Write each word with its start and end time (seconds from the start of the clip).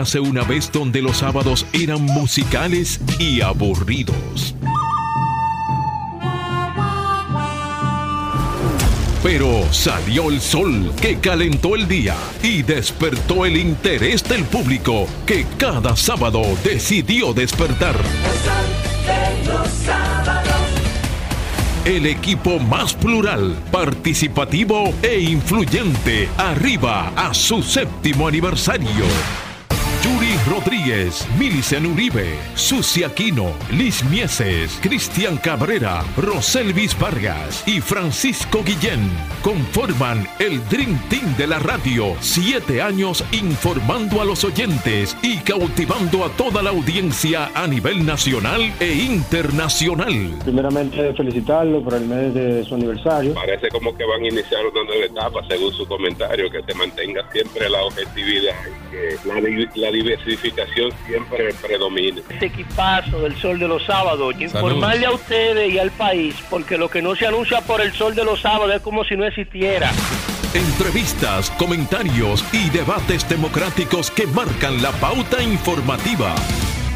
Érase 0.00 0.18
una 0.18 0.44
vez 0.44 0.72
donde 0.72 1.02
los 1.02 1.18
sábados 1.18 1.66
eran 1.74 2.00
musicales 2.00 2.98
y 3.18 3.42
aburridos. 3.42 4.54
Pero 9.22 9.70
salió 9.70 10.30
el 10.30 10.40
sol 10.40 10.90
que 11.02 11.18
calentó 11.18 11.74
el 11.74 11.86
día 11.86 12.16
y 12.42 12.62
despertó 12.62 13.44
el 13.44 13.58
interés 13.58 14.24
del 14.24 14.44
público 14.44 15.06
que 15.26 15.44
cada 15.58 15.94
sábado 15.96 16.44
decidió 16.64 17.34
despertar. 17.34 17.96
El 21.84 22.06
equipo 22.06 22.58
más 22.58 22.94
plural, 22.94 23.54
participativo 23.70 24.94
e 25.02 25.20
influyente 25.20 26.30
arriba 26.38 27.12
a 27.14 27.34
su 27.34 27.62
séptimo 27.62 28.26
aniversario. 28.26 29.49
Rodríguez, 30.80 31.26
Milicen 31.38 31.84
Uribe, 31.84 32.38
Susi 32.54 33.04
Aquino, 33.04 33.52
Liz 33.70 34.02
Mieses, 34.04 34.78
Cristian 34.80 35.36
Cabrera, 35.36 36.02
Roselvis 36.16 36.98
Vargas 36.98 37.62
y 37.66 37.82
Francisco 37.82 38.62
Guillén 38.64 39.10
conforman 39.42 40.26
el 40.38 40.66
Dream 40.70 40.98
Team 41.10 41.36
de 41.36 41.46
la 41.48 41.58
radio. 41.58 42.14
Siete 42.20 42.80
años 42.80 43.22
informando 43.32 44.22
a 44.22 44.24
los 44.24 44.42
oyentes 44.44 45.16
y 45.22 45.38
cautivando 45.38 46.24
a 46.24 46.30
toda 46.30 46.62
la 46.62 46.70
audiencia 46.70 47.50
a 47.54 47.66
nivel 47.66 48.06
nacional 48.06 48.72
e 48.80 48.92
internacional. 48.92 50.38
Primeramente 50.44 51.12
felicitarlo 51.14 51.82
por 51.82 51.94
el 51.94 52.06
mes 52.06 52.32
de 52.32 52.64
su 52.64 52.74
aniversario. 52.74 53.34
Parece 53.34 53.68
como 53.68 53.94
que 53.94 54.04
van 54.04 54.22
a 54.22 54.28
iniciar 54.28 54.64
una 54.66 54.84
nueva 54.84 55.04
etapa, 55.04 55.40
según 55.46 55.72
su 55.72 55.86
comentario, 55.86 56.50
que 56.50 56.62
se 56.62 56.74
mantenga 56.74 57.22
siempre 57.32 57.68
la 57.68 57.82
objetividad 57.82 58.54
y 58.64 58.90
que 58.90 59.28
la, 59.28 59.40
la 59.74 59.90
diversificación 59.90 60.69
siempre 61.06 61.54
predomine. 61.54 62.22
Este 62.28 62.46
equipazo 62.46 63.20
del 63.20 63.36
Sol 63.36 63.58
de 63.58 63.68
los 63.68 63.84
Sábados, 63.84 64.34
informarle 64.40 65.06
a 65.06 65.12
ustedes 65.12 65.72
y 65.72 65.78
al 65.78 65.90
país, 65.90 66.34
porque 66.48 66.78
lo 66.78 66.88
que 66.88 67.02
no 67.02 67.14
se 67.14 67.26
anuncia 67.26 67.60
por 67.60 67.80
el 67.80 67.92
Sol 67.92 68.14
de 68.14 68.24
los 68.24 68.40
Sábados 68.40 68.74
es 68.74 68.82
como 68.82 69.04
si 69.04 69.16
no 69.16 69.24
existiera. 69.24 69.90
Entrevistas, 70.54 71.50
comentarios 71.50 72.44
y 72.52 72.70
debates 72.70 73.28
democráticos 73.28 74.10
que 74.10 74.26
marcan 74.26 74.82
la 74.82 74.90
pauta 74.92 75.42
informativa. 75.42 76.34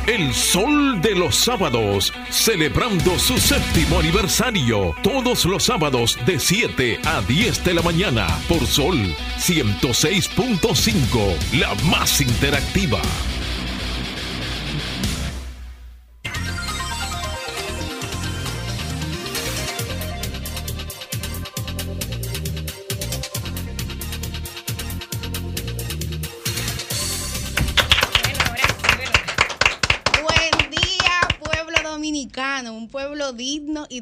El 0.07 0.35
Sol 0.35 1.01
de 1.01 1.15
los 1.15 1.35
Sábados, 1.35 2.13
celebrando 2.29 3.19
su 3.19 3.39
séptimo 3.39 4.01
aniversario, 4.01 4.95
todos 5.03 5.47
los 5.47 5.63
sábados 5.63 6.19
de 6.27 6.39
7 6.39 7.01
a 7.07 7.23
10 7.23 7.65
de 7.65 7.73
la 7.73 7.81
mañana 7.81 8.27
por 8.47 8.67
Sol 8.67 8.99
106.5, 9.39 11.59
la 11.59 11.75
más 11.89 12.21
interactiva. 12.21 13.01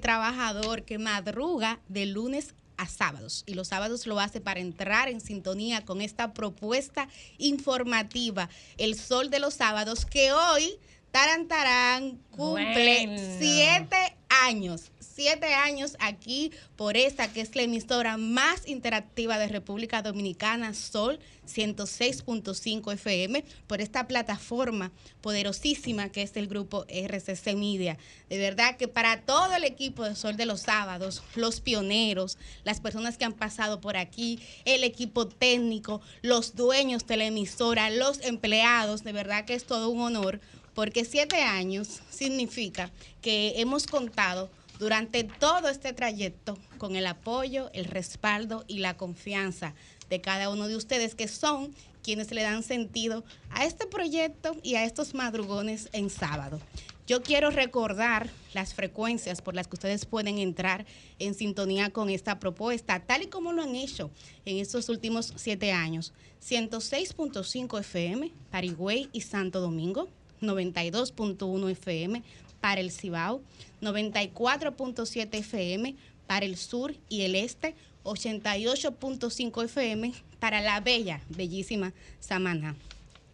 Trabajador 0.02 0.84
que 0.84 0.98
madruga 0.98 1.80
de 1.88 2.04
lunes 2.04 2.54
a 2.76 2.86
sábados 2.86 3.44
y 3.46 3.54
los 3.54 3.68
sábados 3.68 4.06
lo 4.06 4.20
hace 4.20 4.42
para 4.42 4.60
entrar 4.60 5.08
en 5.08 5.22
sintonía 5.22 5.86
con 5.86 6.02
esta 6.02 6.34
propuesta 6.34 7.08
informativa, 7.38 8.50
El 8.76 8.98
Sol 8.98 9.30
de 9.30 9.38
los 9.38 9.54
Sábados, 9.54 10.04
que 10.04 10.32
hoy, 10.32 10.74
Tarantarán, 11.10 12.18
cumple 12.30 13.38
siete 13.38 14.16
años 14.28 14.91
siete 15.22 15.54
años 15.54 15.96
aquí 16.00 16.50
por 16.74 16.96
esta 16.96 17.32
que 17.32 17.42
es 17.42 17.54
la 17.54 17.62
emisora 17.62 18.16
más 18.16 18.66
interactiva 18.66 19.38
de 19.38 19.46
República 19.46 20.02
Dominicana, 20.02 20.74
Sol 20.74 21.20
106.5 21.46 22.92
FM, 22.92 23.44
por 23.68 23.80
esta 23.80 24.08
plataforma 24.08 24.90
poderosísima 25.20 26.08
que 26.08 26.22
es 26.22 26.36
el 26.36 26.48
grupo 26.48 26.86
RCC 26.88 27.54
Media. 27.54 27.98
De 28.28 28.38
verdad 28.38 28.76
que 28.76 28.88
para 28.88 29.20
todo 29.20 29.54
el 29.54 29.62
equipo 29.62 30.02
de 30.02 30.16
Sol 30.16 30.36
de 30.36 30.44
los 30.44 30.62
Sábados, 30.62 31.22
los 31.36 31.60
pioneros, 31.60 32.36
las 32.64 32.80
personas 32.80 33.16
que 33.16 33.24
han 33.24 33.32
pasado 33.32 33.80
por 33.80 33.96
aquí, 33.96 34.40
el 34.64 34.82
equipo 34.82 35.28
técnico, 35.28 36.00
los 36.22 36.56
dueños 36.56 37.06
de 37.06 37.16
la 37.16 37.26
emisora, 37.26 37.90
los 37.90 38.20
empleados, 38.22 39.04
de 39.04 39.12
verdad 39.12 39.44
que 39.44 39.54
es 39.54 39.66
todo 39.66 39.88
un 39.88 40.00
honor 40.00 40.40
porque 40.74 41.04
siete 41.04 41.42
años 41.42 42.00
significa 42.10 42.90
que 43.20 43.60
hemos 43.60 43.86
contado 43.86 44.50
durante 44.82 45.22
todo 45.22 45.69
este 45.69 45.93
trayecto 45.93 46.59
con 46.76 46.97
el 46.97 47.06
apoyo, 47.06 47.70
el 47.72 47.84
respaldo 47.84 48.65
y 48.66 48.78
la 48.78 48.97
confianza 48.97 49.75
de 50.10 50.20
cada 50.20 50.50
uno 50.50 50.66
de 50.66 50.75
ustedes 50.75 51.15
que 51.15 51.28
son 51.28 51.72
quienes 52.03 52.32
le 52.32 52.43
dan 52.43 52.65
sentido 52.65 53.22
a 53.50 53.65
este 53.65 53.87
proyecto 53.87 54.56
y 54.65 54.75
a 54.75 54.84
estos 54.84 55.15
madrugones 55.15 55.88
en 55.93 56.10
sábado. 56.10 56.59
Yo 57.06 57.22
quiero 57.22 57.50
recordar 57.50 58.28
las 58.54 58.75
frecuencias 58.75 59.41
por 59.41 59.54
las 59.54 59.69
que 59.69 59.76
ustedes 59.76 60.04
pueden 60.04 60.38
entrar 60.38 60.84
en 61.20 61.34
sintonía 61.34 61.91
con 61.91 62.10
esta 62.10 62.41
propuesta, 62.41 62.99
tal 63.06 63.22
y 63.22 63.26
como 63.28 63.53
lo 63.53 63.62
han 63.62 63.76
hecho 63.76 64.10
en 64.44 64.56
estos 64.56 64.88
últimos 64.88 65.32
siete 65.37 65.70
años. 65.70 66.12
106.5 66.44 67.78
FM, 67.78 68.32
Parigüey 68.50 69.09
y 69.12 69.20
Santo 69.20 69.60
Domingo, 69.60 70.09
92.1 70.41 71.70
FM 71.70 72.25
para 72.60 72.81
el 72.81 72.91
Cibao, 72.91 73.43
94.7 73.82 75.34
FM 75.34 75.97
para 76.26 76.47
el 76.47 76.56
sur 76.56 76.94
y 77.09 77.22
el 77.22 77.34
este, 77.34 77.75
88.5 78.04 79.65
FM 79.65 80.12
para 80.38 80.60
la 80.60 80.81
bella, 80.81 81.20
bellísima 81.28 81.93
Samaná. 82.20 82.75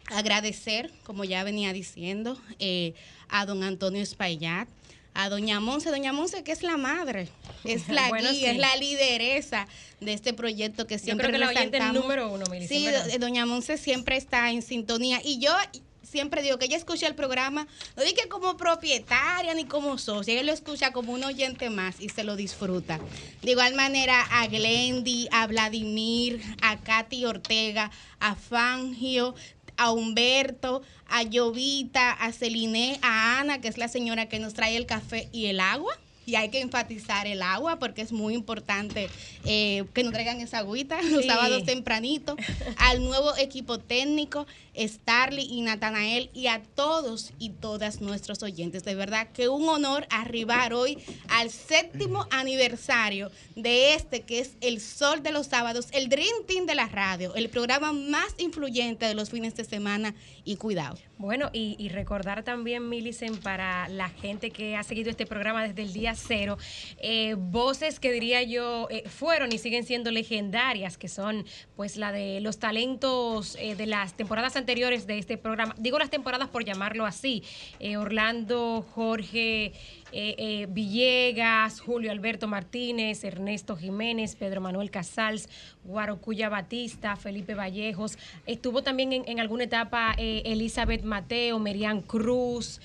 Agradecer, 0.07 0.91
como 1.03 1.23
ya 1.23 1.43
venía 1.43 1.71
diciendo, 1.71 2.39
eh, 2.57 2.93
a 3.29 3.45
don 3.45 3.63
Antonio 3.63 4.01
Espaillat, 4.01 4.67
a 5.13 5.29
doña 5.29 5.59
Monse, 5.59 5.89
doña 5.89 6.13
Monse 6.13 6.43
que 6.43 6.51
es 6.51 6.63
la 6.63 6.77
madre, 6.77 7.29
es 7.63 7.89
la 7.89 8.09
guía, 8.09 8.51
es 8.51 8.57
la 8.57 8.75
lideresa 8.75 9.67
de 9.99 10.13
este 10.13 10.33
proyecto 10.33 10.87
que 10.87 10.97
siempre 10.97 11.27
yo 11.27 11.33
creo 11.33 11.49
que 11.49 11.77
la 11.77 11.93
número 11.93 12.31
uno, 12.31 12.45
Sí, 12.67 12.87
doña 13.19 13.45
Monse 13.45 13.77
siempre 13.77 14.17
está 14.17 14.51
en 14.51 14.61
sintonía. 14.61 15.21
Y 15.23 15.39
yo 15.39 15.51
siempre 16.09 16.41
digo 16.41 16.57
que 16.57 16.65
ella 16.65 16.77
escucha 16.77 17.07
el 17.07 17.15
programa, 17.15 17.67
no 17.95 18.03
dije 18.03 18.27
como 18.29 18.57
propietaria 18.57 19.53
ni 19.53 19.65
como 19.65 19.97
socia, 19.97 20.33
ella 20.33 20.43
lo 20.43 20.51
escucha 20.51 20.91
como 20.91 21.13
un 21.13 21.23
oyente 21.23 21.69
más 21.69 21.99
y 21.99 22.09
se 22.09 22.23
lo 22.23 22.35
disfruta. 22.35 22.99
De 23.41 23.51
igual 23.51 23.75
manera 23.75 24.21
a 24.31 24.47
Glendy, 24.47 25.27
a 25.31 25.47
Vladimir, 25.47 26.41
a 26.61 26.77
Katy 26.77 27.25
Ortega, 27.25 27.91
a 28.19 28.35
Fangio, 28.35 29.35
a 29.77 29.91
Humberto, 29.91 30.81
a 31.07 31.23
Llovita, 31.23 32.11
a 32.11 32.31
Celine, 32.31 32.99
a 33.01 33.39
Ana, 33.39 33.61
que 33.61 33.67
es 33.67 33.77
la 33.77 33.87
señora 33.87 34.27
que 34.27 34.39
nos 34.39 34.53
trae 34.53 34.75
el 34.75 34.85
café 34.85 35.29
y 35.31 35.45
el 35.45 35.59
agua 35.59 35.97
y 36.29 36.35
hay 36.35 36.49
que 36.49 36.61
enfatizar 36.61 37.25
el 37.27 37.41
agua 37.41 37.79
porque 37.79 38.01
es 38.01 38.11
muy 38.11 38.35
importante 38.35 39.09
eh, 39.45 39.83
que 39.93 40.03
nos 40.03 40.13
traigan 40.13 40.39
esa 40.39 40.59
agüita 40.59 41.01
los 41.11 41.25
sábados 41.25 41.63
tempranito. 41.65 42.35
Al 42.77 43.03
nuevo 43.03 43.35
equipo 43.37 43.79
técnico, 43.79 44.45
Starly 44.77 45.41
y 45.41 45.61
Natanael 45.61 46.29
y 46.33 46.47
a 46.47 46.61
todos 46.61 47.33
y 47.39 47.49
todas 47.49 48.01
nuestros 48.01 48.43
oyentes. 48.43 48.83
De 48.83 48.95
verdad 48.95 49.27
que 49.33 49.49
un 49.49 49.67
honor 49.67 50.07
arribar 50.11 50.73
hoy 50.73 50.97
al 51.29 51.49
séptimo 51.49 52.27
aniversario 52.29 53.31
de 53.55 53.95
este 53.95 54.21
que 54.21 54.39
es 54.39 54.51
el 54.61 54.79
Sol 54.79 55.23
de 55.23 55.31
los 55.31 55.47
Sábados, 55.47 55.87
el 55.91 56.09
Dream 56.09 56.45
Team 56.47 56.65
de 56.67 56.75
la 56.75 56.87
radio, 56.87 57.33
el 57.35 57.49
programa 57.49 57.91
más 57.91 58.35
influyente 58.37 59.07
de 59.07 59.15
los 59.15 59.31
fines 59.31 59.55
de 59.55 59.65
semana 59.65 60.13
y 60.45 60.57
cuidado. 60.57 60.97
Bueno, 61.19 61.49
y, 61.51 61.89
recordar 61.89 62.43
también, 62.43 62.87
Milicen, 62.87 63.35
para 63.35 63.89
la 63.89 64.07
gente 64.07 64.51
que 64.51 64.77
ha 64.77 64.83
seguido 64.83 65.09
este 65.09 65.25
programa 65.25 65.67
desde 65.67 65.81
el 65.81 65.91
día 65.91 66.15
cero, 66.15 66.57
eh, 66.97 67.35
voces 67.37 67.99
que 67.99 68.13
diría 68.13 68.41
yo 68.43 68.87
eh, 68.89 69.03
fueron 69.09 69.51
y 69.51 69.57
siguen 69.57 69.83
siendo 69.83 70.11
legendarias, 70.11 70.97
que 70.97 71.09
son 71.09 71.45
pues 71.75 71.97
la 71.97 72.13
de 72.13 72.39
los 72.39 72.57
talentos 72.57 73.57
eh, 73.59 73.75
de 73.75 73.85
las 73.85 74.13
temporadas 74.13 74.55
anteriores 74.55 75.07
de 75.07 75.17
este 75.17 75.37
programa. 75.37 75.75
Digo 75.77 75.99
las 75.99 76.09
temporadas 76.09 76.47
por 76.47 76.63
llamarlo 76.63 77.05
así. 77.05 77.43
Orlando, 77.97 78.85
Jorge. 78.93 79.73
Eh, 80.11 80.35
eh, 80.37 80.67
Villegas, 80.69 81.79
Julio 81.79 82.11
Alberto 82.11 82.47
Martínez, 82.47 83.23
Ernesto 83.23 83.75
Jiménez, 83.75 84.35
Pedro 84.35 84.61
Manuel 84.61 84.91
Casals, 84.91 85.49
Guarocuya 85.83 86.49
Batista, 86.49 87.15
Felipe 87.15 87.53
Vallejos. 87.53 88.17
Estuvo 88.45 88.83
también 88.83 89.11
en, 89.13 89.39
alguna 89.39 89.65
etapa 89.65 90.15
eh, 90.17 90.43
Elizabeth 90.45 91.03
Mateo, 91.03 91.59
Merian 91.59 92.01
Cruz. 92.01 92.81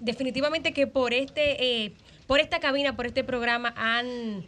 definitivamente 0.00 0.72
que 0.72 0.86
por 0.86 1.12
este, 1.12 1.92
por 2.26 2.40
esta 2.40 2.60
cabina, 2.60 2.96
por 2.96 3.06
este 3.06 3.24
programa 3.24 3.74
han 3.76 4.44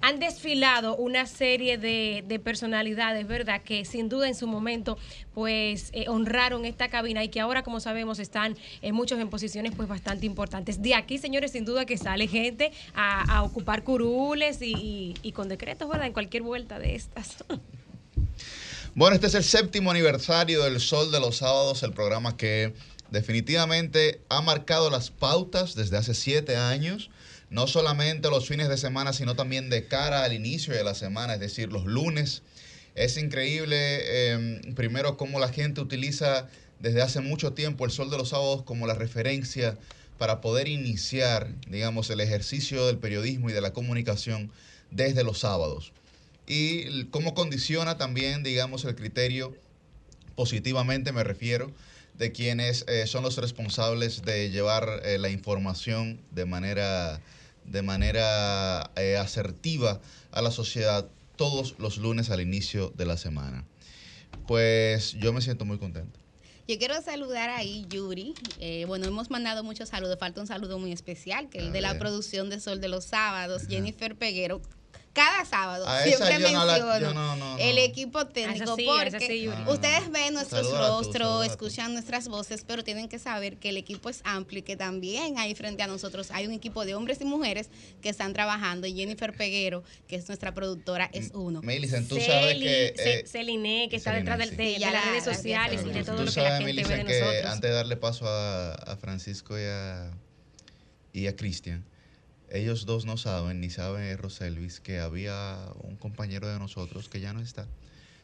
han 0.00 0.18
desfilado 0.20 0.96
una 0.96 1.26
serie 1.26 1.78
de, 1.78 2.24
de 2.26 2.38
personalidades, 2.38 3.26
¿verdad? 3.26 3.62
Que 3.62 3.84
sin 3.84 4.08
duda 4.08 4.28
en 4.28 4.34
su 4.34 4.46
momento 4.46 4.98
pues 5.34 5.90
eh, 5.92 6.06
honraron 6.08 6.64
esta 6.64 6.88
cabina 6.88 7.22
y 7.22 7.28
que 7.28 7.40
ahora, 7.40 7.62
como 7.62 7.80
sabemos, 7.80 8.18
están 8.18 8.56
en 8.82 8.94
muchos 8.94 9.18
en 9.20 9.28
posiciones 9.28 9.72
pues 9.76 9.88
bastante 9.88 10.26
importantes. 10.26 10.80
De 10.82 10.94
aquí, 10.94 11.18
señores, 11.18 11.52
sin 11.52 11.64
duda 11.64 11.84
que 11.84 11.98
sale 11.98 12.26
gente 12.28 12.72
a, 12.94 13.42
ocupar 13.42 13.84
curules 13.84 14.58
y 14.60 15.32
con 15.34 15.48
decretos, 15.48 15.88
¿verdad? 15.88 16.06
En 16.06 16.12
cualquier 16.12 16.42
vuelta 16.42 16.78
de 16.78 16.94
estas. 16.94 17.44
Bueno, 18.96 19.14
este 19.14 19.26
es 19.26 19.34
el 19.34 19.44
séptimo 19.44 19.90
aniversario 19.90 20.62
del 20.62 20.80
Sol 20.80 21.12
de 21.12 21.20
los 21.20 21.36
Sábados, 21.36 21.82
el 21.82 21.92
programa 21.92 22.38
que 22.38 22.72
definitivamente 23.10 24.22
ha 24.30 24.40
marcado 24.40 24.88
las 24.88 25.10
pautas 25.10 25.74
desde 25.74 25.98
hace 25.98 26.14
siete 26.14 26.56
años, 26.56 27.10
no 27.50 27.66
solamente 27.66 28.30
los 28.30 28.46
fines 28.48 28.68
de 28.68 28.76
semana, 28.76 29.12
sino 29.12 29.36
también 29.36 29.70
de 29.70 29.86
cara 29.86 30.24
al 30.24 30.32
inicio 30.32 30.74
de 30.74 30.84
la 30.84 30.94
semana, 30.94 31.34
es 31.34 31.40
decir, 31.40 31.72
los 31.72 31.84
lunes. 31.84 32.42
Es 32.94 33.16
increíble, 33.16 33.76
eh, 33.78 34.60
primero, 34.74 35.16
cómo 35.16 35.38
la 35.38 35.48
gente 35.48 35.80
utiliza 35.80 36.48
desde 36.80 37.02
hace 37.02 37.20
mucho 37.20 37.52
tiempo 37.52 37.84
el 37.84 37.90
Sol 37.90 38.10
de 38.10 38.18
los 38.18 38.30
Sábados 38.30 38.62
como 38.62 38.86
la 38.86 38.94
referencia 38.94 39.78
para 40.18 40.40
poder 40.40 40.68
iniciar, 40.68 41.52
digamos, 41.68 42.10
el 42.10 42.20
ejercicio 42.20 42.86
del 42.86 42.98
periodismo 42.98 43.50
y 43.50 43.52
de 43.52 43.60
la 43.60 43.72
comunicación 43.72 44.50
desde 44.90 45.24
los 45.24 45.40
sábados 45.40 45.92
y 46.46 47.04
cómo 47.06 47.34
condiciona 47.34 47.98
también, 47.98 48.42
digamos, 48.42 48.84
el 48.84 48.94
criterio 48.94 49.54
positivamente, 50.36 51.12
me 51.12 51.24
refiero, 51.24 51.72
de 52.14 52.32
quienes 52.32 52.84
eh, 52.88 53.06
son 53.06 53.24
los 53.24 53.36
responsables 53.36 54.22
de 54.22 54.50
llevar 54.50 55.02
eh, 55.04 55.18
la 55.18 55.28
información 55.28 56.20
de 56.30 56.46
manera, 56.46 57.20
de 57.68 57.82
manera 57.82 58.90
eh, 58.96 59.16
asertiva 59.16 60.00
a 60.30 60.42
la 60.42 60.50
sociedad 60.50 61.08
todos 61.36 61.74
los 61.78 61.98
lunes 61.98 62.30
al 62.30 62.40
inicio 62.40 62.92
de 62.96 63.06
la 63.06 63.16
semana. 63.16 63.64
Pues 64.46 65.12
yo 65.14 65.32
me 65.32 65.40
siento 65.40 65.64
muy 65.64 65.78
contento. 65.78 66.18
Yo 66.68 66.78
quiero 66.78 67.00
saludar 67.00 67.48
ahí, 67.50 67.86
Yuri. 67.88 68.34
Eh, 68.58 68.84
bueno, 68.88 69.06
hemos 69.06 69.30
mandado 69.30 69.62
muchos 69.62 69.88
saludos. 69.90 70.18
Falta 70.18 70.40
un 70.40 70.48
saludo 70.48 70.80
muy 70.80 70.90
especial, 70.90 71.48
que 71.48 71.66
es 71.66 71.72
de 71.72 71.80
la 71.80 71.96
producción 71.96 72.50
de 72.50 72.58
Sol 72.58 72.80
de 72.80 72.88
los 72.88 73.04
Sábados, 73.04 73.68
Jennifer 73.68 74.16
Peguero. 74.16 74.60
Cada 75.16 75.44
sábado 75.46 75.88
A 75.88 76.04
esa 76.04 76.26
siempre 76.26 76.42
yo 76.52 76.52
no 76.58 76.64
la- 76.66 76.72
menciono 76.74 77.00
yo 77.00 77.14
no, 77.14 77.36
no, 77.36 77.56
no. 77.56 77.58
el 77.58 77.78
equipo 77.78 78.26
técnico 78.26 78.76
sí, 78.76 78.86
porque 78.86 79.26
sí, 79.26 79.48
ustedes 79.66 80.10
ven 80.12 80.34
nuestros 80.34 80.70
rostros, 80.70 81.46
escuchan 81.46 81.94
nuestras 81.94 82.28
voces, 82.28 82.64
pero 82.66 82.84
tienen 82.84 83.08
que 83.08 83.18
saber 83.18 83.56
que 83.56 83.70
el 83.70 83.78
equipo 83.78 84.10
es 84.10 84.20
amplio 84.24 84.58
y 84.58 84.62
que 84.62 84.76
también 84.76 85.38
ahí 85.38 85.54
frente 85.54 85.82
a 85.82 85.86
nosotros 85.86 86.30
hay 86.32 86.46
un 86.46 86.52
equipo 86.52 86.84
de 86.84 86.94
hombres 86.94 87.18
y 87.22 87.24
mujeres 87.24 87.70
que 88.02 88.10
están 88.10 88.34
trabajando 88.34 88.86
y 88.86 88.94
Jennifer 88.94 89.34
Peguero, 89.34 89.82
que 90.06 90.16
es 90.16 90.28
nuestra 90.28 90.52
productora, 90.52 91.08
es 91.14 91.30
uno. 91.32 91.62
Melicen, 91.62 92.06
tú 92.06 92.20
sabes 92.20 92.54
que... 92.58 92.94
Eh, 92.98 93.24
Celine, 93.26 93.88
que 93.88 93.96
está 93.96 94.12
Celine, 94.12 94.30
detrás 94.30 94.50
de, 94.50 94.56
sí. 94.56 94.80
de- 94.80 94.84
de 94.86 94.92
las 94.92 95.04
redes 95.06 95.24
sociales 95.24 95.80
y 95.82 95.90
de 95.92 96.04
todo 96.04 96.24
lo 96.24 96.30
que 96.30 96.40
la 96.42 96.58
gente 96.58 96.64
ve 96.64 96.66
de 96.66 96.72
Millicent, 96.74 97.08
nosotros. 97.08 97.44
antes 97.52 97.70
de 97.70 97.74
darle 97.74 97.96
paso 97.96 98.28
a, 98.28 98.74
a 98.74 98.96
Francisco 98.98 99.58
y 99.58 99.62
a, 99.64 100.10
y 101.14 101.26
a 101.26 101.34
Cristian, 101.34 101.84
ellos 102.50 102.86
dos 102.86 103.04
no 103.04 103.16
saben, 103.16 103.60
ni 103.60 103.70
sabe 103.70 104.16
Roselvis, 104.16 104.80
que 104.80 105.00
había 105.00 105.58
un 105.82 105.96
compañero 105.96 106.48
de 106.48 106.58
nosotros 106.58 107.08
que 107.08 107.20
ya 107.20 107.32
no 107.32 107.40
está, 107.40 107.66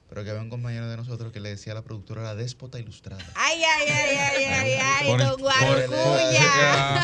pero 0.09 0.25
que 0.25 0.31
había 0.31 0.43
un 0.43 0.51
compañero 0.51 0.89
de 0.89 0.97
nosotros 0.97 1.33
que 1.33 1.41
le 1.41 1.49
decía 1.51 1.73
a 1.73 1.77
la 1.77 1.83
productora 1.83 2.23
la 2.23 2.35
déspota 2.35 2.79
ilustrada. 2.79 3.25
Ay, 3.35 3.63
ay, 3.65 3.89
ay, 3.89 4.17
ay, 4.17 4.45
ay, 4.45 4.73
ay, 4.81 5.07
Por 5.09 5.19
don 5.25 5.41
Guarcuya. 5.41 7.03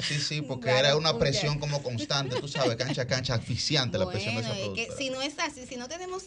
Sí, 0.00 0.18
sí, 0.18 0.42
porque 0.42 0.70
era 0.70 0.96
una 0.96 1.18
presión 1.18 1.58
como 1.58 1.82
constante, 1.82 2.40
tú 2.40 2.48
sabes, 2.48 2.76
cancha 2.76 3.02
a 3.02 3.06
cancha, 3.06 3.34
asfixiante 3.34 3.98
la 3.98 4.08
presión 4.08 4.34
de 4.34 4.40
esa 4.42 4.50
Bueno, 4.50 4.64
es 4.64 4.68
que 4.70 4.86
productora. 4.86 4.98
si 4.98 5.10
no 5.10 5.22
es 5.22 5.38
así, 5.38 5.66
si 5.66 5.76
no 5.76 5.88
tenemos 5.88 6.24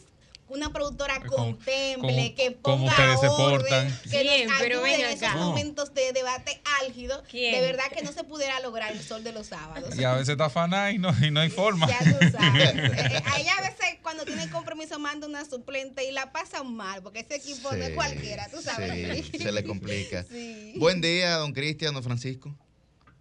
una 0.47 0.71
productora 0.71 1.19
contemple, 1.21 1.95
como- 1.97 2.35
que 2.35 2.57
como 2.61 2.77
ponga 2.85 2.91
ustedes 2.91 3.19
se 3.19 3.27
orden, 3.27 3.59
portan. 3.87 3.99
que 4.11 4.45
nos 4.47 4.57
Pero 4.59 4.77
ayude 4.83 4.91
ven 4.91 5.01
en 5.01 5.07
esos 5.11 5.23
acá. 5.23 5.35
momentos 5.37 5.93
de 5.93 6.13
debate 6.13 6.61
álgido, 6.81 7.23
¿Quién? 7.29 7.53
de 7.55 7.61
verdad 7.61 7.85
que 7.93 8.03
no 8.03 8.11
se 8.11 8.23
pudiera 8.23 8.59
lograr 8.59 8.91
el 8.91 9.01
sol 9.01 9.23
de 9.23 9.31
los 9.31 9.47
sábados. 9.47 9.97
Y 9.97 10.03
a 10.03 10.13
veces 10.13 10.29
está 10.29 10.49
faná 10.49 10.91
y 10.91 10.97
no, 10.99 11.09
y 11.25 11.31
no 11.31 11.39
hay 11.39 11.49
forma. 11.49 11.87
Ya 11.87 11.99
tú 11.99 12.17
sabes. 12.31 12.73
Eh, 12.75 13.21
Ahí 13.25 13.47
a 13.47 13.61
veces 13.61 13.97
cuando 14.01 14.23
tiene 14.25 14.49
compromiso 14.49 14.99
manda 14.99 15.25
una 15.27 15.45
suplente 15.45 16.03
y 16.07 16.11
la 16.11 16.31
pasan 16.31 16.73
mal, 16.75 17.01
porque 17.01 17.19
ese 17.21 17.35
equipo 17.35 17.71
no 17.73 17.83
es 17.83 17.91
cualquiera, 17.95 18.47
tú 18.49 18.61
sabes. 18.61 19.25
Sí, 19.31 19.37
se 19.39 19.51
le 19.51 19.63
complica. 19.63 20.23
Sí. 20.29 20.73
Buen 20.77 21.01
día, 21.01 21.35
don 21.37 21.53
Cristian, 21.53 21.93
don 21.93 22.03
Francisco. 22.03 22.55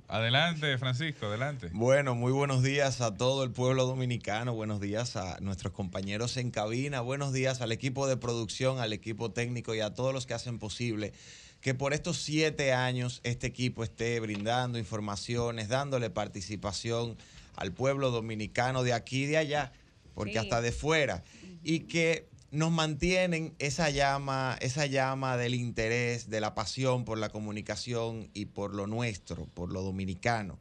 Adelante, 0.07 0.77
Francisco, 0.77 1.27
adelante. 1.27 1.71
Bueno, 1.73 2.15
muy 2.15 2.31
buenos 2.31 2.63
días 2.63 3.01
a 3.01 3.15
todo 3.17 3.43
el 3.43 3.51
pueblo 3.51 3.87
dominicano, 3.87 4.55
buenos 4.55 4.81
días 4.81 5.17
a 5.17 5.39
nuestros 5.41 5.73
compañeros 5.73 6.37
en 6.37 6.51
cabina, 6.51 7.01
buenos 7.01 7.33
días 7.33 7.63
al 7.63 7.73
equipo 7.73 8.07
de 8.07 8.19
producción, 8.19 8.79
al 8.81 8.93
equipo 8.93 9.31
técnico 9.33 9.75
y 9.75 9.81
a 9.81 9.95
todos 9.95 10.13
los 10.13 10.27
que 10.27 10.35
hacen 10.35 10.59
posible 10.59 11.15
que 11.63 11.73
por 11.73 11.95
estos 11.95 12.19
siete 12.19 12.75
años 12.75 13.21
este 13.25 13.47
equipo 13.47 13.83
esté 13.83 14.21
brindando 14.21 14.79
informaciones, 14.79 15.69
dándole 15.69 16.11
participación 16.11 17.17
al 17.57 17.73
pueblo 17.73 18.11
dominicano 18.11 18.83
de 18.83 18.93
aquí 18.93 19.23
y 19.25 19.27
de 19.27 19.39
allá, 19.39 19.73
porque 20.15 20.33
Sí. 20.33 20.39
hasta 20.39 20.61
de 20.61 20.71
fuera, 20.73 21.25
y 21.63 21.81
que 21.81 22.29
nos 22.55 22.71
mantienen 22.71 23.55
esa 23.59 23.91
llama, 23.91 24.57
esa 24.61 24.87
llama 24.87 25.37
del 25.37 25.55
interés, 25.55 26.31
de 26.31 26.41
la 26.41 26.55
pasión 26.55 27.05
por 27.05 27.19
la 27.19 27.29
comunicación 27.29 28.31
y 28.33 28.47
por 28.47 28.75
lo 28.75 28.87
nuestro, 28.87 29.47
por 29.47 29.73
lo 29.73 29.83
dominicano. 29.83 30.59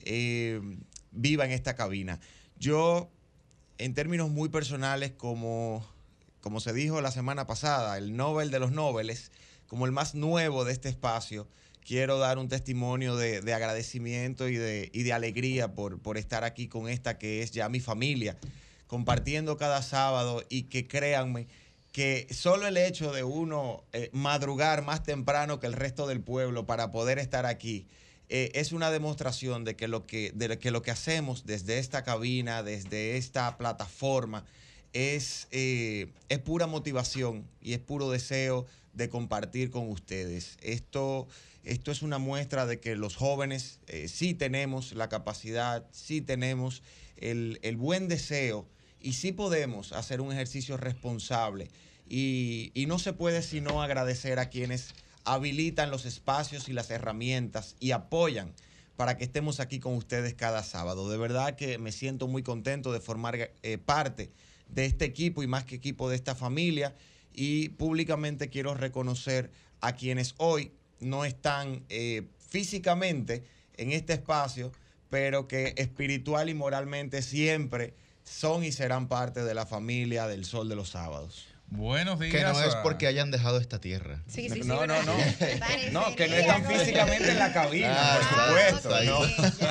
Eh, 0.00 0.60
viva 1.12 1.44
en 1.44 1.52
esta 1.52 1.76
cabina. 1.76 2.18
Yo, 2.58 3.10
en 3.76 3.92
términos 3.92 4.30
muy 4.30 4.48
personales, 4.48 5.12
como, 5.12 5.86
como 6.40 6.60
se 6.60 6.72
dijo 6.72 7.02
la 7.02 7.10
semana 7.10 7.46
pasada, 7.46 7.98
el 7.98 8.16
Nobel 8.16 8.50
de 8.50 8.58
los 8.58 8.72
Nobeles, 8.72 9.30
como 9.66 9.84
el 9.84 9.92
más 9.92 10.14
nuevo 10.14 10.64
de 10.64 10.72
este 10.72 10.88
espacio, 10.88 11.46
quiero 11.86 12.18
dar 12.18 12.38
un 12.38 12.48
testimonio 12.48 13.16
de, 13.16 13.42
de 13.42 13.52
agradecimiento 13.52 14.48
y 14.48 14.56
de, 14.56 14.90
y 14.94 15.02
de 15.02 15.12
alegría 15.12 15.74
por, 15.74 16.00
por 16.00 16.16
estar 16.16 16.42
aquí 16.42 16.68
con 16.68 16.88
esta 16.88 17.18
que 17.18 17.42
es 17.42 17.50
ya 17.50 17.68
mi 17.68 17.80
familia, 17.80 18.38
compartiendo 18.94 19.56
cada 19.56 19.82
sábado 19.82 20.44
y 20.48 20.68
que 20.68 20.86
créanme 20.86 21.48
que 21.90 22.28
solo 22.30 22.68
el 22.68 22.76
hecho 22.76 23.12
de 23.12 23.24
uno 23.24 23.82
eh, 23.92 24.08
madrugar 24.12 24.84
más 24.84 25.02
temprano 25.02 25.58
que 25.58 25.66
el 25.66 25.72
resto 25.72 26.06
del 26.06 26.20
pueblo 26.20 26.64
para 26.64 26.92
poder 26.92 27.18
estar 27.18 27.44
aquí 27.44 27.88
eh, 28.28 28.52
es 28.54 28.70
una 28.70 28.92
demostración 28.92 29.64
de 29.64 29.74
que, 29.74 29.88
lo 29.88 30.06
que, 30.06 30.30
de 30.36 30.60
que 30.60 30.70
lo 30.70 30.82
que 30.82 30.92
hacemos 30.92 31.44
desde 31.44 31.80
esta 31.80 32.04
cabina, 32.04 32.62
desde 32.62 33.16
esta 33.16 33.58
plataforma, 33.58 34.44
es, 34.92 35.48
eh, 35.50 36.12
es 36.28 36.38
pura 36.38 36.68
motivación 36.68 37.44
y 37.60 37.72
es 37.72 37.80
puro 37.80 38.10
deseo 38.10 38.64
de 38.92 39.08
compartir 39.08 39.72
con 39.72 39.88
ustedes. 39.88 40.56
Esto, 40.62 41.26
esto 41.64 41.90
es 41.90 42.02
una 42.02 42.18
muestra 42.18 42.64
de 42.64 42.78
que 42.78 42.94
los 42.94 43.16
jóvenes 43.16 43.80
sí 44.06 44.34
tenemos 44.34 44.92
la 44.92 45.08
capacidad, 45.08 45.84
sí 45.90 46.20
tenemos 46.20 46.84
el, 47.16 47.58
el 47.62 47.76
buen 47.76 48.06
deseo 48.06 48.68
y 49.04 49.12
sí 49.12 49.32
podemos 49.32 49.92
hacer 49.92 50.22
un 50.22 50.32
ejercicio 50.32 50.78
responsable. 50.78 51.70
Y, 52.08 52.72
y 52.74 52.86
no 52.86 52.98
se 52.98 53.12
puede 53.12 53.42
sino 53.42 53.82
agradecer 53.82 54.38
a 54.38 54.48
quienes 54.48 54.94
habilitan 55.24 55.90
los 55.90 56.06
espacios 56.06 56.70
y 56.70 56.72
las 56.72 56.90
herramientas 56.90 57.76
y 57.80 57.90
apoyan 57.90 58.54
para 58.96 59.18
que 59.18 59.24
estemos 59.24 59.60
aquí 59.60 59.78
con 59.78 59.94
ustedes 59.94 60.32
cada 60.32 60.62
sábado. 60.62 61.10
De 61.10 61.18
verdad 61.18 61.54
que 61.54 61.76
me 61.76 61.92
siento 61.92 62.28
muy 62.28 62.42
contento 62.42 62.92
de 62.92 63.00
formar 63.00 63.52
eh, 63.62 63.78
parte 63.78 64.30
de 64.68 64.86
este 64.86 65.04
equipo 65.04 65.42
y 65.42 65.46
más 65.46 65.64
que 65.64 65.74
equipo 65.74 66.08
de 66.08 66.16
esta 66.16 66.34
familia. 66.34 66.96
Y 67.34 67.70
públicamente 67.70 68.48
quiero 68.48 68.72
reconocer 68.72 69.50
a 69.82 69.94
quienes 69.96 70.34
hoy 70.38 70.72
no 71.00 71.26
están 71.26 71.84
eh, 71.90 72.22
físicamente 72.48 73.44
en 73.76 73.92
este 73.92 74.14
espacio, 74.14 74.72
pero 75.10 75.46
que 75.46 75.74
espiritual 75.76 76.48
y 76.48 76.54
moralmente 76.54 77.20
siempre 77.20 77.92
son 78.24 78.64
y 78.64 78.72
serán 78.72 79.08
parte 79.08 79.44
de 79.44 79.54
la 79.54 79.66
familia 79.66 80.26
del 80.26 80.44
Sol 80.44 80.68
de 80.68 80.76
los 80.76 80.90
Sábados. 80.90 81.46
Buenos 81.66 82.20
días. 82.20 82.32
Que 82.32 82.42
no 82.42 82.60
es 82.62 82.74
porque 82.76 83.06
hayan 83.06 83.30
dejado 83.30 83.58
esta 83.58 83.80
tierra. 83.80 84.22
Sí, 84.28 84.48
sí, 84.50 84.62
sí. 84.62 84.68
No, 84.68 84.86
no, 84.86 85.02
no. 85.02 85.14
No, 85.92 86.14
que 86.14 86.28
no 86.28 86.34
están 86.36 86.64
físicamente 86.66 87.30
en 87.30 87.38
la 87.38 87.52
cabina, 87.54 87.90
Ah, 87.96 88.18
por 88.20 88.82
supuesto. 88.82 88.88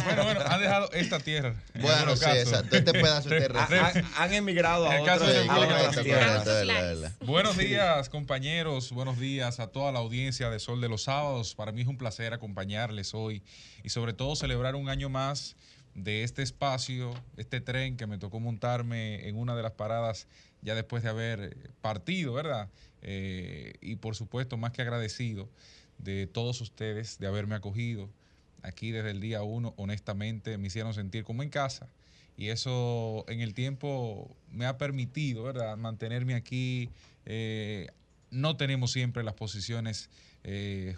Bueno, 0.03 0.23
bueno, 0.23 0.41
han 0.41 0.59
dejado 0.59 0.91
esta 0.91 1.19
tierra. 1.19 1.55
en 1.75 1.81
Bueno, 1.83 2.15
sí, 2.17 2.25
exacto. 2.25 2.75
Este 2.75 2.91
pedazo 2.93 3.29
de 3.29 3.37
tierra. 3.37 3.63
Ha- 3.69 3.87
Han, 3.95 4.05
han 4.17 4.33
emigrado 4.33 4.87
a 4.89 4.95
En 4.95 5.01
el 5.01 5.05
caso 5.05 5.23
otras 5.23 5.43
de 5.43 5.49
a 5.49 5.53
Pueblo 5.55 5.63
otras 5.65 5.79
Correcto, 5.81 6.03
tierras. 6.03 6.25
correcto, 6.25 6.41
Otros 6.51 6.67
verdad, 6.67 6.81
lares. 6.83 6.99
verdad. 7.01 7.15
Buenos 7.21 7.57
días, 7.57 8.09
compañeros. 8.09 8.91
Buenos 8.91 9.19
días 9.19 9.59
a 9.59 9.67
toda 9.67 9.91
la 9.91 9.99
audiencia 9.99 10.49
de 10.49 10.59
Sol 10.59 10.81
de 10.81 10.89
los 10.89 11.03
Sábados. 11.03 11.53
Para 11.55 11.71
mí 11.71 11.81
es 11.81 11.87
un 11.87 11.97
placer 11.97 12.33
acompañarles 12.33 13.13
hoy 13.13 13.43
y 13.83 13.89
sobre 13.89 14.13
todo 14.13 14.35
celebrar 14.35 14.75
un 14.75 14.89
año 14.89 15.09
más 15.09 15.55
de 15.95 16.23
este 16.23 16.41
espacio, 16.41 17.13
este 17.37 17.61
tren 17.61 17.97
que 17.97 18.07
me 18.07 18.17
tocó 18.17 18.39
montarme 18.39 19.27
en 19.27 19.37
una 19.37 19.55
de 19.55 19.63
las 19.63 19.73
paradas 19.73 20.27
ya 20.61 20.75
después 20.75 21.03
de 21.03 21.09
haber 21.09 21.57
partido, 21.81 22.33
¿verdad? 22.33 22.69
Eh, 23.01 23.73
y 23.81 23.97
por 23.97 24.15
supuesto, 24.15 24.57
más 24.57 24.71
que 24.71 24.81
agradecido 24.81 25.49
de 25.97 26.27
todos 26.27 26.61
ustedes 26.61 27.19
de 27.19 27.27
haberme 27.27 27.55
acogido 27.55 28.09
aquí 28.61 28.91
desde 28.91 29.11
el 29.11 29.19
día 29.19 29.43
uno. 29.43 29.73
Honestamente, 29.77 30.57
me 30.57 30.67
hicieron 30.67 30.93
sentir 30.93 31.23
como 31.23 31.43
en 31.43 31.49
casa 31.49 31.89
y 32.37 32.49
eso 32.49 33.25
en 33.27 33.41
el 33.41 33.53
tiempo 33.53 34.35
me 34.51 34.65
ha 34.65 34.77
permitido, 34.77 35.43
¿verdad?, 35.43 35.77
mantenerme 35.77 36.33
aquí. 36.33 36.89
Eh, 37.25 37.87
no 38.31 38.57
tenemos 38.57 38.91
siempre 38.91 39.23
las 39.23 39.35
posiciones 39.35 40.09
eh, 40.43 40.95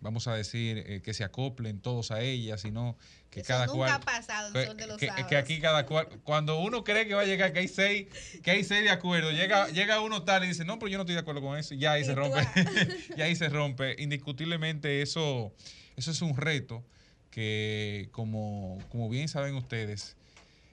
vamos 0.00 0.26
a 0.28 0.34
decir, 0.34 0.78
eh, 0.86 1.00
que 1.02 1.14
se 1.14 1.24
acoplen 1.24 1.80
todos 1.80 2.10
a 2.10 2.20
ella, 2.20 2.58
sino 2.58 2.96
que 3.30 3.40
Eso 3.40 3.48
cada 3.48 3.66
nunca 3.66 3.76
cual. 3.78 3.90
ha 3.92 4.00
pasado 4.00 4.52
que, 4.52 4.66
Sol 4.66 4.76
de 4.76 4.86
los 4.86 4.96
que- 4.98 5.06
Sábados. 5.06 5.28
que 5.28 5.36
aquí 5.36 5.60
cada 5.60 5.86
cual. 5.86 6.08
Cuando 6.22 6.58
uno 6.60 6.84
cree 6.84 7.06
que 7.06 7.14
va 7.14 7.22
a 7.22 7.26
llegar, 7.26 7.52
que 7.52 7.60
hay 7.60 7.68
seis, 7.68 8.06
que 8.42 8.50
hay 8.50 8.64
seis 8.64 8.82
de 8.84 8.90
acuerdo, 8.90 9.30
llega, 9.32 9.68
llega 9.68 10.00
uno 10.00 10.22
tal 10.22 10.44
y 10.44 10.48
dice, 10.48 10.64
no, 10.64 10.78
pero 10.78 10.88
yo 10.90 10.98
no 10.98 11.02
estoy 11.02 11.14
de 11.14 11.20
acuerdo 11.20 11.40
con 11.40 11.58
eso, 11.58 11.74
ya 11.74 11.92
ahí 11.92 12.04
se 12.04 12.14
rompe. 12.14 12.40
y 13.16 13.20
ahí 13.22 13.34
se 13.36 13.48
rompe. 13.48 13.96
Indiscutiblemente, 14.02 15.02
eso, 15.02 15.52
eso 15.96 16.10
es 16.10 16.22
un 16.22 16.36
reto 16.36 16.84
que, 17.30 18.08
como, 18.12 18.78
como 18.90 19.08
bien 19.08 19.28
saben 19.28 19.54
ustedes, 19.56 20.16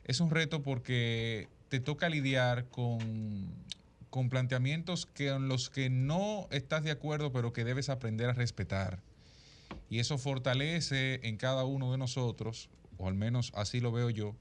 es 0.05 0.19
un 0.19 0.29
reto 0.29 0.61
porque 0.61 1.47
te 1.69 1.79
toca 1.79 2.07
lidiar 2.09 2.65
con, 2.69 3.47
con 4.09 4.29
planteamientos 4.29 5.05
que 5.07 5.29
en 5.29 5.47
los 5.47 5.69
que 5.69 5.89
no 5.89 6.47
estás 6.51 6.83
de 6.83 6.91
acuerdo, 6.91 7.31
pero 7.31 7.51
que 7.51 7.63
debes 7.63 7.89
aprender 7.89 8.29
a 8.29 8.33
respetar. 8.33 8.99
Y 9.89 9.99
eso 9.99 10.17
fortalece 10.17 11.19
en 11.23 11.37
cada 11.37 11.65
uno 11.65 11.91
de 11.91 11.97
nosotros, 11.97 12.69
o 12.97 13.07
al 13.07 13.15
menos 13.15 13.51
así 13.55 13.79
lo 13.79 13.91
veo 13.91 14.09
yo, 14.09 14.35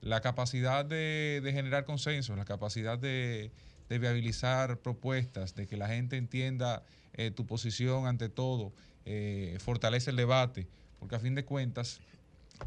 la 0.00 0.20
capacidad 0.20 0.84
de, 0.84 1.40
de 1.42 1.52
generar 1.52 1.84
consenso, 1.84 2.34
la 2.36 2.44
capacidad 2.44 2.98
de, 2.98 3.52
de 3.88 3.98
viabilizar 3.98 4.78
propuestas, 4.78 5.54
de 5.54 5.66
que 5.66 5.76
la 5.76 5.86
gente 5.86 6.16
entienda 6.16 6.82
eh, 7.12 7.30
tu 7.30 7.46
posición 7.46 8.06
ante 8.06 8.30
todo, 8.30 8.72
eh, 9.04 9.58
fortalece 9.60 10.10
el 10.10 10.16
debate, 10.16 10.66
porque 10.98 11.16
a 11.16 11.20
fin 11.20 11.34
de 11.34 11.44
cuentas, 11.44 12.00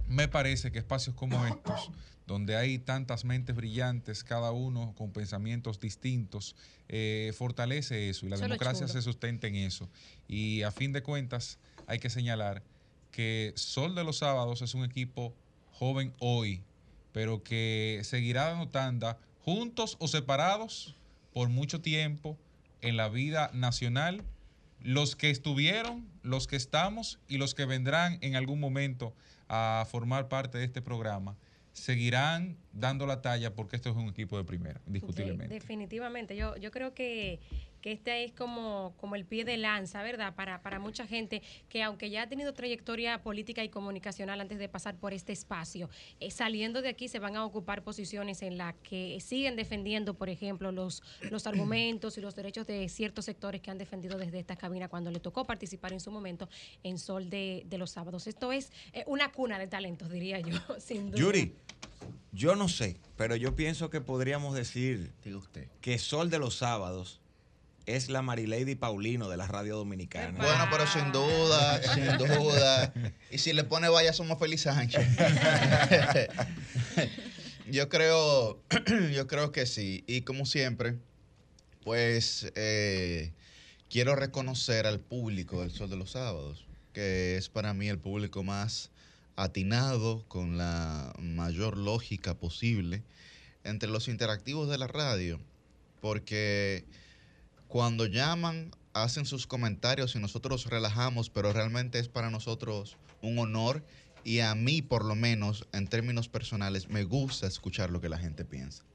me 0.07 0.27
parece 0.27 0.71
que 0.71 0.77
espacios 0.77 1.15
como 1.15 1.45
estos, 1.47 1.89
donde 2.27 2.55
hay 2.55 2.77
tantas 2.77 3.25
mentes 3.25 3.55
brillantes, 3.55 4.23
cada 4.23 4.51
uno 4.51 4.93
con 4.95 5.11
pensamientos 5.11 5.79
distintos, 5.79 6.55
eh, 6.89 7.33
fortalece 7.35 8.09
eso 8.09 8.27
y 8.27 8.29
la 8.29 8.37
democracia 8.37 8.85
chulo. 8.85 8.93
se 8.93 9.01
sustenta 9.01 9.47
en 9.47 9.55
eso. 9.55 9.89
Y 10.27 10.61
a 10.61 10.71
fin 10.71 10.91
de 10.91 11.01
cuentas, 11.01 11.57
hay 11.87 11.99
que 11.99 12.09
señalar 12.09 12.63
que 13.11 13.53
Sol 13.55 13.95
de 13.95 14.03
los 14.03 14.17
Sábados 14.17 14.61
es 14.61 14.73
un 14.73 14.83
equipo 14.83 15.33
joven 15.71 16.13
hoy, 16.19 16.63
pero 17.11 17.43
que 17.43 18.01
seguirá 18.03 18.49
dando 18.49 18.67
tanda, 18.67 19.17
juntos 19.43 19.95
o 19.99 20.07
separados, 20.07 20.95
por 21.33 21.49
mucho 21.49 21.81
tiempo 21.81 22.37
en 22.81 22.97
la 22.97 23.09
vida 23.09 23.51
nacional. 23.53 24.23
Los 24.81 25.15
que 25.15 25.29
estuvieron, 25.29 26.07
los 26.23 26.47
que 26.47 26.55
estamos 26.55 27.19
y 27.27 27.37
los 27.37 27.55
que 27.55 27.65
vendrán 27.65 28.19
en 28.21 28.35
algún 28.35 28.59
momento 28.59 29.13
a 29.47 29.85
formar 29.89 30.27
parte 30.27 30.57
de 30.57 30.65
este 30.65 30.81
programa 30.81 31.35
seguirán 31.75 32.57
dando 32.71 33.05
la 33.05 33.21
talla 33.21 33.53
porque 33.53 33.75
esto 33.75 33.89
es 33.89 33.97
un 33.97 34.07
equipo 34.07 34.37
de 34.37 34.45
primera, 34.45 34.79
indiscutiblemente. 34.87 35.53
definitivamente. 35.53 36.37
Yo, 36.37 36.55
yo 36.55 36.71
creo 36.71 36.93
que, 36.93 37.39
que 37.85 37.91
este 37.91 38.23
es 38.23 38.31
como, 38.31 38.95
como 38.97 39.15
el 39.15 39.25
pie 39.25 39.45
de 39.45 39.57
lanza, 39.57 40.01
¿verdad? 40.01 40.33
Para, 40.33 40.63
para 40.63 40.79
mucha 40.79 41.05
gente 41.05 41.43
que 41.69 41.83
aunque 41.83 42.09
ya 42.09 42.23
ha 42.23 42.27
tenido 42.27 42.51
trayectoria 42.51 43.21
política 43.21 43.63
y 43.63 43.69
comunicacional 43.69 44.41
antes 44.41 44.57
de 44.57 44.67
pasar 44.67 44.95
por 44.95 45.13
este 45.13 45.33
espacio, 45.33 45.87
eh, 46.19 46.31
saliendo 46.31 46.81
de 46.81 46.89
aquí 46.89 47.07
se 47.09 47.19
van 47.19 47.35
a 47.35 47.45
ocupar 47.45 47.83
posiciones 47.83 48.41
en 48.41 48.57
las 48.57 48.73
que 48.81 49.19
siguen 49.19 49.55
defendiendo, 49.55 50.15
por 50.15 50.29
ejemplo, 50.29 50.71
los, 50.71 51.03
los 51.29 51.45
argumentos 51.47 52.17
y 52.17 52.21
los 52.21 52.35
derechos 52.35 52.65
de 52.65 52.89
ciertos 52.89 53.25
sectores 53.25 53.61
que 53.61 53.69
han 53.69 53.77
defendido 53.77 54.17
desde 54.17 54.39
esta 54.39 54.55
cabina 54.55 54.87
cuando 54.87 55.11
le 55.11 55.19
tocó 55.19 55.45
participar 55.45 55.93
en 55.93 55.99
su 55.99 56.09
momento 56.09 56.49
en 56.81 56.97
Sol 56.97 57.29
de, 57.29 57.67
de 57.67 57.77
los 57.77 57.91
Sábados. 57.91 58.25
Esto 58.25 58.51
es 58.51 58.71
eh, 58.93 59.03
una 59.05 59.31
cuna 59.31 59.59
de 59.59 59.67
talentos, 59.67 60.09
diría 60.09 60.39
yo, 60.39 60.57
sin 60.79 61.11
duda. 61.11 61.21
Yuri, 61.21 61.53
yo 62.31 62.55
no 62.55 62.67
sé, 62.67 62.97
pero 63.15 63.35
yo 63.35 63.55
pienso 63.55 63.91
que 63.91 64.01
podríamos 64.01 64.55
decir 64.55 65.13
que 65.81 65.99
Sol 65.99 66.31
de 66.31 66.39
los 66.39 66.55
Sábados 66.55 67.21
es 67.85 68.09
la 68.09 68.21
Marilady 68.21 68.75
Paulino 68.75 69.29
de 69.29 69.37
la 69.37 69.47
radio 69.47 69.77
dominicana. 69.77 70.37
Bueno, 70.37 70.67
pero 70.71 70.87
sin 70.87 71.11
duda, 71.11 71.81
sin 71.93 72.17
duda. 72.17 72.93
Y 73.31 73.37
si 73.37 73.53
le 73.53 73.63
pone 73.63 73.89
vaya, 73.89 74.13
somos 74.13 74.39
Feliz 74.39 74.61
Sánchez. 74.61 75.05
yo 77.71 77.89
creo, 77.89 78.59
yo 79.13 79.27
creo 79.27 79.51
que 79.51 79.65
sí. 79.65 80.03
Y 80.07 80.21
como 80.21 80.45
siempre, 80.45 80.95
pues 81.83 82.51
eh, 82.55 83.31
quiero 83.89 84.15
reconocer 84.15 84.87
al 84.87 84.99
público 84.99 85.61
del 85.61 85.71
Sol 85.71 85.89
de 85.89 85.97
los 85.97 86.11
Sábados, 86.11 86.65
que 86.93 87.37
es 87.37 87.49
para 87.49 87.73
mí 87.73 87.87
el 87.87 87.99
público 87.99 88.43
más 88.43 88.89
atinado, 89.35 90.23
con 90.27 90.57
la 90.57 91.13
mayor 91.19 91.77
lógica 91.77 92.35
posible, 92.35 93.03
entre 93.63 93.89
los 93.89 94.07
interactivos 94.07 94.69
de 94.69 94.77
la 94.77 94.87
radio. 94.87 95.39
Porque 96.01 96.85
cuando 97.75 98.05
llaman, 98.05 98.71
hacen 98.93 99.25
sus 99.25 99.47
comentarios 99.47 100.15
y 100.15 100.19
nosotros 100.19 100.67
relajamos, 100.67 101.29
pero 101.29 101.51
realmente 101.51 101.99
es 101.99 102.07
para 102.07 102.29
nosotros 102.29 102.95
un 103.21 103.37
honor 103.37 103.83
y 104.23 104.39
a 104.39 104.55
mí, 104.55 104.81
por 104.81 105.03
lo 105.03 105.13
menos, 105.13 105.67
en 105.73 105.89
términos 105.89 106.29
personales, 106.29 106.87
me 106.87 107.03
gusta 107.03 107.47
escuchar 107.47 107.89
lo 107.89 107.99
que 107.99 108.07
la 108.07 108.17
gente 108.17 108.45
piensa. 108.45 108.85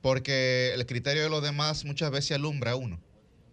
Porque 0.00 0.72
el 0.72 0.86
criterio 0.86 1.24
de 1.24 1.28
los 1.28 1.42
demás 1.42 1.84
muchas 1.84 2.10
veces 2.10 2.32
alumbra 2.38 2.70
a 2.70 2.76
uno 2.76 3.02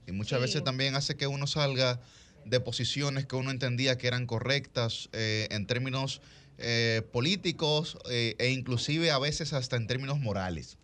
y 0.07 0.13
muchas 0.13 0.39
Sí. 0.39 0.43
veces 0.45 0.63
también 0.63 0.95
hace 0.95 1.17
que 1.17 1.27
uno 1.27 1.45
salga 1.45 1.99
de 2.45 2.61
posiciones 2.61 3.25
que 3.25 3.35
uno 3.35 3.51
entendía 3.51 3.97
que 3.97 4.07
eran 4.07 4.27
correctas 4.27 5.09
eh, 5.11 5.49
en 5.51 5.67
términos 5.67 6.21
eh, 6.57 7.01
políticos 7.11 7.97
eh, 8.09 8.37
e 8.39 8.51
inclusive 8.51 9.11
a 9.11 9.19
veces 9.19 9.51
hasta 9.51 9.75
en 9.75 9.87
términos 9.87 10.21
morales. 10.21 10.77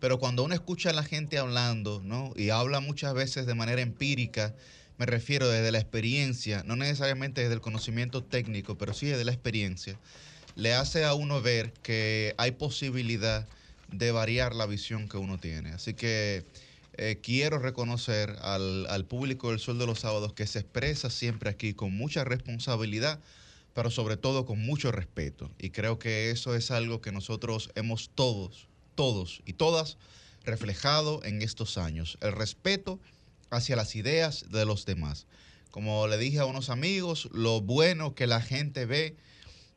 Pero 0.00 0.18
cuando 0.18 0.44
uno 0.44 0.54
escucha 0.54 0.90
a 0.90 0.92
la 0.92 1.02
gente 1.02 1.38
hablando, 1.38 2.02
¿no? 2.04 2.32
Y 2.36 2.50
habla 2.50 2.80
muchas 2.80 3.14
veces 3.14 3.46
de 3.46 3.54
manera 3.54 3.80
empírica, 3.80 4.54
me 4.98 5.06
refiero 5.06 5.48
desde 5.48 5.72
la 5.72 5.78
experiencia, 5.78 6.62
no 6.64 6.76
necesariamente 6.76 7.42
desde 7.42 7.54
el 7.54 7.60
conocimiento 7.60 8.22
técnico, 8.22 8.76
pero 8.76 8.94
sí 8.94 9.06
desde 9.06 9.24
la 9.24 9.32
experiencia, 9.32 9.98
le 10.54 10.74
hace 10.74 11.04
a 11.04 11.14
uno 11.14 11.42
ver 11.42 11.72
que 11.82 12.34
hay 12.38 12.52
posibilidad 12.52 13.46
de 13.92 14.10
variar 14.10 14.54
la 14.54 14.66
visión 14.66 15.08
que 15.08 15.18
uno 15.18 15.38
tiene. 15.38 15.70
Así 15.70 15.94
que 15.94 16.44
eh, 16.94 17.18
quiero 17.22 17.58
reconocer 17.58 18.36
al, 18.40 18.86
al 18.86 19.04
público 19.04 19.50
del 19.50 19.60
Sol 19.60 19.78
de 19.78 19.86
los 19.86 20.00
Sábados 20.00 20.32
que 20.32 20.46
se 20.46 20.60
expresa 20.60 21.10
siempre 21.10 21.50
aquí 21.50 21.74
con 21.74 21.94
mucha 21.94 22.24
responsabilidad, 22.24 23.20
pero 23.74 23.90
sobre 23.90 24.16
todo 24.16 24.46
con 24.46 24.58
mucho 24.64 24.92
respeto. 24.92 25.50
Y 25.58 25.70
creo 25.70 25.98
que 25.98 26.30
eso 26.30 26.54
es 26.54 26.70
algo 26.70 27.02
que 27.02 27.12
nosotros 27.12 27.70
hemos 27.74 28.10
todos, 28.14 28.68
todos 28.96 29.42
y 29.46 29.52
todas 29.52 29.96
reflejado 30.44 31.22
en 31.24 31.42
estos 31.42 31.78
años. 31.78 32.18
El 32.20 32.32
respeto 32.32 32.98
hacia 33.50 33.76
las 33.76 33.94
ideas 33.94 34.46
de 34.50 34.64
los 34.64 34.86
demás. 34.86 35.26
Como 35.70 36.06
le 36.08 36.16
dije 36.16 36.38
a 36.38 36.46
unos 36.46 36.70
amigos, 36.70 37.28
lo 37.32 37.60
bueno 37.60 38.14
que 38.14 38.26
la 38.26 38.40
gente 38.40 38.86
ve 38.86 39.16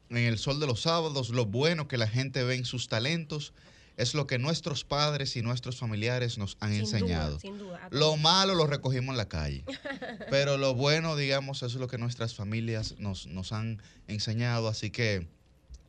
en 0.09 0.17
el 0.17 0.37
sol 0.39 0.59
de 0.59 0.67
los 0.67 0.81
sábados, 0.81 1.29
lo 1.29 1.45
bueno 1.45 1.87
que 1.87 1.97
la 1.97 2.07
gente 2.07 2.43
ve 2.43 2.55
en 2.55 2.65
sus 2.65 2.87
talentos, 2.87 3.53
es 3.97 4.13
lo 4.13 4.27
que 4.27 4.39
nuestros 4.39 4.85
padres 4.85 5.35
y 5.35 5.41
nuestros 5.41 5.77
familiares 5.77 6.37
nos 6.37 6.55
han 6.61 6.71
Sin 6.71 6.83
duda, 6.85 6.97
enseñado. 6.97 7.39
sin 7.39 7.57
duda. 7.57 7.89
Lo 7.91 8.15
malo 8.15 8.55
lo 8.55 8.65
recogimos 8.65 9.11
en 9.11 9.17
la 9.17 9.27
calle. 9.27 9.65
Pero 10.29 10.57
lo 10.57 10.73
bueno, 10.73 11.17
digamos, 11.17 11.63
es 11.63 11.73
lo 11.73 11.87
que 11.87 11.97
nuestras 11.97 12.33
familias 12.33 12.95
nos, 12.97 13.27
nos 13.27 13.51
han 13.51 13.81
enseñado. 14.07 14.69
Así 14.69 14.89
que, 14.89 15.27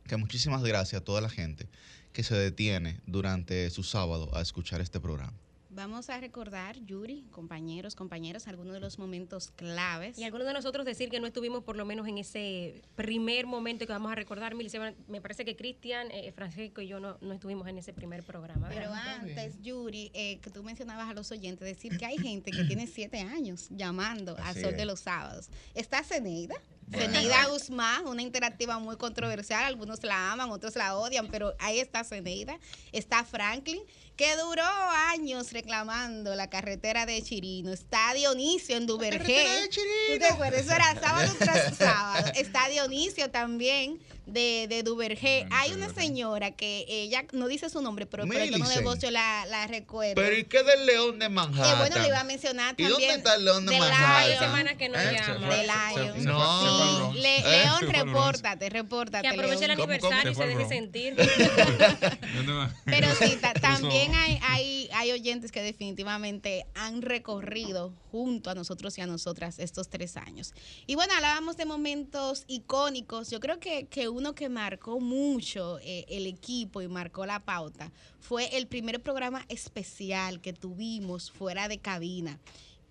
que 0.07 0.17
muchísimas 0.17 0.61
gracias 0.61 1.01
a 1.01 1.05
toda 1.05 1.21
la 1.21 1.29
gente 1.29 1.69
que 2.13 2.23
se 2.23 2.35
detiene 2.35 2.99
durante 3.05 3.69
su 3.69 3.83
sábado 3.83 4.29
a 4.35 4.41
escuchar 4.41 4.81
este 4.81 4.99
programa. 4.99 5.33
Vamos 5.73 6.09
a 6.09 6.19
recordar, 6.19 6.77
Yuri, 6.85 7.23
compañeros, 7.31 7.95
compañeras, 7.95 8.49
algunos 8.49 8.73
de 8.73 8.81
los 8.81 8.99
momentos 8.99 9.51
claves. 9.55 10.19
Y 10.19 10.25
algunos 10.25 10.45
de 10.45 10.51
nosotros 10.51 10.85
decir 10.85 11.09
que 11.09 11.21
no 11.21 11.27
estuvimos 11.27 11.63
por 11.63 11.77
lo 11.77 11.85
menos 11.85 12.09
en 12.09 12.17
ese 12.17 12.81
primer 12.95 13.45
momento 13.45 13.85
que 13.85 13.93
vamos 13.93 14.11
a 14.11 14.15
recordar. 14.15 14.53
Me 14.53 15.21
parece 15.21 15.45
que 15.45 15.55
Cristian, 15.55 16.11
eh, 16.11 16.33
Francisco 16.33 16.81
y 16.81 16.87
yo 16.87 16.99
no, 16.99 17.17
no 17.21 17.33
estuvimos 17.33 17.69
en 17.69 17.77
ese 17.77 17.93
primer 17.93 18.21
programa. 18.23 18.67
Pero 18.67 18.91
antes, 18.93 19.61
Yuri, 19.61 20.11
eh, 20.13 20.39
que 20.39 20.49
tú 20.49 20.61
mencionabas 20.61 21.09
a 21.09 21.13
los 21.13 21.31
oyentes, 21.31 21.65
decir 21.65 21.97
que 21.97 22.05
hay 22.05 22.17
gente 22.17 22.51
que 22.51 22.65
tiene 22.65 22.85
siete 22.85 23.21
años 23.21 23.69
llamando 23.69 24.37
a 24.39 24.49
Así 24.49 24.59
Sol 24.59 24.71
es. 24.71 24.77
de 24.77 24.85
los 24.85 24.99
Sábados. 24.99 25.49
Está 25.73 26.03
Ceneida. 26.03 26.55
Bueno. 26.91 27.13
Ceneida 27.13 27.45
Guzmán, 27.45 28.05
una 28.05 28.21
interactiva 28.21 28.77
muy 28.77 28.97
controversial, 28.97 29.63
algunos 29.63 30.03
la 30.03 30.33
aman, 30.33 30.51
otros 30.51 30.75
la 30.75 30.97
odian, 30.97 31.29
pero 31.29 31.55
ahí 31.59 31.79
está 31.79 32.03
Ceneida. 32.03 32.59
Está 32.91 33.23
Franklin, 33.23 33.81
que 34.17 34.35
duró 34.35 34.63
años 35.09 35.53
reclamando 35.53 36.35
la 36.35 36.49
carretera 36.49 37.05
de 37.05 37.21
Chirino. 37.21 37.71
Está 37.71 38.13
Dionisio 38.13 38.75
en 38.75 38.87
Duvergé. 38.87 39.63
Eso 39.63 40.73
era 40.73 40.99
sábado 40.99 41.33
tras 41.39 41.77
sábado. 41.77 42.31
Está 42.35 42.67
Dionisio 42.67 43.31
también 43.31 43.99
de, 44.25 44.67
de 44.69 44.83
Duvergé. 44.83 45.47
Hay 45.51 45.73
una 45.73 45.89
señora 45.93 46.51
que 46.51 46.85
ella 46.87 47.25
no 47.31 47.47
dice 47.47 47.69
su 47.69 47.81
nombre, 47.81 48.05
pero 48.05 48.25
por 48.25 48.35
el 48.35 48.51
tono 48.51 48.57
de 48.65 48.75
Millicent. 48.75 48.83
voz 48.85 48.99
yo 48.99 49.11
la, 49.11 49.45
la 49.47 49.67
recuerdo. 49.67 50.15
Pero 50.15 50.37
¿y 50.37 50.43
qué 50.45 50.63
del 50.63 50.85
león 50.85 51.19
de 51.19 51.27
Manhattan? 51.29 51.71
Que 51.73 51.79
bueno, 51.79 51.95
le 52.01 52.07
iba 52.07 52.19
a 52.19 52.23
mencionar 52.23 52.75
¿Y 52.77 52.83
también. 52.83 52.91
dónde 52.91 53.15
está 53.15 53.35
el 53.35 53.45
león 53.45 53.65
de 53.65 53.73
de 53.73 53.79
Manhattan? 53.79 54.27
Lion. 54.27 54.31
Hay 54.31 54.47
semanas 54.47 54.73
que 54.77 54.89
no 54.89 54.99
¿Eh? 54.99 55.17
llama. 55.27 55.55
De 55.55 55.63
Lion. 55.63 56.25
No. 56.25 57.13
Le- 57.13 57.37
¿Eh? 57.39 57.63
León, 57.63 57.79
repórtate, 57.91 58.69
repórtate. 58.69 59.27
Que 59.27 59.33
aproveche 59.33 59.65
el 59.65 59.71
aniversario 59.71 60.31
y 60.31 60.33
¿Cómo, 60.35 60.47
se 60.47 60.55
deje 60.55 60.67
sentir. 60.69 61.15
Pero 62.85 63.07
sí, 63.15 63.37
también 63.61 64.13
hay, 64.15 64.39
hay, 64.43 64.89
hay 64.93 65.11
oyentes 65.11 65.51
que 65.51 65.61
definitivamente 65.61 66.65
han 66.75 67.01
recorrido 67.01 67.91
junto 68.11 68.49
a 68.49 68.55
nosotros 68.55 68.97
y 68.97 69.01
a 69.01 69.07
nosotras 69.07 69.57
estos 69.57 69.87
tres 69.87 70.17
años. 70.17 70.53
Y 70.85 70.95
bueno, 70.95 71.13
hablábamos 71.15 71.55
de 71.55 71.65
momentos 71.65 72.43
icónicos. 72.47 73.29
Yo 73.29 73.39
creo 73.39 73.59
que, 73.59 73.85
que 73.85 74.09
uno 74.09 74.35
que 74.35 74.49
marcó 74.49 74.99
mucho 74.99 75.79
eh, 75.79 76.05
el 76.09 76.27
equipo 76.27 76.81
y 76.81 76.87
marcó 76.87 77.25
la 77.25 77.39
pauta 77.39 77.91
fue 78.19 78.57
el 78.57 78.67
primer 78.67 79.01
programa 79.01 79.45
especial 79.47 80.41
que 80.41 80.53
tuvimos 80.53 81.31
fuera 81.31 81.67
de 81.67 81.77
cabina 81.77 82.39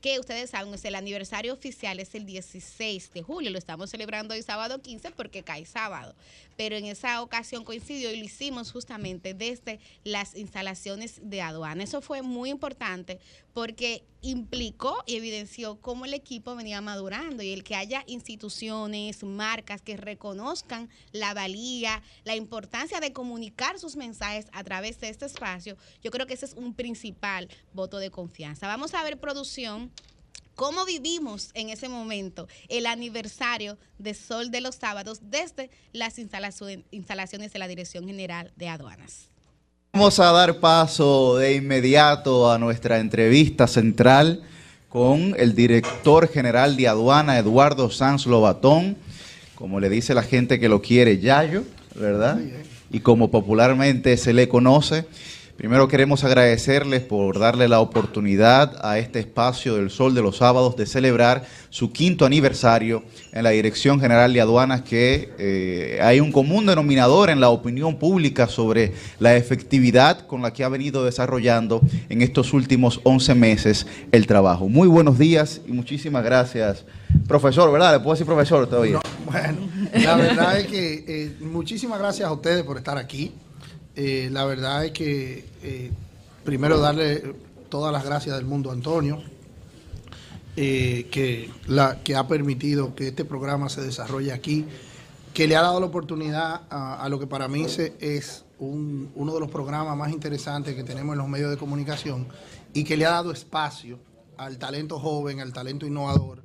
que 0.01 0.19
ustedes 0.19 0.51
saben, 0.51 0.73
es 0.73 0.85
el 0.85 0.95
aniversario 0.95 1.53
oficial 1.53 2.01
es 2.01 2.15
el 2.15 2.25
16 2.25 3.13
de 3.13 3.23
julio, 3.23 3.51
lo 3.51 3.59
estamos 3.59 3.91
celebrando 3.91 4.35
hoy 4.35 4.43
sábado 4.43 4.81
15 4.81 5.11
porque 5.11 5.43
cae 5.43 5.67
sábado, 5.67 6.15
pero 6.57 6.77
en 6.77 6.87
esa 6.87 7.21
ocasión 7.23 7.65
coincidió 7.65 8.13
y 8.13 8.19
lo 8.19 8.25
hicimos 8.25 8.73
justamente 8.73 9.35
desde 9.35 9.79
las 10.05 10.37
instalaciones 10.37 11.21
de 11.23 11.43
aduana. 11.43 11.85
Eso 11.85 12.01
fue 12.01 12.23
muy 12.23 12.51
importante 12.51 13.19
porque 13.53 14.05
implicó 14.23 15.03
y 15.07 15.17
evidenció 15.17 15.81
cómo 15.81 16.05
el 16.05 16.15
equipo 16.15 16.55
venía 16.55 16.81
madurando 16.81 17.43
y 17.43 17.53
el 17.53 17.65
que 17.65 17.75
haya 17.75 18.05
instituciones, 18.07 19.23
marcas 19.25 19.83
que 19.83 19.97
reconozcan 19.97 20.91
la 21.13 21.33
valía, 21.35 22.03
la 22.25 22.37
importancia 22.37 23.01
de 23.01 23.13
comunicar 23.13 23.79
sus 23.79 23.97
mensajes 23.97 24.47
a 24.53 24.63
través 24.63 25.01
de 25.01 25.09
este 25.09 25.27
espacio, 25.27 25.77
yo 26.03 26.11
creo 26.11 26.27
que 26.27 26.35
ese 26.35 26.47
es 26.47 26.55
un 26.55 26.75
principal 26.75 27.49
voto 27.73 27.99
de 27.99 28.11
confianza. 28.11 28.67
Vamos 28.67 28.95
a 28.95 29.03
ver 29.03 29.19
producción 29.19 29.91
cómo 30.55 30.85
vivimos 30.85 31.51
en 31.55 31.71
ese 31.71 31.89
momento 31.89 32.47
el 32.69 32.85
aniversario 32.85 33.79
de 33.99 34.13
Sol 34.13 34.51
de 34.51 34.61
los 34.61 34.75
Sábados 34.75 35.21
desde 35.23 35.71
las 35.93 36.19
instalacion- 36.19 36.85
instalaciones 36.91 37.53
de 37.53 37.59
la 37.59 37.69
Dirección 37.69 38.07
General 38.07 38.53
de 38.57 38.69
Aduanas. 38.69 39.31
Vamos 39.93 40.21
a 40.21 40.31
dar 40.31 40.61
paso 40.61 41.37
de 41.37 41.57
inmediato 41.57 42.51
a 42.53 42.59
nuestra 42.59 43.01
entrevista 43.01 43.67
central 43.67 44.41
con 44.89 45.35
el 45.37 45.57
director 45.57 46.29
general 46.29 46.77
de 46.77 46.87
aduana, 46.87 47.37
Eduardo 47.37 47.91
Sanz 47.91 48.25
Lobatón, 48.27 48.97
como 49.57 49.81
le 49.81 49.91
dice 49.91 50.15
la 50.15 50.23
gente 50.23 50.61
que 50.61 50.69
lo 50.69 50.81
quiere, 50.81 51.19
Yayo, 51.19 51.65
¿verdad? 51.97 52.39
Y 52.93 53.01
como 53.01 53.33
popularmente 53.33 54.17
se 54.17 54.33
le 54.33 54.49
conoce. 54.49 55.07
Primero 55.61 55.89
queremos 55.89 56.25
agradecerles 56.25 57.03
por 57.03 57.39
darle 57.39 57.69
la 57.69 57.81
oportunidad 57.81 58.79
a 58.83 58.99
este 58.99 59.19
espacio 59.19 59.75
del 59.75 59.91
Sol 59.91 60.15
de 60.15 60.23
los 60.23 60.39
Sábados 60.39 60.75
de 60.75 60.87
celebrar 60.87 61.45
su 61.69 61.93
quinto 61.93 62.25
aniversario 62.25 63.03
en 63.31 63.45
la 63.45 63.51
Dirección 63.51 64.01
General 64.01 64.33
de 64.33 64.41
Aduanas, 64.41 64.81
que 64.81 65.35
eh, 65.39 65.99
hay 66.01 66.19
un 66.19 66.33
común 66.33 66.65
denominador 66.65 67.29
en 67.29 67.41
la 67.41 67.51
opinión 67.51 67.99
pública 67.99 68.49
sobre 68.49 68.95
la 69.19 69.37
efectividad 69.37 70.27
con 70.27 70.41
la 70.41 70.55
que 70.55 70.65
ha 70.65 70.71
venido 70.71 71.05
desarrollando 71.05 71.83
en 72.09 72.23
estos 72.23 72.55
últimos 72.55 73.03
11 73.05 73.35
meses 73.35 73.87
el 74.13 74.27
trabajo. 74.27 74.67
Muy 74.67 74.89
buenos 74.89 75.19
días 75.19 75.61
y 75.69 75.73
muchísimas 75.73 76.25
gracias, 76.25 76.87
profesor, 77.29 77.71
¿verdad? 77.71 77.93
¿Le 77.93 77.99
puedo 77.99 78.15
decir 78.15 78.27
profesor 78.27 78.67
todavía? 78.67 79.01
Bueno, 79.27 79.59
la 79.93 80.17
verdad 80.17 80.59
es 80.59 80.67
que 80.69 81.05
eh, 81.07 81.37
muchísimas 81.41 81.99
gracias 81.99 82.27
a 82.27 82.33
ustedes 82.33 82.63
por 82.63 82.79
estar 82.79 82.97
aquí. 82.97 83.35
Eh, 83.97 84.29
la 84.33 84.45
verdad 84.45 84.85
es 84.85 84.93
que 84.93 85.45
eh, 85.63 85.91
primero 86.45 86.79
darle 86.79 87.35
todas 87.69 87.93
las 87.93 88.05
gracias 88.05 88.37
del 88.37 88.47
mundo 88.47 88.71
a 88.71 88.73
Antonio, 88.73 89.23
eh, 90.57 91.09
que, 91.11 91.51
la, 91.67 92.03
que 92.03 92.17
ha 92.17 92.27
permitido 92.27 92.95
que 92.95 93.09
este 93.09 93.25
programa 93.25 93.69
se 93.69 93.81
desarrolle 93.83 94.33
aquí, 94.33 94.65
que 95.35 95.47
le 95.47 95.57
ha 95.57 95.63
dado 95.63 95.79
la 95.81 95.87
oportunidad 95.87 96.63
a, 96.71 97.09
lo 97.09 97.19
que 97.21 97.27
para 97.27 97.47
mí 97.49 97.69
se- 97.69 97.95
es 98.01 98.45
un- 98.59 99.11
uno 99.15 99.33
de 99.35 99.41
los 99.41 99.51
programas 99.51 99.97
más 99.97 100.11
interesantes 100.11 100.75
que 100.75 100.83
tenemos 100.83 101.13
en 101.15 101.19
los 101.19 101.29
medios 101.29 101.51
de 101.51 101.57
comunicación 101.57 102.27
y 102.75 102.85
que 102.85 102.97
le 102.97 103.07
ha 103.07 103.11
dado 103.11 103.31
espacio 103.33 103.99
al 104.37 104.59
talento 104.59 104.99
joven, 104.99 105.41
al 105.41 105.53
talento 105.53 105.87
innovador 105.87 106.43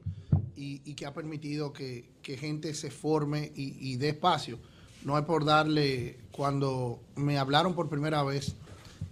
y, 0.55 0.81
y 0.85 0.93
que 0.93 1.05
ha 1.07 1.13
permitido 1.13 1.73
que, 1.73 2.11
que 2.21 2.37
gente 2.37 2.73
se 2.75 2.91
forme 2.91 3.51
y, 3.55 3.75
y 3.91 3.95
dé 3.97 4.09
espacio. 4.09 4.59
No 5.03 5.17
es 5.17 5.25
por 5.25 5.45
darle, 5.45 6.19
cuando 6.35 6.99
me 7.15 7.37
hablaron 7.37 7.73
por 7.75 7.87
primera 7.87 8.21
vez 8.23 8.55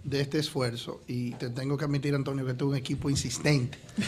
de 0.02 0.20
este 0.20 0.38
esfuerzo, 0.38 1.00
y 1.06 1.30
te 1.32 1.48
tengo 1.48 1.78
que 1.78 1.86
admitir, 1.86 2.14
Antonio, 2.14 2.44
que 2.44 2.52
tuve 2.52 2.72
un 2.72 2.76
equipo 2.76 3.08
insistente. 3.08 3.78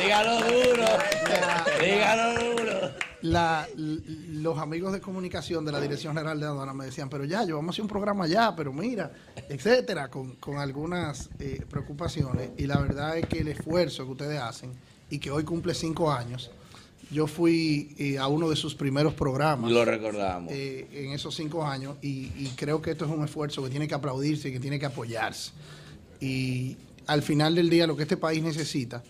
Dígalo 0.00 0.36
duro. 0.36 0.86
Dígalo 1.80 2.40
duro. 2.56 2.90
La- 3.22 3.66
los 3.76 4.58
amigos 4.58 4.92
de 4.92 5.00
comunicación 5.00 5.64
de 5.64 5.72
la 5.72 5.80
Dirección 5.80 6.14
General 6.14 6.38
de 6.38 6.46
Aduana 6.46 6.72
me 6.72 6.84
decían, 6.84 7.08
pero 7.08 7.24
ya, 7.24 7.44
yo 7.44 7.56
vamos 7.56 7.70
a 7.70 7.74
hacer 7.74 7.82
un 7.82 7.88
programa 7.88 8.26
ya, 8.28 8.54
pero 8.54 8.72
mira, 8.72 9.12
etcétera, 9.48 10.08
con, 10.08 10.36
con 10.36 10.58
algunas 10.58 11.28
eh, 11.40 11.64
preocupaciones. 11.68 12.50
Y 12.56 12.66
la 12.66 12.78
verdad 12.78 13.18
es 13.18 13.26
que 13.26 13.40
el 13.40 13.48
esfuerzo 13.48 14.04
que 14.04 14.12
ustedes 14.12 14.40
hacen, 14.40 14.72
y 15.10 15.18
que 15.18 15.30
hoy 15.32 15.42
cumple 15.44 15.74
cinco 15.74 16.10
años, 16.12 16.50
yo 17.12 17.26
fui 17.26 17.94
eh, 17.98 18.18
a 18.18 18.26
uno 18.26 18.48
de 18.48 18.56
sus 18.56 18.74
primeros 18.74 19.14
programas. 19.14 19.70
Lo 19.70 19.84
recordamos. 19.84 20.50
eh, 20.52 20.88
en 20.92 21.12
esos 21.12 21.34
cinco 21.34 21.64
años 21.64 21.96
y, 22.02 22.30
y 22.36 22.52
creo 22.56 22.80
que 22.80 22.90
esto 22.92 23.04
es 23.04 23.10
un 23.10 23.22
esfuerzo 23.22 23.62
que 23.62 23.70
tiene 23.70 23.86
que 23.86 23.94
aplaudirse 23.94 24.48
y 24.48 24.52
que 24.52 24.60
tiene 24.60 24.78
que 24.78 24.86
apoyarse. 24.86 25.52
Y 26.20 26.76
al 27.06 27.22
final 27.22 27.54
del 27.54 27.68
día 27.68 27.86
lo 27.86 27.96
que 27.96 28.02
este 28.02 28.16
país 28.16 28.42
necesita 28.42 29.02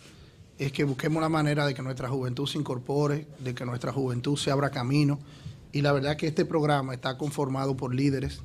es 0.59 0.73
que 0.73 0.85
busquemos 0.85 1.23
la 1.23 1.29
manera 1.29 1.67
de 1.67 1.75
que 1.75 1.83
nuestra 1.83 2.09
juventud 2.09 2.47
se 2.47 2.59
incorpore, 2.59 3.27
de 3.39 3.55
que 3.55 3.65
nuestra 3.65 3.93
juventud 3.93 4.37
se 4.37 4.51
abra 4.51 4.71
camino. 4.71 5.19
Y 5.73 5.81
la 5.81 5.93
verdad 5.93 6.17
que 6.17 6.27
este 6.27 6.45
programa 6.45 6.93
está 6.95 7.17
conformado 7.17 7.77
por 7.77 7.95
líderes, 7.95 8.41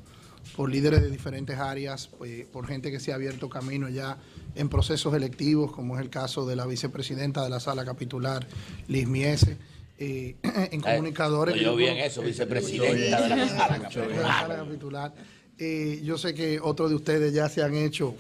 por 0.56 0.70
líderes 0.72 1.02
de 1.02 1.10
diferentes 1.12 1.58
áreas, 1.60 2.08
pues, 2.18 2.46
por 2.46 2.66
gente 2.68 2.92
que 2.92 3.00
se 3.00 3.12
ha 3.12 3.16
abierto 3.16 3.50
camino 3.50 3.90
ya 3.90 4.18
en 4.56 4.70
procesos 4.70 5.14
electivos, 5.14 5.72
como 5.72 5.96
es 5.98 6.02
el 6.02 6.10
caso 6.10 6.48
de 6.48 6.56
la 6.56 6.66
vicepresidenta 6.66 7.44
de 7.44 7.50
la 7.50 7.60
sala 7.60 7.86
capitular, 7.86 8.48
Liz 8.88 9.08
Miese, 9.08 9.58
eh, 10.00 10.36
en 10.72 10.82
comunicadores. 10.82 11.54
oyó 11.56 11.76
que 11.78 11.84
yo 11.86 11.92
conozco- 11.92 12.06
eso, 12.06 12.22
vicepresidenta 12.24 13.22
de 13.22 13.30
la 13.36 13.48
sala 13.50 14.56
capitular. 14.58 15.14
Eh, 15.60 16.02
yo 16.04 16.18
sé 16.18 16.34
que 16.34 16.60
otros 16.60 16.90
de 16.90 16.96
ustedes 16.96 17.34
ya 17.34 17.50
se 17.50 17.64
han 17.64 17.74
hecho 17.76 18.16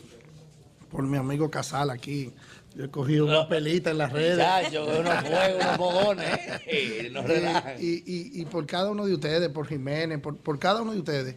por 0.91 1.03
mi 1.05 1.17
amigo 1.17 1.49
Casal 1.51 1.89
aquí. 1.91 2.31
Yo 2.75 2.85
he 2.85 2.89
cogido 2.91 3.25
una 3.25 3.47
pelita 3.47 3.89
en 3.91 3.97
las 3.97 4.11
redes. 4.11 4.37
Chacho, 4.37 4.85
unos 4.85 5.15
fuegos, 5.23 6.11
unos 6.11 6.23
eh, 6.23 6.61
Eh, 6.67 7.09
relajan. 7.13 7.75
y, 7.79 8.03
y- 8.05 8.41
y 8.41 8.45
por 8.45 8.65
cada 8.67 8.91
uno 8.91 9.05
de 9.05 9.13
ustedes, 9.15 9.49
por 9.49 9.67
Jiménez, 9.67 10.19
por, 10.19 10.35
por 10.37 10.59
cada 10.59 10.81
uno 10.83 10.93
de 10.93 10.99
ustedes, 10.99 11.35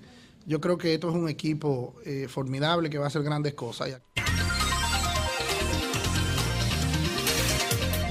yo 0.51 0.61
creo 0.61 0.77
que 0.79 0.95
esto 0.95 1.09
es 1.09 1.15
un 1.15 1.29
equipo 1.29 1.95
eh, 2.05 2.27
formidable 2.29 2.91
que 2.91 2.99
va 2.99 3.05
a 3.05 3.07
hacer 3.07 3.23
grandes 3.23 3.55
cosas. 3.55 4.01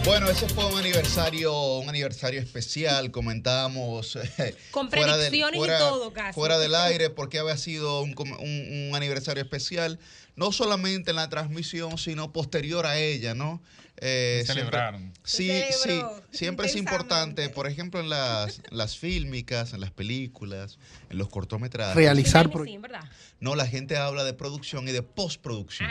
Bueno, 0.05 0.29
ese 0.29 0.47
fue 0.47 0.65
un 0.65 0.77
aniversario, 0.77 1.53
un 1.79 1.89
aniversario 1.89 2.39
especial. 2.39 3.11
Comentábamos 3.11 4.15
eh, 4.37 4.55
Con 4.71 4.89
fuera 4.89 5.17
del- 5.17 5.29
predicciones 5.29 5.59
y 5.61 5.77
todo, 5.79 6.13
casi. 6.13 6.33
Fuera 6.33 6.57
del 6.57 6.75
aire, 6.75 7.09
porque 7.09 7.39
había 7.39 7.57
sido 7.57 8.01
un, 8.01 8.13
com- 8.13 8.31
un- 8.39 8.87
un 8.89 8.95
aniversario 8.95 9.43
especial, 9.43 9.99
no 10.39 10.51
solamente 10.53 11.09
en 11.11 11.17
la 11.17 11.27
transmisión, 11.29 11.97
sino 11.97 12.31
posterior 12.31 12.85
a 12.85 12.97
ella, 12.97 13.33
¿no? 13.35 13.61
Eh, 14.01 14.43
Se 14.45 14.53
siempre- 14.53 14.63
celebraron. 14.71 15.13
Sí, 15.25 15.51
sí. 15.83 16.01
Siempre 16.31 16.67
es 16.67 16.75
importante, 16.77 17.49
por 17.49 17.67
ejemplo, 17.67 17.99
en 17.99 18.07
las, 18.07 18.61
las 18.71 18.97
fílmicas, 18.97 19.73
en 19.73 19.81
las 19.81 19.91
películas, 19.91 20.79
en 21.09 21.17
los 21.17 21.27
cortometrajes. 21.27 21.95
Realizar 21.95 22.49
Sí. 22.65 22.77
¿verdad? 22.77 23.03
No, 23.41 23.55
la 23.55 23.67
gente 23.67 23.97
habla 23.97 24.23
de 24.23 24.33
producción 24.33 24.87
y 24.87 24.91
de 24.93 25.03
postproducción. 25.03 25.89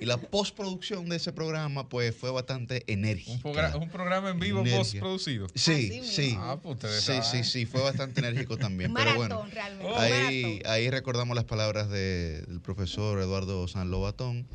Y 0.00 0.06
la 0.06 0.16
postproducción 0.16 1.08
de 1.10 1.16
ese 1.16 1.32
programa, 1.32 1.88
pues, 1.88 2.16
fue 2.16 2.30
bastante 2.30 2.82
enérgica. 2.92 3.32
Un, 3.32 3.42
progra- 3.54 3.76
un 3.76 3.88
programa 3.90 4.30
en 4.30 4.40
vivo 4.40 4.60
Energía. 4.60 4.78
postproducido. 4.78 5.46
Sí, 5.54 6.00
Así 6.00 6.10
sí. 6.10 6.36
Ah, 6.38 6.58
pues 6.60 6.78
Sí, 7.04 7.12
sí, 7.22 7.44
sí, 7.44 7.66
fue 7.66 7.82
bastante 7.82 8.20
enérgico 8.20 8.56
también. 8.56 8.90
Un 8.90 8.96
pero 8.96 9.14
bueno, 9.14 9.46
realmente. 9.52 9.94
ahí, 9.98 10.62
ahí 10.64 10.90
recordamos 10.90 11.36
las 11.36 11.44
palabras 11.44 11.88
de- 11.90 12.42
del 12.42 12.60
profesor 12.60 13.20
Eduardo 13.20 13.68
San 13.82 13.90
Lobatón, 13.90 14.46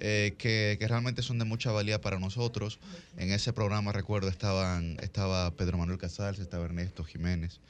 eh, 0.00 0.34
que, 0.36 0.76
que 0.78 0.86
realmente 0.88 1.22
son 1.22 1.38
de 1.38 1.46
mucha 1.46 1.72
valía 1.72 2.00
para 2.02 2.18
nosotros. 2.18 2.78
En 3.16 3.32
ese 3.32 3.52
programa, 3.54 3.92
recuerdo, 3.92 4.28
estaban, 4.28 4.98
estaba 5.00 5.50
Pedro 5.52 5.78
Manuel 5.78 5.98
Casals, 5.98 6.38
estaba 6.38 6.66
Ernesto 6.66 7.02
Jiménez. 7.02 7.60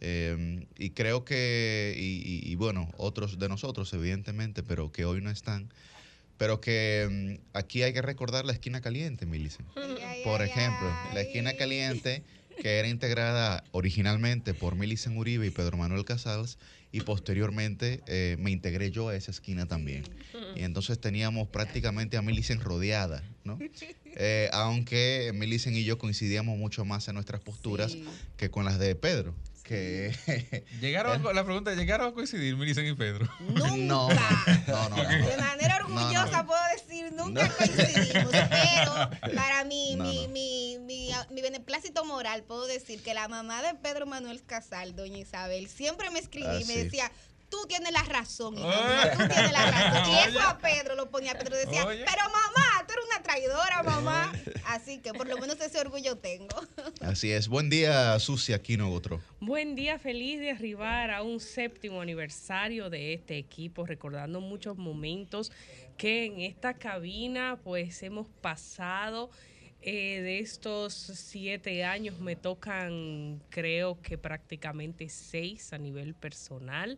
eh, 0.00 0.66
y 0.78 0.90
creo 0.90 1.24
que, 1.24 1.94
y, 1.96 2.22
y- 2.48 2.50
y 2.52 2.54
bueno, 2.56 2.88
otros 2.96 3.38
de 3.40 3.48
nosotros, 3.48 3.92
evidentemente, 3.92 4.62
pero 4.62 4.90
que 4.92 5.04
hoy 5.04 5.20
no 5.20 5.30
están. 5.30 5.68
Pero 6.38 6.60
que 6.60 7.38
mm, 7.42 7.56
aquí 7.56 7.82
hay 7.82 7.92
que 7.92 8.02
recordar 8.02 8.44
la 8.44 8.52
esquina 8.52 8.80
caliente, 8.80 9.26
Milicen. 9.26 9.66
Por 10.24 10.42
ejemplo, 10.42 10.96
la 11.12 11.20
esquina 11.20 11.54
caliente, 11.54 12.22
que 12.62 12.78
era 12.78 12.86
integrada 12.86 13.64
originalmente 13.72 14.54
por 14.54 14.76
Milicen 14.76 15.16
Uribe 15.16 15.44
y 15.44 15.50
Pedro 15.50 15.76
Manuel 15.76 16.04
Casals, 16.04 16.58
y 16.92 17.00
posteriormente 17.00 18.04
eh, 18.06 18.36
me 18.38 18.52
integré 18.52 18.92
yo 18.92 19.08
a 19.08 19.16
esa 19.16 19.32
esquina 19.32 19.66
también. 19.66 20.04
Y 20.54 20.62
entonces 20.62 21.00
teníamos 21.00 21.48
prácticamente 21.48 22.16
a 22.16 22.22
Milicen 22.22 22.60
rodeada 22.60 23.24
¿no? 23.42 23.58
Eh, 24.14 24.48
aunque 24.52 25.32
Milicen 25.34 25.74
y 25.74 25.82
yo 25.82 25.98
coincidíamos 25.98 26.56
mucho 26.56 26.84
más 26.84 27.08
en 27.08 27.14
nuestras 27.14 27.40
posturas 27.40 27.96
que 28.36 28.48
con 28.48 28.64
las 28.64 28.78
de 28.78 28.94
Pedro. 28.94 29.34
Que 29.62 30.64
Llegaron, 30.80 31.24
a- 31.26 31.32
la 31.32 31.44
pregunta, 31.44 31.72
¿llegaron 31.74 32.08
a 32.08 32.12
coincidir 32.12 32.56
Milicen 32.56 32.86
y 32.86 32.94
Pedro? 32.94 33.28
no, 33.40 33.76
no, 33.76 34.08
no, 34.08 34.88
no. 34.88 34.96
De 34.96 35.36
manera 35.38 35.76
orgullosa 35.76 36.44
puedo 36.44 36.60
decir, 36.76 37.12
nunca 37.12 37.48
coincidimos, 37.56 38.32
pero 38.32 39.10
para 39.36 39.64
mí, 39.64 39.94
No, 39.96 40.04
mi, 40.04 40.22
no. 40.26 40.28
mi, 40.32 40.78
mi, 40.80 41.10
mi 41.30 41.42
beneplácito 41.42 42.04
moral, 42.04 42.42
puedo 42.42 42.66
decir 42.66 43.02
que 43.02 43.14
la 43.14 43.28
mamá 43.28 43.62
de 43.62 43.74
Pedro 43.76 44.04
Manuel 44.06 44.42
Casal, 44.44 44.96
doña 44.96 45.18
Isabel, 45.18 45.68
siempre 45.68 46.10
me 46.10 46.18
escribía 46.18 46.50
Ah, 46.52 46.60
y 46.60 46.64
me 46.64 46.74
sí. 46.74 46.82
decía, 46.84 47.10
tú 47.52 47.66
tienes 47.68 47.92
la 47.92 48.02
razón, 48.02 48.56
hija 48.56 48.66
mía, 48.66 49.12
tú 49.12 49.28
tienes 49.28 49.52
la 49.52 49.70
razón. 49.70 50.10
Y 50.10 50.18
eso 50.26 50.40
a 50.40 50.58
Pedro 50.58 50.96
lo 50.96 51.10
ponía, 51.10 51.38
Pedro 51.38 51.54
decía, 51.54 51.84
Oye. 51.84 52.02
pero 52.02 52.22
mamá, 52.24 52.86
tú 52.86 52.94
eres 52.94 53.04
una 53.14 53.22
traidora, 53.22 53.82
mamá. 53.82 54.32
Así 54.64 54.98
que 55.00 55.12
por 55.12 55.28
lo 55.28 55.36
menos 55.36 55.60
ese 55.60 55.78
orgullo 55.78 56.16
tengo. 56.16 56.56
Así 57.02 57.30
es. 57.30 57.48
Buen 57.48 57.68
día, 57.68 58.18
Susi 58.20 58.54
Aquino 58.54 58.90
otro. 58.90 59.20
Buen 59.38 59.74
día, 59.74 59.98
feliz 59.98 60.40
de 60.40 60.52
arribar 60.52 61.10
a 61.10 61.22
un 61.22 61.40
séptimo 61.40 62.00
aniversario 62.00 62.88
de 62.88 63.12
este 63.12 63.36
equipo, 63.36 63.84
recordando 63.84 64.40
muchos 64.40 64.78
momentos 64.78 65.52
que 65.98 66.24
en 66.24 66.40
esta 66.40 66.72
cabina 66.72 67.58
pues 67.62 68.02
hemos 68.02 68.28
pasado. 68.40 69.30
Eh, 69.84 70.20
de 70.22 70.38
estos 70.38 70.94
siete 70.94 71.82
años 71.82 72.20
me 72.20 72.36
tocan 72.36 73.42
creo 73.50 74.00
que 74.00 74.16
prácticamente 74.16 75.08
seis 75.08 75.72
a 75.72 75.78
nivel 75.78 76.14
personal. 76.14 76.96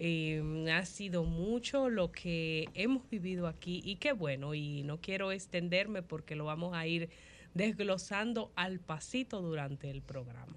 Eh, 0.00 0.70
ha 0.72 0.84
sido 0.84 1.24
mucho 1.24 1.88
lo 1.88 2.12
que 2.12 2.68
hemos 2.74 3.08
vivido 3.10 3.48
aquí 3.48 3.80
y 3.84 3.96
qué 3.96 4.12
bueno, 4.12 4.54
y 4.54 4.84
no 4.84 5.00
quiero 5.00 5.32
extenderme 5.32 6.02
porque 6.02 6.36
lo 6.36 6.44
vamos 6.44 6.76
a 6.76 6.86
ir 6.86 7.10
desglosando 7.54 8.52
al 8.54 8.78
pasito 8.78 9.42
durante 9.42 9.90
el 9.90 10.00
programa. 10.02 10.56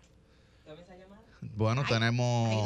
Bueno, 1.42 1.84
tenemos, 1.90 2.64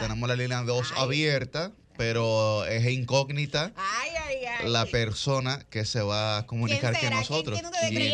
tenemos 0.00 0.28
la 0.28 0.36
línea 0.36 0.62
2 0.62 0.92
abierta, 0.98 1.72
pero 1.96 2.66
es 2.66 2.86
incógnita 2.86 3.72
Ay, 3.74 4.10
ay, 4.26 4.44
ay. 4.44 4.68
la 4.70 4.84
persona 4.84 5.64
que 5.70 5.86
se 5.86 6.02
va 6.02 6.38
a 6.38 6.46
comunicar 6.46 6.94
¿Quién 6.94 7.10
con 7.10 7.20
nosotros. 7.20 7.58
¿Quién 7.58 8.12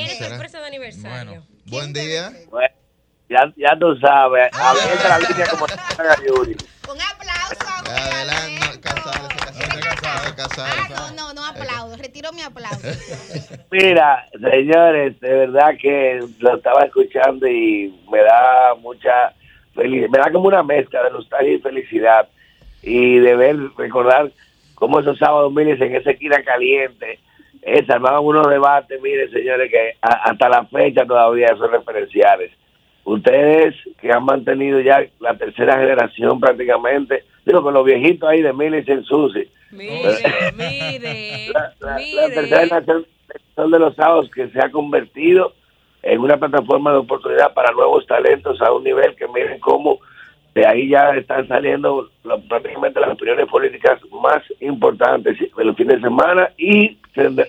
aniversario. 0.65 1.45
Buen 1.67 1.93
día. 1.93 2.33
Bueno, 2.49 2.75
ya, 3.29 3.53
ya 3.57 3.77
tú 3.79 3.97
sabes, 4.01 4.51
abierta 4.53 5.09
la 5.09 5.19
línea 5.19 5.47
como 5.49 5.67
Yuri. 5.67 6.57
Un 6.89 7.01
aplauso. 7.01 7.74
Adelante, 8.05 8.81
Casales, 8.81 9.29
Casales, 9.83 10.33
Casales. 10.37 10.75
Ah, 10.97 11.13
no, 11.17 11.33
no, 11.33 11.35
no 11.35 11.45
aplaudo. 11.47 11.97
Retiro 11.97 12.33
mi 12.33 12.43
aplauso. 12.43 12.87
Mira, 13.71 14.27
señores, 14.33 15.19
de 15.21 15.29
verdad 15.35 15.71
que 15.81 16.21
lo 16.39 16.57
estaba 16.57 16.85
escuchando 16.85 17.47
y 17.47 17.95
me 18.11 18.19
da 18.23 18.75
mucha 18.81 19.33
felicidad, 19.75 20.09
me 20.11 20.19
da 20.19 20.31
como 20.31 20.49
una 20.49 20.63
mezcla 20.63 21.03
de 21.05 21.11
nostalgia 21.11 21.55
y 21.55 21.59
felicidad 21.59 22.29
y 22.83 23.19
de 23.19 23.35
ver, 23.35 23.57
recordar 23.77 24.31
cómo 24.75 25.01
esos 25.01 25.19
sábados, 25.19 25.53
miren, 25.53 25.83
en 25.83 25.97
esa 25.97 26.11
esquina 26.11 26.43
caliente, 26.43 27.19
eh, 27.63 27.85
se 27.85 27.93
armaban 27.93 28.23
unos 28.25 28.47
debates, 28.49 29.01
miren, 29.01 29.31
señores, 29.33 29.71
que 29.71 29.95
a- 30.03 30.31
hasta 30.31 30.49
la 30.49 30.65
fecha 30.67 31.07
todavía 31.07 31.49
son 31.57 31.73
referenciales. 31.73 32.51
Ustedes 33.05 33.75
que 34.01 34.13
han 34.13 34.25
mantenido 34.25 34.81
ya 34.81 35.05
la 35.21 35.37
tercera 35.37 35.79
generación 35.79 36.41
prácticamente, 36.41 37.25
digo, 37.45 37.63
con 37.63 37.75
los 37.75 37.85
viejitos 37.85 38.29
ahí 38.29 38.43
de 38.43 38.53
Miles 38.53 38.89
en 38.89 39.05
Susi. 39.05 39.49
Mire, 39.71 40.53
mire, 40.57 41.49
la, 41.53 41.73
la 41.81 41.97
mire. 41.97 42.29
tercera 42.35 42.61
generación 42.61 43.07
son 43.57 43.71
de 43.71 43.79
los 43.79 43.95
sábados 43.97 44.31
que 44.35 44.49
se 44.49 44.61
ha 44.61 44.71
convertido 44.71 45.53
en 46.03 46.21
una 46.21 46.37
plataforma 46.37 46.93
de 46.93 46.99
oportunidad 46.99 47.53
para 47.55 47.73
nuevos 47.73 48.07
talentos 48.07 48.61
a 48.61 48.73
un 48.73 48.85
nivel 48.85 49.15
que 49.17 49.27
miren 49.29 49.59
cómo 49.61 49.99
de 50.55 50.65
ahí 50.67 50.89
ya 50.91 51.11
están 51.17 51.49
saliendo 51.49 52.09
la- 52.23 52.37
prácticamente 52.39 53.01
las 53.01 53.11
opiniones 53.11 53.47
políticas 53.47 53.99
más 54.23 54.41
importantes 54.61 55.37
de 55.57 55.65
los 55.65 55.75
fines 55.77 55.97
de 55.97 56.03
semana 56.03 56.51
y 56.57 56.97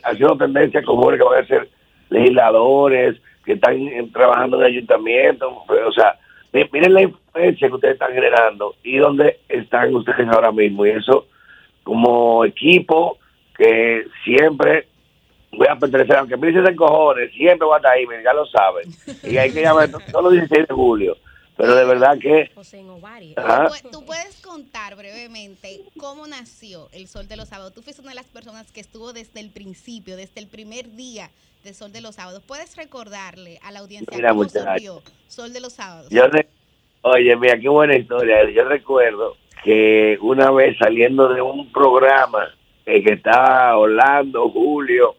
haciendo 0.03 0.37
tendencia 0.37 0.81
con 0.83 0.95
jóvenes 0.97 1.19
que 1.21 1.27
van 1.29 1.43
a 1.43 1.47
ser 1.47 1.69
legisladores, 2.09 3.15
que 3.45 3.53
están 3.53 3.77
trabajando 4.11 4.57
en 4.59 4.65
ayuntamientos, 4.65 5.53
o 5.67 5.91
sea, 5.91 6.17
miren 6.71 6.93
la 6.93 7.01
influencia 7.01 7.67
que 7.67 7.73
ustedes 7.73 7.93
están 7.95 8.13
generando 8.13 8.75
y 8.83 8.97
dónde 8.97 9.39
están 9.49 9.93
ustedes 9.95 10.27
ahora 10.27 10.51
mismo 10.51 10.85
y 10.85 10.91
eso 10.91 11.27
como 11.83 12.43
equipo 12.45 13.17
que 13.57 14.05
siempre 14.23 14.87
voy 15.51 15.67
a 15.67 15.75
pertenecer, 15.75 16.17
aunque 16.17 16.37
me 16.37 16.47
dicen 16.47 16.75
cojones, 16.75 17.31
siempre 17.31 17.65
voy 17.65 17.75
a 17.75 17.77
estar 17.77 17.91
ahí, 17.93 18.05
ya 18.23 18.33
lo 18.33 18.45
saben. 18.47 18.89
Y 19.23 19.37
hay 19.37 19.51
que 19.51 19.61
llamar 19.61 19.89
todos 19.89 20.23
los 20.23 20.33
16 20.33 20.67
de 20.67 20.73
julio. 20.73 21.17
Pero 21.57 21.73
de 21.73 21.85
verdad 21.85 22.17
que... 22.19 22.51
Ajá. 23.37 23.69
Tú, 23.81 23.89
tú 23.89 24.05
puedes 24.05 24.41
contar 24.41 24.95
brevemente 24.95 25.79
cómo 25.97 26.27
nació 26.27 26.89
el 26.91 27.07
Sol 27.07 27.29
de 27.29 27.37
los 27.37 27.47
Sábados. 27.47 27.73
Tú 27.73 27.81
fuiste 27.81 28.01
una 28.01 28.11
de 28.11 28.15
las 28.15 28.25
personas 28.25 28.69
que 28.73 28.81
estuvo 28.81 29.13
desde 29.13 29.39
el 29.39 29.51
principio, 29.51 30.17
desde 30.17 30.41
el 30.41 30.47
primer 30.47 30.91
día 30.95 31.29
de 31.65 31.73
Sol 31.73 31.91
de 31.91 31.99
los 32.01 32.15
Sábados. 32.15 32.41
¿Puedes 32.47 32.77
recordarle 32.77 33.59
a 33.63 33.71
la 33.71 33.79
audiencia 33.79 34.15
Mira, 34.15 34.29
cómo 34.29 34.47
surgió 34.47 35.01
Sol 35.27 35.51
de 35.51 35.59
los 35.59 35.73
Sábados? 35.73 36.09
Yo 36.09 36.27
re- 36.27 36.47
Oye, 37.01 37.35
mira, 37.35 37.59
qué 37.59 37.67
buena 37.69 37.95
historia. 37.97 38.49
Yo 38.49 38.63
recuerdo 38.63 39.35
que 39.63 40.17
una 40.21 40.49
vez 40.51 40.77
saliendo 40.77 41.27
de 41.33 41.41
un 41.41 41.71
programa 41.71 42.47
eh, 42.85 43.03
que 43.03 43.13
estaba 43.13 43.77
Orlando, 43.77 44.49
Julio, 44.49 45.15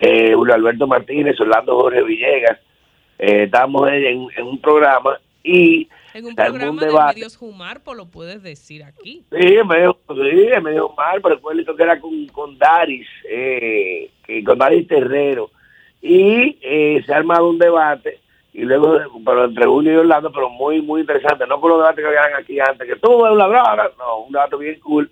eh, 0.00 0.32
Julio 0.34 0.54
Alberto 0.54 0.86
Martínez, 0.86 1.38
Orlando 1.40 1.74
Jorge 1.76 2.02
Villegas, 2.02 2.58
eh, 3.18 3.44
estábamos 3.44 3.88
en, 3.90 4.28
en 4.36 4.46
un 4.46 4.58
programa 4.60 5.18
y 5.42 5.88
En 6.14 6.24
un 6.26 6.34
programa 6.34 6.80
de 6.80 6.86
debate. 6.88 7.14
medios 7.16 7.36
Jumarpo 7.36 7.92
lo 7.94 8.06
puedes 8.06 8.42
decir 8.42 8.82
aquí. 8.82 9.24
Sí, 9.30 9.56
me 9.68 9.80
dijo, 9.80 9.98
sí, 10.08 10.48
me 10.62 10.70
dijo 10.72 10.94
mal, 10.96 11.20
pero 11.20 11.34
después 11.34 11.56
que 11.76 11.82
era 11.82 12.00
con, 12.00 12.26
con 12.28 12.58
Daris, 12.58 13.06
eh, 13.28 14.10
que- 14.26 14.42
con 14.42 14.58
Daris 14.58 14.88
Terrero. 14.88 15.50
Y 16.06 16.58
eh, 16.60 17.02
se 17.06 17.14
ha 17.14 17.16
armado 17.16 17.48
un 17.48 17.58
debate, 17.58 18.18
y 18.52 18.60
luego, 18.60 18.98
pero 19.24 19.46
entre 19.46 19.64
Julio 19.64 19.92
y 19.94 19.96
Orlando, 19.96 20.30
pero 20.30 20.50
muy, 20.50 20.82
muy 20.82 21.00
interesante, 21.00 21.46
no 21.46 21.58
con 21.60 21.70
los 21.70 21.78
debates 21.80 22.04
que 22.04 22.06
habían 22.08 22.38
aquí 22.38 22.60
antes, 22.60 22.86
que 22.86 22.92
eres 22.92 23.02
un 23.02 23.38
ladrón, 23.38 23.90
no, 23.98 24.18
un 24.26 24.32
debate 24.32 24.56
bien 24.56 24.78
cool. 24.80 25.10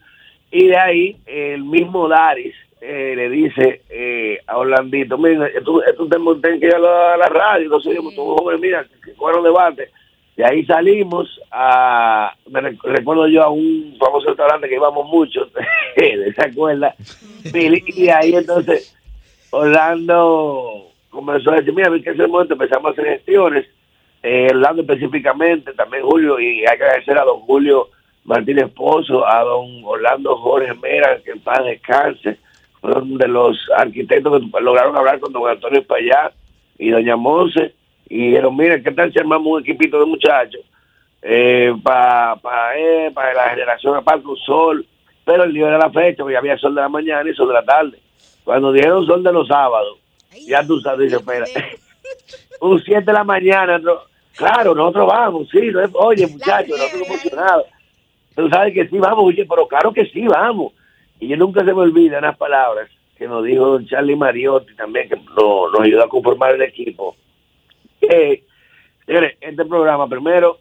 Y 0.50 0.66
de 0.66 0.76
ahí, 0.76 1.16
el 1.24 1.64
mismo 1.64 2.08
Daris 2.08 2.54
eh, 2.82 3.14
le 3.16 3.30
dice 3.30 3.80
eh, 3.88 4.38
a 4.46 4.58
Orlandito, 4.58 5.16
mira, 5.16 5.46
esto, 5.46 5.82
esto 5.82 6.06
tenemos 6.08 6.36
que 6.42 6.56
ir 6.66 6.74
a 6.74 6.78
la, 6.78 7.16
la 7.16 7.26
radio, 7.26 7.64
entonces 7.64 7.94
yo, 7.94 8.02
tú, 8.14 8.36
joven, 8.36 8.60
mira, 8.60 8.84
que 9.02 9.12
fueron 9.14 9.42
debate. 9.44 9.88
De 10.36 10.44
ahí 10.44 10.64
salimos 10.66 11.40
a, 11.50 12.34
me 12.50 12.60
rec- 12.60 12.82
recuerdo 12.84 13.28
yo 13.28 13.42
a 13.42 13.48
un 13.50 13.96
famoso 13.98 14.28
restaurante 14.28 14.68
que 14.68 14.74
íbamos 14.76 15.06
mucho, 15.08 15.48
¿se 15.96 16.42
acuerda? 16.42 16.94
Y, 17.52 18.02
y 18.04 18.08
ahí 18.08 18.34
entonces 18.34 18.94
Orlando 19.52 20.88
comenzó 21.10 21.50
a 21.50 21.56
decir, 21.56 21.74
mira, 21.74 21.90
que 22.02 22.10
ese 22.10 22.26
momento 22.26 22.54
empezamos 22.54 22.86
a 22.86 22.92
hacer 22.92 23.04
gestiones, 23.04 23.66
eh, 24.22 24.48
Orlando 24.50 24.80
específicamente, 24.80 25.74
también 25.74 26.04
Julio, 26.04 26.40
y 26.40 26.60
hay 26.60 26.78
que 26.78 26.84
agradecer 26.84 27.18
a 27.18 27.24
don 27.24 27.40
Julio 27.40 27.88
Martínez 28.24 28.70
Pozo, 28.70 29.26
a 29.26 29.40
don 29.40 29.84
Orlando 29.84 30.36
Jorge 30.36 30.72
Mera, 30.74 31.20
que 31.22 31.32
en 31.32 31.40
paz 31.40 31.62
descanse, 31.66 32.38
fueron 32.80 33.18
de 33.18 33.28
los 33.28 33.58
arquitectos 33.76 34.40
que 34.40 34.60
lograron 34.60 34.96
hablar 34.96 35.20
con 35.20 35.32
don 35.34 35.46
Antonio 35.46 35.80
Espallá 35.80 36.32
y 36.78 36.88
doña 36.88 37.16
Monse, 37.16 37.74
y 38.08 38.28
dijeron, 38.28 38.56
mira, 38.56 38.80
¿qué 38.80 38.90
tal 38.90 39.12
si 39.12 39.18
armamos 39.18 39.52
un 39.52 39.60
equipito 39.60 40.00
de 40.00 40.06
muchachos 40.06 40.62
eh, 41.20 41.74
para 41.82 42.36
pa, 42.36 42.76
eh, 42.78 43.10
pa 43.12 43.34
la 43.34 43.50
generación 43.50 43.96
aparte 43.96 44.26
un 44.26 44.36
sol? 44.38 44.86
Pero 45.26 45.44
el 45.44 45.52
lío 45.52 45.68
era 45.68 45.76
la 45.76 45.90
fecha, 45.90 46.22
porque 46.22 46.38
había 46.38 46.56
sol 46.56 46.74
de 46.74 46.80
la 46.80 46.88
mañana 46.88 47.28
y 47.28 47.34
sol 47.34 47.48
de 47.48 47.54
la 47.54 47.64
tarde. 47.64 48.01
Cuando 48.44 48.72
dijeron 48.72 49.06
sol 49.06 49.22
de 49.22 49.32
los 49.32 49.46
sábados, 49.48 49.98
ya 50.46 50.66
tú 50.66 50.80
sabes, 50.80 51.10
dice, 51.10 51.16
espera, 51.16 51.46
un 52.60 52.80
7 52.82 53.02
de 53.04 53.12
la 53.12 53.24
mañana, 53.24 53.78
no- 53.78 54.00
claro, 54.36 54.74
nosotros 54.74 55.06
vamos, 55.06 55.48
sí, 55.50 55.60
no 55.70 55.80
es- 55.80 55.90
oye 55.94 56.26
muchachos, 56.26 56.76
nosotros 56.78 57.06
emocionados. 57.08 57.66
Tú 58.34 58.48
sabes 58.48 58.72
que 58.72 58.88
sí 58.88 58.98
vamos, 58.98 59.24
oye, 59.24 59.44
pero 59.48 59.66
claro 59.68 59.92
que 59.92 60.06
sí 60.06 60.26
vamos. 60.26 60.72
Y 61.20 61.28
yo 61.28 61.36
nunca 61.36 61.60
se 61.64 61.72
me 61.74 61.80
olvidan 61.82 62.22
las 62.22 62.36
palabras 62.36 62.88
que 63.16 63.28
nos 63.28 63.44
dijo 63.44 63.64
don 63.66 63.86
Charlie 63.86 64.16
Mariotti 64.16 64.74
también, 64.74 65.08
que 65.08 65.16
no- 65.16 65.68
nos 65.70 65.80
ayudó 65.80 66.04
a 66.04 66.08
conformar 66.08 66.54
el 66.54 66.62
equipo. 66.62 67.14
Que, 68.00 68.42
señores, 69.06 69.36
este 69.40 69.64
programa, 69.64 70.08
primero, 70.08 70.58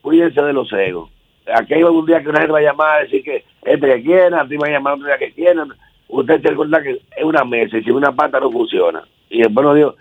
cuídense 0.00 0.40
de 0.40 0.52
los 0.52 0.72
egos. 0.72 1.10
Aquí 1.52 1.74
hay 1.74 1.82
un 1.82 2.06
día 2.06 2.22
que 2.22 2.28
una 2.28 2.38
gente 2.40 2.52
va 2.52 2.58
a 2.60 2.62
llamar 2.62 2.98
a 2.98 3.02
decir 3.02 3.22
que 3.24 3.44
este 3.62 3.86
que 3.86 4.02
quiera, 4.02 4.40
a 4.40 4.48
ti 4.48 4.56
va 4.56 4.68
a 4.68 4.70
llamar 4.70 4.94
otro 4.94 5.06
día 5.06 5.18
que 5.18 5.32
quiera. 5.32 5.66
Usted 6.12 6.42
se 6.42 6.48
recuerda 6.50 6.82
que 6.82 6.90
es 7.16 7.24
una 7.24 7.44
mesa 7.44 7.78
y 7.78 7.84
si 7.84 7.90
una 7.90 8.12
pata 8.12 8.40
no 8.40 8.50
funciona. 8.50 9.02
Y 9.28 9.42
después 9.42 9.64
nos 9.64 9.76
dijo, 9.76 9.94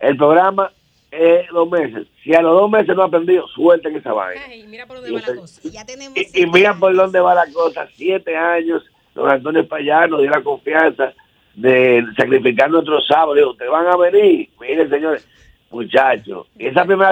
el 0.00 0.16
programa 0.16 0.70
es 1.10 1.48
dos 1.50 1.68
meses. 1.70 2.06
Si 2.22 2.34
a 2.34 2.42
los 2.42 2.52
dos 2.52 2.70
meses 2.70 2.94
no 2.94 3.02
ha 3.02 3.06
aprendido, 3.06 3.46
suelten 3.48 3.96
esa 3.96 4.12
vaina. 4.12 4.54
Y 4.54 4.64
mira 4.64 4.86
por 4.86 4.96
dónde 5.00 5.12
va 5.12 5.20
la 5.26 5.34
cosa. 5.40 5.60
Ya 5.64 5.84
tenemos 5.84 6.16
Y, 6.18 6.42
y 6.42 6.46
mira 6.46 6.74
por 6.74 6.94
dónde 6.94 7.20
va 7.20 7.34
la 7.34 7.46
cosa. 7.52 7.88
Siete 7.94 8.36
años, 8.36 8.84
don 9.14 9.30
Antonio 9.30 9.62
Espallá 9.62 10.06
nos 10.06 10.20
dio 10.20 10.30
la 10.30 10.42
confianza 10.42 11.12
de 11.54 12.04
sacrificar 12.16 12.70
nuestros 12.70 13.06
sábados. 13.06 13.36
Digo, 13.36 13.50
ustedes 13.50 13.70
van 13.70 13.86
a 13.86 13.96
venir. 13.96 14.48
Miren, 14.60 14.90
señores, 14.90 15.26
muchachos. 15.70 16.46
Y 16.58 16.66
esa 16.66 16.84
primera, 16.84 17.10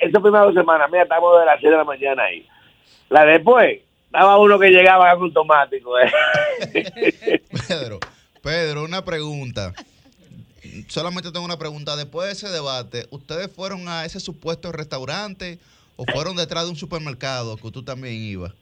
esa- 0.00 0.20
primera 0.20 0.44
dos 0.44 0.54
semanas, 0.54 0.88
mira, 0.90 1.02
estamos 1.02 1.38
de 1.40 1.46
las 1.46 1.60
6 1.60 1.70
de 1.70 1.76
la 1.76 1.84
mañana 1.84 2.22
ahí. 2.22 2.46
La 3.10 3.24
después, 3.26 3.80
estaba 4.06 4.38
uno 4.38 4.58
que 4.60 4.70
llegaba 4.70 5.12
con 5.16 5.24
automático. 5.24 5.98
eh. 5.98 6.12
Pedro, 7.68 8.00
Pedro, 8.42 8.84
una 8.84 9.04
pregunta. 9.04 9.72
Solamente 10.88 11.30
tengo 11.30 11.44
una 11.44 11.58
pregunta. 11.58 11.96
Después 11.96 12.26
de 12.26 12.32
ese 12.32 12.48
debate, 12.48 13.06
¿ustedes 13.10 13.50
fueron 13.50 13.88
a 13.88 14.04
ese 14.04 14.20
supuesto 14.20 14.72
restaurante 14.72 15.58
o 15.96 16.04
fueron 16.04 16.36
detrás 16.36 16.64
de 16.64 16.70
un 16.70 16.76
supermercado 16.76 17.56
que 17.56 17.70
tú 17.70 17.82
también 17.82 18.14
ibas? 18.14 18.52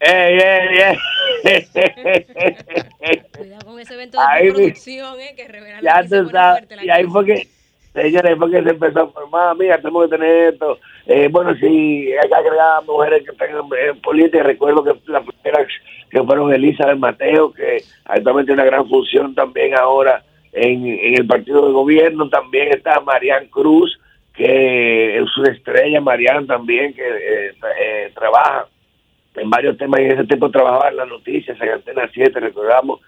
ey, 0.00 0.38
ey, 0.38 0.98
ey. 1.44 3.22
Cuidado 3.36 3.66
con 3.66 3.80
ese 3.80 3.94
evento 3.94 4.18
de 4.18 4.24
Ahí 4.26 4.50
producción, 4.50 5.20
eh, 5.20 5.34
que 5.34 5.48
revela 5.48 5.80
ya 5.80 6.02
que 6.02 6.08
se 6.08 6.22
tú 6.22 6.30
sabes, 6.30 6.64
y 6.82 6.90
ahí 6.90 7.04
fue 7.04 7.24
que, 7.24 7.48
señores, 7.94 8.30
ahí 8.30 8.38
fue 8.38 8.50
que 8.50 8.62
se 8.62 8.70
empezó 8.70 9.00
a 9.00 9.10
formar, 9.10 9.56
mira, 9.56 9.76
tenemos 9.78 10.04
que 10.04 10.16
tener 10.16 10.54
esto, 10.54 10.78
eh, 11.06 11.28
bueno, 11.30 11.54
si 11.54 12.12
hay 12.12 12.28
que 12.28 12.86
mujeres 12.86 13.22
que 13.24 13.32
tengan 13.36 13.64
en 13.88 14.00
política, 14.00 14.42
recuerdo 14.42 14.82
que 14.82 14.94
las 15.06 15.24
primeras 15.24 15.68
que 16.10 16.22
fueron 16.22 16.52
Elizabeth 16.52 16.98
Mateo, 16.98 17.52
que 17.52 17.84
actualmente 18.04 18.48
tiene 18.48 18.62
una 18.62 18.70
gran 18.70 18.88
función 18.88 19.32
también 19.34 19.78
ahora 19.78 20.24
en, 20.52 20.84
el 20.86 21.26
partido 21.26 21.66
de 21.66 21.72
gobierno, 21.72 22.28
también 22.28 22.72
está 22.72 22.98
Marian 23.00 23.46
Cruz, 23.46 24.00
que 24.34 25.18
es 25.18 25.36
una 25.38 25.52
estrella, 25.52 26.00
Marian 26.00 26.46
también, 26.46 26.92
que 26.92 27.06
eh, 27.06 27.54
eh, 27.80 28.12
trabaja 28.12 28.66
en 29.36 29.48
varios 29.48 29.78
temas 29.78 30.00
y 30.00 30.04
en 30.04 30.12
ese 30.12 30.24
tiempo 30.24 30.50
trabajaba 30.50 30.88
en 30.88 30.96
las 30.96 31.08
noticias, 31.08 31.56
en 31.60 31.68
Antena 31.68 32.10
7, 32.12 32.40
recordamos, 32.40 33.00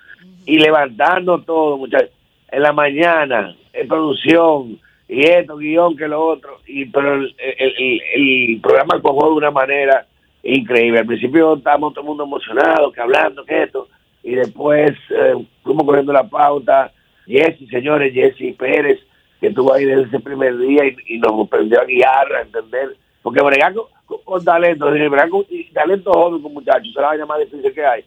y 0.47 0.59
levantando 0.59 1.43
todo, 1.43 1.79
muchachos. 1.79 2.11
En 2.51 2.63
la 2.63 2.73
mañana, 2.73 3.57
en 3.73 3.89
producción, 3.89 4.79
y 5.09 5.23
esto, 5.23 5.57
guion, 5.57 5.97
que 5.97 6.07
lo 6.07 6.23
otro, 6.23 6.59
y 6.67 6.85
pero 6.85 7.15
el, 7.15 7.35
el, 7.39 8.61
programa 8.61 9.01
cogió 9.01 9.31
de 9.31 9.37
una 9.37 9.51
manera 9.51 10.07
increíble. 10.43 10.99
Al 10.99 11.07
principio 11.07 11.55
estábamos 11.57 11.95
todo 11.95 12.03
el 12.03 12.09
mundo 12.09 12.25
emocionado, 12.25 12.93
que 12.93 13.01
hablando, 13.01 13.45
que 13.45 13.63
esto, 13.63 13.89
y 14.23 14.35
después 14.35 14.93
eh, 15.11 15.35
fuimos 15.63 15.87
cogiendo 15.87 16.13
la 16.13 16.29
pauta. 16.29 16.93
Jesse, 17.27 17.69
señores, 17.71 18.13
Jesse 18.13 18.55
Pérez, 18.57 19.01
que 19.41 19.47
estuvo 19.49 19.73
ahí 19.73 19.85
desde 19.87 20.03
ese 20.03 20.21
primer 20.21 20.59
día 20.59 20.83
y, 21.07 21.19
nos 21.19 21.47
aprendió 21.47 21.81
a 21.81 21.85
guiar, 21.85 22.33
a 22.35 22.43
entender, 22.43 22.97
porque 23.23 23.43
bregar 23.43 23.73
con, 23.73 23.87
con- 24.05 24.23
con 24.25 24.45
talento, 24.45 24.91
bregar 24.91 25.31
con 25.31 25.45
y 25.49 25.65
talento 25.71 26.13
joven 26.13 26.43
con 26.43 26.53
muchachos, 26.53 26.95
más 27.27 27.39
difícil 27.41 27.73
que 27.73 27.85
hay. 27.85 28.05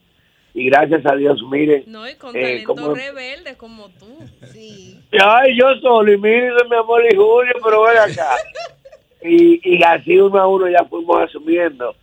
Y 0.53 0.65
gracias 0.65 1.05
a 1.05 1.15
Dios, 1.15 1.41
miren. 1.49 1.83
No, 1.87 2.09
y 2.09 2.15
con 2.15 2.35
eh, 2.35 2.41
talento 2.41 2.75
cómo- 2.75 2.93
rebelde 2.93 3.55
como 3.55 3.89
tú. 3.91 4.17
Sí. 4.51 4.99
Ay, 5.23 5.57
yo 5.57 5.73
solo, 5.81 6.11
y 6.11 6.17
miren, 6.17 6.53
mi 6.69 6.75
amor 6.75 7.01
y 7.09 7.15
Julio, 7.15 7.53
pero 7.63 7.83
ven 7.83 7.97
acá. 7.97 8.35
Y, 9.23 9.61
y 9.63 9.83
así 9.83 10.17
uno 10.19 10.39
a 10.39 10.47
uno 10.47 10.67
ya 10.67 10.83
fuimos 10.85 11.21
asumiendo 11.21 11.95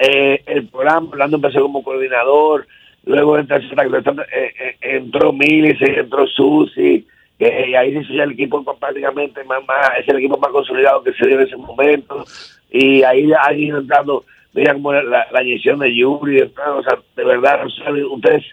eh, 0.00 0.42
el 0.46 0.66
programa. 0.68 1.08
Orlando 1.12 1.36
empezó 1.36 1.62
como 1.62 1.82
coordinador, 1.82 2.66
luego 3.04 3.38
entró, 3.38 3.56
eh, 3.58 4.52
eh, 4.58 4.76
entró 4.80 5.32
Milice, 5.32 6.00
entró 6.00 6.26
Susi, 6.26 7.06
eh, 7.38 7.66
y 7.70 7.74
ahí 7.74 7.92
se 7.94 8.00
hizo 8.00 8.12
ya 8.14 8.24
el 8.24 8.32
equipo 8.32 8.62
prácticamente 8.78 9.42
más, 9.44 9.64
más, 9.66 9.90
es 10.00 10.08
el 10.08 10.18
equipo 10.18 10.36
más 10.38 10.50
consolidado 10.50 11.02
que 11.02 11.12
se 11.14 11.26
dio 11.26 11.40
en 11.40 11.46
ese 11.46 11.56
momento. 11.56 12.24
Y 12.70 13.02
ahí 13.02 13.30
han 13.32 13.58
ido 13.58 13.78
entrando, 13.78 14.24
mira 14.52 14.72
como 14.74 14.92
la, 14.92 15.26
la 15.30 15.42
inyección 15.42 15.78
de 15.78 15.94
Yuri, 15.94 16.42
o 16.42 16.82
sea, 16.82 16.98
de 17.16 17.24
verdad, 17.24 17.66
ustedes 17.66 18.44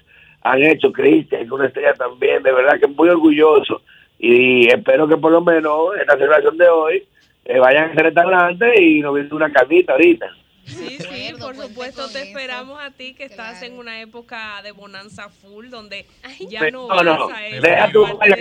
han 0.42 0.64
hecho 0.64 0.92
Cristian, 0.92 1.52
una 1.52 1.68
estrella 1.68 1.94
también, 1.94 2.44
de 2.44 2.52
verdad 2.52 2.80
que 2.80 2.88
muy 2.88 3.10
orgulloso. 3.10 3.82
Y 4.20 4.68
espero 4.68 5.08
que 5.08 5.18
por 5.18 5.32
lo 5.32 5.42
menos 5.42 5.96
en 6.00 6.08
la 6.08 6.14
celebración 6.14 6.58
de 6.58 6.70
hoy 6.70 7.04
eh, 7.46 7.60
vayan 7.60 7.90
a 7.90 7.94
ese 7.94 8.04
restaurante 8.04 8.82
y 8.82 9.02
nos 9.02 9.14
viene 9.14 9.30
una 9.32 9.52
carnita 9.52 9.94
ahorita. 9.94 10.28
Sí, 10.68 10.98
sí, 11.00 11.34
por 11.40 11.56
supuesto 11.56 12.10
te 12.10 12.24
esperamos 12.24 12.80
a 12.82 12.92
ti 12.92 13.14
que 13.14 13.24
estás 13.24 13.62
en 13.64 13.78
una 13.78 14.02
época 14.02 14.62
de 14.62 14.72
bonanza 14.72 15.30
full 15.30 15.70
donde 15.70 16.06
ya 16.50 16.70
no 16.70 16.88
no, 16.88 16.88
vas 16.88 17.04
no, 17.06 17.30
a 17.34 17.48
ir 17.48 17.62
de 17.62 17.74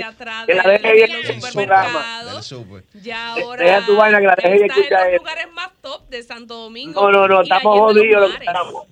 atrás 0.03 0.47
que 0.47 0.55
de, 0.55 0.63
la 0.63 0.69
deje 0.71 0.89
de 0.89 0.99
ir 0.99 1.11
los 1.13 1.45
supermercados. 1.45 2.47
Super. 2.47 2.85
Ya 2.95 3.35
De- 3.35 3.43
ahora 3.43 3.65
deja 3.65 3.87
tu 3.87 3.97
vaina 3.97 4.21
que 4.21 4.27
la 4.27 4.35
deje 4.35 4.59
y 4.59 4.81
está 4.81 5.07
en 5.07 5.13
los 5.13 5.21
lugares 5.21 5.53
más 5.53 5.71
top 5.81 6.09
de 6.09 6.23
Santo 6.23 6.55
Domingo. 6.55 7.01
No, 7.01 7.13
no, 7.13 7.29
no, 7.29 7.43
estamos 7.43 7.79
jodidos 7.79 8.23
los 8.23 8.39
que 8.39 8.45
estamos. 8.45 8.87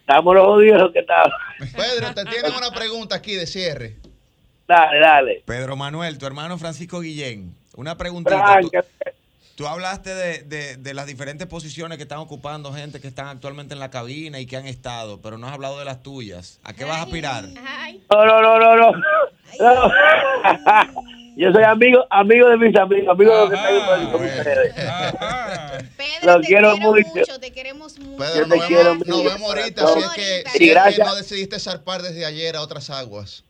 Estamos 0.00 0.34
los 0.34 0.46
jodidos 0.46 0.80
los 0.80 0.92
que 0.92 0.98
estamos. 1.00 1.32
Pedro, 1.76 2.14
te 2.14 2.24
tienen 2.24 2.52
una 2.54 2.70
pregunta 2.70 3.16
aquí 3.16 3.34
de 3.34 3.46
cierre. 3.46 3.96
Dale, 4.66 4.98
dale. 5.00 5.42
Pedro 5.46 5.76
Manuel, 5.76 6.16
tu 6.18 6.26
hermano 6.26 6.56
Francisco 6.58 7.00
Guillén, 7.00 7.54
una 7.76 7.96
preguntita. 7.96 8.60
Tú, 8.60 8.68
Franca, 8.70 8.88
tú 9.58 9.66
hablaste 9.66 10.14
de, 10.14 10.38
de- 10.44 10.76
de 10.76 10.94
las 10.94 11.06
diferentes 11.08 11.48
posiciones 11.48 11.98
que 11.98 12.04
están 12.04 12.20
ocupando 12.20 12.72
gente 12.72 13.00
que 13.00 13.08
están 13.08 13.26
actualmente 13.26 13.74
en 13.74 13.80
la 13.80 13.90
cabina 13.90 14.38
y 14.38 14.46
que 14.46 14.56
han 14.56 14.68
estado, 14.68 15.20
pero 15.20 15.36
no 15.36 15.48
has 15.48 15.52
hablado 15.52 15.80
de 15.80 15.84
las 15.84 16.00
tuyas. 16.00 16.60
¿A 16.62 16.74
qué 16.74 16.84
vas 16.84 16.98
a 16.98 17.02
aspirar? 17.02 17.44
No, 18.08 18.24
no, 18.24 18.40
no, 18.40 18.58
no, 18.60 18.76
no. 18.76 18.92
No. 19.58 19.92
Yo 21.40 21.52
soy 21.52 21.62
amigo, 21.62 22.04
amigo 22.10 22.48
de 22.48 22.56
mis 22.56 22.74
amigos, 22.76 23.08
amigo 23.14 23.32
de 23.32 23.38
los 23.38 23.50
que 23.50 23.54
están 23.54 24.10
con 24.10 24.24
ustedes. 24.24 24.74
Pedro, 24.74 26.32
Los 26.32 26.40
te 26.42 26.46
quiero 26.48 26.72
quiero 26.72 26.76
mucho. 26.78 27.08
mucho, 27.14 27.40
te 27.40 27.52
queremos 27.52 27.98
mucho. 28.00 28.16
Pedro, 28.24 28.34
Yo 28.34 28.46
nos 28.48 28.58
te 28.60 28.66
quiero 28.66 28.90
vemos, 28.90 29.06
nos 29.06 29.24
vemos 29.24 29.42
ahorita, 29.42 29.82
corazón. 29.84 30.02
si 30.02 30.20
es 30.20 30.42
que, 30.42 30.50
si 30.50 30.56
es 30.56 30.58
que 30.58 30.70
gracias. 30.70 31.06
no 31.06 31.14
decidiste 31.14 31.60
zarpar 31.60 32.02
desde 32.02 32.26
ayer 32.26 32.56
a 32.56 32.60
otras 32.62 32.90
aguas. 32.90 33.44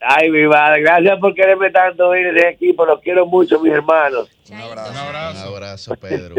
Ay, 0.00 0.30
mi 0.30 0.46
madre, 0.46 0.82
gracias 0.82 1.18
por 1.20 1.34
quererme 1.34 1.70
tanto 1.70 2.14
ir 2.14 2.34
de 2.34 2.50
equipo. 2.50 2.84
Los 2.84 3.00
quiero 3.00 3.24
mucho, 3.24 3.58
mis 3.60 3.72
hermanos. 3.72 4.28
Un 4.50 4.60
abrazo. 4.60 4.90
Un 4.90 5.38
abrazo, 5.54 5.94
Pedro. 5.96 6.34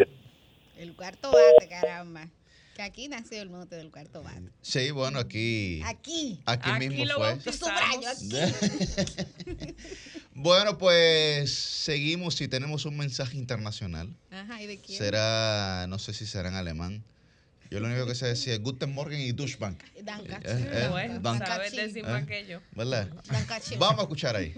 El 0.77 0.93
cuarto 0.93 1.32
bate, 1.32 1.69
caramba. 1.69 2.27
Que 2.75 2.81
aquí 2.81 3.07
nació 3.07 3.41
el 3.41 3.49
mote 3.49 3.75
del 3.75 3.91
cuarto 3.91 4.23
bate. 4.23 4.49
Sí, 4.62 4.89
bueno, 4.91 5.19
aquí. 5.19 5.81
Aquí. 5.86 6.41
Aquí, 6.45 6.71
mismo 6.79 7.05
lo 7.05 7.15
fue. 7.17 7.53
subrayo 7.53 8.09
aquí. 8.09 9.75
Bueno, 10.33 10.77
pues 10.79 11.53
seguimos 11.53 12.41
y 12.41 12.47
tenemos 12.47 12.86
un 12.86 12.97
mensaje 12.97 13.38
internacional. 13.38 14.15
Ajá, 14.31 14.62
¿y 14.62 14.65
de 14.67 14.79
quién? 14.79 14.97
Será, 14.97 15.86
no 15.88 15.99
sé 15.99 16.13
si 16.13 16.25
será 16.25 16.49
en 16.49 16.55
alemán. 16.55 17.03
Yo 17.69 17.79
lo 17.79 17.88
único 17.88 18.05
que 18.07 18.15
sé 18.15 18.27
decir 18.27 18.53
es 18.53 18.59
Guten 18.59 18.91
Morgen 18.93 19.19
y 19.19 19.31
Duschbank. 19.31 19.79
Danke. 20.03 20.31
Eh, 20.33 20.39
eh, 20.43 20.88
Bueno, 20.89 21.19
Danke. 21.19 21.45
sabes 21.45 21.75
decir 21.75 22.03
más 22.03 22.23
¿Eh? 22.23 22.25
que 22.25 22.45
yo. 22.47 22.59
¿Verdad? 22.71 23.09
Danke. 23.31 23.77
Vamos 23.77 23.99
a 23.99 24.01
escuchar 24.03 24.36
ahí. 24.36 24.53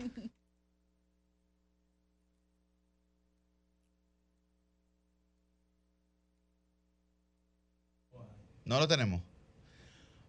No 8.66 8.80
lo 8.80 8.88
tenemos. 8.88 9.22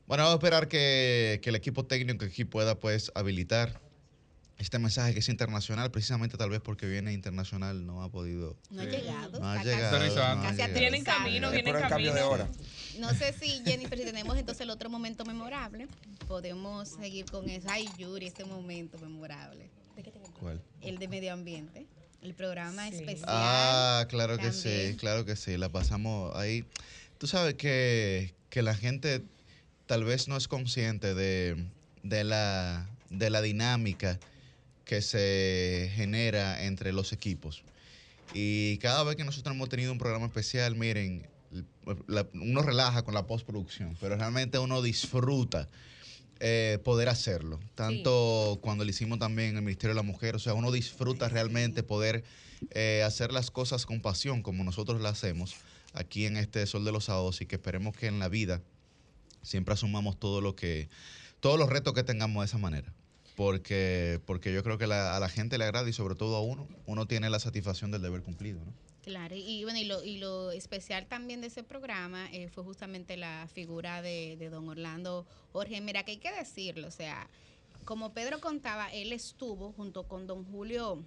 Bueno, 0.07 0.23
vamos 0.25 0.35
a 0.35 0.39
esperar 0.39 0.69
que, 0.69 1.41
que 1.43 1.51
el 1.51 1.57
equipo 1.57 1.85
técnico 1.85 2.25
aquí 2.25 2.45
pueda 2.45 2.79
pues 2.79 3.11
habilitar 3.15 3.81
este 4.59 4.79
mensaje 4.79 5.13
que 5.13 5.19
es 5.19 5.29
internacional, 5.29 5.91
precisamente 5.91 6.37
tal 6.39 6.49
vez 6.49 6.61
porque 6.61 6.87
viene 6.87 7.13
internacional, 7.13 7.85
no 7.85 8.03
ha 8.03 8.11
podido. 8.11 8.57
No 8.71 8.83
ha 8.83 8.85
llegado. 8.85 9.41
No 9.41 9.49
ha 9.51 9.63
llegado. 9.65 9.99
casi- 9.99 10.63
no. 10.63 10.79
Viene 10.79 10.97
en 10.99 11.05
camino, 11.05 11.51
viene 11.51 11.71
en 11.71 11.81
camino. 11.89 12.49
No 13.01 13.11
sé 13.15 13.35
si, 13.39 13.63
Jennifer, 13.65 13.99
si 13.99 14.05
tenemos 14.05 14.37
entonces 14.39 14.63
el 14.63 14.71
otro 14.71 14.89
momento 14.89 15.25
memorable, 15.25 15.89
podemos 16.29 16.89
seguir 16.89 17.27
con 17.27 17.49
eso. 17.51 17.67
Ay, 17.71 17.89
Yuri, 17.99 18.27
este 18.27 18.45
momento 18.45 18.99
memorable. 18.99 19.69
¿Cuál? 20.41 20.63
El 20.81 20.99
de 20.99 21.09
medio 21.09 21.33
ambiente. 21.33 21.87
El 22.23 22.35
programa 22.35 22.89
especial. 22.89 23.25
Ah, 23.29 24.07
claro 24.09 24.37
que 24.39 24.51
también. 24.51 24.93
sí, 24.93 24.97
claro 24.97 25.25
que 25.25 25.37
sí, 25.37 25.57
la 25.59 25.69
pasamos 25.69 26.35
ahí. 26.37 26.65
Tú 27.19 27.27
sabes 27.27 27.55
que, 27.55 28.35
que 28.51 28.63
la 28.63 28.75
gente 28.75 29.23
tal 29.87 30.05
vez 30.05 30.29
no 30.29 30.37
es 30.37 30.49
consciente 30.49 31.15
de, 31.15 31.57
de 32.03 32.25
la, 32.25 32.89
de 33.11 33.31
la 33.31 33.41
dinámica 33.43 34.19
que 34.85 35.03
se 35.03 35.91
genera 35.95 36.65
entre 36.65 36.93
los 36.93 37.13
equipos. 37.13 37.63
Y 38.35 38.79
cada 38.79 39.03
vez 39.05 39.17
que 39.17 39.25
nosotros 39.25 39.55
hemos 39.55 39.69
tenido 39.69 39.93
un 39.93 39.99
programa 39.99 40.27
especial, 40.27 40.77
miren, 40.77 41.27
la- 42.07 42.27
uno 42.35 42.63
relaja 42.63 43.03
con 43.03 43.15
la 43.15 43.27
postproducción, 43.27 43.97
pero 44.01 44.17
realmente 44.17 44.59
uno 44.59 44.83
disfruta 44.83 45.69
eh, 46.39 46.79
poder 46.85 47.09
hacerlo. 47.09 47.59
Tanto 47.75 48.59
cuando 48.61 48.85
lo 48.85 48.91
hicimos 48.91 49.19
también 49.19 49.51
en 49.51 49.57
el 49.57 49.63
Ministerio 49.63 49.95
de 49.95 50.01
la 50.01 50.03
Mujer, 50.07 50.37
o 50.37 50.39
sea, 50.39 50.53
uno 50.53 50.71
disfruta 50.71 51.29
realmente 51.31 51.83
poder 51.83 52.25
eh, 52.73 53.03
hacer 53.07 53.33
las 53.33 53.51
cosas 53.51 53.87
con 53.87 54.03
pasión, 54.03 54.43
como 54.43 54.63
nosotros 54.63 55.01
las 55.01 55.13
hacemos 55.13 55.55
aquí 55.97 56.27
en 56.27 56.37
este 56.37 56.67
Sol 56.67 56.85
de 56.85 56.93
los 56.93 57.05
Sábados, 57.05 57.41
y 57.41 57.47
que 57.47 57.57
esperemos 57.57 57.97
que 57.97 58.07
en 58.07 58.19
la 58.19 58.29
vida 58.29 58.63
siempre 59.43 59.75
asumamos 59.75 60.19
todo 60.19 60.41
lo 60.41 60.55
que, 60.57 60.89
todos 61.41 61.59
los 61.59 61.69
retos 61.69 61.95
que 61.95 62.05
tengamos 62.05 62.43
de 62.43 62.47
esa 62.47 62.59
manera. 62.59 62.93
Porque, 63.35 64.21
porque 64.25 64.53
yo 64.53 64.63
creo 64.63 64.79
que 64.79 64.85
a 64.85 65.21
la 65.21 65.29
gente 65.29 65.59
le 65.59 65.65
agrada 65.65 65.89
y 65.89 65.93
sobre 65.93 66.15
todo 66.15 66.37
a 66.37 66.43
uno, 66.43 66.67
uno 66.87 67.07
tiene 67.07 67.29
la 67.29 67.39
satisfacción 67.39 67.91
del 67.91 68.01
deber 68.01 68.23
cumplido. 68.23 68.61
Claro, 69.03 69.37
y 69.37 69.63
bueno, 69.63 69.79
y 69.79 69.85
lo, 69.85 70.03
y 70.03 70.19
lo 70.19 70.51
especial 70.53 71.07
también 71.07 71.41
de 71.41 71.49
ese 71.49 71.63
programa 71.63 72.29
eh, 72.33 72.49
fue 72.49 72.65
justamente 72.65 73.17
la 73.17 73.47
figura 73.53 74.01
de, 74.01 74.37
de 74.39 74.49
don 74.49 74.69
Orlando 74.69 75.27
Jorge. 75.53 75.81
Mira, 75.81 76.03
que 76.03 76.13
hay 76.13 76.17
que 76.17 76.33
decirlo, 76.33 76.89
o 76.89 76.91
sea, 76.91 77.29
como 77.85 78.13
Pedro 78.13 78.41
contaba, 78.41 78.93
él 78.93 79.13
estuvo 79.13 79.71
junto 79.73 80.09
con 80.09 80.27
don 80.27 80.45
Julio 80.45 81.05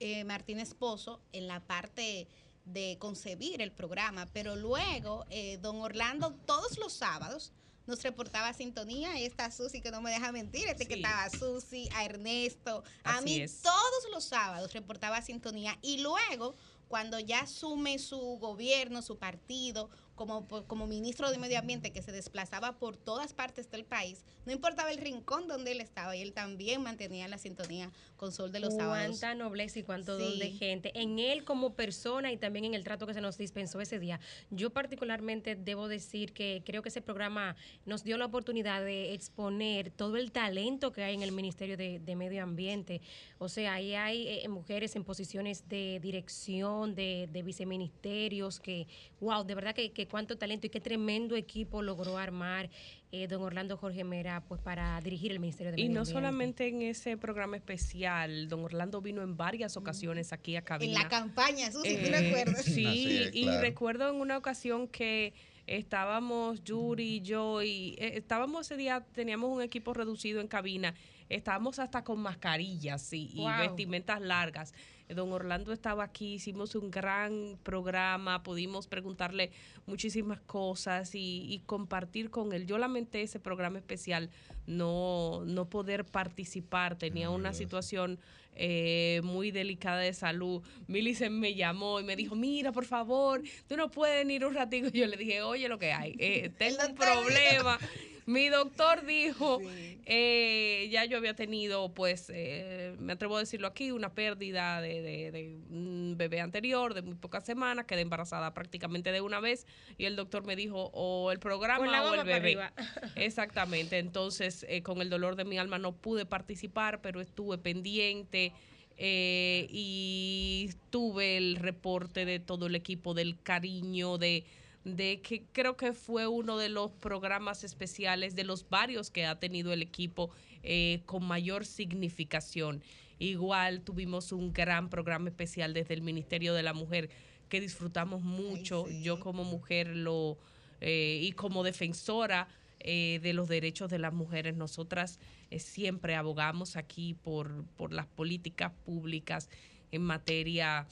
eh, 0.00 0.24
Martínez 0.24 0.74
Pozo 0.74 1.20
en 1.32 1.46
la 1.46 1.60
parte 1.60 2.26
de 2.64 2.96
concebir 2.98 3.60
el 3.60 3.72
programa, 3.72 4.26
pero 4.32 4.56
luego 4.56 5.24
eh, 5.30 5.58
don 5.60 5.80
Orlando 5.80 6.32
todos 6.46 6.78
los 6.78 6.92
sábados 6.92 7.52
nos 7.86 8.02
reportaba 8.02 8.52
sintonía, 8.52 9.18
y 9.18 9.24
está 9.24 9.50
Susi 9.50 9.80
que 9.80 9.90
no 9.90 10.00
me 10.00 10.12
deja 10.12 10.30
mentir, 10.30 10.68
este 10.68 10.86
que 10.86 10.94
estaba 10.94 11.24
a 11.24 11.30
Susi, 11.30 11.88
a 11.94 12.04
Ernesto, 12.04 12.84
a 13.02 13.16
Así 13.16 13.24
mí 13.24 13.40
es. 13.40 13.60
todos 13.62 14.10
los 14.12 14.24
sábados 14.24 14.72
reportaba 14.72 15.20
sintonía. 15.20 15.76
Y 15.82 15.98
luego 15.98 16.54
cuando 16.86 17.18
ya 17.18 17.40
asume 17.40 17.98
su 17.98 18.18
gobierno, 18.38 19.02
su 19.02 19.18
partido, 19.18 19.90
como, 20.14 20.46
como 20.66 20.86
ministro 20.86 21.30
de 21.30 21.38
Medio 21.38 21.58
Ambiente 21.58 21.92
que 21.92 22.02
se 22.02 22.12
desplazaba 22.12 22.78
por 22.78 22.96
todas 22.96 23.32
partes 23.32 23.70
del 23.70 23.84
país, 23.84 24.24
no 24.46 24.52
importaba 24.52 24.90
el 24.92 24.98
rincón 24.98 25.48
donde 25.48 25.72
él 25.72 25.80
estaba 25.80 26.14
y 26.16 26.22
él 26.22 26.32
también 26.32 26.82
mantenía 26.82 27.28
la 27.28 27.38
sintonía 27.38 27.90
con 28.16 28.32
Sol 28.32 28.52
de 28.52 28.60
los 28.60 28.74
Sábados. 28.74 29.18
Cuánta 29.20 29.34
nobleza 29.34 29.78
y 29.78 29.82
cuánto 29.82 30.18
Sí. 30.18 30.24
don 30.24 30.38
de 30.38 30.50
gente. 30.50 30.92
En 30.94 31.18
él 31.18 31.44
como 31.44 31.74
persona 31.74 32.30
y 32.32 32.36
también 32.36 32.64
en 32.64 32.74
el 32.74 32.84
trato 32.84 33.06
que 33.06 33.14
se 33.14 33.20
nos 33.20 33.38
dispensó 33.38 33.80
ese 33.80 33.98
día. 33.98 34.20
Yo 34.50 34.70
particularmente 34.70 35.56
debo 35.56 35.88
decir 35.88 36.32
que 36.32 36.62
creo 36.64 36.82
que 36.82 36.88
ese 36.88 37.02
programa 37.02 37.56
nos 37.86 38.04
dio 38.04 38.16
la 38.18 38.26
oportunidad 38.26 38.84
de 38.84 39.14
exponer 39.14 39.90
todo 39.90 40.16
el 40.16 40.32
talento 40.32 40.92
que 40.92 41.02
hay 41.02 41.14
en 41.14 41.22
el 41.22 41.32
Ministerio 41.32 41.76
de, 41.76 41.98
de 41.98 42.16
Medio 42.16 42.42
Ambiente. 42.42 43.00
O 43.38 43.48
sea, 43.48 43.74
ahí 43.74 43.94
hay 43.94 44.28
eh, 44.28 44.48
mujeres 44.48 44.94
en 44.96 45.04
posiciones 45.04 45.68
de 45.68 45.98
dirección, 46.00 46.94
de, 46.94 47.28
de 47.32 47.42
viceministerios, 47.42 48.60
que, 48.60 48.86
wow, 49.20 49.44
de 49.44 49.54
verdad 49.54 49.74
que, 49.74 49.92
que 49.92 50.01
cuánto 50.06 50.36
talento 50.38 50.66
y 50.66 50.70
qué 50.70 50.80
tremendo 50.80 51.36
equipo 51.36 51.82
logró 51.82 52.18
armar 52.18 52.70
eh, 53.10 53.26
don 53.28 53.42
Orlando 53.42 53.76
Jorge 53.76 54.04
Mera 54.04 54.42
pues 54.48 54.60
para 54.60 55.00
dirigir 55.00 55.32
el 55.32 55.38
Ministerio 55.40 55.72
de 55.72 55.80
Y 55.80 55.84
Medio 55.84 55.94
no 55.94 56.00
Ambiente. 56.00 56.12
solamente 56.18 56.68
en 56.68 56.82
ese 56.82 57.16
programa 57.16 57.56
especial, 57.56 58.48
don 58.48 58.64
Orlando 58.64 59.00
vino 59.02 59.22
en 59.22 59.36
varias 59.36 59.76
ocasiones 59.76 60.32
aquí 60.32 60.56
a 60.56 60.62
cabina. 60.62 60.92
En 60.96 61.02
la 61.02 61.08
campaña, 61.08 61.70
Susi, 61.70 61.88
¿tú 61.96 62.06
Eh, 62.06 62.10
recuerdas? 62.10 62.64
Sí, 62.64 63.18
es, 63.24 63.34
y 63.34 63.42
claro. 63.44 63.60
recuerdo 63.60 64.08
en 64.10 64.16
una 64.16 64.38
ocasión 64.38 64.88
que 64.88 65.34
estábamos 65.66 66.62
Yuri, 66.64 67.20
yo 67.20 67.62
y 67.62 67.94
eh, 67.98 68.12
estábamos 68.16 68.66
ese 68.66 68.76
día, 68.76 69.04
teníamos 69.12 69.50
un 69.50 69.62
equipo 69.62 69.92
reducido 69.94 70.40
en 70.40 70.48
cabina, 70.48 70.94
estábamos 71.28 71.78
hasta 71.78 72.02
con 72.04 72.20
mascarillas 72.20 73.12
y, 73.12 73.30
y 73.34 73.44
vestimentas 73.58 74.20
largas. 74.20 74.74
Don 75.14 75.32
Orlando 75.32 75.72
estaba 75.72 76.04
aquí, 76.04 76.34
hicimos 76.34 76.74
un 76.74 76.90
gran 76.90 77.58
programa, 77.62 78.42
pudimos 78.42 78.86
preguntarle 78.86 79.50
muchísimas 79.86 80.40
cosas 80.40 81.14
y, 81.14 81.46
y 81.52 81.60
compartir 81.60 82.30
con 82.30 82.52
él. 82.52 82.66
Yo 82.66 82.78
lamenté 82.78 83.22
ese 83.22 83.40
programa 83.40 83.78
especial, 83.78 84.30
no, 84.66 85.42
no 85.44 85.68
poder 85.68 86.04
participar, 86.04 86.96
tenía 86.96 87.30
una 87.30 87.52
situación 87.52 88.18
eh, 88.54 89.20
muy 89.24 89.50
delicada 89.50 90.00
de 90.00 90.12
salud. 90.12 90.62
Millicent 90.86 91.34
me 91.34 91.54
llamó 91.54 92.00
y 92.00 92.04
me 92.04 92.16
dijo, 92.16 92.34
mira, 92.34 92.70
por 92.70 92.84
favor, 92.84 93.42
tú 93.66 93.76
no 93.76 93.90
puedes 93.90 94.28
ir 94.28 94.44
un 94.44 94.54
ratito. 94.54 94.88
Yo 94.92 95.06
le 95.06 95.16
dije, 95.16 95.42
oye, 95.42 95.68
lo 95.68 95.78
que 95.78 95.92
hay, 95.92 96.14
eh, 96.18 96.50
tengo 96.58 96.78
un 96.88 96.94
problema. 96.94 97.78
Mi 98.26 98.48
doctor 98.48 99.04
dijo, 99.04 99.60
eh, 100.06 100.88
ya 100.90 101.04
yo 101.04 101.16
había 101.18 101.34
tenido, 101.34 101.92
pues, 101.92 102.30
eh, 102.32 102.94
me 102.98 103.14
atrevo 103.14 103.36
a 103.36 103.40
decirlo 103.40 103.66
aquí, 103.66 103.90
una 103.90 104.14
pérdida 104.14 104.80
de, 104.80 105.02
de- 105.02 105.30
de 105.32 105.56
un 105.70 106.14
bebé 106.16 106.40
anterior 106.40 106.94
de 106.94 107.02
muy 107.02 107.14
pocas 107.16 107.44
semanas, 107.44 107.86
quedé 107.86 108.02
embarazada 108.02 108.54
prácticamente 108.54 109.10
de 109.12 109.20
una 109.20 109.40
vez 109.40 109.66
y 109.98 110.04
el 110.04 110.14
doctor 110.16 110.44
me 110.44 110.54
dijo, 110.56 110.90
o 110.92 111.32
el 111.32 111.38
programa 111.40 111.84
o 112.10 112.14
el 112.14 112.26
bebé. 112.26 112.50
Exactamente, 113.16 113.98
entonces 113.98 114.64
eh, 114.68 114.82
con 114.82 115.00
el 115.00 115.10
dolor 115.10 115.34
de 115.36 115.44
mi 115.44 115.58
alma 115.58 115.78
no 115.78 115.92
pude 115.92 116.24
participar, 116.26 117.00
pero 117.00 117.20
estuve 117.20 117.58
pendiente 117.58 118.52
eh, 118.98 119.66
y 119.70 120.70
tuve 120.90 121.36
el 121.38 121.56
reporte 121.56 122.24
de 122.24 122.38
todo 122.38 122.66
el 122.66 122.74
equipo, 122.74 123.14
del 123.14 123.40
cariño, 123.42 124.18
de, 124.18 124.44
de 124.84 125.20
que 125.20 125.44
creo 125.52 125.76
que 125.76 125.92
fue 125.92 126.26
uno 126.26 126.58
de 126.58 126.68
los 126.68 126.90
programas 126.90 127.64
especiales, 127.64 128.34
de 128.34 128.44
los 128.44 128.68
varios 128.68 129.10
que 129.10 129.26
ha 129.26 129.38
tenido 129.38 129.72
el 129.72 129.82
equipo 129.82 130.30
eh, 130.62 131.02
con 131.06 131.24
mayor 131.24 131.64
significación. 131.64 132.82
Igual 133.18 133.82
tuvimos 133.82 134.32
un 134.32 134.52
gran 134.52 134.90
programa 134.90 135.28
especial 135.28 135.74
desde 135.74 135.94
el 135.94 136.02
Ministerio 136.02 136.54
de 136.54 136.62
la 136.62 136.72
Mujer 136.72 137.10
que 137.48 137.60
disfrutamos 137.60 138.22
mucho. 138.22 138.88
Yo 138.88 139.20
como 139.20 139.44
mujer 139.44 139.88
lo 139.88 140.38
eh, 140.80 141.20
y 141.22 141.32
como 141.32 141.62
defensora 141.62 142.48
eh, 142.80 143.20
de 143.22 143.32
los 143.32 143.46
derechos 143.46 143.88
de 143.90 144.00
las 144.00 144.12
mujeres, 144.12 144.56
nosotras 144.56 145.20
eh, 145.50 145.60
siempre 145.60 146.16
abogamos 146.16 146.76
aquí 146.76 147.14
por, 147.14 147.64
por 147.76 147.92
las 147.92 148.06
políticas 148.06 148.72
públicas 148.84 149.48
en 149.92 150.02
materia 150.02 150.88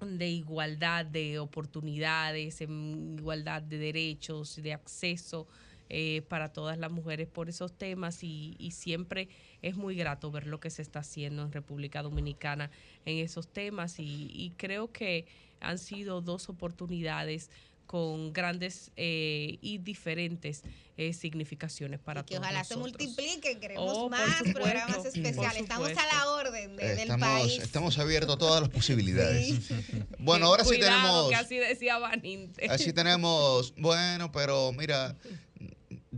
de 0.00 0.28
igualdad 0.28 1.04
de 1.06 1.38
oportunidades, 1.38 2.60
en 2.60 3.16
igualdad 3.18 3.62
de 3.62 3.78
derechos, 3.78 4.60
de 4.62 4.72
acceso 4.72 5.46
eh, 5.90 6.22
para 6.28 6.52
todas 6.52 6.78
las 6.78 6.92
mujeres 6.92 7.28
por 7.28 7.48
esos 7.48 7.72
temas 7.72 8.22
y, 8.22 8.54
y 8.58 8.72
siempre 8.72 9.28
es 9.62 9.76
muy 9.76 9.96
grato 9.96 10.30
ver 10.30 10.46
lo 10.46 10.60
que 10.60 10.70
se 10.70 10.82
está 10.82 11.00
haciendo 11.00 11.42
en 11.42 11.50
República 11.50 12.02
Dominicana 12.02 12.70
en 13.06 13.18
esos 13.24 13.48
temas 13.48 13.98
y, 13.98 14.30
y 14.32 14.52
creo 14.56 14.92
que 14.92 15.26
han 15.60 15.78
sido 15.78 16.20
dos 16.20 16.48
oportunidades 16.48 17.50
con 17.88 18.34
grandes 18.34 18.90
eh, 18.96 19.56
y 19.62 19.78
diferentes 19.78 20.62
eh, 20.98 21.14
significaciones 21.14 21.98
para 22.00 22.22
Que 22.22 22.34
todos 22.34 22.44
ojalá 22.46 22.62
se 22.62 22.76
multipliquen, 22.76 23.58
queremos 23.60 23.90
Oh, 23.96 24.10
más 24.10 24.20
supuesto, 24.36 24.60
programas 24.60 25.06
especiales. 25.06 25.62
Estamos 25.62 25.88
a 25.96 26.06
la 26.14 26.30
orden 26.32 26.76
de- 26.76 26.94
del 26.96 27.08
país. 27.18 27.62
estamos 27.62 27.98
abiertos 27.98 28.34
a 28.34 28.38
todas 28.38 28.60
las 28.60 28.68
posibilidades. 28.70 29.58
Bueno, 30.18 30.46
ahora 30.46 30.64
sí 30.64 30.78
tenemos. 30.78 31.30
que 31.30 31.34
así 31.36 31.56
decía 31.56 31.96
Vaninte. 31.98 32.68
Así 32.68 32.92
tenemos, 32.92 33.72
bueno, 33.78 34.30
pero 34.32 34.70
mira, 34.72 35.16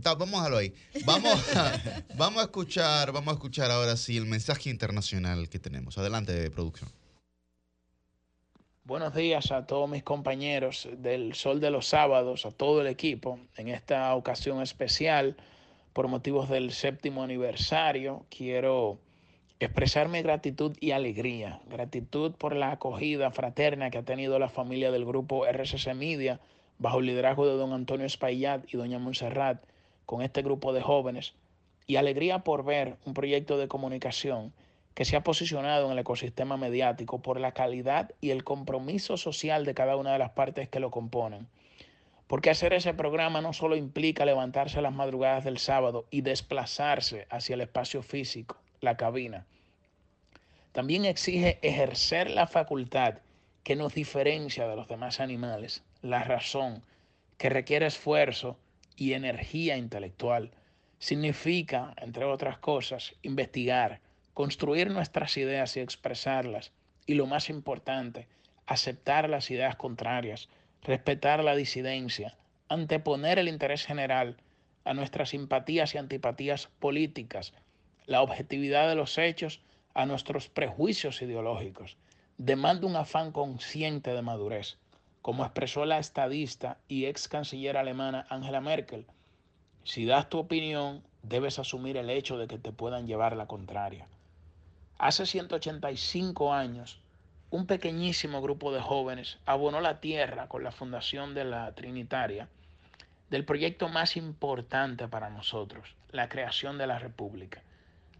ta- 0.01 0.15
vamos 0.15 0.33
a 0.33 0.37
dejarlo 0.49 0.57
ahí. 0.57 0.73
Vamos 1.05 1.39
a, 1.55 2.03
vamos 2.17 2.41
a 2.41 2.45
escuchar, 2.47 3.13
vamos 3.13 3.31
a 3.31 3.35
escuchar 3.35 3.71
ahora 3.71 3.95
sí 3.95 4.17
el 4.17 4.25
mensaje 4.25 4.69
internacional 4.69 5.47
que 5.47 5.57
tenemos. 5.59 5.97
Adelante, 5.97 6.51
producción. 6.51 6.91
Buenos 8.83 9.13
días 9.13 9.51
a 9.51 9.67
todos 9.67 9.87
mis 9.87 10.01
compañeros 10.01 10.89
del 10.97 11.35
Sol 11.35 11.59
de 11.59 11.69
los 11.69 11.85
Sábados, 11.85 12.47
a 12.47 12.51
todo 12.51 12.81
el 12.81 12.87
equipo, 12.87 13.39
en 13.55 13.67
esta 13.67 14.15
ocasión 14.15 14.59
especial 14.59 15.37
por 15.93 16.07
motivos 16.07 16.49
del 16.49 16.71
séptimo 16.71 17.21
aniversario. 17.21 18.25
Quiero 18.35 18.97
expresar 19.59 20.09
mi 20.09 20.23
gratitud 20.23 20.75
y 20.79 20.91
alegría. 20.91 21.61
Gratitud 21.69 22.31
por 22.31 22.55
la 22.55 22.71
acogida 22.71 23.29
fraterna 23.29 23.91
que 23.91 23.99
ha 23.99 24.03
tenido 24.03 24.39
la 24.39 24.49
familia 24.49 24.89
del 24.89 25.05
grupo 25.05 25.45
RCC 25.45 25.93
Media 25.93 26.39
bajo 26.79 27.01
el 27.01 27.05
liderazgo 27.05 27.45
de 27.45 27.57
don 27.57 27.73
Antonio 27.73 28.07
Espaillat 28.07 28.63
y 28.73 28.77
doña 28.77 28.97
Montserrat 28.97 29.63
con 30.07 30.23
este 30.23 30.41
grupo 30.41 30.73
de 30.73 30.81
jóvenes. 30.81 31.35
Y 31.85 31.97
alegría 31.97 32.39
por 32.39 32.65
ver 32.65 32.97
un 33.05 33.13
proyecto 33.13 33.59
de 33.59 33.67
comunicación 33.67 34.53
que 34.93 35.05
se 35.05 35.15
ha 35.15 35.23
posicionado 35.23 35.85
en 35.85 35.93
el 35.93 35.99
ecosistema 35.99 36.57
mediático 36.57 37.21
por 37.21 37.39
la 37.39 37.53
calidad 37.53 38.11
y 38.19 38.31
el 38.31 38.43
compromiso 38.43 39.17
social 39.17 39.65
de 39.65 39.73
cada 39.73 39.95
una 39.95 40.13
de 40.13 40.19
las 40.19 40.31
partes 40.31 40.69
que 40.69 40.79
lo 40.79 40.91
componen. 40.91 41.47
Porque 42.27 42.49
hacer 42.49 42.73
ese 42.73 42.93
programa 42.93 43.41
no 43.41 43.53
solo 43.53 43.75
implica 43.75 44.25
levantarse 44.25 44.79
a 44.79 44.81
las 44.81 44.93
madrugadas 44.93 45.43
del 45.43 45.57
sábado 45.57 46.05
y 46.11 46.21
desplazarse 46.21 47.27
hacia 47.29 47.55
el 47.55 47.61
espacio 47.61 48.03
físico, 48.03 48.57
la 48.79 48.97
cabina. 48.97 49.45
También 50.71 51.05
exige 51.05 51.59
ejercer 51.61 52.29
la 52.29 52.47
facultad 52.47 53.19
que 53.63 53.75
nos 53.75 53.93
diferencia 53.93 54.67
de 54.67 54.75
los 54.75 54.87
demás 54.87 55.19
animales, 55.19 55.83
la 56.01 56.23
razón, 56.23 56.83
que 57.37 57.49
requiere 57.49 57.85
esfuerzo 57.87 58.57
y 58.95 59.13
energía 59.13 59.77
intelectual. 59.77 60.51
Significa, 60.99 61.93
entre 61.97 62.25
otras 62.25 62.57
cosas, 62.59 63.13
investigar, 63.21 63.99
construir 64.33 64.91
nuestras 64.91 65.37
ideas 65.37 65.75
y 65.77 65.79
expresarlas. 65.79 66.71
Y 67.05 67.15
lo 67.15 67.25
más 67.25 67.49
importante, 67.49 68.27
aceptar 68.65 69.29
las 69.29 69.51
ideas 69.51 69.75
contrarias, 69.75 70.49
respetar 70.83 71.43
la 71.43 71.55
disidencia, 71.55 72.37
anteponer 72.69 73.39
el 73.39 73.47
interés 73.47 73.85
general 73.85 74.37
a 74.85 74.93
nuestras 74.93 75.29
simpatías 75.29 75.93
y 75.93 75.97
antipatías 75.97 76.67
políticas, 76.79 77.53
la 78.05 78.21
objetividad 78.21 78.87
de 78.87 78.95
los 78.95 79.17
hechos 79.17 79.61
a 79.93 80.05
nuestros 80.05 80.49
prejuicios 80.49 81.21
ideológicos. 81.21 81.97
Demanda 82.37 82.87
un 82.87 82.95
afán 82.95 83.31
consciente 83.31 84.13
de 84.13 84.21
madurez, 84.21 84.77
como 85.21 85.43
expresó 85.43 85.85
la 85.85 85.99
estadista 85.99 86.77
y 86.87 87.05
ex 87.05 87.27
canciller 87.27 87.77
alemana 87.77 88.25
Angela 88.29 88.61
Merkel. 88.61 89.05
Si 89.83 90.05
das 90.05 90.29
tu 90.29 90.39
opinión, 90.39 91.03
debes 91.21 91.59
asumir 91.59 91.97
el 91.97 92.09
hecho 92.09 92.37
de 92.37 92.47
que 92.47 92.57
te 92.57 92.71
puedan 92.71 93.05
llevar 93.05 93.35
la 93.35 93.47
contraria. 93.47 94.07
Hace 95.01 95.25
185 95.25 96.53
años, 96.53 96.99
un 97.49 97.65
pequeñísimo 97.65 98.39
grupo 98.39 98.71
de 98.71 98.81
jóvenes 98.81 99.39
abonó 99.47 99.81
la 99.81 99.99
tierra 99.99 100.47
con 100.47 100.63
la 100.63 100.71
fundación 100.71 101.33
de 101.33 101.43
la 101.43 101.73
Trinitaria 101.73 102.47
del 103.31 103.43
proyecto 103.43 103.89
más 103.89 104.15
importante 104.15 105.07
para 105.07 105.31
nosotros, 105.31 105.95
la 106.11 106.29
creación 106.29 106.77
de 106.77 106.85
la 106.85 106.99
República. 106.99 107.63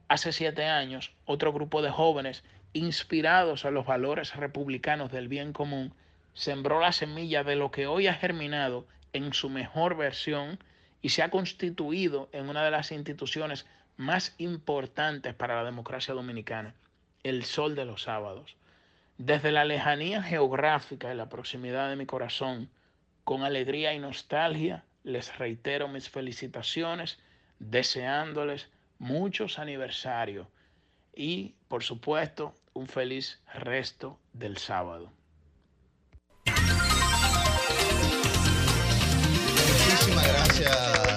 hace 0.07 0.31
siete 0.31 0.65
años, 0.65 1.11
otro 1.25 1.53
grupo 1.53 1.83
de 1.83 1.91
jóvenes 1.91 2.43
inspirados 2.73 3.63
a 3.63 3.69
los 3.69 3.85
valores 3.85 4.35
republicanos 4.35 5.11
del 5.11 5.27
bien 5.27 5.53
común 5.53 5.93
sembró 6.33 6.79
la 6.79 6.93
semilla 6.93 7.43
de 7.43 7.57
lo 7.57 7.69
que 7.69 7.85
hoy 7.85 8.07
ha 8.07 8.15
germinado 8.15 8.87
en 9.13 9.33
su 9.33 9.51
mejor 9.51 9.95
versión 9.97 10.57
y 11.03 11.09
se 11.09 11.21
ha 11.21 11.29
constituido 11.29 12.27
en 12.31 12.49
una 12.49 12.63
de 12.63 12.71
las 12.71 12.91
instituciones 12.91 13.67
más 14.01 14.33
importantes 14.39 15.35
para 15.35 15.57
la 15.57 15.63
democracia 15.63 16.13
dominicana, 16.13 16.73
el 17.23 17.45
sol 17.45 17.75
de 17.75 17.85
los 17.85 18.03
sábados. 18.03 18.55
Desde 19.17 19.51
la 19.51 19.63
lejanía 19.63 20.23
geográfica 20.23 21.13
y 21.13 21.15
la 21.15 21.29
proximidad 21.29 21.89
de 21.89 21.95
mi 21.95 22.07
corazón, 22.07 22.67
con 23.23 23.43
alegría 23.43 23.93
y 23.93 23.99
nostalgia, 23.99 24.83
les 25.03 25.37
reitero 25.37 25.87
mis 25.87 26.09
felicitaciones, 26.09 27.19
deseándoles 27.59 28.69
muchos 28.97 29.59
aniversarios 29.59 30.47
y, 31.15 31.53
por 31.67 31.83
supuesto, 31.83 32.55
un 32.73 32.87
feliz 32.87 33.39
resto 33.53 34.17
del 34.33 34.57
sábado. 34.57 35.11
Muchísimas 39.67 40.27
gracias 40.27 41.10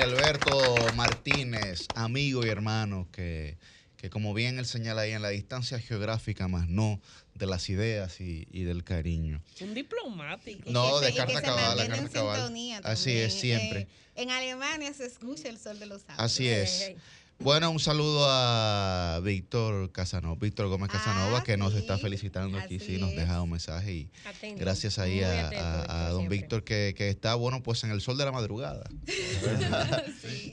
Alberto 0.00 0.74
Martínez, 0.96 1.86
amigo 1.94 2.44
y 2.44 2.48
hermano, 2.48 3.08
que, 3.12 3.56
que 3.96 4.10
como 4.10 4.32
bien 4.34 4.58
él 4.58 4.66
señala 4.66 5.02
ahí 5.02 5.12
en 5.12 5.22
la 5.22 5.28
distancia 5.28 5.78
geográfica, 5.78 6.48
más 6.48 6.68
no 6.68 7.00
de 7.34 7.46
las 7.46 7.68
ideas 7.68 8.20
y, 8.20 8.46
y 8.50 8.64
del 8.64 8.84
cariño. 8.84 9.42
Un 9.60 9.74
diplomático. 9.74 10.70
No, 10.70 11.00
de 11.00 11.10
Y 11.10 11.12
que 11.12 11.18
carta 11.18 11.34
se 11.40 11.42
cabal, 11.42 11.78
carta 11.88 12.08
cabal. 12.10 12.36
sintonía 12.36 12.78
Así 12.84 13.04
también. 13.10 13.26
es, 13.26 13.34
siempre. 13.34 13.80
Eh, 13.80 13.88
en 14.16 14.30
Alemania 14.30 14.92
se 14.92 15.06
escucha 15.06 15.48
el 15.48 15.58
sol 15.58 15.78
de 15.78 15.86
los 15.86 16.02
sábados. 16.02 16.24
Así 16.24 16.48
es. 16.48 16.92
Bueno, 17.42 17.70
un 17.70 17.80
saludo 17.80 18.26
a 18.28 19.18
Víctor 19.24 19.90
Casanova, 19.92 20.36
Víctor 20.38 20.68
Gómez 20.68 20.90
Casanova, 20.90 21.42
que 21.42 21.56
nos 21.56 21.72
está 21.74 21.96
felicitando 21.96 22.58
aquí, 22.58 22.78
sí, 22.78 22.98
nos 22.98 23.12
deja 23.16 23.40
un 23.40 23.50
mensaje 23.50 23.92
y 23.94 24.10
Atento, 24.26 24.60
gracias 24.60 24.98
ahí 24.98 25.22
a, 25.22 25.46
atento, 25.46 25.64
a- 25.64 25.70
Víctor, 25.78 25.90
a 25.96 26.08
don 26.10 26.18
siempre. 26.20 26.36
Víctor 26.38 26.64
que, 26.64 26.94
que 26.94 27.08
está, 27.08 27.34
bueno, 27.36 27.62
pues 27.62 27.82
en 27.84 27.92
el 27.92 28.02
sol 28.02 28.18
de 28.18 28.26
la 28.26 28.32
madrugada. 28.32 28.84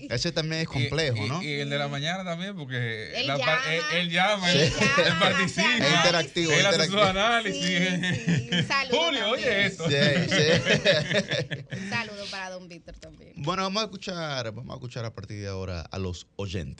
Ese 0.09 0.31
también 0.31 0.61
es 0.61 0.67
complejo, 0.69 1.17
y, 1.25 1.27
¿no? 1.29 1.43
Y 1.43 1.51
el 1.59 1.69
de 1.69 1.77
la 1.77 1.89
mañana 1.89 2.23
también, 2.23 2.55
porque 2.55 3.11
Él 3.19 3.27
la 3.27 3.37
llama. 3.37 3.59
él, 3.69 3.81
él 3.93 4.09
llama, 4.09 4.51
él, 4.53 4.59
él 4.61 5.13
participa. 5.19 5.77
Es 5.77 5.93
interactivo, 5.93 6.51
Él 6.53 6.65
hace 6.67 6.87
su 6.87 6.99
análisis. 6.99 8.65
saludo 8.65 8.97
Julio, 8.97 9.19
también. 9.19 9.25
oye 9.33 9.65
esto. 9.65 9.89
Sí, 9.89 9.95
sí. 10.29 11.75
Un 11.83 11.89
saludo 11.89 12.25
para 12.31 12.49
don 12.51 12.69
Víctor 12.69 12.95
también. 12.97 13.33
Bueno, 13.35 13.63
vamos 13.63 13.81
a 13.81 13.85
escuchar, 13.87 14.51
vamos 14.53 14.71
a 14.71 14.75
escuchar 14.75 15.03
a 15.03 15.13
partir 15.13 15.41
de 15.41 15.47
ahora 15.49 15.81
a 15.81 15.97
los 15.99 16.27
oyentes. 16.37 16.76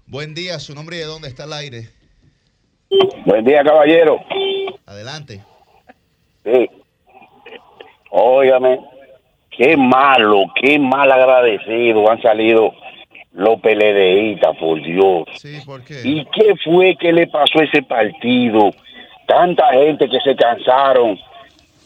Buen 0.06 0.36
día, 0.36 0.60
su 0.60 0.76
nombre 0.76 0.98
y 0.98 1.00
de 1.00 1.06
dónde 1.06 1.28
está 1.28 1.46
el 1.46 1.54
aire. 1.54 1.90
Buen 3.26 3.44
día, 3.46 3.64
caballero. 3.64 4.20
Adelante. 4.86 5.44
Sí. 6.44 6.70
Óigame, 8.12 8.80
qué 9.50 9.78
malo, 9.78 10.46
qué 10.62 10.78
mal 10.78 11.10
agradecido 11.12 12.12
han 12.12 12.22
salido 12.22 12.74
los 13.32 13.60
PLDistas, 13.62 14.58
por 14.58 14.82
Dios. 14.82 15.24
Sí, 15.38 15.60
¿por 15.66 15.84
qué? 15.86 16.02
¿Y 16.04 16.26
qué 16.26 16.54
fue 16.64 16.96
que 16.98 17.14
le 17.14 17.28
pasó 17.28 17.60
a 17.60 17.64
ese 17.64 17.82
partido? 17.82 18.72
Tanta 19.26 19.72
gente 19.72 20.10
que 20.10 20.20
se 20.20 20.36
cansaron 20.36 21.18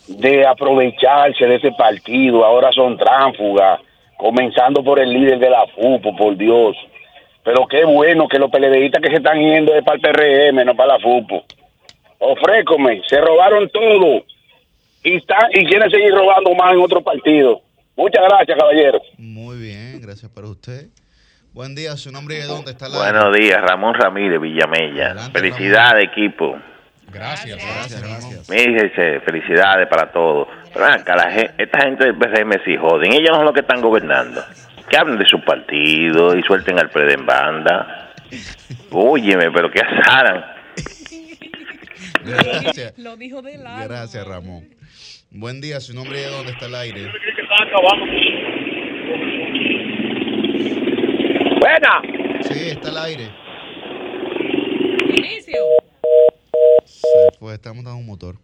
de 0.07 0.45
aprovecharse 0.47 1.45
de 1.45 1.55
ese 1.55 1.71
partido, 1.73 2.43
ahora 2.43 2.71
son 2.71 2.97
tránsfugas, 2.97 3.79
comenzando 4.17 4.83
por 4.83 4.99
el 4.99 5.11
líder 5.11 5.37
de 5.37 5.49
la 5.51 5.67
FUPO, 5.67 6.15
por 6.15 6.35
Dios. 6.35 6.75
Pero 7.43 7.67
qué 7.67 7.85
bueno 7.85 8.27
que 8.27 8.39
los 8.39 8.49
PLDistas 8.49 9.01
que 9.01 9.09
se 9.09 9.17
están 9.17 9.39
yendo 9.39 9.75
es 9.75 9.83
para 9.83 9.97
el 9.97 10.01
PRM, 10.01 10.65
no 10.65 10.75
para 10.75 10.93
la 10.93 10.99
FUPO. 10.99 11.43
Ofrécome, 12.17 13.03
se 13.07 13.21
robaron 13.21 13.69
todo 13.69 14.23
y, 15.05 15.15
está, 15.15 15.37
y 15.53 15.65
quieren 15.65 15.89
seguir 15.89 16.11
robando 16.13 16.53
más 16.55 16.73
en 16.73 16.79
otros 16.79 17.03
partidos. 17.03 17.59
Muchas 17.95 18.23
gracias, 18.27 18.57
caballero. 18.57 18.99
Muy 19.17 19.57
bien, 19.57 20.01
gracias 20.01 20.29
para 20.31 20.47
usted. 20.47 20.87
Buen 21.53 21.73
día, 21.75 21.95
su 21.95 22.11
nombre 22.11 22.35
y 22.35 22.39
de 22.39 22.45
dónde 22.47 22.71
está 22.71 22.87
aire. 22.87 22.97
Buenos 22.97 23.33
días, 23.37 23.61
Ramón 23.61 23.93
Ramírez 23.93 24.41
Villamella. 24.41 25.15
Felicidades, 25.31 26.03
equipo. 26.11 26.57
Gracias, 27.13 27.57
gracias, 27.57 28.01
gracias. 28.49 29.23
Felicidades 29.23 29.87
para 29.87 30.11
todos. 30.11 30.49
Pero 30.73 30.83
ven 30.85 30.93
acá, 30.95 31.15
la 31.15 31.31
gen- 31.31 31.51
esta 31.57 31.79
gente 31.83 32.03
del 32.03 32.17
PRM 32.17 32.51
sí 32.65 32.75
joden. 32.75 33.13
Ellos 33.13 33.29
no 33.29 33.35
son 33.37 33.45
los 33.45 33.53
que 33.53 33.61
están 33.61 33.79
gobernando. 33.81 34.43
Que 34.89 34.97
hablen 34.97 35.17
de 35.17 35.25
su 35.25 35.39
partido 35.41 36.35
y 36.37 36.43
suelten 36.43 36.77
al 36.77 36.89
PRD 36.89 37.13
en 37.13 37.25
banda. 37.25 38.13
Óyeme, 38.91 39.49
pero 39.51 39.71
que 39.71 39.79
asaran. 39.79 40.43
Gracias. 42.25 42.97
Lo 42.97 43.15
dijo 43.15 43.41
de 43.41 43.57
lado. 43.57 43.87
Gracias, 43.87 44.27
Ramón. 44.27 44.67
Buen 45.37 45.59
día, 45.59 45.81
su 45.81 45.93
nombre 45.93 46.17
y 46.17 46.23
de 46.23 46.29
dónde 46.29 46.53
está 46.53 46.67
el 46.67 46.75
aire. 46.75 47.11
Buena. 51.59 52.01
Sí, 52.41 52.69
está 52.69 52.89
el 52.89 52.97
aire. 52.97 53.29
Inicio. 55.09 55.59
Se 56.85 57.07
fue, 57.37 57.53
estamos 57.53 57.83
dando 57.83 57.99
un 57.99 58.05
motor. 58.05 58.35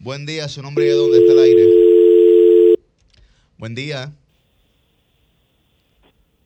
Buen 0.00 0.26
día, 0.26 0.48
su 0.48 0.60
nombre 0.60 0.86
y 0.86 0.88
de 0.88 0.94
dónde 0.94 1.18
está 1.18 1.32
el 1.34 1.38
aire. 1.38 1.62
Buen 3.56 3.76
día, 3.76 4.10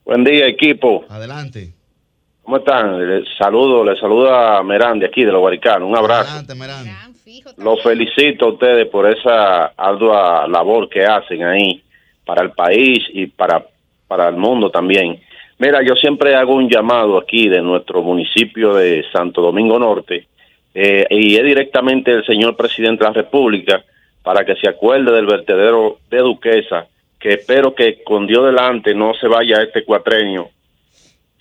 Buen 0.05 0.23
día, 0.23 0.49
equipo. 0.49 1.07
adelante. 1.09 1.73
¿Cómo 2.43 2.59
están? 2.59 2.99
Les 3.09 3.27
saludo, 3.39 3.85
les 3.85 3.99
saluda 3.99 4.63
Merán 4.63 4.99
de 4.99 5.07
aquí, 5.07 5.25
de 5.25 5.33
los 5.33 5.41
Guaricanos. 5.41 5.89
Un 5.89 5.97
abrazo. 5.97 6.29
Adelante, 6.31 6.55
Merán. 6.55 7.08
Los 7.57 7.83
felicito 7.83 8.47
a 8.47 8.53
ustedes 8.53 8.87
por 8.89 9.09
esa 9.11 9.67
ardua 9.77 10.47
labor 10.49 10.89
que 10.89 11.05
hacen 11.05 11.45
ahí 11.45 11.83
para 12.25 12.43
el 12.43 12.53
país 12.53 13.05
y 13.13 13.27
para, 13.27 13.65
para 14.07 14.29
el 14.29 14.37
mundo 14.37 14.71
también. 14.71 15.21
Mira, 15.59 15.83
yo 15.83 15.95
siempre 15.97 16.35
hago 16.35 16.55
un 16.55 16.69
llamado 16.69 17.19
aquí 17.19 17.49
de 17.49 17.61
nuestro 17.61 18.03
municipio 18.03 18.75
de 18.75 19.05
Santo 19.13 19.43
Domingo 19.43 19.79
Norte 19.79 20.29
eh, 20.75 21.07
y 21.11 21.37
es 21.37 21.45
directamente 21.45 22.13
el 22.13 22.25
señor 22.25 22.57
presidente 22.57 23.05
de 23.05 23.11
la 23.11 23.15
República 23.15 23.85
para 24.23 24.45
que 24.45 24.55
se 24.57 24.69
acuerde 24.69 25.11
del 25.11 25.27
vertedero 25.27 25.99
de 26.11 26.19
Duquesa, 26.19 26.87
que 27.19 27.35
espero 27.35 27.75
que 27.75 28.03
con 28.05 28.27
Dios 28.27 28.45
delante 28.45 28.95
no 28.95 29.15
se 29.15 29.27
vaya 29.27 29.63
este 29.63 29.85
cuatrenio 29.85 30.51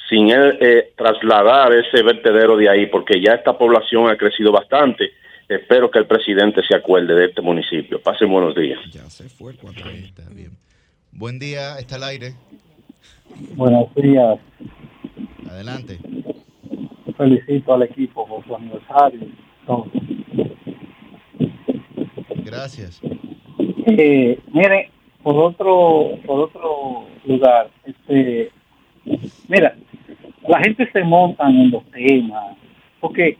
sin 0.10 0.30
él 0.30 0.58
eh, 0.62 0.92
trasladar 0.96 1.74
ese 1.74 2.02
vertedero 2.02 2.56
de 2.56 2.70
ahí, 2.70 2.86
porque 2.88 3.20
ya 3.20 3.34
esta 3.34 3.58
población 3.58 4.10
ha 4.10 4.18
crecido 4.18 4.52
bastante. 4.52 5.12
Espero 5.48 5.90
que 5.90 6.00
el 6.00 6.08
presidente 6.08 6.62
se 6.68 6.76
acuerde 6.76 7.14
de 7.16 7.26
este 7.28 7.42
municipio. 7.42 8.02
Pasen 8.02 8.30
buenos 8.30 8.54
días. 8.54 8.80
Ya 8.92 9.10
se 9.10 9.30
fue 9.30 9.54
el 9.54 9.58
cuatro. 9.58 9.90
Está 9.90 10.24
bien. 10.30 10.52
Buen 11.12 11.40
día, 11.40 11.80
está 11.80 11.96
el 11.96 12.04
aire. 12.04 12.34
Buenos 13.56 13.94
días. 13.96 14.40
Adelante. 15.50 16.00
Felicito 17.16 17.74
al 17.74 17.84
equipo 17.84 18.28
por 18.28 18.46
su 18.46 18.56
aniversario. 18.56 19.22
Gracias. 22.44 23.02
Eh, 23.86 24.40
mire, 24.52 24.92
por 25.24 25.36
otro, 25.38 26.20
por 26.26 26.42
otro 26.42 27.08
lugar, 27.26 27.70
este, 27.86 28.52
mira, 29.48 29.76
la 30.48 30.60
gente 30.60 30.90
se 30.92 31.04
montan 31.04 31.56
en 31.56 31.72
los 31.72 31.84
temas, 31.92 32.58
porque 33.00 33.38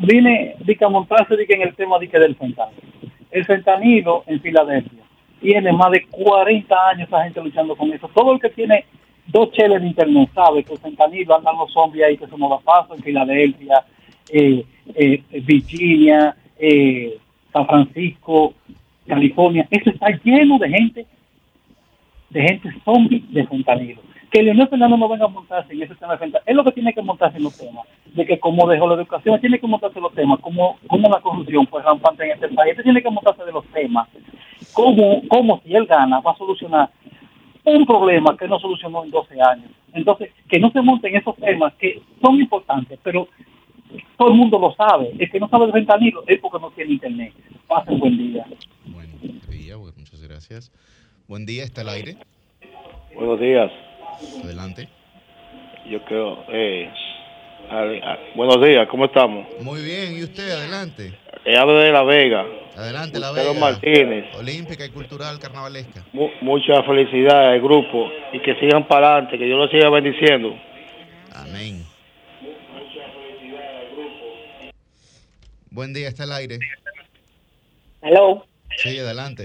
vine 0.00 0.56
que 0.66 0.84
a 0.84 0.88
montarse 0.88 1.36
que 1.46 1.54
en 1.54 1.62
el 1.62 1.74
tema 1.74 1.98
que 1.98 2.18
del 2.18 2.36
fentanilo. 2.36 2.82
El 3.30 3.44
fentanilo 3.44 4.24
en 4.26 4.40
Filadelfia 4.40 5.02
tiene 5.40 5.72
más 5.72 5.90
de 5.90 6.06
40 6.06 6.88
años 6.88 7.08
esa 7.08 7.24
gente 7.24 7.42
luchando 7.42 7.76
con 7.76 7.92
eso. 7.92 8.08
Todo 8.14 8.32
el 8.32 8.40
que 8.40 8.50
tiene 8.50 8.86
dos 9.26 9.50
cheles 9.52 9.80
de 9.80 9.88
internet 9.88 10.30
sabe 10.34 10.64
que 10.64 10.72
el 10.72 10.78
fentanilo 10.78 11.36
andan 11.36 11.56
los 11.58 11.72
zombies 11.72 12.04
ahí 12.04 12.16
que 12.16 12.24
eso 12.24 12.38
no 12.38 12.48
da 12.48 12.58
paso 12.58 12.94
en 12.94 13.02
Filadelfia, 13.02 13.84
eh, 14.30 14.64
eh, 14.94 15.22
Virginia, 15.42 16.36
eh, 16.58 17.18
San 17.52 17.66
Francisco, 17.66 18.54
California. 19.06 19.66
Eso 19.70 19.90
está 19.90 20.08
lleno 20.22 20.58
de 20.58 20.68
gente, 20.68 21.06
de 22.30 22.42
gente 22.42 22.68
zombie 22.84 23.24
de 23.28 23.46
fentanilo. 23.46 24.00
Que 24.34 24.42
Leonel 24.42 24.66
Fernando 24.66 24.96
no 24.96 25.08
venga 25.08 25.26
a 25.26 25.28
montarse 25.28 25.72
en 25.72 25.82
ese 25.82 25.94
tema 25.94 26.16
de. 26.16 26.32
Es 26.44 26.56
lo 26.56 26.64
que 26.64 26.72
tiene 26.72 26.92
que 26.92 27.00
montarse 27.00 27.36
en 27.36 27.44
los 27.44 27.56
temas. 27.56 27.86
de 28.16 28.26
que 28.26 28.40
como 28.40 28.66
dejó 28.66 28.88
la 28.88 28.96
educación, 28.96 29.40
tiene 29.40 29.60
que 29.60 29.66
montarse 29.68 30.00
los 30.00 30.12
temas, 30.12 30.40
como, 30.40 30.76
como 30.88 31.08
la 31.08 31.20
corrupción 31.20 31.68
fue 31.68 31.80
rampante 31.82 32.24
en 32.24 32.32
este 32.32 32.48
país, 32.48 32.72
este 32.72 32.82
tiene 32.82 33.00
que 33.00 33.10
montarse 33.10 33.44
de 33.44 33.52
los 33.52 33.64
temas, 33.66 34.08
como, 34.72 35.22
como 35.28 35.60
si 35.60 35.72
él 35.72 35.86
gana 35.86 36.18
va 36.18 36.32
a 36.32 36.36
solucionar 36.36 36.90
un 37.62 37.86
problema 37.86 38.36
que 38.36 38.48
no 38.48 38.58
solucionó 38.58 39.04
en 39.04 39.12
12 39.12 39.40
años. 39.40 39.70
Entonces, 39.92 40.30
que 40.48 40.58
no 40.58 40.72
se 40.72 40.82
monten 40.82 41.14
esos 41.14 41.36
temas 41.36 41.72
que 41.74 42.02
son 42.20 42.34
importantes, 42.40 42.98
pero 43.04 43.28
todo 44.18 44.32
el 44.32 44.34
mundo 44.34 44.58
lo 44.58 44.74
sabe. 44.74 45.12
El 45.16 45.30
que 45.30 45.38
no 45.38 45.48
sabe 45.48 45.66
el 45.66 45.72
ventanilo 45.72 46.24
es 46.26 46.40
porque 46.40 46.58
no 46.58 46.72
tiene 46.72 46.94
internet. 46.94 47.32
Pasen 47.68 48.00
buen 48.00 48.18
día. 48.18 48.44
Buen 48.86 49.40
día, 49.48 49.76
bueno, 49.76 49.94
muchas 49.96 50.20
gracias. 50.20 50.72
Buen 51.28 51.46
día, 51.46 51.62
está 51.62 51.82
al 51.82 51.90
aire. 51.90 52.16
Buenos 53.14 53.38
días. 53.38 53.70
Adelante. 54.44 54.88
Yo 55.86 56.02
creo, 56.04 56.44
eh, 56.48 56.90
a- 57.70 58.12
a- 58.12 58.18
buenos 58.34 58.62
días, 58.64 58.86
¿cómo 58.88 59.06
estamos? 59.06 59.46
Muy 59.60 59.82
bien, 59.82 60.16
¿y 60.18 60.22
usted? 60.24 60.50
Adelante. 60.50 61.12
Eh, 61.44 61.56
hablo 61.56 61.78
de 61.78 61.92
La 61.92 62.02
Vega. 62.02 62.44
Adelante, 62.76 63.18
La 63.18 63.32
Vega. 63.32 63.52
Martínez. 63.52 64.34
Olímpica 64.36 64.84
y 64.86 64.90
cultural 64.90 65.38
carnavalesca. 65.38 66.02
Mu- 66.12 66.30
mucha 66.40 66.82
felicidad 66.84 67.50
al 67.52 67.60
grupo 67.60 68.10
y 68.32 68.40
que 68.40 68.54
sigan 68.60 68.86
para 68.88 69.12
adelante, 69.12 69.38
que 69.38 69.44
Dios 69.44 69.58
los 69.58 69.70
siga 69.70 69.90
bendiciendo. 69.90 70.54
Amén. 71.34 71.84
Buen 75.70 75.92
día, 75.92 76.08
está 76.08 76.22
al 76.22 76.32
aire. 76.32 76.58
Hello. 78.00 78.46
Sí, 78.76 78.98
adelante. 78.98 79.44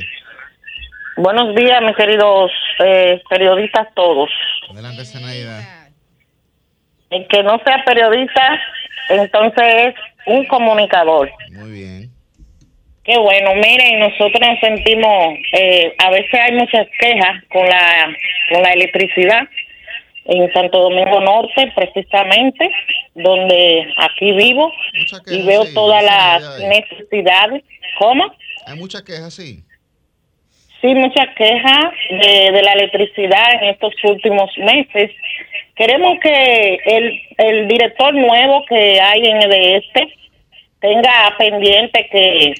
Buenos 1.22 1.54
días, 1.54 1.82
mis 1.82 1.98
queridos 1.98 2.50
eh, 2.80 3.22
periodistas 3.30 3.88
todos. 3.94 4.30
Adelante, 4.72 5.04
Zenaida. 5.04 5.90
El 7.10 7.28
que 7.28 7.44
no 7.44 7.60
sea 7.66 7.84
periodista, 7.84 8.58
entonces 9.10 9.66
es 9.66 9.96
un 10.28 10.46
comunicador. 10.46 11.30
Muy 11.52 11.72
bien. 11.72 12.10
Qué 13.04 13.18
bueno, 13.18 13.54
miren, 13.56 14.00
nosotros 14.00 14.40
nos 14.40 14.60
sentimos, 14.62 15.38
eh, 15.60 15.94
a 15.98 16.10
veces 16.10 16.34
hay 16.36 16.54
muchas 16.54 16.88
quejas 16.98 17.44
con 17.50 17.68
la, 17.68 18.16
con 18.54 18.64
la 18.64 18.72
electricidad 18.72 19.42
en 20.24 20.54
Santo 20.54 20.84
Domingo 20.84 21.20
Norte, 21.20 21.70
precisamente, 21.76 22.70
donde 23.16 23.94
aquí 23.98 24.32
vivo, 24.32 24.72
y 25.28 25.46
veo 25.46 25.66
sí, 25.66 25.74
todas 25.74 26.02
las 26.02 26.60
necesidades. 26.60 27.62
¿Cómo? 27.98 28.24
Hay 28.68 28.78
muchas 28.78 29.02
quejas, 29.02 29.34
sí. 29.34 29.66
Sí, 30.82 30.96
muchas 30.96 31.28
quejas 31.36 31.92
de, 32.10 32.52
de 32.52 32.64
la 32.64 32.72
electricidad 32.72 33.62
en 33.62 33.70
estos 33.70 33.94
últimos 34.04 34.50
meses. 34.58 35.12
Queremos 35.76 36.20
que 36.22 36.80
el, 36.86 37.22
el 37.38 37.68
director 37.68 38.14
nuevo 38.14 38.64
que 38.66 39.00
hay 39.02 39.26
en 39.26 39.42
el 39.42 39.54
este 39.76 40.14
tenga 40.80 41.36
pendiente 41.38 42.08
que 42.10 42.54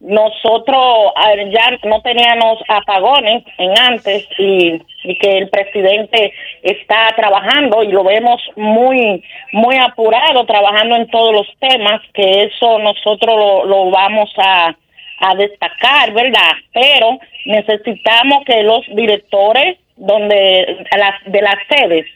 nosotros 0.00 1.12
ya 1.50 1.78
no 1.84 2.02
teníamos 2.02 2.58
apagones 2.68 3.42
en 3.56 3.78
antes 3.78 4.28
y, 4.38 4.80
y 5.04 5.18
que 5.18 5.38
el 5.38 5.48
presidente 5.48 6.32
está 6.62 7.14
trabajando 7.16 7.82
y 7.82 7.88
lo 7.88 8.04
vemos 8.04 8.40
muy 8.56 9.24
muy 9.52 9.76
apurado 9.76 10.44
trabajando 10.44 10.96
en 10.96 11.08
todos 11.08 11.32
los 11.32 11.46
temas 11.58 12.02
que 12.12 12.42
eso 12.42 12.78
nosotros 12.78 13.36
lo, 13.36 13.64
lo 13.64 13.90
vamos 13.90 14.30
a 14.36 14.76
a 15.18 15.34
destacar, 15.34 16.12
¿verdad? 16.12 16.52
Pero 16.72 17.18
necesitamos 17.46 18.44
que 18.44 18.62
los 18.62 18.82
directores 18.94 19.78
donde 19.96 20.84
las 20.96 21.32
de 21.32 21.42
las 21.42 21.56
sedes 21.68 22.06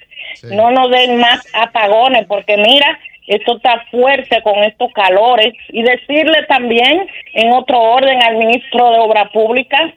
no 0.50 0.70
nos 0.70 0.90
den 0.90 1.16
más 1.18 1.44
apagones 1.54 2.26
porque 2.26 2.56
mira, 2.56 2.98
esto 3.26 3.56
está 3.56 3.84
fuerte 3.90 4.42
con 4.42 4.58
estos 4.64 4.92
calores 4.92 5.54
y 5.68 5.82
decirle 5.82 6.42
también 6.48 7.06
en 7.34 7.52
otro 7.52 7.80
orden 7.80 8.22
al 8.22 8.36
ministro 8.36 8.90
de 8.90 8.98
Obra 8.98 9.28
Pública 9.30 9.92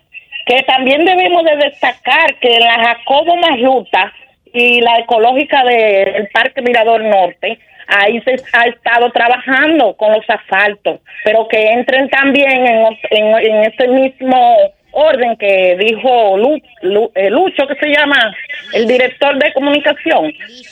que 0.46 0.62
también 0.64 1.06
debemos 1.06 1.44
de 1.44 1.56
destacar 1.58 2.36
que 2.36 2.56
en 2.56 2.60
la 2.62 2.74
Jacobo 2.74 3.36
Masluta 3.38 4.14
y 4.54 4.82
la 4.82 5.00
ecológica 5.00 5.64
del 5.64 6.28
Parque 6.34 6.62
Mirador 6.62 7.04
Norte, 7.04 7.58
ahí 7.88 8.22
se 8.22 8.36
ha 8.54 8.66
estado 8.68 9.12
trabajando 9.12 9.96
con 9.98 10.14
los 10.14 10.24
asfaltos, 10.30 11.00
pero 11.26 11.48
que 11.48 11.72
entren 11.72 12.08
también 12.10 12.66
en, 12.66 12.88
en 13.12 13.64
este 13.64 13.88
mismo 13.88 14.56
orden 14.92 15.36
que 15.38 15.76
dijo 15.80 16.38
Lu- 16.38 16.62
Lu- 16.84 17.12
eh, 17.16 17.30
Lucho, 17.32 17.68
que 17.68 17.76
se 17.76 17.90
llama 17.90 18.34
el 18.74 18.88
director 18.88 19.38
de 19.38 19.52
comunicación. 19.54 20.32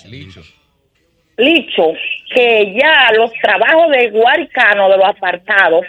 Licho. 0.10 0.42
Licho, 1.38 1.94
que 2.36 2.74
ya 2.80 3.12
los 3.18 3.32
trabajos 3.42 3.90
de 3.92 4.12
Guaricano 4.12 4.90
de 4.90 4.98
los 4.98 5.08
apartados, 5.08 5.86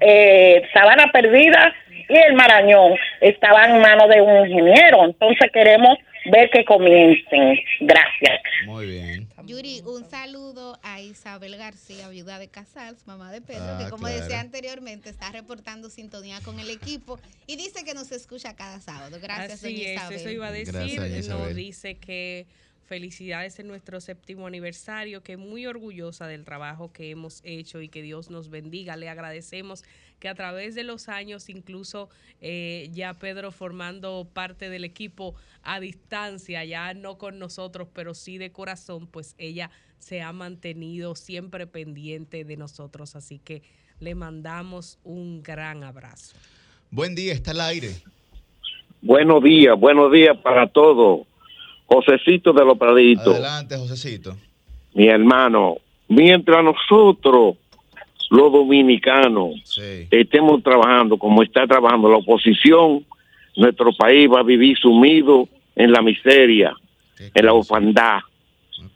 eh, 0.00 0.62
Sabana 0.72 1.10
Perdida 1.12 1.74
y 2.08 2.16
el 2.16 2.34
Marañón 2.34 2.94
estaban 3.20 3.74
en 3.74 3.80
manos 3.82 4.08
de 4.08 4.20
un 4.20 4.46
ingeniero. 4.46 5.04
Entonces 5.04 5.50
queremos 5.52 5.98
ver 6.30 6.50
que 6.50 6.64
comiencen. 6.64 7.58
Gracias. 7.80 8.40
Muy 8.66 8.86
bien. 8.86 9.28
Yuri, 9.44 9.80
un 9.84 10.08
saludo 10.08 10.78
a 10.82 11.00
Isabel 11.00 11.56
García, 11.56 12.08
viuda 12.08 12.38
de 12.38 12.48
Casals, 12.48 13.06
mamá 13.06 13.32
de 13.32 13.40
Pedro, 13.40 13.64
Ah, 13.64 13.78
que 13.82 13.90
como 13.90 14.04
claro. 14.06 14.20
decía 14.20 14.40
anteriormente, 14.40 15.10
está 15.10 15.30
reportando 15.32 15.90
sintonía 15.90 16.40
con 16.44 16.60
el 16.60 16.70
equipo 16.70 17.18
y 17.46 17.56
dice 17.56 17.84
que 17.84 17.94
nos 17.94 18.12
escucha 18.12 18.54
cada 18.54 18.80
sábado. 18.80 19.18
Gracias, 19.20 19.54
Así 19.64 19.74
doña 19.74 19.88
es, 19.88 19.96
Isabel. 19.96 20.18
eso 20.18 20.30
iba 20.30 20.46
a 20.46 20.52
decir. 20.52 20.72
Gracias, 20.74 21.00
Nos 21.10 21.18
Isabel. 21.18 21.56
dice 21.56 21.94
que 21.96 22.46
felicidades 22.92 23.58
en 23.58 23.68
nuestro 23.68 24.02
séptimo 24.02 24.46
aniversario, 24.46 25.22
que 25.22 25.38
muy 25.38 25.64
orgullosa 25.64 26.26
del 26.26 26.44
trabajo 26.44 26.92
que 26.92 27.08
hemos 27.08 27.40
hecho 27.42 27.80
y 27.80 27.88
que 27.88 28.02
Dios 28.02 28.28
nos 28.28 28.50
bendiga. 28.50 28.96
Le 28.96 29.08
agradecemos 29.08 29.82
que 30.20 30.28
a 30.28 30.34
través 30.34 30.74
de 30.74 30.82
los 30.82 31.08
años, 31.08 31.48
incluso 31.48 32.10
eh, 32.42 32.90
ya 32.92 33.14
Pedro 33.14 33.50
formando 33.50 34.28
parte 34.30 34.68
del 34.68 34.84
equipo 34.84 35.34
a 35.62 35.80
distancia, 35.80 36.66
ya 36.66 36.92
no 36.92 37.16
con 37.16 37.38
nosotros, 37.38 37.88
pero 37.94 38.12
sí 38.12 38.36
de 38.36 38.52
corazón, 38.52 39.06
pues 39.06 39.36
ella 39.38 39.70
se 39.98 40.20
ha 40.20 40.34
mantenido 40.34 41.14
siempre 41.14 41.66
pendiente 41.66 42.44
de 42.44 42.58
nosotros. 42.58 43.16
Así 43.16 43.38
que 43.38 43.62
le 44.00 44.14
mandamos 44.14 44.98
un 45.02 45.42
gran 45.42 45.82
abrazo. 45.82 46.36
Buen 46.90 47.14
día, 47.14 47.32
está 47.32 47.52
al 47.52 47.62
aire. 47.62 47.94
Buenos 49.00 49.42
días, 49.42 49.80
buenos 49.80 50.12
días 50.12 50.36
para 50.36 50.68
todos. 50.68 51.26
Josecito 51.92 52.52
de 52.52 52.64
los 52.64 52.78
Praditos, 52.78 53.34
Adelante, 53.34 53.76
Josecito. 53.76 54.36
mi 54.94 55.08
hermano. 55.08 55.76
Mientras 56.08 56.62
nosotros, 56.64 57.56
los 58.30 58.52
dominicanos, 58.52 59.54
Sí. 59.64 60.06
estemos 60.10 60.62
trabajando 60.62 61.16
como 61.16 61.42
está 61.42 61.66
trabajando 61.66 62.08
la 62.10 62.16
oposición, 62.18 63.04
nuestro 63.56 63.92
país 63.92 64.28
va 64.30 64.40
a 64.40 64.42
vivir 64.44 64.76
sumido 64.78 65.48
en 65.76 65.92
la 65.92 66.02
miseria, 66.02 66.74
en 67.34 67.46
la 67.46 67.52
orfandad. 67.52 68.20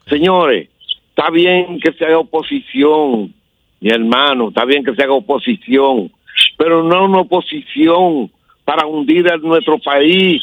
Señores, 0.08 0.68
está 1.10 1.30
bien 1.30 1.78
que 1.80 1.92
se 1.92 2.04
haga 2.04 2.18
oposición, 2.18 3.34
mi 3.80 3.90
hermano, 3.90 4.48
está 4.48 4.64
bien 4.64 4.84
que 4.84 4.94
se 4.94 5.02
haga 5.02 5.12
oposición, 5.12 6.10
pero 6.56 6.82
no 6.82 7.04
una 7.04 7.20
oposición 7.20 8.30
para 8.64 8.86
hundir 8.86 9.30
a 9.30 9.36
nuestro 9.36 9.78
país, 9.78 10.42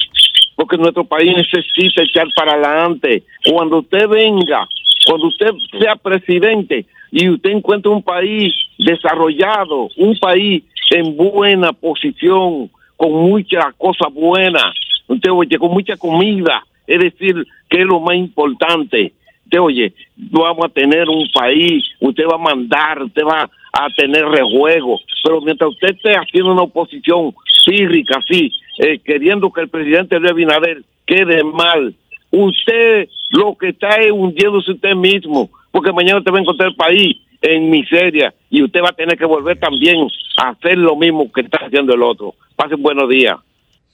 porque 0.55 0.77
nuestro 0.77 1.03
país 1.03 1.35
necesita 1.35 2.03
echar 2.03 2.27
para 2.35 2.53
adelante. 2.53 3.23
Cuando 3.49 3.79
usted 3.79 4.07
venga, 4.07 4.67
cuando 5.05 5.27
usted 5.27 5.51
sea 5.79 5.95
presidente 5.95 6.85
y 7.11 7.29
usted 7.29 7.51
encuentre 7.51 7.91
un 7.91 8.03
país 8.03 8.53
desarrollado, 8.77 9.89
un 9.97 10.17
país 10.19 10.63
en 10.91 11.15
buena 11.15 11.73
posición, 11.73 12.69
con 12.95 13.11
muchas 13.11 13.73
cosas 13.77 14.13
buenas, 14.13 14.73
usted 15.07 15.31
oye, 15.31 15.57
con 15.57 15.71
mucha 15.71 15.97
comida, 15.97 16.63
es 16.87 16.99
decir, 16.99 17.35
que 17.69 17.81
es 17.81 17.85
lo 17.85 17.99
más 17.99 18.15
importante. 18.15 19.13
Usted 19.53 19.61
oye, 19.61 19.93
vamos 20.15 20.65
a 20.65 20.69
tener 20.69 21.07
un 21.07 21.27
país, 21.31 21.83
usted 21.99 22.23
va 22.25 22.35
a 22.35 22.55
mandar, 22.55 23.03
usted 23.03 23.21
va 23.21 23.47
a 23.71 23.87
tener 23.95 24.25
rejuego, 24.25 24.99
pero 25.23 25.41
mientras 25.41 25.69
usted 25.69 25.89
esté 25.89 26.15
haciendo 26.15 26.53
una 26.53 26.63
oposición 26.63 27.35
cívica, 27.63 28.17
así, 28.17 28.51
eh, 28.79 28.97
queriendo 28.97 29.51
que 29.51 29.61
el 29.61 29.69
presidente 29.69 30.17
Luis 30.17 30.31
Abinader 30.31 30.81
quede 31.05 31.43
mal, 31.43 31.93
usted 32.31 33.09
lo 33.29 33.55
que 33.55 33.69
está 33.69 33.89
es 33.97 34.11
hundiéndose 34.11 34.71
usted 34.71 34.95
mismo, 34.95 35.51
porque 35.69 35.93
mañana 35.93 36.17
usted 36.17 36.31
va 36.31 36.39
a 36.39 36.41
encontrar 36.41 36.69
el 36.69 36.75
país 36.75 37.17
en 37.43 37.69
miseria 37.69 38.33
y 38.49 38.63
usted 38.63 38.81
va 38.81 38.89
a 38.89 38.95
tener 38.95 39.15
que 39.19 39.25
volver 39.25 39.59
también 39.59 40.07
a 40.37 40.49
hacer 40.49 40.79
lo 40.79 40.95
mismo 40.95 41.31
que 41.31 41.41
está 41.41 41.59
haciendo 41.63 41.93
el 41.93 42.01
otro. 42.01 42.33
Pasen 42.55 42.81
buenos 42.81 43.07
días. 43.07 43.35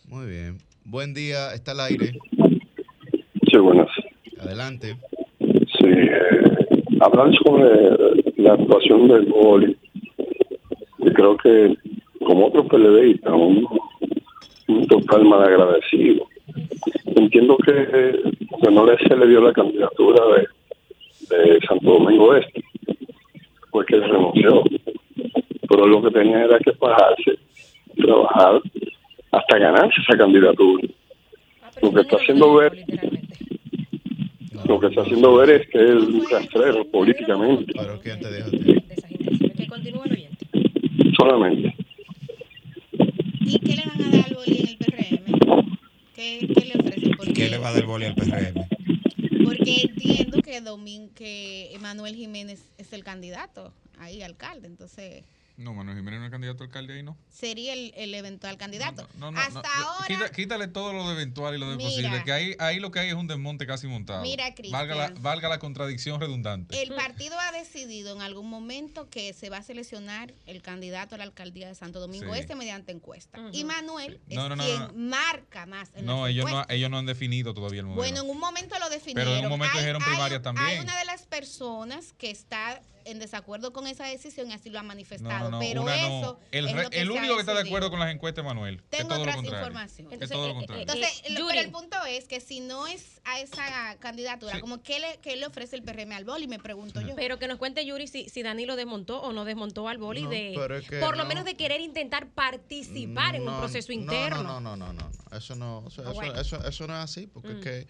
Muy 0.07 0.25
bien. 0.25 0.57
Buen 0.85 1.13
día, 1.13 1.53
está 1.53 1.71
al 1.71 1.81
aire. 1.81 2.13
Sí, 3.51 3.57
buenas. 3.57 3.89
Adelante. 4.39 4.95
Sí, 5.79 5.87
eh, 5.87 6.83
hablar 6.99 7.31
sobre 7.43 8.21
la 8.37 8.53
actuación 8.53 9.07
del 9.07 9.25
gol. 9.25 9.77
Y 10.99 11.11
creo 11.11 11.37
que, 11.37 11.75
como 12.19 12.47
otro 12.47 12.65
PLDista, 12.65 13.33
un, 13.33 13.65
un 14.67 14.87
total 14.87 15.25
mal 15.25 15.43
agradecido. 15.43 16.27
Entiendo 17.15 17.57
que, 17.57 18.21
que 18.61 18.71
no 18.71 18.85
le, 18.85 18.97
se 18.97 19.15
le 19.15 19.27
dio 19.27 19.41
la 19.41 19.53
candidatura 19.53 20.21
de, 20.35 21.35
de 21.35 21.59
Santo 21.67 21.91
Domingo 21.91 22.35
Este. 22.35 22.63
fue 23.71 23.85
que 23.85 23.95
él 23.95 24.03
renunció. 24.03 24.63
Pero 25.67 25.87
lo 25.87 26.01
que 26.01 26.11
tenía 26.11 26.43
era 26.45 26.59
que 26.59 26.71
pagarse, 26.73 27.37
trabajar 27.95 28.61
hasta 29.31 29.57
ganarse 29.57 30.01
esa 30.01 30.17
candidatura. 30.17 30.87
Lo 31.81 31.93
que 31.93 32.01
está 32.01 32.17
haciendo 32.17 32.55
ver, 32.55 32.73
lo 34.65 34.79
que 34.79 34.87
está 34.87 35.01
haciendo 35.01 35.35
ver 35.35 35.49
es 35.49 35.67
que 35.69 35.83
es 35.83 36.03
un 36.03 36.25
rastrero 36.29 36.85
políticamente. 36.89 37.73
Pero 37.75 37.99
¿quién 38.01 38.19
te 38.19 38.33
dijo? 38.35 38.49
Que 39.57 39.67
continúe 39.67 40.03
el 40.05 40.11
oyente. 40.11 40.47
Solamente. 41.17 41.75
¿Y 43.41 43.59
qué 43.59 43.75
le 43.75 43.83
van 43.85 44.01
a 44.01 44.09
dar 44.09 44.25
al 44.27 44.35
boli 44.35 44.59
en 44.59 44.67
el 44.67 44.77
PRM? 44.77 45.65
¿Qué, 46.15 46.47
qué 46.53 46.65
le 46.65 46.79
ofrecen? 46.79 47.09
¿Y 47.09 47.15
Porque, 47.15 47.33
qué 47.33 47.49
le 47.49 47.57
va 47.57 47.69
a 47.69 47.73
dar 47.73 47.85
boli 47.85 48.05
al 48.05 48.15
PRM? 48.15 48.65
porque 49.43 49.81
entiendo 49.81 50.41
que 50.41 50.61
Domin, 50.61 51.09
que 51.09 51.73
Emanuel 51.73 52.15
Jiménez 52.15 52.71
es 52.77 52.93
el 52.93 53.03
candidato 53.03 53.73
ahí, 53.97 54.21
alcalde. 54.21 54.67
Entonces, 54.67 55.23
No, 55.59 55.73
Manuel 55.73 55.97
Jiménez 55.97 56.19
no 56.21 56.25
es 56.27 56.31
candidato 56.31 56.63
a 56.63 56.67
alcalde 56.67 56.93
ahí, 56.93 57.03
¿no? 57.03 57.17
sería 57.29 57.73
el, 57.73 57.93
el 57.97 58.13
eventual 58.15 58.57
candidato. 58.57 59.07
No, 59.17 59.29
no, 59.31 59.39
Hasta 59.39 59.61
no. 59.61 59.83
ahora, 59.89 60.05
Quita- 60.07 60.31
quítale 60.31 60.67
todo 60.69 60.93
lo 60.93 61.05
de 61.07 61.13
eventual 61.15 61.55
y 61.55 61.57
lo 61.57 61.69
de 61.69 61.75
Mira. 61.75 61.89
posible, 61.89 62.23
que 62.23 62.31
ahí, 62.31 62.55
ahí 62.59 62.79
lo 62.79 62.91
que 62.91 62.99
hay 62.99 63.09
es 63.09 63.13
un 63.13 63.27
desmonte 63.27 63.67
casi 63.67 63.85
montado. 63.87 64.21
Mira, 64.21 64.53
valga 64.71 64.95
la, 64.95 65.05
Cristian. 65.07 65.23
valga 65.23 65.49
la 65.49 65.59
contradicción 65.59 66.19
redundante. 66.21 66.81
el 66.81 66.93
partido 66.95 67.37
ha 67.39 67.51
decidido 67.51 68.15
en 68.15 68.21
algún 68.21 68.49
momento 68.49 69.09
que 69.09 69.33
se 69.33 69.49
va 69.49 69.57
a 69.57 69.61
seleccionar 69.63 70.33
el 70.47 70.61
candidato 70.61 71.15
a 71.15 71.17
la 71.17 71.25
alcaldía 71.25 71.67
de 71.67 71.75
Santo 71.75 71.99
Domingo 71.99 72.33
Sí. 72.33 72.39
Este 72.39 72.55
mediante 72.55 72.91
encuesta. 72.93 73.39
Y 73.51 73.63
Manuel 73.65 74.21
No, 74.27 74.43
es 74.43 74.49
no, 74.49 74.55
no, 74.55 74.63
quien 74.63 74.79
no. 74.79 74.93
marca 74.93 75.65
más 75.65 75.89
en 75.95 76.05
No, 76.05 76.25
ellos 76.27 76.49
no, 76.49 76.65
ellos 76.69 76.89
no 76.89 76.97
han 76.97 77.05
definido 77.05 77.53
todavía 77.53 77.81
el 77.81 77.85
modelo. 77.87 78.01
Bueno, 78.01 78.21
en 78.23 78.29
un 78.29 78.39
momento 78.39 78.79
lo 78.79 78.89
definieron. 78.89 79.25
Pero 79.33 79.37
en 79.39 79.43
un 79.45 79.49
momento 79.51 79.77
dijeron 79.77 80.01
primaria 80.01 80.41
también. 80.41 80.67
Hay 80.67 80.79
una 80.79 80.97
de 80.97 81.05
las 81.05 81.23
personas 81.23 82.13
que 82.17 82.31
está 82.31 82.81
en 83.11 83.19
desacuerdo 83.19 83.73
con 83.73 83.87
esa 83.87 84.05
decisión 84.05 84.49
y 84.49 84.53
así 84.53 84.69
lo 84.69 84.79
ha 84.79 84.83
no, 84.83 84.87
manifestado. 84.89 85.45
no, 85.45 85.51
no, 85.51 85.59
pero 85.59 85.81
una 85.83 85.95
eso 85.95 86.09
no. 86.21 86.39
El, 86.51 86.67
es 86.67 86.73
re- 86.75 86.83
lo 86.83 86.89
que 86.89 87.01
el 87.01 87.07
se 87.07 87.13
ha 87.13 87.19
único 87.19 87.33
que 87.35 87.39
está 87.41 87.53
de 87.53 87.61
acuerdo 87.61 87.89
con 87.89 87.99
las 87.99 88.13
encuestas 88.13 88.43
es 88.43 88.47
Manuel. 88.47 88.81
Tengo 88.89 89.15
otras 89.15 89.37
informaciones. 89.43 90.21
Es 90.21 90.29
todo 90.29 90.47
lo 90.47 90.55
contrario. 90.55 90.81
Entonces, 90.81 91.21
Eh, 91.25 91.33
pero 91.35 91.59
el 91.61 91.71
punto 91.71 91.97
es 92.07 92.25
que 92.27 92.39
si 92.41 92.59
no 92.59 92.87
es 92.87 93.21
a 93.25 93.39
esa 93.39 93.97
candidatura, 93.99 94.55
Sí. 94.55 94.61
como 94.61 94.81
¿qué 94.81 94.99
le, 94.99 95.17
qué 95.21 95.35
le 95.35 95.45
ofrece 95.45 95.75
el 95.75 95.83
PRM 95.83 96.11
al 96.13 96.25
boli? 96.25 96.47
Me 96.47 96.59
pregunto 96.59 97.01
yo. 97.01 97.15
Pero 97.15 97.39
que 97.39 97.47
nos 97.47 97.57
cuente 97.57 97.85
Yuri 97.85 98.07
si, 98.07 98.29
si 98.29 98.43
Danilo 98.43 98.75
desmontó 98.75 99.21
o 99.21 99.33
no 99.33 99.45
desmontó 99.45 99.87
al 99.87 99.97
boli 99.97 100.23
No, 100.23 100.29
de 100.29 100.53
pero 100.55 100.77
es 100.77 100.87
que 100.89 100.99
por 100.99 101.17
lo 101.17 101.23
no. 101.23 101.29
menos 101.29 101.45
de 101.45 101.55
querer 101.55 101.81
intentar 101.81 102.27
participar 102.29 103.35
en 103.35 103.41
un 103.41 103.47
No, 103.53 103.59
proceso 103.59 103.87
no, 103.89 103.93
interno. 103.99 104.43
No, 104.43 104.59
no, 104.59 104.75
no, 104.77 104.93
no, 104.93 105.09
no. 105.31 105.37
Eso 105.37 105.55
no, 105.55 105.79
o 105.79 105.89
sea, 105.89 106.03
Ah, 106.05 106.11
eso, 106.11 106.13
bueno. 106.15 106.39
eso, 106.41 106.67
eso 106.67 106.87
no 106.87 106.93
es 106.95 107.03
así, 107.03 107.27
porque 107.27 107.49
Mm. 107.49 107.57
es 107.57 107.63
que 107.63 107.87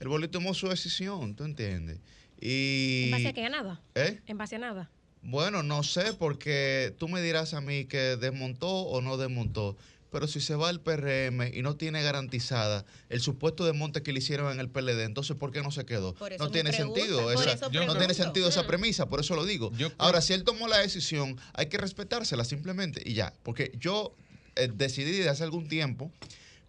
el 0.00 0.08
boli 0.08 0.28
tomó 0.28 0.54
su 0.54 0.68
decisión, 0.68 1.34
¿tú 1.34 1.44
entiendes? 1.44 1.98
Y 2.40 3.04
¿En 3.06 3.10
base 3.12 3.28
a 3.28 3.32
qué? 3.32 3.44
¿A 3.46 3.48
nada? 3.48 3.80
¿Eh? 3.94 4.20
¿En 4.26 4.38
base 4.38 4.56
a 4.56 4.58
nada? 4.58 4.90
Bueno, 5.22 5.62
no 5.62 5.82
sé, 5.82 6.12
porque 6.14 6.94
tú 6.98 7.08
me 7.08 7.20
dirás 7.20 7.52
a 7.54 7.60
mí 7.60 7.86
que 7.86 8.16
desmontó 8.16 8.68
o 8.68 9.00
no 9.00 9.16
desmontó. 9.16 9.76
Pero 10.10 10.26
si 10.26 10.40
se 10.40 10.54
va 10.54 10.70
al 10.70 10.80
PRM 10.80 11.48
y 11.52 11.60
no 11.60 11.76
tiene 11.76 12.02
garantizada 12.02 12.86
el 13.10 13.20
supuesto 13.20 13.66
desmonte 13.66 14.02
que 14.02 14.12
le 14.14 14.20
hicieron 14.20 14.50
en 14.50 14.58
el 14.58 14.70
PLD, 14.70 15.02
entonces 15.04 15.36
¿por 15.36 15.50
qué 15.52 15.60
no 15.60 15.70
se 15.70 15.84
quedó? 15.84 16.14
Por 16.14 16.32
eso 16.32 16.44
No 16.44 16.50
tiene 16.50 16.70
pregunta, 16.70 17.00
sentido. 17.00 17.30
esa- 17.30 17.68
no 17.84 17.94
tiene 17.98 18.14
sentido 18.14 18.48
esa 18.48 18.66
premisa, 18.66 19.06
por 19.10 19.20
eso 19.20 19.34
lo 19.34 19.44
digo. 19.44 19.70
Ahora, 19.98 20.22
si 20.22 20.32
él 20.32 20.44
tomó 20.44 20.66
la 20.66 20.78
decisión, 20.78 21.38
hay 21.52 21.66
que 21.66 21.76
respetársela 21.76 22.44
simplemente 22.44 23.02
y 23.04 23.12
ya. 23.14 23.34
Porque 23.42 23.72
yo 23.78 24.14
eh, 24.56 24.70
decidí 24.72 25.10
desde 25.12 25.28
hace 25.28 25.44
algún 25.44 25.68
tiempo, 25.68 26.10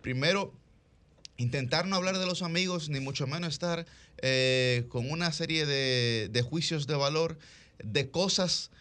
primero, 0.01 0.53
intentar 1.37 1.87
no 1.87 1.95
hablar 1.95 2.17
de 2.17 2.25
los 2.25 2.41
amigos, 2.41 2.89
ni 2.89 2.99
mucho 2.99 3.25
menos 3.25 3.53
estar 3.53 3.85
eh, 4.21 4.85
con 4.89 5.09
una 5.09 5.31
serie 5.31 5.65
de, 5.65 6.29
de 6.31 6.41
juicios 6.41 6.87
de 6.87 6.95
valor, 6.95 7.37
de 7.83 8.09
cosas 8.09 8.71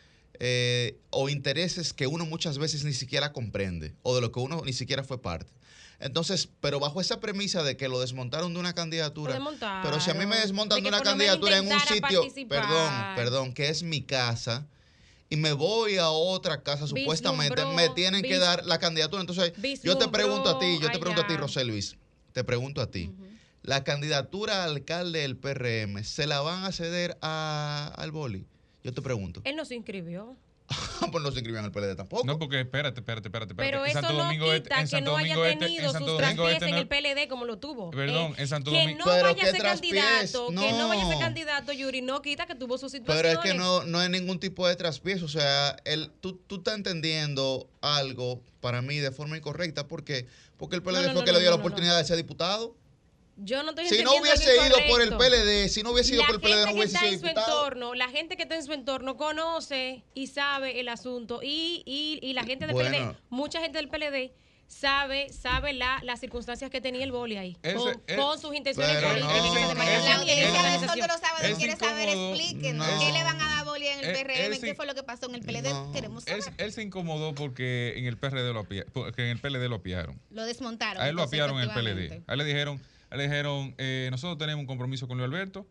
eh, 0.41 0.97
o 1.11 1.29
intereses 1.29 1.93
que 1.93 2.07
uno 2.07 2.25
muchas 2.25 2.59
veces 2.59 2.85
ni 2.85 2.93
siquiera 2.93 3.33
comprende, 3.33 3.95
o 4.03 4.15
de 4.15 4.21
lo 4.21 4.31
que 4.33 4.41
uno 4.41 4.63
ni 4.65 4.73
siquiera 4.73 5.03
fue 5.03 5.21
parte. 5.21 5.53
Entonces, 6.01 6.49
pero 6.61 6.79
bajo 6.79 7.01
esa 7.01 7.19
premisa 7.19 7.65
de 7.65 7.77
que 7.77 7.89
lo 7.89 7.99
desmontaron 7.99 8.55
de 8.55 8.61
una 8.61 8.73
candidatura, 8.73 9.41
pero 9.83 10.01
si 10.01 10.11
a 10.11 10.15
mí 10.15 10.27
me 10.27 10.37
desmontan 10.37 10.81
De 10.81 10.89
una 10.89 11.01
candidatura 11.01 11.59
en 11.59 11.67
un 11.67 11.81
sitio, 11.81 12.21
participar. 12.21 12.61
perdón, 12.63 12.93
perdón, 13.17 13.53
que 13.53 13.69
es 13.69 13.83
mi 13.83 14.03
casa, 14.03 14.69
y 15.29 15.37
me 15.37 15.53
voy 15.53 15.97
a 15.97 16.09
otra 16.11 16.63
casa, 16.63 16.87
supuestamente 16.87 17.65
me 17.75 17.89
tienen 17.91 18.23
que 18.23 18.39
dar 18.39 18.65
la 18.65 18.79
candidatura. 18.79 19.21
Entonces, 19.21 19.53
yo 19.83 19.99
te 19.99 20.09
pregunto 20.09 20.49
a 20.49 20.59
ti, 20.59 20.79
yo 20.81 20.91
te 20.91 20.99
pregunto 20.99 21.23
a 21.23 21.27
ti. 21.27 21.35
José 21.37 21.65
Luis, 21.65 21.97
te 22.33 22.45
pregunto 22.45 22.81
a 22.81 22.91
ti. 22.91 23.11
La 23.69 23.85
candidatura 23.85 24.63
a 24.63 24.65
alcalde 24.65 25.19
del 25.21 25.37
PRM, 25.37 26.03
¿se 26.03 26.27
la 26.27 26.41
van 26.41 26.65
a 26.65 26.73
ceder 26.73 27.19
a, 27.21 27.93
al 27.99 28.13
boli? 28.13 28.47
Yo 28.83 28.95
te 28.95 29.03
pregunto. 29.03 29.43
Él 29.45 29.57
no 29.57 29.67
se 29.67 29.75
inscribió. 29.75 30.39
pues 31.13 31.23
no 31.23 31.31
se 31.31 31.39
inscribían 31.41 31.67
al 31.67 31.71
PLD 31.73 31.95
tampoco. 31.95 32.25
No, 32.25 32.39
porque 32.39 32.61
espérate, 32.61 33.01
espérate, 33.01 33.29
espérate. 33.29 33.53
espérate. 33.53 33.71
Pero 33.71 33.85
En 33.85 33.91
eso 33.91 34.01
Santo 34.01 34.13
no 34.17 34.25
Domingo 34.25 34.53
Este- 34.55 34.63
quita 34.71 34.77
en 34.77 34.81
que 34.85 34.87
Santo 34.91 35.11
no 35.11 35.17
haya 35.19 35.35
Domingo 35.35 35.45
Este- 35.45 35.65
tenido 35.67 35.81
en 35.83 35.87
sus 35.89 35.93
Santo 35.93 36.13
Domingo 36.13 36.27
traspiés 36.45 36.53
Este 36.55 36.65
en 36.65 36.71
no- 36.73 36.79
el 36.79 36.89
PLD 36.89 37.29
como 37.29 37.45
lo 37.45 37.59
tuvo. 37.59 37.91
Perdón, 37.91 38.33
Eh, 38.33 38.35
en 38.39 38.49
Santo 38.49 38.71
que 38.71 38.79
Domingo. 38.81 38.99
no 39.01 39.05
Pero 39.05 39.23
vaya 39.25 39.31
a 39.31 39.35
¿qué 39.35 39.51
ser 39.51 39.63
candidato, 39.63 40.47
que 40.49 40.55
no 40.55 40.89
vaya 40.89 41.03
a 41.03 41.07
ser 41.07 41.15
No. 41.15 41.21
candidato, 41.21 41.73
Yuri, 41.73 42.01
no 42.01 42.23
quita 42.23 42.47
que 42.47 42.55
tuvo 42.55 42.79
sus 42.79 42.91
Pero 42.93 43.05
situaciones. 43.05 43.33
es 43.45 43.53
que 43.53 43.53
no, 43.59 43.85
no 43.85 43.99
hay 43.99 44.09
ningún 44.09 44.41
tipo 44.41 44.67
de 44.67 44.77
traspiés. 44.77 45.23
O 45.23 45.29
sea, 45.29 45.77
el, 45.85 46.11
tú, 46.21 46.41
tú 46.47 46.57
estás 46.57 46.75
entendiendo 46.75 47.69
algo 47.83 48.41
para 48.61 48.81
mí 48.81 48.97
de 48.97 49.11
forma 49.11 49.37
incorrecta. 49.37 49.87
¿Por 49.89 50.05
qué? 50.05 50.27
Porque 50.57 50.77
el 50.77 50.83
PLD 50.83 51.03
No, 51.03 51.09
no, 51.09 51.13
fue 51.13 51.21
no, 51.21 51.25
que 51.25 51.33
le 51.33 51.39
no, 51.39 51.41
dio 51.41 51.51
la 51.51 51.57
no, 51.57 51.63
no. 51.63 51.67
oportunidad 51.67 51.99
de 51.99 52.05
ser 52.05 52.17
diputado. 52.17 52.75
Yo 53.41 53.63
no 53.63 53.71
estoy 53.71 53.87
Si 53.87 54.03
no 54.03 54.13
hubiese 54.17 54.55
ido 54.67 54.77
por 54.89 55.01
el. 55.01 55.17
PLD, 55.17 55.69
si 55.69 55.83
no 55.83 55.93
hubiese 55.93 56.15
ido 56.15 56.23
la 56.23 56.27
por 56.27 56.37
el 56.37 56.41
PLD, 56.41 56.51
no 56.51 56.67
gente 56.67 56.73
que 56.73 56.79
hubiese 56.79 56.95
está 56.95 57.01
sido 57.01 57.13
en 57.13 57.21
su 57.21 57.27
diputado. 57.27 57.57
entorno, 57.59 57.95
la 57.95 58.09
gente 58.09 58.37
que 58.37 58.43
está 58.43 58.57
en 58.57 58.65
su 58.65 58.73
entorno 58.73 59.17
conoce 59.17 60.05
y 60.15 60.27
sabe 60.27 60.81
el 60.81 60.89
asunto 60.89 61.41
y, 61.43 61.83
y, 61.87 62.19
y 62.23 62.33
la 62.33 62.45
gente 62.45 62.67
del 62.67 62.75
Bueno. 62.75 62.91
PLD, 62.91 63.17
mucha 63.31 63.61
gente 63.61 63.79
del 63.79 63.89
PLD 63.89 64.33
sabe 64.69 65.33
sabe 65.33 65.73
la, 65.73 65.99
las 66.03 66.21
circunstancias 66.21 66.71
que 66.71 66.81
tenía 66.81 67.03
el 67.03 67.11
boli 67.11 67.39
ahí 67.39 67.57
con, 68.17 68.39
sus 68.39 68.55
intenciones 68.55 69.03
políticas 69.03 69.23
no, 69.23 69.49
de 69.55 69.67
no, 69.67 69.75
la 69.75 70.95
de 70.95 71.09
los 71.09 71.21
sábados 71.21 71.59
quiere 71.59 71.77
saber, 71.77 72.09
explíquenos. 72.11 72.87
No. 72.87 72.99
¿Qué 72.99 73.13
le 73.13 73.25
van 73.25 73.41
a 73.41 73.49
dar 73.49 73.65
boli 73.65 73.87
en 73.87 74.05
el 74.05 74.13
PRM? 74.13 74.53
él 74.53 74.61
¿Qué 74.61 74.75
fue 74.75 74.87
lo 74.87 74.95
que 74.95 75.03
pasó 75.03 75.27
en 75.29 75.37
el 75.37 75.43
PLD? 75.43 75.93
Queremos 75.93 76.27
Él, 76.27 76.43
saber. 76.43 76.61
él 76.61 76.73
se 76.73 76.83
incomodó 76.83 77.35
porque 77.35 77.95
en 77.97 78.05
el 78.05 78.19
PRD 78.19 78.53
lo 78.53 78.65
porque 78.93 79.23
en 79.23 79.29
el 79.29 79.39
PLD 79.39 79.69
lo 79.69 79.77
apiaron. 79.77 80.21
Lo 80.31 80.45
desmontaron. 80.45 81.03
A 81.03 81.09
él 81.09 81.17
lo 81.17 81.23
apiaron 81.23 81.61
en 81.61 81.71
el 81.71 81.75
PLD. 81.75 82.23
A 82.27 82.33
él 82.33 82.39
le 82.39 82.45
dijeron, 82.45 82.81
le 83.17 83.23
dijeron 83.23 83.75
eh, 83.79 84.09
nosotros 84.11 84.39
tenemos 84.39 84.61
un 84.61 84.67
compromiso 84.67 85.09
con 85.09 85.19
Luis 85.19 85.29
Alberto 85.29 85.67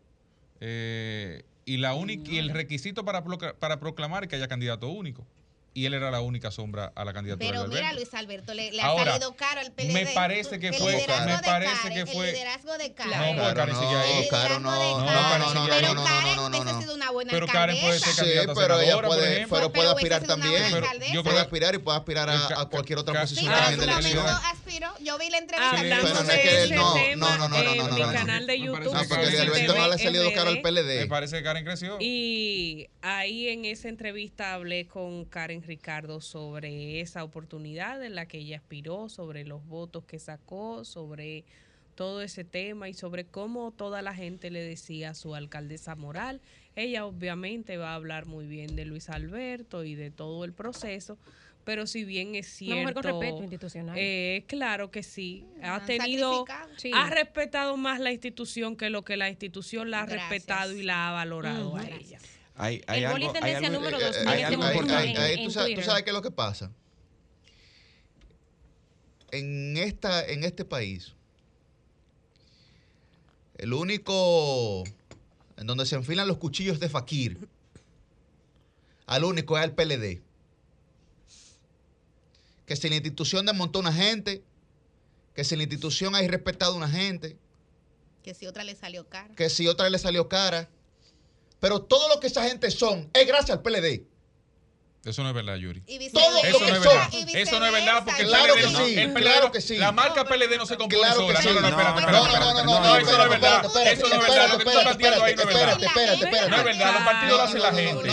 eh, 0.59 1.43
y 1.65 1.77
la 1.77 1.93
única 1.93 2.31
y 2.31 2.37
el 2.37 2.49
requisito 2.49 3.05
para, 3.05 3.23
para 3.59 3.79
proclamar 3.79 4.23
es 4.23 4.29
que 4.29 4.37
haya 4.37 4.47
candidato 4.47 4.89
único. 4.89 5.25
Y 5.77 5.85
él 5.85 5.93
era 5.93 6.09
la 6.09 6.21
única 6.21 6.49
sombra 6.49 6.91
a 6.95 7.05
la 7.05 7.13
candidatura 7.13 7.47
Pero 7.51 7.61
de 7.65 7.75
mira. 7.75 7.93
Luis 7.93 8.11
Alberto, 8.15 8.55
le, 8.55 8.71
le 8.71 8.81
ha 8.81 8.85
Ahora, 8.87 9.11
salido 9.11 9.35
caro 9.35 9.61
al 9.61 9.71
PLD. 9.73 9.93
me 9.93 10.07
parece 10.07 10.59
que 10.59 10.73
fue- 10.73 10.93
me 10.95 11.03
parece 11.05 11.41
Karen, 11.43 11.93
que 11.93 12.05
fue- 12.11 12.29
El 12.29 12.33
liderazgo 12.33 12.77
de 12.79 12.93
Karen. 12.93 13.35
No, 13.37 13.53
Karen 13.53 13.75
sigue 13.75 13.95
ahí. 13.95 14.13
No, 14.13 14.23
no, 14.23 14.29
Karen. 14.29 14.63
no, 14.63 14.71
no, 14.71 14.79
no, 14.97 15.05
Pero 15.05 15.13
no, 15.13 15.53
no, 15.53 15.67
Karen 15.69 16.35
no, 16.35 16.49
no, 16.49 16.57
hubiese 16.57 16.73
no. 16.73 16.81
sido 16.81 16.95
una 16.95 17.11
buena 17.11 17.31
Pero 17.31 17.45
Karen 17.45 17.77
puede 17.79 17.99
ser. 17.99 18.09
Sí, 18.13 18.15
candidata 18.21 18.51
a 18.51 18.55
pero 18.55 18.79
ella 18.81 19.01
puede, 19.03 19.47
pero 19.47 19.71
puede 19.71 19.89
aspirar 19.89 20.23
también. 20.23 20.63
yo 21.13 21.23
puede 21.23 21.39
aspirar 21.39 21.75
y 21.75 21.77
puede 21.77 21.97
aspirar 21.99 22.27
a, 22.27 22.61
a 22.61 22.65
cualquier 22.69 22.97
otra 22.97 23.21
posición 23.21 23.45
Sí, 23.45 23.51
también 23.59 23.79
de 23.79 23.85
elección. 23.85 24.25
Yo 25.01 25.17
vi 25.19 25.29
la 25.29 25.37
entrevista. 25.37 25.77
Sí, 25.77 25.83
pero 25.89 26.13
no 26.13 26.23
de 26.23 26.35
es 26.35 26.41
que 26.41 26.63
él 26.63 26.75
no, 26.75 26.95
no, 26.95 27.37
no, 27.37 27.47
no, 27.49 27.63
no, 27.63 27.71
en 27.71 27.77
no, 27.77 27.83
mi 27.93 27.99
no, 28.01 28.07
no. 28.07 28.13
canal 28.13 28.47
de 28.47 28.59
YouTube. 28.59 28.91
parece 28.91 28.95
Ah, 28.97 29.01
que 29.01 29.07
porque 29.07 29.25
Karen- 29.25 29.41
Alberto 29.41 29.75
no 29.75 29.87
le 29.87 29.93
ha 29.93 29.97
salido 29.97 30.33
caro 30.33 30.49
al 30.49 30.55
RD. 30.57 30.63
Me 30.63 30.71
PLD. 30.71 31.07
parece 31.07 31.37
que 31.37 31.43
Karen 31.43 31.65
creció. 31.65 31.97
Y 31.99 32.87
ahí 33.01 33.47
en 33.49 33.65
esa 33.65 33.89
entrevista 33.89 34.53
hablé 34.53 34.87
con 34.87 35.25
Karen 35.25 35.61
Ricardo 35.67 36.21
sobre 36.21 37.01
esa 37.01 37.23
oportunidad 37.23 38.03
en 38.03 38.15
la 38.15 38.27
que 38.27 38.39
ella 38.39 38.57
aspiró, 38.57 39.09
sobre 39.09 39.45
los 39.45 39.65
votos 39.67 40.05
que 40.05 40.17
sacó, 40.17 40.83
sobre 40.85 41.45
todo 41.97 42.21
ese 42.21 42.43
tema 42.43 42.87
y 42.89 42.93
sobre 42.93 43.25
cómo 43.25 43.71
toda 43.71 44.01
la 44.01 44.13
gente 44.13 44.51
le 44.51 44.61
decía 44.61 45.09
a 45.09 45.13
su 45.15 45.35
alcaldesa 45.35 45.95
moral. 45.95 46.41
Ella 46.75 47.05
obviamente 47.05 47.75
va 47.77 47.91
a 47.91 47.95
hablar 47.95 48.27
muy 48.27 48.45
bien 48.45 48.75
de 48.75 48.85
Luis 48.85 49.09
Alberto 49.09 49.83
y 49.83 49.95
de 49.95 50.11
todo 50.11 50.45
el 50.45 50.53
proceso, 50.53 51.17
pero 51.63 51.87
si 51.87 52.05
bien 52.05 52.35
es 52.35 52.47
cierto... 52.47 52.93
con 52.93 53.03
respeto 53.03 53.41
institucional. 53.41 53.95
Eh, 53.97 54.45
claro 54.47 54.91
que 54.91 55.01
sí. 55.01 55.43
Ha 55.61 55.83
tenido. 55.85 56.45
Sí. 56.77 56.91
ha 56.93 57.09
respetado 57.09 57.75
más 57.77 57.99
la 57.99 58.11
institución 58.11 58.77
que 58.77 58.91
lo 58.91 59.03
que 59.03 59.17
la 59.17 59.27
institución 59.27 59.89
la 59.89 60.01
ha 60.01 60.05
Gracias. 60.05 60.29
respetado 60.29 60.73
y 60.73 60.83
la 60.83 61.09
ha 61.09 61.11
valorado 61.11 61.75
a 61.75 61.83
ella. 61.83 62.19
Hay, 62.59 62.81
hay 62.87 63.03
El 63.03 63.11
boli 63.11 63.25
algo, 63.25 63.35
hay 63.35 63.41
tendencia 63.41 63.67
algo- 63.67 63.79
número 63.79 63.97
Eh, 63.99 64.01
eh, 64.03 64.23
hay 64.27 64.41
este 64.41 64.45
algo 64.55 64.65
importante. 64.67 65.33
en- 65.33 65.45
tú 65.45 65.51
sabes- 65.51 65.67
tú 65.69 65.75
Twitter. 65.75 65.85
sabes 65.85 66.03
qué 66.03 66.09
es 66.09 66.13
lo 66.15 66.21
que 66.21 66.31
pasa. 66.31 66.71
En, 69.31 69.77
esta, 69.77 70.25
en 70.25 70.43
este 70.43 70.65
país, 70.65 71.13
el 73.57 73.73
único 73.73 74.83
en 75.57 75.67
donde 75.67 75.85
se 75.85 75.95
enfilan 75.95 76.27
los 76.27 76.37
cuchillos 76.37 76.79
de 76.79 76.87
Fakir, 76.89 77.47
al 79.05 79.23
único 79.23 79.57
es 79.57 79.63
al 79.63 79.73
PLD. 79.73 80.21
Que 82.65 82.75
si 82.75 82.89
la 82.89 82.95
institución 82.95 83.45
desmontó 83.45 83.79
a 83.79 83.81
una 83.81 83.93
gente, 83.93 84.43
que 85.33 85.43
si 85.43 85.55
la 85.55 85.63
institución 85.63 86.15
ha 86.15 86.23
irrespetado 86.23 86.73
a 86.73 86.77
una 86.77 86.89
gente, 86.89 87.37
Que 88.23 88.33
si 88.33 88.45
otra 88.45 88.63
le 88.63 88.75
salió 88.75 89.07
cara. 89.07 89.33
que 89.35 89.49
si 89.49 89.67
otra 89.67 89.89
le 89.89 89.97
salió 89.99 90.27
cara. 90.27 90.69
Pero 91.59 91.81
todo 91.81 92.07
lo 92.09 92.19
que 92.19 92.27
esa 92.27 92.43
gente 92.43 92.69
son 92.71 93.09
es 93.13 93.27
gracias 93.27 93.57
al 93.57 93.61
PLD. 93.61 94.03
Eso 95.05 95.23
no 95.23 95.29
es 95.29 95.35
verdad, 95.35 95.55
Yuri. 95.55 95.79
Todo 96.11 96.31
lo 96.31 96.39
Eso 96.43 96.59
que 96.59 96.65
no 96.65 96.75
es 96.75 96.83
son. 96.83 96.93
verdad. 96.93 97.09
Eso 97.33 97.59
no 97.59 97.65
es 97.67 97.71
verdad 97.71 98.03
porque 98.03 98.21
el 98.23 98.27
Claro 98.27 98.53
PLD 98.55 98.61
que 98.65 98.71
no- 98.71 98.85
sí, 98.85 98.99
el 98.99 99.13
PLD 99.13 99.21
claro 99.21 99.51
que 99.53 99.61
sí. 99.61 99.77
La 99.77 99.91
marca 99.93 100.25
PLD 100.25 100.57
no 100.57 100.65
se 100.65 100.75
compone 100.75 101.01
Claro 101.01 101.27
que 101.27 101.27
sola. 101.27 101.41
sí. 101.41 101.47
No, 101.47 101.53
no, 101.53 101.61
no, 101.61 101.67
espérate, 101.69 102.01
No, 102.01 102.17
espérate, 102.25 102.39
no, 102.39 102.53
no, 102.53 102.63
no, 102.63 102.63
No, 102.65 102.79
no, 102.81 102.97
eso 102.97 103.17
no 103.17 103.23
es 103.23 103.29
verdad. 103.29 103.65
Eso 103.65 104.07
no 104.09 104.15
es 104.15 104.21
verdad. 104.21 104.49
Lo 104.51 104.57
que 104.57 104.63
tú 104.65 104.69
estás 104.71 104.97
ahí 104.97 105.35
no 105.35 105.41
es 105.41 105.47
verdad. 105.47 105.81
espérate, 105.81 105.85
espérate, 105.85 106.23
espérate. 106.25 106.49
No 106.49 106.57
es 106.57 106.63
verdad. 106.65 106.93
Los 106.93 107.03
partidos 107.03 107.37
lo 107.37 107.43
hace 107.43 107.59
la 107.59 107.71
gente. 107.73 108.07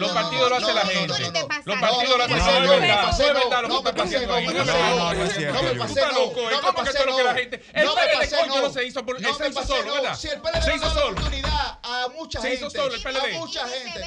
Los 0.00 0.10
partidos 0.12 0.50
lo 0.50 0.56
hace 0.56 0.74
la 0.74 0.80
gente. 0.86 1.46
Los 1.64 1.78
partidos. 1.80 2.18
No. 2.18 3.82
No 3.82 4.34
ahí. 4.34 4.46
No 4.46 4.50
es 4.52 4.66
verdad. 4.66 4.96
No, 4.96 5.12
no 5.14 5.24
es 5.24 5.32
cierto, 5.34 6.12
loco. 6.12 6.40
¿eh? 6.40 6.44
No 6.44 6.50
me 6.50 6.56
¿Cómo 6.62 6.84
que 6.84 6.90
pasé, 6.92 7.06
lo 7.06 7.16
que 7.16 7.24
la 7.24 7.32
no. 7.32 7.38
gente. 7.38 7.64
El 7.72 7.84
No 7.86 7.94
me 7.94 8.02
PLD, 8.02 8.18
pasé, 8.18 8.36
coño, 8.36 8.54
no. 8.56 8.62
no 8.62 8.70
se 8.72 8.84
hizo 8.84 9.06
por- 9.06 9.20
No 9.20 9.34
se 9.34 9.42
me 9.42 9.48
hizo 9.48 9.60
pasé, 9.60 9.68
solo, 9.72 9.84
no. 9.86 9.94
¿verdad? 9.94 10.16
Si 10.16 10.28
el 10.28 10.40
PLD 10.40 10.62
Se 10.62 10.74
hizo 10.76 10.90
solo. 10.90 11.06
oportunidad 11.10 11.78
a 11.82 12.08
mucha 12.14 12.40
Se 12.40 12.48
gente. 12.50 12.66
hizo 12.66 12.70
solo 12.82 12.94
el 12.94 13.02
PLD. 13.02 13.34
A 13.36 13.38
mucha 13.38 13.68
gente. 13.68 14.04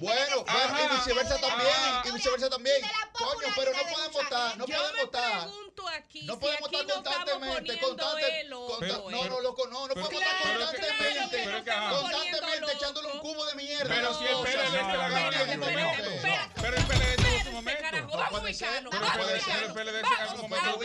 Bueno, 0.00 0.44
y 0.46 0.94
viceversa 0.96 1.38
también. 1.40 1.70
Y 2.04 2.10
viceversa 2.12 2.50
también. 2.50 2.76
Coño, 3.12 3.54
pero 3.56 3.72
no 3.72 3.82
podemos 3.82 4.22
estar. 4.22 4.56
No 4.58 4.66
me 4.66 4.74
estar. 4.74 5.48
pregunto 5.48 5.75
aquí 5.88 6.22
No 6.22 6.34
si 6.34 6.40
podemos 6.40 6.68
aquí 6.68 6.76
estar 6.76 6.94
constantemente, 7.02 7.78
constante- 7.78 8.48
consta- 8.48 8.48
no, 8.48 9.10
eh. 9.10 9.28
no, 9.28 9.40
loco, 9.40 9.66
no, 9.68 9.88
no 9.88 9.94
Pero- 9.94 10.06
podemos 10.06 10.22
Claro, 10.24 10.36
estar 10.36 10.42
claro 10.42 10.66
constantemente, 10.66 11.36
que 11.36 11.46
no 11.46 11.56
estamos 11.58 12.00
constantemente 12.00 12.72
echándole 12.72 13.08
un 13.12 13.18
cubo 13.20 13.46
de 13.46 13.54
mierda. 13.54 13.94
Pero 13.94 14.18
si 14.18 14.24
el 14.24 14.36
PLD 14.36 14.38
o 14.38 14.46
sea, 14.46 14.64
es 14.64 14.70
que 14.70 14.76
la 14.76 14.82
no, 14.82 14.98
gana, 14.98 15.30
no, 15.30 15.44
Yuri, 15.46 15.56
no, 15.56 15.66
no. 15.66 15.72
no. 15.72 16.52
Pero 16.62 16.76
el 16.76 16.84
PLD 16.84 17.16
tuvo 17.16 17.44
su 17.44 17.50
momento. 17.52 17.82
Vamos 18.16 18.40
a 18.40 18.42
ubicarnos. 18.44 18.94
Pero 18.94 19.66
el 19.66 19.72
PLD 19.72 19.98
en 19.98 20.04
algún 20.06 20.40
momento 20.50 20.78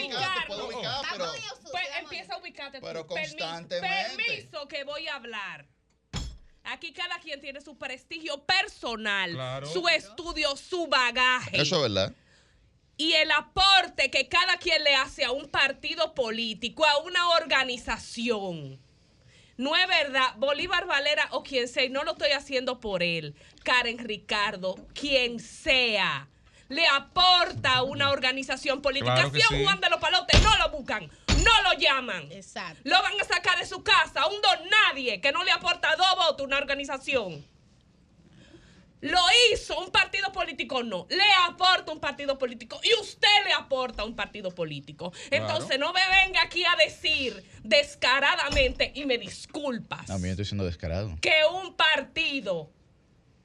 Pues 1.71 1.87
empieza 1.99 2.33
a 2.33 2.37
ubicarte. 2.37 2.79
Pero 2.81 3.07
Permiso- 3.07 3.37
constantemente. 3.37 4.15
Permiso 4.25 4.67
que 4.67 4.83
voy 4.83 5.07
a 5.07 5.15
hablar. 5.15 5.65
Aquí 6.63 6.93
cada 6.93 7.19
quien 7.19 7.41
tiene 7.41 7.59
su 7.59 7.75
prestigio 7.75 8.43
personal, 8.43 9.31
Claro. 9.31 9.65
su 9.67 9.87
estudio, 9.89 10.55
su 10.55 10.85
bagaje. 10.87 11.59
Eso 11.59 11.77
es 11.77 11.81
verdad. 11.93 12.13
Y 13.01 13.13
el 13.13 13.31
aporte 13.31 14.11
que 14.11 14.27
cada 14.27 14.57
quien 14.57 14.83
le 14.83 14.93
hace 14.93 15.25
a 15.25 15.31
un 15.31 15.49
partido 15.49 16.13
político, 16.13 16.85
a 16.85 16.99
una 16.99 17.29
organización. 17.29 18.79
No 19.57 19.75
es 19.75 19.87
verdad, 19.87 20.35
Bolívar 20.37 20.85
Valera 20.85 21.27
o 21.31 21.41
quien 21.41 21.67
sea, 21.67 21.83
y 21.83 21.89
no 21.89 22.03
lo 22.03 22.11
estoy 22.11 22.29
haciendo 22.29 22.79
por 22.79 23.01
él, 23.01 23.33
Karen 23.63 23.97
Ricardo, 23.97 24.75
quien 24.93 25.39
sea, 25.39 26.27
le 26.69 26.85
aporta 26.89 27.77
a 27.77 27.81
una 27.81 28.11
organización 28.11 28.83
política. 28.83 29.15
Claro 29.15 29.31
si 29.31 29.41
sí. 29.41 29.63
Juan 29.63 29.81
de 29.81 29.89
los 29.89 29.99
Palotes 29.99 30.39
no 30.43 30.55
lo 30.57 30.69
buscan, 30.69 31.09
no 31.43 31.61
lo 31.63 31.79
llaman. 31.79 32.31
Exacto. 32.31 32.81
Lo 32.83 33.01
van 33.01 33.19
a 33.19 33.23
sacar 33.23 33.57
de 33.57 33.65
su 33.65 33.81
casa, 33.81 34.27
un 34.27 34.39
don 34.43 34.69
nadie 34.69 35.19
que 35.21 35.31
no 35.31 35.43
le 35.43 35.51
aporta 35.51 35.95
dos 35.95 36.15
votos 36.17 36.41
a 36.41 36.43
una 36.43 36.57
organización. 36.59 37.43
Lo 39.01 39.19
hizo 39.51 39.79
un 39.79 39.91
partido 39.91 40.31
político, 40.31 40.83
no. 40.83 41.07
Le 41.09 41.23
aporta 41.47 41.91
un 41.91 41.99
partido 41.99 42.37
político 42.37 42.79
y 42.83 42.93
usted 43.01 43.27
le 43.45 43.53
aporta 43.53 44.03
un 44.05 44.15
partido 44.15 44.51
político. 44.51 45.11
Entonces 45.31 45.79
no 45.79 45.91
me 45.91 46.01
venga 46.23 46.41
aquí 46.43 46.63
a 46.63 46.75
decir 46.83 47.43
descaradamente, 47.63 48.91
y 48.95 49.05
me 49.05 49.17
disculpas, 49.17 50.09
A 50.09 50.17
mí 50.17 50.29
estoy 50.29 50.45
siendo 50.45 50.65
descarado. 50.65 51.15
que 51.21 51.33
un 51.51 51.75
partido 51.75 52.71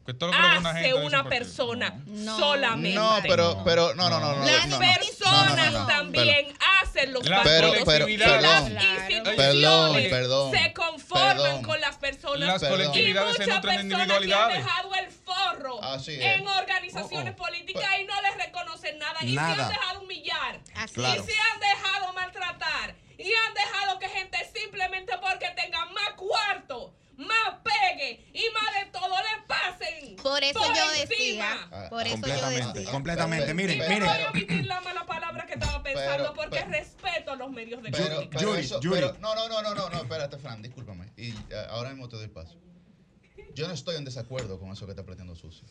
Que 0.07 0.13
lo 0.15 0.29
una 0.29 0.71
hace 0.71 0.79
gente 0.81 0.95
una 0.95 1.25
persona 1.29 2.01
solamente. 2.37 2.95
No, 2.99 3.19
pero, 3.27 3.63
pero, 3.65 3.95
no, 3.95 4.09
no, 4.09 4.21
no. 4.21 4.37
no, 4.37 4.45
Las 4.47 4.69
no, 4.69 4.79
personas 4.79 5.47
No, 5.49 5.57
no, 5.57 5.71
no, 5.73 5.79
no. 5.81 5.87
también 5.87 6.55
hacen 6.83 7.13
los 7.13 7.29
partidos. 7.29 7.85
colectividades. 7.85 8.69
y 8.69 8.73
las 8.73 9.11
instituciones 9.11 9.37
Perdón, 9.37 9.95
perdón, 10.11 10.53
se 10.53 10.73
conforman 10.73 11.37
perdón. 11.37 11.63
con 11.63 11.81
las 11.81 11.97
personas. 11.97 12.49
Las 12.49 12.63
y 12.63 12.67
colectividades 12.67 13.37
se 13.37 13.43
muchas 13.47 13.57
nutren 13.57 13.77
de 13.89 13.95
personas 13.95 14.07
que 14.07 14.13
han 14.15 14.21
individualidades. 14.21 14.65
dejado 14.65 14.95
el 14.95 15.11
forro 15.11 15.83
Así 15.85 16.13
es. 16.15 16.21
en 16.21 16.47
organizaciones 16.49 17.35
Oh, 17.37 17.43
oh. 17.43 17.45
políticas 17.47 17.91
y 18.01 18.05
no 18.05 18.15
les 18.23 18.37
reconocen 18.47 18.99
nada. 18.99 19.19
Y 19.23 19.35
se 19.35 19.41
han 19.41 19.57
dejado 19.69 20.01
humillar. 20.01 20.61
Claro. 20.95 21.23
Y 21.23 21.27
se 21.27 21.33
han 21.39 21.61
dejado 21.61 22.13
maltratar. 22.13 22.95
Y 23.19 23.33
han 23.33 23.55
dejado 23.55 23.99
que 23.99 24.09
gente 24.09 24.39
simplemente 24.55 25.13
porque 25.21 25.49
tengan 25.57 25.93
más 25.93 26.11
cuarto, 26.17 26.93
más 27.17 27.61
pegue 27.65 28.25
y 28.35 28.45
más 28.53 28.75
de 28.85 28.91
todo 28.93 29.09
le 29.09 29.47
pasen. 29.47 30.17
Por 30.17 30.43
eso 30.45 30.59
por 30.59 30.69
yo 30.69 30.83
encima. 30.93 31.07
decía, 31.09 31.69
Ah, 31.73 31.87
por 31.91 32.01
eso 32.07 32.17
yo 32.17 32.21
completamente, 32.23 32.79
decía. 32.79 32.93
completamente. 32.93 33.55
Miren, 33.55 33.77
Y 33.77 33.79
no 33.81 33.89
miren. 33.89 34.05
voy 34.09 34.23
a 34.23 34.31
omitir 34.31 34.67
la 34.67 34.81
mala 34.81 35.07
palabra 35.07 35.47
que 35.47 35.55
estaba 35.55 35.83
pensando 35.83 36.17
Pero- 36.19 36.35
porque 36.35 36.59
pero- 36.59 36.71
respeto 36.71 37.31
a 37.33 37.37
los 37.37 37.51
medios 37.51 37.83
de 37.83 37.91
Pero, 37.91 38.05
comunicación. 38.05 38.31
pero 38.31 38.51
Yuri, 38.53 38.61
eso- 38.65 38.81
Yuri. 38.81 39.01
pero- 39.01 39.17
no, 39.21 39.35
no, 39.35 39.49
no, 39.49 39.63
no, 39.63 39.75
no, 39.75 39.89
no, 39.91 39.97
espérate, 39.99 40.39
Fran, 40.39 40.63
discúlpame. 40.63 41.11
Y 41.17 41.31
eh, 41.31 41.67
ahora 41.71 41.91
mismo 41.91 42.09
te 42.09 42.17
doy 42.17 42.29
paso. 42.29 42.57
Yo 43.55 43.67
no 43.69 43.75
estoy 43.75 43.97
en 43.97 44.05
desacuerdo 44.05 44.59
con 44.61 44.71
eso 44.73 44.85
que 44.87 44.93
está 44.93 45.03
planteando 45.05 45.35
Susi. 45.35 45.63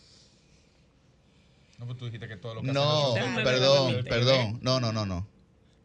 No, 1.77 1.85
pues 1.85 1.97
tú 1.97 2.05
dijiste 2.05 2.27
que 2.27 2.37
todo 2.37 2.55
lo 2.55 2.61
que 2.61 2.71
No, 2.71 3.13
perdón, 3.43 4.03
perdón. 4.07 4.59
No, 4.61 4.79
no, 4.79 4.91
no, 4.91 5.05
no. 5.05 5.27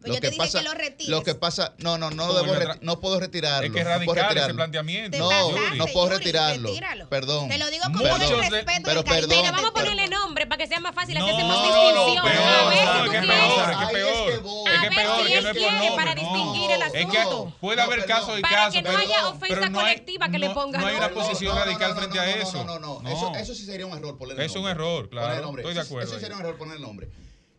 Pues 0.01 0.15
yo 0.15 0.21
te 0.21 0.31
dije 0.31 0.51
que 0.51 0.63
lo 0.63 0.73
retires. 0.73 1.09
lo 1.09 1.23
que 1.23 1.35
pasa, 1.35 1.75
no, 1.79 1.99
no, 1.99 2.11
no, 2.11 2.33
debo 2.33 2.55
el 2.55 2.61
reti- 2.63 2.79
no 2.81 3.01
puedo 3.01 3.21
retirarlo. 3.21 3.67
Es 3.67 3.73
que 3.73 3.81
es 3.81 3.85
no 3.87 3.91
puedo 3.91 3.99
radical 3.99 4.17
ese 4.17 4.29
retirarlo. 4.29 4.57
planteamiento. 4.57 5.19
No, 5.19 5.51
Yuri. 5.51 5.77
no 5.79 5.87
puedo 5.89 6.07
Yuri, 6.07 6.17
retirarlo. 6.19 6.69
retíralo. 6.69 7.09
Perdón. 7.11 7.49
Te 7.49 7.59
lo 7.59 7.71
digo 7.71 7.85
con 7.85 7.93
todo 7.99 8.07
el 8.17 8.51
respeto 8.51 8.83
pero 8.85 9.01
el 9.01 9.05
perdón. 9.05 9.29
Pero 9.43 9.53
vamos 9.53 9.71
a 9.71 9.75
ponerle 9.75 10.09
nombre 10.09 10.47
para 10.47 10.57
que 10.63 10.67
sea 10.69 10.81
más 10.81 10.95
fácil, 10.95 11.19
No, 11.19 11.27
hacemos 11.27 11.43
no, 11.43 11.63
distinción. 11.63 12.25
peor, 12.25 12.47
a 12.49 12.69
ver 12.71 12.71
no, 12.71 12.71
si 12.73 12.79
es 12.79 13.05
tú 13.05 13.11
que 13.11 13.17
es 13.19 13.25
quieres. 13.25 13.41
peor, 13.45 13.71
es 13.71 13.77
que 13.77 13.93
peor. 13.93 14.31
Es 14.33 14.41
que 14.41 14.71
A 14.71 14.81
ver 14.81 14.95
peor, 14.95 15.21
si 15.21 15.27
que 15.27 15.39
él 15.39 15.45
no 15.45 15.51
es 15.51 15.55
por 15.55 15.61
quiere 15.61 15.71
nombre, 15.77 15.97
para 15.97 16.15
no. 16.15 16.21
distinguir 16.23 16.71
el 16.71 16.83
Es 16.83 16.93
que 16.93 17.19
asunto. 17.19 17.53
puede 17.61 17.83
haber 17.83 18.05
casos 18.07 18.39
y 18.39 18.43
Para 18.43 18.57
casos, 18.57 18.73
que 18.75 18.83
no 18.83 18.97
haya 18.97 19.29
ofensa 19.29 19.69
no 19.69 19.79
colectiva 19.81 20.29
que 20.31 20.39
le 20.39 20.49
no- 20.49 20.55
pongan 20.55 20.81
No 20.81 20.87
hay 20.87 20.97
una 20.97 21.09
nombre. 21.09 21.25
posición 21.27 21.53
No, 21.55 21.59
no, 21.61 21.65
radical 21.67 21.89
no, 21.91 21.95
no, 21.95 22.01
frente 22.01 22.17
no, 22.17 22.23
a 22.23 22.27
no, 22.27 22.33
eso. 22.43 22.65
No, 22.65 22.79
no, 22.79 23.01
no. 23.03 23.11
Eso, 23.11 23.33
eso 23.37 23.55
sí 23.55 23.67
sería 23.67 23.85
un 23.85 23.99
error 23.99 24.17
ponerle 24.17 24.47
Es 24.47 24.51
un 24.53 24.63
nombre. 24.63 24.73
error, 24.73 25.11
claro. 25.11 25.43
Nombre. 25.43 25.63
Estoy 25.63 25.75
de 25.75 25.81
acuerdo 25.83 26.09
Eso 26.11 26.19
sería 26.21 26.37
un 26.37 26.41
error 26.43 26.57
ponerle 26.57 26.81
nombre. 26.81 27.09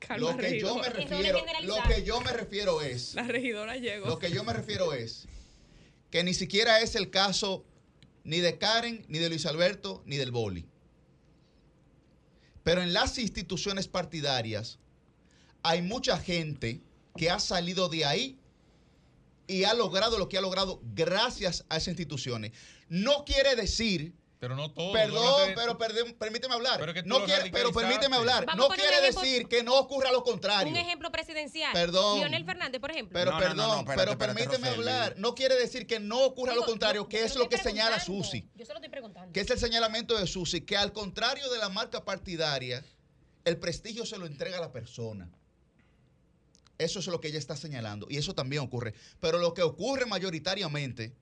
Calma, 0.02 0.32
Lo 0.32 0.38
que 0.38 0.60
yo 0.60 0.76
me 0.78 0.89
refiero, 0.89 1.45
lo 1.64 1.76
que 1.88 2.04
yo 2.04 2.22
me 2.22 2.34
refiero 2.34 2.82
es, 2.82 3.14
La 3.14 3.24
regidora 3.24 3.78
llegó. 3.78 4.08
lo 4.08 4.18
que 4.20 4.32
yo 4.32 4.43
me 4.43 4.52
refiero 4.52 4.93
es 4.93 5.28
que 6.10 6.24
ni 6.24 6.34
siquiera 6.34 6.82
es 6.82 6.95
el 6.95 7.10
caso 7.12 7.64
ni 8.24 8.39
de 8.39 8.58
Karen, 8.58 9.06
ni 9.08 9.20
de 9.20 9.30
Luis 9.30 9.45
Alberto, 9.45 10.02
ni 10.06 10.18
del 10.18 10.32
Boli. 10.32 10.66
Pero 12.64 12.82
en 12.82 12.93
las 12.93 13.18
instituciones 13.18 13.88
partidarias 13.88 14.80
hay 15.64 15.82
mucha 15.82 16.18
gente 16.18 16.82
que 17.16 17.30
ha 17.30 17.39
salido 17.39 17.88
de 17.88 18.06
ahí 18.06 18.39
y 19.47 19.64
ha 19.66 19.74
logrado 19.74 20.18
lo 20.18 20.30
que 20.30 20.38
ha 20.38 20.41
logrado 20.41 20.82
gracias 20.95 21.66
a 21.70 21.78
esas 21.78 21.89
instituciones. 21.89 22.52
No 22.89 23.24
quiere 23.26 23.56
decir 23.56 24.14
Pero 24.41 24.55
no 24.55 24.71
todo. 24.71 24.91
Perdón, 24.91 25.23
no 25.23 25.53
pero 25.55 25.77
perdón, 25.77 26.15
permíteme 26.17 26.55
hablar. 26.55 26.79
Pero 26.79 26.95
que 26.95 27.03
no 27.03 27.23
quiere, 27.25 27.51
pero 27.51 27.71
permíteme 27.71 28.15
hablar. 28.15 28.43
Vamos 28.47 28.69
no 28.69 28.73
quiere 28.75 28.97
ejemplo- 28.97 29.21
decir 29.21 29.47
que 29.47 29.61
no 29.61 29.77
ocurra 29.77 30.11
lo 30.11 30.23
contrario. 30.23 30.67
Un 30.71 30.77
ejemplo 30.77 31.11
presidencial. 31.11 31.71
Perdón. 31.73 32.21
Leonel 32.21 32.43
Fernández, 32.43 32.81
por 32.81 32.89
ejemplo. 32.89 33.13
Pero 33.13 33.29
No, 33.33 33.37
no, 33.37 33.43
no, 33.43 33.47
perdón, 33.49 33.67
no, 33.67 33.79
espérate, 33.91 34.17
pero 34.17 34.17
permíteme 34.17 34.69
hablar. 34.69 35.13
No 35.17 35.35
quiere 35.35 35.53
decir 35.59 35.85
que 35.85 35.99
no 35.99 36.23
ocurra 36.23 36.55
lo 36.55 36.65
contrario, 36.65 37.03
yo- 37.03 37.07
que 37.07 37.19
yo 37.19 37.25
es 37.25 37.35
lo 37.35 37.47
que 37.49 37.59
señala. 37.59 37.99
Susi. 37.99 38.49
Yo 38.55 38.65
se 38.65 38.71
lo 38.73 38.79
estoy 38.79 38.89
preguntando. 38.89 39.31
Que 39.31 39.41
es 39.41 39.49
el 39.51 39.59
señalamiento 39.59 40.17
de 40.17 40.25
Susi, 40.25 40.61
que 40.61 40.75
al 40.75 40.91
contrario 40.91 41.47
de 41.51 41.59
la 41.59 41.69
marca 41.69 42.03
partidaria, 42.03 42.83
el 43.45 43.57
prestigio 43.59 44.07
se 44.07 44.17
lo 44.17 44.25
entrega 44.25 44.57
a 44.57 44.61
la 44.61 44.71
persona. 44.71 45.29
Eso 46.79 46.97
es 46.97 47.05
lo 47.05 47.21
que 47.21 47.27
ella 47.27 47.37
está 47.37 47.55
señalando. 47.55 48.07
Y 48.09 48.17
eso 48.17 48.33
también 48.33 48.63
ocurre. 48.63 48.95
Pero 49.19 49.37
lo 49.37 49.53
que 49.53 49.61
ocurre 49.61 50.07
mayoritariamente 50.07 51.13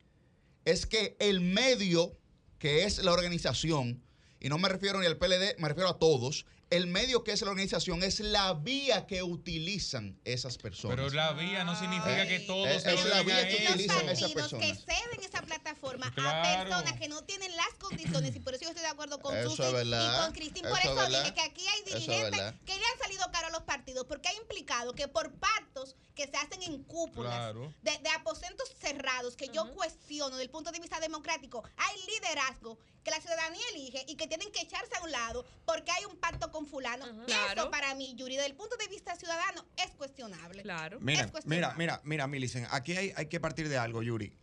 es 0.63 0.85
que 0.85 1.17
el 1.19 1.41
medio, 1.41 2.15
que 2.59 2.83
es 2.83 3.03
la 3.03 3.13
organización, 3.13 4.03
y 4.39 4.49
no 4.49 4.57
me 4.57 4.69
refiero 4.69 4.99
ni 4.99 5.05
al 5.05 5.17
PLD, 5.17 5.57
me 5.57 5.69
refiero 5.69 5.89
a 5.89 5.97
todos, 5.97 6.45
el 6.69 6.85
medio 6.87 7.23
que 7.23 7.31
es 7.31 7.41
la 7.41 7.49
organización 7.49 8.03
es 8.03 8.19
la 8.19 8.53
vía 8.53 9.07
que 9.07 9.23
utilizan 9.23 10.19
esas 10.23 10.57
personas. 10.57 10.95
Pero 10.97 11.09
la 11.09 11.33
vía 11.33 11.63
no 11.63 11.75
significa 11.77 12.27
que 12.27 12.39
todos 12.41 12.67
Es- 12.67 12.83
la 12.85 13.23
vía 13.23 13.47
que 13.47 13.55
utilizan 13.69 14.07
esas 14.09 14.31
partidos 14.33 14.33
que 14.33 14.57
personas. 14.69 14.85
ceden 14.85 15.23
esa 15.23 15.41
plataforma 15.41 16.07
a 16.07 16.11
personas 16.13 16.93
que 16.99 17.07
no 17.07 17.23
tienen 17.23 17.55
las 17.55 17.73
condiciones 17.79 18.35
y 18.35 18.39
por 18.39 18.53
eso 18.53 18.63
yo 18.63 18.69
estoy 18.69 18.83
de 18.83 18.89
acuerdo 18.89 19.19
con 19.19 19.35
Eso 19.35 19.49
Susi 19.49 19.63
y 19.63 20.21
con 20.21 20.31
Cristín. 20.33 20.63
Por 20.63 20.79
Eso 20.79 20.93
eso, 21.01 21.07
dije 21.09 21.33
que 21.33 21.41
aquí 21.41 21.65
hay 21.67 21.83
dirigentes 21.93 22.53
que 22.65 22.75
le 22.77 22.85
han 22.85 22.99
salido 23.01 23.31
caro 23.31 23.47
a 23.47 23.51
los 23.51 23.63
partidos 23.63 24.05
porque 24.05 24.29
ha 24.29 24.33
implicado 24.35 24.93
que 24.93 25.07
por 25.07 25.31
pactos 25.33 25.95
que 26.13 26.27
se 26.27 26.37
hacen 26.37 26.61
en 26.63 26.83
cúpulas 26.83 27.33
Claro. 27.33 27.73
de, 27.81 27.97
de 27.97 28.09
aposentos 28.09 28.69
cerrados 28.79 29.35
que 29.35 29.47
yo 29.49 29.71
cuestiono 29.73 30.31
desde 30.31 30.43
el 30.43 30.49
punto 30.49 30.71
de 30.71 30.79
vista 30.79 30.99
democrático, 30.99 31.63
hay 31.77 31.97
liderazgo 32.05 32.77
que 33.03 33.11
la 33.11 33.19
ciudadanía 33.21 33.61
elige 33.73 34.03
y 34.07 34.15
que 34.15 34.27
tienen 34.27 34.51
que 34.51 34.61
echarse 34.61 34.95
a 34.95 35.03
un 35.03 35.11
lado 35.11 35.45
porque 35.65 35.91
hay 35.91 36.05
un 36.05 36.17
pacto 36.17 36.51
con 36.51 36.65
fulano. 36.65 37.05
Claro. 37.25 37.61
Eso 37.61 37.71
para 37.71 37.95
mí, 37.95 38.13
Yuri, 38.15 38.35
desde 38.35 38.47
el 38.49 38.55
punto 38.55 38.75
de 38.77 38.87
vista 38.87 39.15
ciudadano 39.15 39.65
es 39.77 39.91
cuestionable. 39.91 40.61
Claro. 40.63 40.99
Mira, 41.01 41.21
Es 41.23 41.31
cuestionable. 41.31 41.75
mira, 41.77 41.97
mira, 41.97 42.01
mira, 42.03 42.27
Milicen, 42.27 42.67
aquí 42.71 42.95
hay, 42.95 43.13
hay 43.15 43.27
que 43.27 43.39
partir 43.39 43.69
de 43.69 43.77
algo, 43.77 44.01
Yuri. 44.03 44.33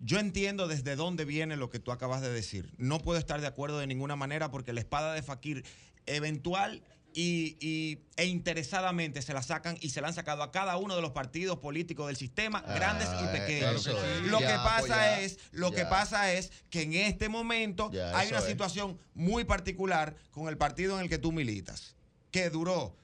Yo 0.00 0.18
entiendo 0.18 0.68
desde 0.68 0.94
dónde 0.94 1.24
viene 1.24 1.56
lo 1.56 1.70
que 1.70 1.78
tú 1.78 1.90
acabas 1.90 2.20
de 2.20 2.30
decir. 2.30 2.70
No 2.76 3.00
puedo 3.00 3.18
estar 3.18 3.40
de 3.40 3.46
acuerdo 3.46 3.78
de 3.78 3.86
ninguna 3.86 4.14
manera 4.14 4.50
porque 4.50 4.72
la 4.74 4.80
espada 4.80 5.14
de 5.14 5.22
Fakir 5.22 5.64
eventual 6.04 6.82
y, 7.18 7.56
y- 7.60 7.98
e 8.18 8.26
interesadamente 8.26 9.22
se 9.22 9.32
la 9.32 9.42
sacan 9.42 9.78
y 9.80 9.88
se 9.90 10.02
la 10.02 10.08
han 10.08 10.14
sacado 10.14 10.42
a 10.42 10.52
cada 10.52 10.76
uno 10.76 10.94
de 10.94 11.00
los 11.02 11.12
partidos 11.12 11.58
políticos 11.58 12.06
del 12.08 12.16
sistema, 12.16 12.60
grandes 12.60 13.08
y 13.24 13.26
pequeños. 13.38 13.84
que 13.86 13.90
sí. 13.92 13.96
Lo 14.24 14.38
Ya, 14.38 14.48
que 14.48 14.54
pasa 14.54 14.78
pues 14.80 14.88
ya, 14.90 15.20
es, 15.22 15.38
lo 15.52 15.72
que 15.72 15.86
pasa 15.86 16.32
es 16.32 16.52
que 16.68 16.82
en 16.82 16.92
este 16.92 17.30
momento 17.30 17.90
hay 18.14 18.28
una 18.28 18.38
es. 18.40 18.44
situación 18.44 18.98
muy 19.14 19.44
particular 19.44 20.14
con 20.30 20.48
el 20.48 20.58
partido 20.58 20.96
en 20.98 21.04
el 21.04 21.08
que 21.08 21.16
tú 21.18 21.32
militas, 21.32 21.96
que 22.30 22.50
duró 22.50 22.94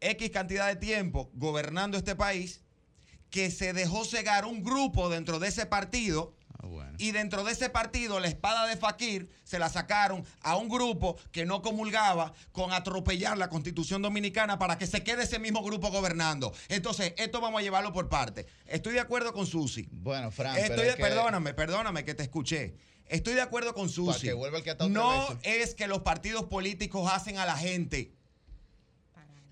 X 0.00 0.30
cantidad 0.30 0.66
de 0.68 0.76
tiempo 0.76 1.30
gobernando 1.32 1.96
este 1.96 2.14
país, 2.14 2.60
que 3.30 3.50
se 3.50 3.72
dejó 3.72 4.04
cegar 4.04 4.44
un 4.44 4.62
grupo 4.62 5.08
dentro 5.08 5.38
de 5.38 5.48
ese 5.48 5.64
partido. 5.64 6.34
Y 6.98 7.12
dentro 7.12 7.44
de 7.44 7.52
ese 7.52 7.70
partido, 7.70 8.20
la 8.20 8.28
espada 8.28 8.66
de 8.66 8.76
Fakir 8.76 9.28
se 9.44 9.58
la 9.58 9.68
sacaron 9.68 10.24
a 10.42 10.56
un 10.56 10.68
grupo 10.68 11.16
que 11.30 11.44
no 11.44 11.62
comulgaba 11.62 12.32
con 12.52 12.72
atropellar 12.72 13.36
la 13.38 13.48
constitución 13.48 14.02
dominicana 14.02 14.58
para 14.58 14.78
que 14.78 14.86
se 14.86 15.02
quede 15.02 15.24
ese 15.24 15.38
mismo 15.38 15.62
grupo 15.62 15.90
gobernando. 15.90 16.52
Entonces, 16.68 17.14
esto 17.16 17.40
vamos 17.40 17.60
a 17.60 17.62
llevarlo 17.62 17.92
por 17.92 18.08
parte. 18.08 18.46
Estoy 18.66 18.94
de 18.94 19.00
acuerdo 19.00 19.32
con 19.32 19.46
Susi. 19.46 19.88
Bueno, 19.90 20.30
Fran, 20.30 20.56
Estoy 20.56 20.68
pero 20.70 20.82
de- 20.82 20.88
es 20.90 20.96
que- 20.96 21.02
Perdóname, 21.02 21.54
perdóname 21.54 22.04
que 22.04 22.14
te 22.14 22.22
escuché. 22.22 22.76
Estoy 23.06 23.34
de 23.34 23.42
acuerdo 23.42 23.74
con 23.74 23.88
Susi. 23.88 24.28
que 24.28 24.32
vuelva 24.32 24.58
el 24.58 24.64
que 24.64 24.74
no 24.88 25.38
es 25.42 25.74
que 25.74 25.86
los 25.86 26.00
partidos 26.02 26.44
políticos 26.44 27.10
hacen 27.12 27.38
a 27.38 27.44
la 27.44 27.56
gente. 27.56 28.14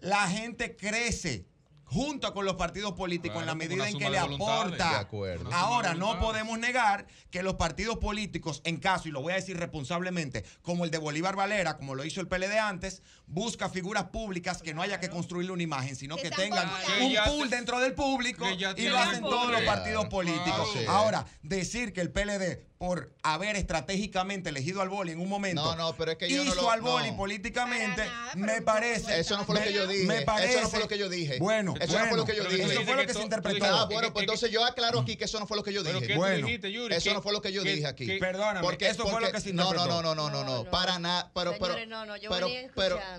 La 0.01 0.29
gente 0.29 0.77
crece 0.77 1.47
junto 1.91 2.33
con 2.33 2.45
los 2.45 2.55
partidos 2.55 2.93
políticos 2.93 3.43
Claro, 3.43 3.43
en 3.43 3.47
la 3.47 3.55
medida 3.55 3.89
en 3.89 3.99
que 3.99 4.11
le 4.11 4.19
aporta. 4.19 5.09
Ahora, 5.53 5.95
no 5.95 6.19
podemos 6.21 6.59
negar 6.59 7.07
que 7.31 7.43
los 7.43 7.55
partidos 7.55 7.99
políticos, 7.99 8.61
en 8.65 8.79
caso, 8.79 9.09
y 9.09 9.11
lo 9.13 9.21
voy 9.21 9.33
a 9.33 9.37
decir 9.37 9.57
responsablemente, 9.57 10.45
como 10.63 10.85
el 10.85 10.91
de 10.91 10.99
Bolívar 10.99 11.37
Valera, 11.37 11.77
como 11.77 11.95
lo 11.95 12.05
hizo 12.05 12.21
el 12.21 12.29
PLD 12.29 12.59
antes, 12.59 13.03
busca 13.33 13.69
figuras 13.69 14.05
públicas 14.05 14.61
que 14.61 14.75
no 14.75 14.83
haya 14.83 14.99
que 14.99 15.09
construirle 15.09 15.53
una 15.53 15.63
imagen, 15.63 15.95
sino 15.97 16.17
que, 16.17 16.31
tengan 16.31 16.69
un 17.01 17.15
pool 17.27 17.49
dentro 17.51 17.79
del 17.79 17.95
público 17.95 18.45
y 18.77 18.89
lo 18.89 18.99
hacen 18.99 19.23
todos 19.23 19.51
los 19.51 19.63
partidos 19.63 20.07
políticos. 20.07 20.69
Sí. 20.73 20.85
Ahora, 20.89 21.25
decir 21.43 21.93
que 21.93 22.01
el 22.01 22.11
PLD, 22.11 22.67
por 22.79 23.13
haber 23.23 23.57
estratégicamente 23.57 24.49
elegido 24.49 24.81
al 24.81 24.89
Boli 24.89 25.13
en 25.13 25.21
un 25.21 25.29
momento, 25.29 25.63
No, 25.63 25.77
no, 25.77 25.93
pero 25.97 26.13
es 26.13 26.17
que 26.19 26.29
yo 26.29 26.43
no 26.43 26.51
hizo 26.51 26.63
lo- 26.63 26.71
al 26.71 26.81
Boli 26.81 27.11
no. 27.11 27.17
políticamente, 27.19 28.03
me 28.37 28.63
parece. 28.63 29.21
Eso 29.21 29.37
no 29.37 29.45
fue 29.45 29.57
lo 29.57 29.63
que 29.63 29.73
yo 29.75 29.87
dije. 29.87 30.05
Me 30.07 30.23
parece. 30.23 30.53
Eso 30.55 30.63
no 30.63 30.69
fue 30.71 30.81
lo 30.81 30.89
que 30.89 30.99
yo 30.99 31.09
dije. 31.09 31.39
Bueno, 31.39 31.75
eso 31.81 31.99
no 31.99 32.07
fue 32.07 32.17
lo 32.17 32.25
que 32.25 32.35
yo 32.37 32.45
dije. 32.45 32.63
Eso 32.65 32.83
fue 32.85 32.97
lo 32.97 33.07
que 33.07 33.15
se 33.15 33.23
interpretó. 33.23 33.65
Ah, 33.67 33.87
bueno, 33.91 34.13
pues 34.13 34.23
entonces 34.25 34.51
yo 34.51 34.65
aclaro 34.65 35.01
aquí 35.01 35.17
que 35.17 35.25
eso 35.27 35.39
no 35.39 35.47
fue 35.47 35.57
lo 35.57 35.63
que 35.63 35.73
yo 35.73 35.85
¿Pero 35.85 36.01
dije. 36.01 36.13
qué 36.13 36.17
bueno, 36.19 36.47
dijiste, 36.47 36.73
Yuri? 36.73 36.95
eso 36.95 37.11
¿Qué- 37.11 37.15
no 37.15 37.23
fue 37.23 37.33
lo 37.33 37.41
que 37.43 37.53
yo 37.53 37.63
dije 37.63 37.87
aquí. 37.87 38.19
Perdóname, 38.19 38.67
eso 38.81 39.07
fue 39.07 39.21
lo 39.21 39.31
que 39.31 39.41
se 39.41 39.53
no, 39.53 39.63
no, 39.65 39.71
interpretó. 39.71 40.03
no, 40.03 40.15
no, 40.15 40.31
no, 40.31 40.45
no, 40.45 40.65
no, 40.65 40.71
para 40.71 40.99
nada, 40.99 41.31
pero, 41.35 41.53
pero, 41.53 41.67
Señores, 41.75 41.89
no, 41.89 42.07
no, 42.07 42.17
yo 42.17 42.31
pero, 42.31 42.49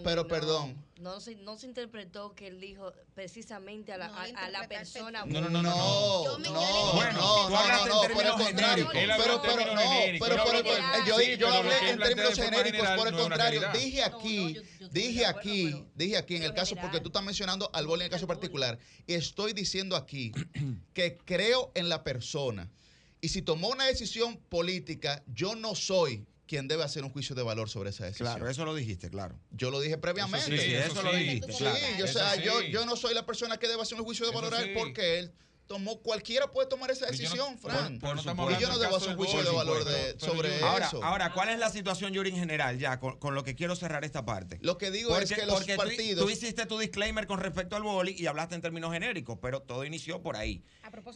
pero, 0.03 0.23
no. 0.23 0.27
perdón. 0.27 0.85
No 0.99 1.19
se, 1.19 1.35
no 1.35 1.57
se 1.57 1.65
interpretó 1.65 2.35
que 2.35 2.45
él 2.47 2.59
dijo 2.59 2.93
precisamente 3.15 3.91
a 3.91 3.97
la, 3.97 4.05
a, 4.05 4.23
a 4.23 4.49
la 4.49 4.67
persona. 4.67 5.25
No, 5.25 5.41
no, 5.41 5.49
no, 5.49 5.63
no, 5.63 5.73
no, 5.73 6.37
no, 6.37 6.53
no, 6.53 6.93
Bueno, 6.93 7.13
no, 7.13 7.45
tú 7.45 7.49
no, 7.49 7.57
hablaste 7.57 7.89
no, 7.89 8.03
en 8.03 8.11
por 8.11 8.21
el 8.21 8.31
términos 8.31 8.47
contrario, 8.47 8.87
genéricos. 8.89 9.17
pero, 9.25 9.41
pero, 9.41 9.75
no, 9.75 9.81
pero, 9.81 10.13
Yo 10.13 10.19
pero, 10.19 10.41
hablé 10.41 10.63
pero, 10.63 10.75
general. 10.75 11.05
yo, 11.07 11.21
yo 11.37 11.47
hablé 11.47 11.89
en 11.89 11.99
términos 11.99 12.35
genéricos, 12.35 12.87
por 12.95 13.07
el 13.07 13.13
no 13.13 13.19
contrario, 13.19 13.61
dije 13.73 14.03
aquí, 14.03 14.57
dije 14.91 15.25
aquí, 15.25 15.85
dije 15.95 16.17
aquí 16.17 16.35
en 16.35 16.43
el 16.43 16.53
caso, 16.53 16.75
porque 16.75 16.99
tú 16.99 17.07
estás 17.07 17.23
mencionando 17.23 17.69
al 17.73 17.87
boli 17.87 18.01
en 18.01 18.05
el 18.05 18.11
caso 18.11 18.27
particular, 18.27 18.77
estoy 19.07 19.53
diciendo 19.53 19.95
aquí 19.95 20.31
que 20.93 21.17
creo 21.17 21.71
en 21.73 21.89
la 21.89 22.03
persona 22.03 22.69
y 23.21 23.29
si 23.29 23.41
tomó 23.41 23.69
una 23.69 23.85
decisión 23.85 24.37
política, 24.37 25.23
yo 25.27 25.55
no 25.55 25.75
soy 25.75 26.25
quien 26.51 26.67
debe 26.67 26.83
hacer 26.83 27.05
un 27.05 27.11
juicio 27.11 27.33
de 27.33 27.43
valor 27.43 27.69
sobre 27.69 27.91
esa 27.91 28.03
decisión. 28.03 28.27
Claro, 28.27 28.49
eso 28.49 28.65
lo 28.65 28.75
dijiste, 28.75 29.09
claro. 29.09 29.39
Yo 29.51 29.71
lo 29.71 29.79
dije 29.79 29.97
previamente. 29.97 30.53
Eso 30.53 30.61
sí, 30.63 30.73
eso 30.75 31.01
lo 31.01 31.13
dijiste, 31.13 31.53
Sí, 31.53 31.59
claro. 31.59 31.77
yo, 31.97 32.03
o 32.03 32.07
sea, 32.09 32.35
sí. 32.35 32.41
yo, 32.43 32.61
yo 32.63 32.85
no 32.85 32.97
soy 32.97 33.13
la 33.13 33.25
persona 33.25 33.55
que 33.55 33.69
debe 33.69 33.81
hacer 33.81 33.97
un 33.97 34.03
juicio 34.03 34.25
de 34.27 34.33
valor 34.35 34.53
a 34.53 34.61
él 34.61 34.73
porque 34.73 35.19
él 35.19 35.31
tomó, 35.65 36.01
cualquiera 36.01 36.51
puede 36.51 36.67
tomar 36.67 36.91
esa 36.91 37.05
decisión, 37.05 37.57
Fran. 37.57 37.97
por- 37.99 38.17
y 38.51 38.57
yo 38.59 38.67
no 38.67 38.79
debo 38.79 38.97
hacer 38.97 39.11
un 39.11 39.15
juicio 39.15 39.41
de 39.41 39.49
valor 39.51 39.85
de- 39.85 40.19
sobre 40.19 40.59
ahora, 40.61 40.87
eso. 40.87 41.01
Ahora, 41.01 41.31
¿cuál 41.33 41.47
es 41.47 41.57
la 41.59 41.69
situación, 41.69 42.11
Yuri, 42.11 42.31
en 42.31 42.35
general? 42.35 42.77
Ya, 42.77 42.99
con, 42.99 43.17
con 43.17 43.33
lo 43.33 43.45
que 43.45 43.55
quiero 43.55 43.77
cerrar 43.77 44.03
esta 44.03 44.25
parte. 44.25 44.59
Lo 44.61 44.77
que 44.77 44.91
digo 44.91 45.17
es 45.17 45.31
que 45.31 45.45
los 45.45 45.55
porque 45.55 45.77
partidos- 45.77 46.25
Tú, 46.25 46.29
hiciste 46.29 46.65
tu 46.65 46.77
disclaimer 46.77 47.27
con 47.27 47.39
respecto 47.39 47.77
al 47.77 47.83
boli 47.83 48.13
y 48.19 48.25
hablaste 48.27 48.55
en 48.55 48.61
términos 48.61 48.91
genéricos, 48.91 49.39
pero 49.41 49.61
todo 49.61 49.85
inició 49.85 50.21
por 50.21 50.35
ahí. 50.35 50.65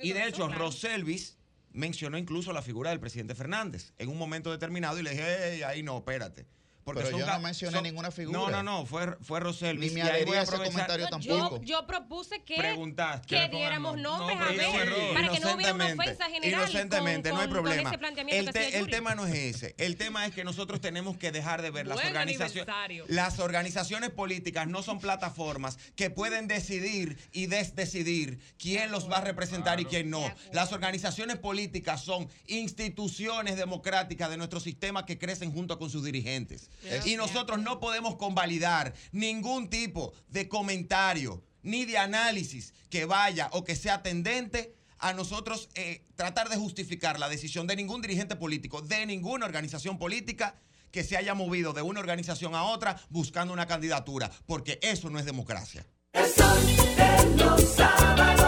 Y 0.02 0.14
de 0.14 0.26
hecho, 0.30 0.48
Roselvis 0.48 1.38
mencionó 1.76 2.18
incluso 2.18 2.54
la 2.54 2.62
figura 2.62 2.90
del 2.90 3.00
presidente 3.00 3.36
Fernández 3.36 3.94
en 3.98 4.10
un 4.10 4.18
momento 4.18 4.50
determinado 4.50 5.00
y 5.00 5.04
le 5.04 5.12
dije, 5.12 5.54
"Ey, 5.54 5.64
ahí 5.64 5.84
no, 5.84 5.98
espérate. 5.98 6.48
Pero 6.94 7.10
son 7.10 7.20
yo 7.20 7.26
no 7.26 7.40
mencioné 7.40 7.82
ninguna 7.82 8.12
figura. 8.12 8.38
No, 8.38 8.50
no, 8.52 8.62
no, 8.62 8.86
fue, 8.86 9.18
fue 9.22 9.40
Roselvis. 9.40 9.92
Ni 9.92 9.96
me 9.96 10.08
adherí 10.08 10.34
a 10.34 10.44
ese 10.44 10.56
comentario 10.56 11.08
tampoco. 11.08 11.60
yo 11.64 11.88
propuse 11.88 12.44
que, 12.44 12.58
Preguntaste. 12.58 13.26
que 13.28 13.50
diéramos 13.50 13.98
nombres 13.98 14.38
a 14.40 14.50
pero 14.50 14.72
ver, 14.72 15.14
para 15.16 15.32
que 15.32 15.40
no 15.40 15.56
hubiera 15.56 15.74
una 15.74 15.86
ofensa 15.86 16.30
general. 16.30 16.62
Inocentemente, 16.62 17.30
con, 17.30 17.38
no 17.38 17.42
hay 17.44 17.50
problema. 17.50 17.90
ese 17.90 17.98
planteamiento 17.98 18.52
El, 18.52 18.54
te- 18.54 18.86
tema 18.86 19.16
no 19.16 19.26
es 19.26 19.34
ese. 19.34 19.74
El 19.80 19.98
tema 19.98 20.28
es 20.28 20.36
que 20.36 20.44
nosotros 20.44 20.80
tenemos 20.80 21.18
que 21.18 21.32
dejar 21.32 21.64
de 21.64 21.72
ver 21.72 21.88
las 21.88 21.96
Buen 21.96 22.08
organizaciones. 22.08 22.70
Las 23.08 23.40
organizaciones 23.40 24.12
políticas 24.12 24.68
no 24.68 24.84
son 24.84 25.00
plataformas 25.00 25.80
que 25.96 26.12
pueden 26.12 26.48
decidir 26.48 27.18
y 27.32 27.48
desdecidir 27.48 28.40
quién 28.60 28.92
los 28.92 29.10
va 29.10 29.18
a 29.18 29.22
representar 29.22 29.80
y 29.80 29.86
quién 29.86 30.12
no. 30.12 30.32
Las 30.54 30.72
organizaciones 30.72 31.38
políticas 31.38 32.04
son 32.04 32.30
instituciones 32.46 33.58
democráticas 33.58 34.30
de 34.30 34.38
nuestro 34.38 34.60
sistema 34.60 35.04
que 35.08 35.18
crecen 35.18 35.52
junto 35.52 35.80
con 35.80 35.90
sus 35.90 36.04
dirigentes. 36.04 36.70
Y 37.06 37.16
nosotros 37.16 37.60
no 37.60 37.80
podemos 37.80 38.16
convalidar 38.16 38.94
ningún 39.12 39.70
tipo 39.70 40.14
de 40.28 40.48
comentario 40.48 41.44
ni 41.64 41.86
de 41.86 41.98
análisis 41.98 42.74
que 42.90 43.06
vaya 43.06 43.50
o 43.52 43.64
que 43.64 43.76
sea 43.76 44.04
tendente 44.04 44.76
a 45.00 45.14
nosotros 45.14 45.70
eh, 45.76 46.04
tratar 46.16 46.50
de 46.50 46.58
justificar 46.58 47.20
la 47.20 47.30
decisión 47.30 47.68
de 47.68 47.76
ningún 47.76 48.02
dirigente 48.02 48.36
político, 48.36 48.82
de 48.82 49.06
ninguna 49.06 49.46
organización 49.46 49.98
política 49.98 50.56
que 50.92 51.04
se 51.04 51.18
haya 51.18 51.34
movido 51.34 51.74
de 51.74 51.82
una 51.82 52.00
organización 52.00 52.56
a 52.56 52.64
otra 52.64 53.00
buscando 53.10 53.54
una 53.54 53.68
candidatura, 53.68 54.32
porque 54.46 54.80
eso 54.82 55.10
no 55.10 55.20
es 55.20 55.26
democracia. 55.26 55.86
El 56.14 56.26
sol 56.32 56.66
de 56.96 57.44
los 57.44 57.62
sábados. 57.76 58.45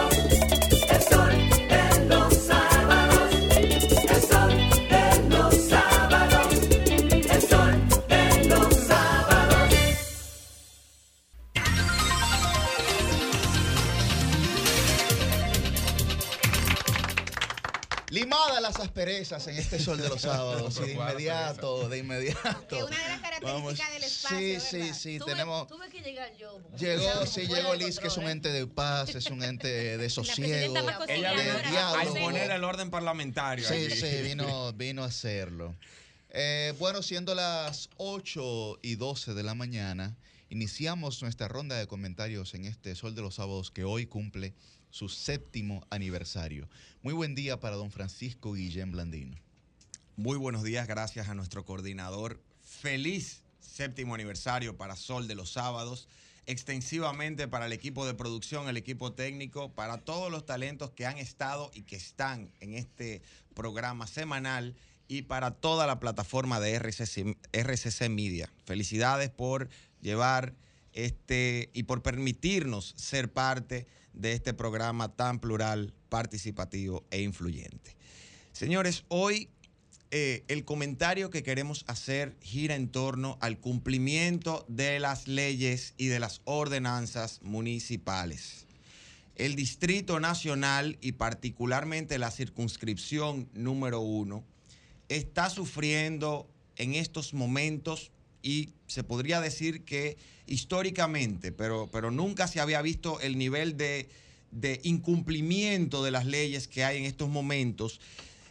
Limadas 18.46 18.62
las 18.62 18.76
asperezas 18.80 19.46
en 19.48 19.56
este 19.56 19.78
sol 19.78 19.98
de 19.98 20.08
los 20.08 20.20
sábados. 20.22 20.78
y 20.78 20.86
de 20.86 20.92
inmediato, 20.92 21.88
de 21.88 21.98
inmediato. 21.98 22.68
Que 22.68 22.82
una 22.84 23.02
de 23.02 23.08
las 23.08 23.20
características 23.20 23.92
del 23.92 24.02
espacio, 24.04 24.38
Sí, 24.38 24.52
¿verdad? 24.78 24.94
sí, 24.94 24.94
sí. 24.94 25.18
Tuve, 25.18 25.30
Tenemos. 25.32 25.66
tuve 25.68 25.88
que 25.88 26.00
llegar 26.00 26.36
yo. 26.36 26.60
Llegó, 26.78 27.26
sí, 27.26 27.46
llegó 27.46 27.74
Liz, 27.74 27.98
que 27.98 28.08
es 28.08 28.16
un 28.16 28.28
ente 28.28 28.50
de 28.50 28.66
paz, 28.66 29.14
es 29.14 29.26
un 29.26 29.42
ente 29.42 29.68
de 29.98 30.10
sosiego, 30.10 30.76
Ella 31.08 31.30
de 31.30 31.36
viene 31.36 31.50
a 31.50 31.70
diálogo. 31.70 32.16
imponer 32.18 32.50
el 32.50 32.64
orden 32.64 32.90
parlamentario. 32.90 33.66
Sí, 33.68 33.90
sí, 33.90 34.22
vino, 34.22 34.72
vino 34.74 35.02
a 35.02 35.06
hacerlo. 35.06 35.74
Eh, 36.30 36.74
bueno, 36.78 37.02
siendo 37.02 37.34
las 37.34 37.88
8 37.96 38.80
y 38.82 38.96
12 38.96 39.34
de 39.34 39.42
la 39.42 39.54
mañana, 39.54 40.16
iniciamos 40.50 41.22
nuestra 41.22 41.48
ronda 41.48 41.76
de 41.76 41.86
comentarios 41.86 42.54
en 42.54 42.66
este 42.66 42.94
Sol 42.94 43.14
de 43.14 43.22
los 43.22 43.36
Sábados 43.36 43.70
que 43.70 43.84
hoy 43.84 44.06
cumple 44.06 44.54
su 44.90 45.08
séptimo 45.08 45.86
aniversario. 45.90 46.68
Muy 47.02 47.14
buen 47.14 47.34
día 47.34 47.60
para 47.60 47.76
don 47.76 47.90
Francisco 47.90 48.52
Guillén 48.52 48.92
Blandino. 48.92 49.36
Muy 50.16 50.36
buenos 50.36 50.62
días, 50.62 50.88
gracias 50.88 51.28
a 51.28 51.34
nuestro 51.34 51.64
coordinador. 51.64 52.40
Feliz 52.60 53.42
séptimo 53.60 54.14
aniversario 54.14 54.76
para 54.76 54.96
Sol 54.96 55.28
de 55.28 55.34
los 55.34 55.52
Sábados. 55.52 56.08
Extensivamente 56.46 57.46
para 57.46 57.66
el 57.66 57.72
equipo 57.72 58.06
de 58.06 58.14
producción, 58.14 58.68
el 58.68 58.78
equipo 58.78 59.12
técnico, 59.12 59.70
para 59.74 59.98
todos 59.98 60.32
los 60.32 60.46
talentos 60.46 60.90
que 60.90 61.06
han 61.06 61.18
estado 61.18 61.70
y 61.74 61.82
que 61.82 61.96
están 61.96 62.50
en 62.60 62.74
este 62.74 63.22
programa 63.54 64.06
semanal 64.06 64.74
y 65.08 65.22
para 65.22 65.50
toda 65.50 65.86
la 65.86 66.00
plataforma 66.00 66.58
de 66.58 66.74
RCC, 66.74 68.08
Media. 68.08 68.50
Felicidades 68.64 69.30
por 69.30 69.68
llevar 70.00 70.54
este 70.92 71.70
y 71.74 71.84
por 71.84 72.02
permitirnos 72.02 72.94
ser 72.96 73.30
parte 73.30 73.86
de 74.18 74.32
este 74.32 74.52
programa 74.52 75.08
tan 75.16 75.38
plural, 75.38 75.94
participativo 76.08 77.04
e 77.10 77.22
influyente. 77.22 77.96
Señores, 78.52 79.04
hoy 79.08 79.48
eh, 80.10 80.44
el 80.48 80.64
comentario 80.64 81.30
que 81.30 81.42
queremos 81.42 81.84
hacer 81.86 82.36
gira 82.40 82.74
en 82.74 82.88
torno 82.88 83.36
al 83.40 83.58
cumplimiento 83.58 84.64
de 84.68 84.98
las 85.00 85.28
leyes 85.28 85.94
y 85.98 86.06
de 86.06 86.18
las 86.18 86.40
ordenanzas 86.44 87.40
municipales. 87.42 88.66
El 89.36 89.54
Distrito 89.54 90.18
Nacional 90.18 90.98
y 91.00 91.12
particularmente 91.12 92.18
la 92.18 92.30
circunscripción 92.30 93.48
número 93.52 94.00
uno 94.00 94.44
está 95.08 95.50
sufriendo 95.50 96.48
en 96.76 96.94
estos 96.94 97.34
momentos 97.34 98.10
y 98.42 98.70
se 98.86 99.04
podría 99.04 99.40
decir 99.40 99.84
que 99.84 100.16
históricamente, 100.46 101.52
pero, 101.52 101.88
pero 101.92 102.10
nunca 102.10 102.48
se 102.48 102.60
había 102.60 102.80
visto 102.82 103.20
el 103.20 103.36
nivel 103.38 103.76
de, 103.76 104.08
de 104.50 104.80
incumplimiento 104.82 106.02
de 106.02 106.10
las 106.10 106.26
leyes 106.26 106.68
que 106.68 106.84
hay 106.84 106.98
en 106.98 107.04
estos 107.04 107.28
momentos, 107.28 108.00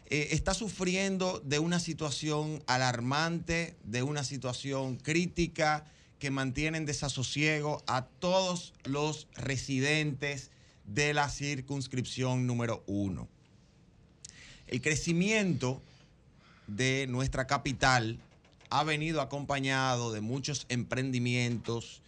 eh, 0.10 0.30
está 0.32 0.54
sufriendo 0.54 1.42
de 1.44 1.60
una 1.60 1.80
situación 1.80 2.64
alarmante, 2.68 3.76
de 3.84 4.04
una 4.04 4.24
situación 4.24 4.96
crítica 4.96 5.86
que 6.20 6.32
mantiene 6.32 6.78
en 6.78 6.86
desasosiego 6.86 7.84
a 7.88 8.06
todos 8.06 8.74
los 8.86 9.28
residentes 9.36 10.52
de 10.86 11.14
la 11.14 11.30
circunscripción 11.30 12.48
número 12.48 12.84
uno. 12.88 13.28
El 14.68 14.82
crecimiento 14.82 15.82
de 16.68 17.06
nuestra 17.08 17.46
capital 17.46 18.20
ha 18.70 18.84
venido 18.84 19.22
acompañado 19.22 20.12
de 20.12 20.22
muchos 20.22 20.66
emprendimientos, 20.70 22.02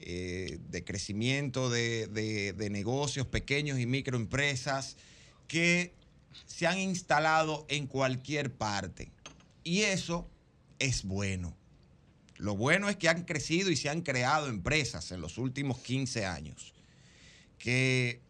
eh, 0.00 0.58
de 0.68 0.84
crecimiento 0.84 1.70
de, 1.70 2.06
de- 2.06 2.70
negocios 2.70 3.26
pequeños 3.26 3.78
y 3.78 3.86
microempresas 3.86 4.96
que 5.48 5.94
se 6.46 6.66
han 6.66 6.78
instalado 6.78 7.64
en 7.68 7.86
cualquier 7.86 8.52
parte. 8.52 9.10
Y 9.64 9.82
eso 9.82 10.28
es 10.78 11.04
bueno. 11.04 11.56
Lo 12.36 12.54
bueno 12.56 12.90
es 12.90 12.96
que 12.96 13.08
han 13.08 13.24
crecido 13.24 13.70
y 13.70 13.76
se 13.76 13.88
han 13.88 14.02
creado 14.02 14.48
empresas 14.48 15.10
en 15.12 15.20
los 15.22 15.38
últimos 15.38 15.78
15 15.78 16.26
años. 16.26 16.74
Que 17.58 18.20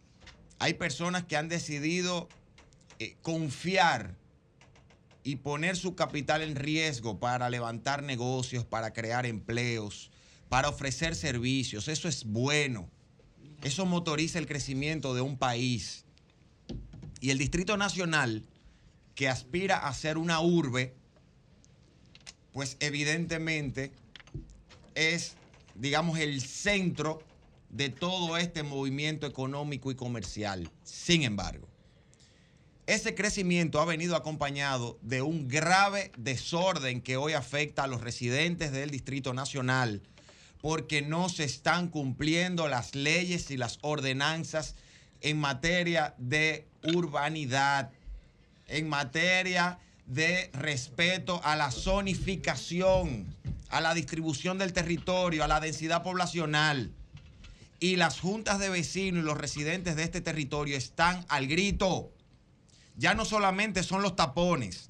hay 0.59 0.75
personas 0.75 1.25
que 1.25 1.35
han 1.35 1.49
decidido 1.49 2.29
eh, 2.99 3.15
confiar 3.21 4.15
y 5.27 5.35
poner 5.35 5.75
su 5.75 5.93
capital 5.93 6.41
en 6.41 6.55
riesgo 6.55 7.19
para 7.19 7.49
levantar 7.49 8.01
negocios, 8.01 8.63
para 8.63 8.93
crear 8.93 9.25
empleos, 9.25 10.09
para 10.47 10.69
ofrecer 10.69 11.17
servicios. 11.17 11.89
Eso 11.89 12.07
es 12.07 12.23
bueno. 12.23 12.89
Eso 13.61 13.85
motoriza 13.85 14.39
el 14.39 14.47
crecimiento 14.47 15.13
de 15.13 15.19
un 15.19 15.37
país. 15.37 16.05
Y 17.19 17.31
el 17.31 17.39
Distrito 17.39 17.75
Nacional, 17.75 18.45
que 19.15 19.27
aspira 19.27 19.85
a 19.85 19.93
ser 19.93 20.17
una 20.17 20.39
urbe, 20.39 20.95
pues 22.53 22.77
evidentemente 22.79 23.91
es, 24.95 25.33
digamos, 25.75 26.19
el 26.19 26.39
centro 26.39 27.21
de 27.69 27.89
todo 27.89 28.37
este 28.37 28.63
movimiento 28.63 29.27
económico 29.27 29.91
y 29.91 29.95
comercial. 29.95 30.71
Sin 30.85 31.23
embargo, 31.23 31.66
ese 32.87 33.13
crecimiento 33.15 33.79
ha 33.79 33.85
venido 33.85 34.15
acompañado 34.15 34.97
de 35.01 35.21
un 35.21 35.47
grave 35.47 36.11
desorden 36.17 37.01
que 37.01 37.17
hoy 37.17 37.33
afecta 37.33 37.83
a 37.83 37.87
los 37.87 38.01
residentes 38.01 38.71
del 38.71 38.89
Distrito 38.89 39.33
Nacional 39.33 40.01
porque 40.61 41.01
no 41.01 41.29
se 41.29 41.43
están 41.43 41.89
cumpliendo 41.89 42.67
las 42.67 42.95
leyes 42.95 43.51
y 43.51 43.57
las 43.57 43.79
ordenanzas 43.81 44.75
en 45.21 45.39
materia 45.39 46.15
de 46.17 46.67
urbanidad, 46.83 47.91
en 48.67 48.89
materia 48.89 49.79
de 50.05 50.49
respeto 50.53 51.41
a 51.43 51.55
la 51.55 51.71
zonificación, 51.71 53.25
a 53.69 53.81
la 53.81 53.93
distribución 53.93 54.57
del 54.57 54.73
territorio, 54.73 55.43
a 55.43 55.47
la 55.47 55.59
densidad 55.59 56.03
poblacional. 56.03 56.91
Y 57.79 57.97
las 57.97 58.19
juntas 58.19 58.59
de 58.59 58.69
vecinos 58.69 59.23
y 59.23 59.25
los 59.25 59.37
residentes 59.37 59.95
de 59.95 60.03
este 60.03 60.21
territorio 60.21 60.77
están 60.77 61.25
al 61.29 61.47
grito. 61.47 62.11
Ya 62.97 63.13
no 63.13 63.23
solamente 63.25 63.83
son 63.83 64.01
los 64.01 64.15
tapones, 64.15 64.89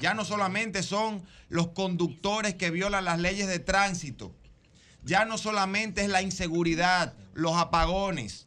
ya 0.00 0.14
no 0.14 0.24
solamente 0.24 0.82
son 0.82 1.22
los 1.48 1.68
conductores 1.68 2.54
que 2.54 2.70
violan 2.70 3.04
las 3.04 3.18
leyes 3.18 3.48
de 3.48 3.58
tránsito, 3.58 4.32
ya 5.02 5.24
no 5.24 5.38
solamente 5.38 6.02
es 6.02 6.08
la 6.08 6.22
inseguridad, 6.22 7.14
los 7.34 7.56
apagones. 7.56 8.46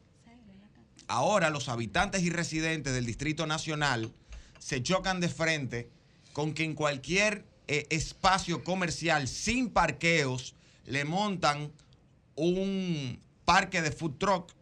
Ahora 1.08 1.50
los 1.50 1.68
habitantes 1.68 2.24
y 2.24 2.30
residentes 2.30 2.94
del 2.94 3.06
Distrito 3.06 3.46
Nacional 3.46 4.14
se 4.60 4.82
chocan 4.82 5.20
de 5.20 5.28
frente 5.28 5.90
con 6.32 6.54
que 6.54 6.64
en 6.64 6.74
cualquier 6.74 7.46
eh, 7.68 7.88
espacio 7.90 8.64
comercial 8.64 9.28
sin 9.28 9.70
parqueos 9.70 10.56
le 10.86 11.04
montan 11.04 11.72
un 12.36 13.22
parque 13.44 13.82
de 13.82 13.92
food 13.92 14.18
truck, 14.18 14.54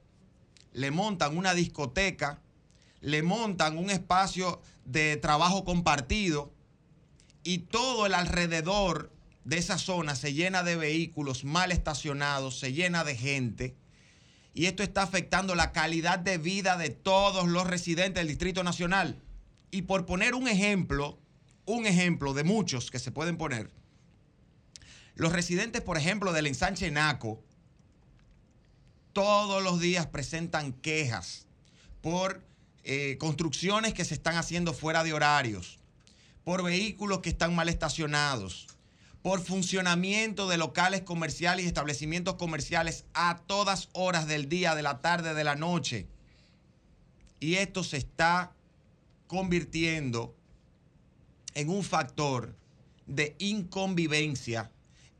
le 0.74 0.89
montan 0.91 1.38
una 1.38 1.54
discoteca, 1.54 2.41
le 3.02 3.24
montan 3.24 3.78
un 3.78 3.89
espacio 3.89 4.62
de 4.86 5.18
trabajo 5.18 5.64
compartido 5.64 6.54
y 7.43 7.60
todo 7.60 8.06
el 8.06 8.14
alrededor 8.14 9.12
de 9.45 9.58
esa 9.58 9.78
zona 9.78 10.16
se 10.16 10.34
llena 10.34 10.64
de 10.64 10.76
vehículos 10.76 11.43
mal 11.43 11.72
estacionados, 11.72 12.60
se 12.60 12.74
llena 12.74 13.04
de 13.04 13.16
gente. 13.16 13.76
Y 14.54 14.66
esto 14.66 14.84
está 14.84 15.04
afectando 15.04 15.56
la 15.56 15.72
calidad 15.72 16.20
de 16.20 16.38
vida 16.38 16.78
de 16.78 16.89
todos 16.89 17.47
los 17.47 17.66
residentes 17.66 18.16
del 18.16 18.28
Distrito 18.28 18.64
Nacional. 18.64 19.22
Y 19.72 19.84
por 19.84 20.06
poner 20.06 20.36
un 20.36 20.47
ejemplo, 20.47 21.20
un 21.66 21.86
ejemplo 21.86 22.34
de 22.34 22.43
muchos 22.43 22.91
que 22.91 23.00
se 23.00 23.12
pueden 23.12 23.38
poner, 23.38 23.70
los 25.16 25.32
residentes, 25.34 25.82
por 25.82 25.97
ejemplo, 25.97 26.32
del 26.32 26.47
ensanche 26.47 26.89
Naco, 26.91 27.43
todos 29.14 29.62
los 29.62 29.80
días 29.80 30.08
presentan 30.08 30.74
quejas 30.74 31.45
por 32.02 32.41
eh, 32.92 33.20
construcciones 33.20 33.94
que 33.94 34.04
se 34.04 34.16
están 34.16 34.36
haciendo 34.36 34.74
fuera 34.74 35.04
de 35.04 35.14
horarios, 35.14 35.78
por 36.44 36.64
vehículos 36.64 37.20
que 37.20 37.30
están 37.30 37.54
mal 37.54 37.70
estacionados, 37.70 38.66
por 39.22 39.44
funcionamiento 39.44 40.48
de 40.48 40.58
locales 40.58 41.02
comerciales 41.02 41.66
y 41.66 41.68
establecimientos 41.68 42.34
comerciales 42.34 43.06
a 43.14 43.44
todas 43.46 43.90
horas 43.94 44.26
del 44.26 44.50
día, 44.50 44.74
de 44.74 44.82
la 44.82 45.02
tarde, 45.02 45.36
de 45.36 45.44
la 45.44 45.54
noche. 45.54 46.08
Y 47.40 47.58
esto 47.58 47.84
se 47.84 47.98
está 47.98 48.54
convirtiendo 49.28 50.36
en 51.54 51.70
un 51.70 51.84
factor 51.84 52.56
de 53.06 53.36
inconvivencia 53.38 54.72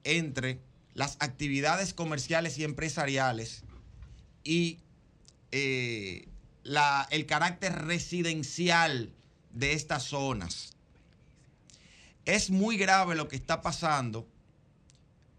entre 0.04 0.60
las 0.96 1.18
actividades 1.20 1.94
comerciales 1.94 2.58
y 2.58 2.64
empresariales 2.64 3.64
y 4.44 4.80
eh, 5.52 6.30
el 6.64 7.26
carácter 7.26 7.86
residencial 7.86 9.14
de 9.52 9.74
estas 9.74 10.04
zonas. 10.04 10.74
Es 12.26 12.50
muy 12.50 12.78
grave 12.78 13.16
lo 13.16 13.28
que 13.28 13.36
está 13.36 13.62
pasando 13.62 14.28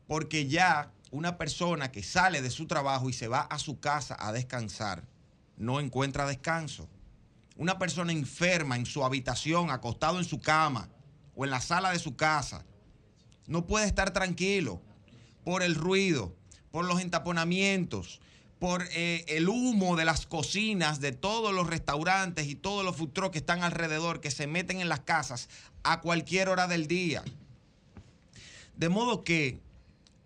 porque 0.07 0.49
ya 0.49 0.91
una 1.11 1.39
persona 1.39 1.93
que 1.93 2.03
sale 2.03 2.43
de 2.43 2.51
su 2.51 2.67
trabajo 2.67 3.09
y 3.09 3.13
se 3.13 3.29
va 3.29 3.43
a 3.43 3.59
su 3.59 3.79
casa 3.79 4.17
a 4.19 4.33
descansar 4.33 5.05
no 5.61 5.79
encuentra 5.79 6.27
descanso. 6.27 6.89
Una 7.57 7.79
persona 7.79 8.13
enferma 8.13 8.77
en 8.77 8.87
su 8.87 9.05
habitación, 9.05 9.71
acostado 9.71 10.19
en 10.19 10.25
su 10.25 10.41
cama 10.41 10.89
o 11.37 11.45
en 11.45 11.51
la 11.51 11.61
sala 11.61 11.93
de 11.93 11.99
su 11.99 12.17
casa, 12.17 12.65
no 13.47 13.67
puede 13.67 13.87
estar 13.87 14.13
tranquilo 14.13 14.81
por 15.45 15.63
el 15.63 15.75
ruido, 15.75 16.35
por 16.71 16.87
los 16.87 17.01
entaponamientos, 17.01 18.21
por 18.61 18.87
eh, 18.93 19.25
el 19.27 19.49
humo 19.49 19.97
de 19.97 20.05
las 20.05 20.27
cocinas 20.27 21.01
de 21.01 21.13
todos 21.13 21.53
los 21.53 21.67
restaurantes 21.67 22.47
y 22.47 22.55
todos 22.55 22.85
los 22.85 22.95
food 22.95 23.31
que 23.33 23.39
están 23.39 23.63
alrededor, 23.63 24.21
que 24.21 24.31
se 24.31 24.47
meten 24.47 24.81
en 24.83 24.91
las 24.91 25.01
casas 25.01 25.49
a 25.83 26.03
cualquier 26.03 26.51
hora 26.51 26.69
del 26.69 26.87
día. 26.87 27.25
De 28.77 28.91
modo 28.91 29.25
que 29.25 29.59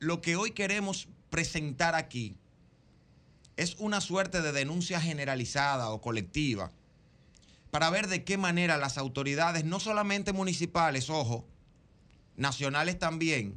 lo 0.00 0.20
que 0.20 0.34
hoy 0.34 0.50
queremos 0.50 1.06
presentar 1.30 1.94
aquí 1.94 2.36
es 3.56 3.76
una 3.78 4.00
suerte 4.00 4.42
de 4.42 4.50
denuncia 4.50 5.00
generalizada 5.00 5.90
o 5.90 6.00
colectiva 6.00 6.72
para 7.70 7.88
ver 7.88 8.08
de 8.08 8.24
qué 8.24 8.36
manera 8.36 8.78
las 8.78 8.98
autoridades, 8.98 9.64
no 9.64 9.78
solamente 9.78 10.32
municipales, 10.32 11.08
ojo, 11.08 11.46
nacionales 12.36 12.98
también, 12.98 13.56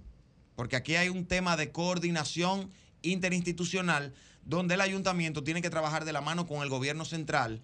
porque 0.55 0.75
aquí 0.75 0.95
hay 0.95 1.09
un 1.09 1.25
tema 1.25 1.57
de 1.57 1.71
coordinación 1.71 2.69
interinstitucional 3.01 4.13
donde 4.47 4.75
el 4.75 4.81
ayuntamiento 4.81 5.43
tiene 5.43 5.61
que 5.61 5.69
trabajar 5.69 6.05
de 6.05 6.13
la 6.13 6.21
mano 6.21 6.47
con 6.47 6.63
el 6.63 6.69
gobierno 6.69 7.03
central 7.03 7.61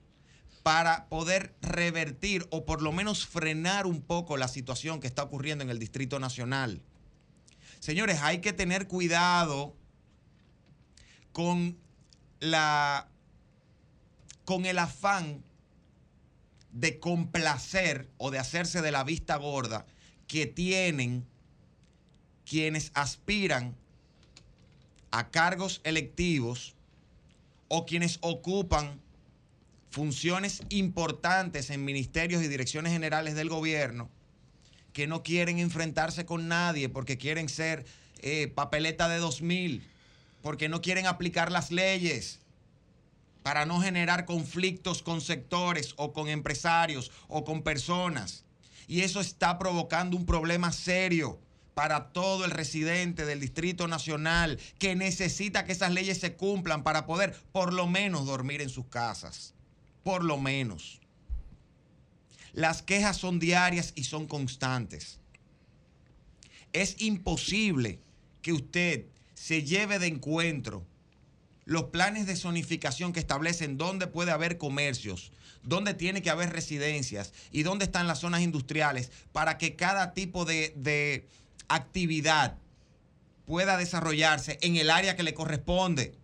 para 0.64 1.08
poder 1.08 1.56
revertir 1.62 2.46
o 2.52 2.66
por 2.66 2.82
lo 2.82 2.92
menos 2.92 3.26
frenar 3.26 3.88
un 3.88 4.02
poco 4.02 4.36
la 4.36 4.50
situación 4.50 5.00
que 5.00 5.08
está 5.08 5.24
ocurriendo 5.24 5.64
en 5.64 5.70
el 5.70 5.80
Distrito 5.80 6.20
Nacional. 6.20 6.82
Señores, 7.80 8.20
hay 8.22 8.40
que 8.40 8.52
tener 8.52 8.88
cuidado 8.88 9.76
con 11.32 11.78
la 12.40 13.08
con 14.44 14.66
el 14.66 14.78
afán 14.78 15.42
de 16.74 17.00
complacer 17.00 18.10
o 18.18 18.30
de 18.30 18.40
hacerse 18.40 18.82
de 18.82 18.92
la 18.92 19.06
vista 19.06 19.38
gorda 19.38 19.86
que 20.28 20.48
tienen 20.48 21.26
quienes 22.46 22.92
aspiran 22.94 23.78
a 25.12 25.30
cargos 25.30 25.80
electivos 25.86 26.73
o 27.68 27.86
quienes 27.86 28.18
ocupan 28.22 29.00
funciones 29.90 30.62
importantes 30.70 31.70
en 31.70 31.86
ministerios 31.86 32.44
y 32.44 32.48
direcciones 32.48 32.92
generales 32.92 33.36
del 33.36 33.50
gobierno 33.50 34.10
que 34.94 35.08
no 35.08 35.24
quieren 35.24 35.60
enfrentarse 35.60 36.26
con 36.26 36.48
nadie 36.48 36.88
porque 36.88 37.18
quieren 37.18 37.50
ser 37.50 37.86
eh, 38.22 38.48
papeleta 38.48 39.10
de 39.10 39.18
2000, 39.18 39.84
porque 40.42 40.70
no 40.70 40.82
quieren 40.82 41.08
aplicar 41.08 41.52
las 41.52 41.72
leyes 41.72 42.40
para 43.42 43.66
no 43.66 43.82
generar 43.82 44.26
conflictos 44.26 45.04
con 45.04 45.20
sectores 45.20 45.94
o 45.98 46.14
con 46.14 46.30
empresarios 46.30 47.12
o 47.28 47.44
con 47.44 47.64
personas. 47.64 48.46
Y 48.88 49.02
eso 49.02 49.20
está 49.20 49.58
provocando 49.58 50.16
un 50.16 50.26
problema 50.26 50.72
serio 50.72 51.40
para 51.74 52.10
todo 52.10 52.46
el 52.46 52.52
residente 52.52 53.26
del 53.26 53.40
Distrito 53.40 53.88
Nacional 53.88 54.60
que 54.80 54.96
necesita 54.96 55.66
que 55.66 55.72
esas 55.72 55.92
leyes 55.92 56.20
se 56.20 56.34
cumplan 56.34 56.84
para 56.84 57.06
poder 57.06 57.36
por 57.52 57.74
lo 57.74 57.88
menos 57.88 58.26
dormir 58.26 58.62
en 58.62 58.70
sus 58.70 58.88
casas. 58.88 59.54
Por 60.04 60.24
lo 60.24 60.38
menos. 60.38 61.00
Las 62.54 62.82
quejas 62.82 63.18
son 63.18 63.40
diarias 63.40 63.94
y 63.96 64.04
son 64.04 64.28
constantes. 64.28 65.20
Es 66.72 67.02
imposible 67.02 68.00
que 68.42 68.54
usted 68.54 69.06
se 69.34 69.64
lleve 69.64 70.00
de 70.00 70.08
encuentro 70.08 70.86
los 71.66 71.86
planes 71.86 72.26
de 72.28 72.36
zonificación 72.36 73.14
que 73.14 73.20
establecen 73.20 73.78
dónde 73.78 74.08
puede 74.08 74.32
haber 74.32 74.58
comercios, 74.58 75.32
dónde 75.64 75.94
tiene 75.94 76.22
que 76.22 76.30
haber 76.30 76.52
residencias 76.52 77.34
y 77.52 77.64
dónde 77.64 77.86
están 77.86 78.08
las 78.08 78.20
zonas 78.20 78.42
industriales 78.42 79.12
para 79.32 79.58
que 79.58 79.76
cada 79.76 80.14
tipo 80.14 80.46
de, 80.46 80.74
de 80.76 81.28
actividad 81.68 82.58
pueda 83.46 83.78
desarrollarse 83.78 84.58
en 84.62 84.76
el 84.78 84.90
área 84.90 85.16
que 85.16 85.24
le 85.24 85.34
corresponde. 85.34 86.16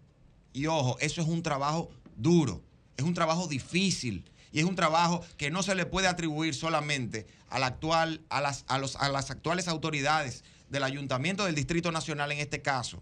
Y 0.53 0.67
ojo, 0.67 0.97
eso 0.99 1.21
es 1.21 1.27
un 1.27 1.43
trabajo 1.43 1.89
duro, 2.15 2.61
es 2.97 3.03
un 3.03 3.13
trabajo 3.13 3.47
difícil 3.47 4.25
y 4.51 4.59
es 4.59 4.65
un 4.65 4.75
trabajo 4.75 5.23
que 5.37 5.51
no 5.51 5.63
se 5.63 5.75
le 5.75 5.85
puede 5.85 6.07
atribuir 6.07 6.55
solamente 6.55 7.27
a, 7.49 7.57
actual, 7.65 8.21
a, 8.29 8.41
las, 8.41 8.65
a, 8.67 8.77
los, 8.79 8.95
a 8.95 9.09
las 9.09 9.29
actuales 9.31 9.67
autoridades 9.67 10.43
del 10.69 10.83
Ayuntamiento 10.83 11.45
del 11.45 11.55
Distrito 11.55 11.91
Nacional 11.91 12.31
en 12.31 12.39
este 12.39 12.61
caso. 12.61 13.01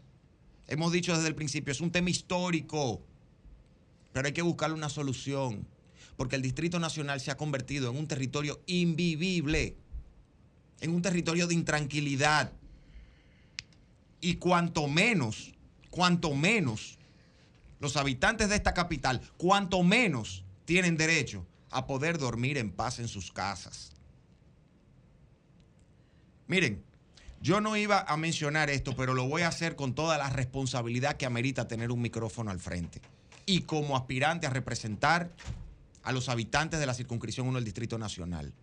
Hemos 0.67 0.91
dicho 0.91 1.15
desde 1.15 1.29
el 1.29 1.35
principio, 1.35 1.71
es 1.71 1.79
un 1.79 1.91
tema 1.91 2.09
histórico, 2.09 3.01
pero 4.11 4.27
hay 4.27 4.33
que 4.33 4.41
buscarle 4.41 4.75
una 4.75 4.89
solución, 4.89 5.65
porque 6.17 6.35
el 6.35 6.41
Distrito 6.41 6.79
Nacional 6.79 7.21
se 7.21 7.31
ha 7.31 7.37
convertido 7.37 7.89
en 7.89 7.97
un 7.97 8.07
territorio 8.07 8.61
invivible, 8.65 9.77
en 10.81 10.93
un 10.93 11.01
territorio 11.01 11.47
de 11.47 11.53
intranquilidad. 11.53 12.51
Y 14.21 14.35
cuanto 14.35 14.87
menos, 14.87 15.53
cuanto 15.89 16.33
menos 16.33 16.97
los 17.79 17.97
habitantes 17.97 18.49
de 18.49 18.55
esta 18.55 18.73
capital, 18.73 19.21
cuanto 19.37 19.83
menos 19.83 20.43
tienen 20.65 20.97
derecho 20.97 21.45
a 21.69 21.85
poder 21.85 22.17
dormir 22.17 22.57
en 22.57 22.71
paz 22.71 22.99
en 22.99 23.07
sus 23.07 23.31
casas. 23.31 23.91
Miren, 26.47 26.83
yo 27.41 27.61
no 27.61 27.77
iba 27.77 27.99
a 28.01 28.17
mencionar 28.17 28.69
esto, 28.69 28.95
pero 28.95 29.13
lo 29.13 29.27
voy 29.27 29.43
a 29.43 29.49
hacer 29.49 29.75
con 29.75 29.93
toda 29.93 30.17
la 30.17 30.29
responsabilidad 30.29 31.17
que 31.17 31.25
amerita 31.25 31.67
tener 31.67 31.91
un 31.91 32.01
micrófono 32.01 32.51
al 32.51 32.59
frente. 32.59 33.01
Y 33.45 33.61
como 33.61 33.95
aspirante 33.95 34.47
a 34.47 34.49
representar 34.49 35.31
a 36.03 36.11
los 36.11 36.29
habitantes 36.29 36.79
de 36.79 36.85
la 36.85 36.93
circunscripción 36.93 37.47
1 37.47 37.57
del 37.57 37.65
Distrito 37.65 37.97
Nacional. 37.97 38.53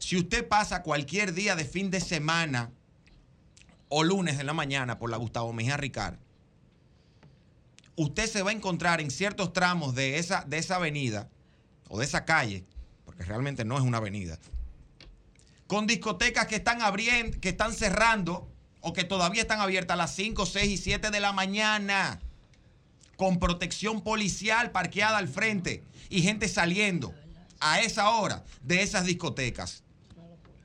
Si 0.00 0.16
usted 0.16 0.48
pasa 0.48 0.82
cualquier 0.82 1.34
día 1.34 1.54
de 1.54 1.64
fin 1.64 1.90
de 1.90 2.00
semana 2.00 2.72
o 3.90 4.02
lunes 4.02 4.40
en 4.40 4.46
la 4.46 4.54
mañana 4.54 4.98
por 4.98 5.10
la 5.10 5.18
Gustavo 5.18 5.52
Mejía 5.52 5.76
Ricard, 5.76 6.16
usted 7.96 8.26
se 8.26 8.42
va 8.42 8.50
a 8.50 8.54
encontrar 8.54 9.02
en 9.02 9.10
ciertos 9.10 9.52
tramos 9.52 9.94
de 9.94 10.18
esa, 10.18 10.44
de 10.46 10.56
esa 10.56 10.76
avenida 10.76 11.28
o 11.88 11.98
de 11.98 12.06
esa 12.06 12.24
calle, 12.24 12.64
porque 13.04 13.24
realmente 13.24 13.64
no 13.66 13.76
es 13.76 13.82
una 13.82 13.98
avenida, 13.98 14.38
con 15.66 15.86
discotecas 15.86 16.46
que 16.46 16.56
están 16.56 16.80
abriendo, 16.80 17.38
que 17.38 17.50
están 17.50 17.74
cerrando 17.74 18.50
o 18.80 18.94
que 18.94 19.04
todavía 19.04 19.42
están 19.42 19.60
abiertas 19.60 19.94
a 19.94 19.98
las 19.98 20.14
5, 20.14 20.46
6 20.46 20.70
y 20.70 20.76
7 20.78 21.10
de 21.10 21.20
la 21.20 21.32
mañana, 21.32 22.20
con 23.16 23.38
protección 23.38 24.00
policial 24.00 24.70
parqueada 24.70 25.18
al 25.18 25.28
frente 25.28 25.84
y 26.08 26.22
gente 26.22 26.48
saliendo 26.48 27.14
a 27.60 27.80
esa 27.80 28.08
hora 28.08 28.44
de 28.62 28.80
esas 28.80 29.04
discotecas. 29.04 29.84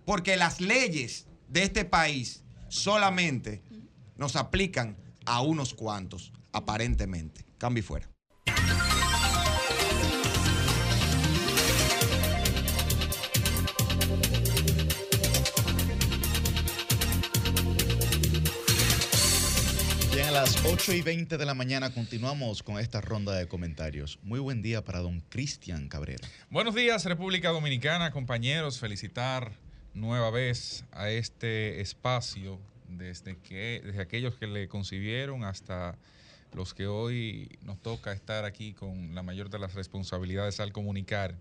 Porque 0.05 0.37
las 0.37 0.61
leyes 0.61 1.27
de 1.47 1.63
este 1.63 1.83
país 1.83 2.43
solamente 2.69 3.63
nos 4.15 4.35
aplican 4.35 4.97
a 5.25 5.41
unos 5.41 5.73
cuantos, 5.73 6.31
aparentemente. 6.51 7.43
Cambio 7.57 7.81
y 7.81 7.83
fuera. 7.83 8.09
Bien, 20.13 20.27
a 20.27 20.31
las 20.31 20.63
8 20.65 20.93
y 20.93 21.01
20 21.01 21.37
de 21.37 21.45
la 21.45 21.55
mañana 21.55 21.91
continuamos 21.93 22.61
con 22.61 22.79
esta 22.79 23.01
ronda 23.01 23.33
de 23.33 23.47
comentarios. 23.47 24.19
Muy 24.21 24.39
buen 24.39 24.61
día 24.61 24.83
para 24.83 24.99
don 24.99 25.21
Cristian 25.21 25.89
Cabrera. 25.89 26.27
Buenos 26.51 26.75
días, 26.75 27.03
República 27.05 27.49
Dominicana, 27.49 28.11
compañeros. 28.11 28.79
Felicitar 28.79 29.64
nueva 29.95 30.29
vez 30.29 30.85
a 30.91 31.09
este 31.09 31.81
espacio, 31.81 32.59
desde, 32.87 33.37
que, 33.37 33.81
desde 33.83 34.01
aquellos 34.01 34.35
que 34.35 34.45
le 34.45 34.67
concibieron 34.67 35.43
hasta 35.43 35.97
los 36.53 36.73
que 36.73 36.85
hoy 36.85 37.49
nos 37.63 37.81
toca 37.81 38.13
estar 38.13 38.45
aquí 38.45 38.73
con 38.73 39.15
la 39.15 39.23
mayor 39.23 39.49
de 39.49 39.57
las 39.57 39.73
responsabilidades 39.73 40.59
al 40.59 40.71
comunicar. 40.71 41.35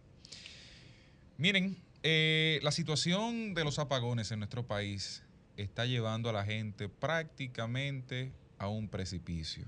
Miren, 1.36 1.76
eh, 2.02 2.60
la 2.62 2.70
situación 2.70 3.54
de 3.54 3.64
los 3.64 3.78
apagones 3.78 4.30
en 4.30 4.38
nuestro 4.38 4.66
país 4.66 5.22
está 5.56 5.84
llevando 5.84 6.30
a 6.30 6.32
la 6.32 6.44
gente 6.44 6.88
prácticamente 6.88 8.32
a 8.58 8.68
un 8.68 8.88
precipicio. 8.88 9.64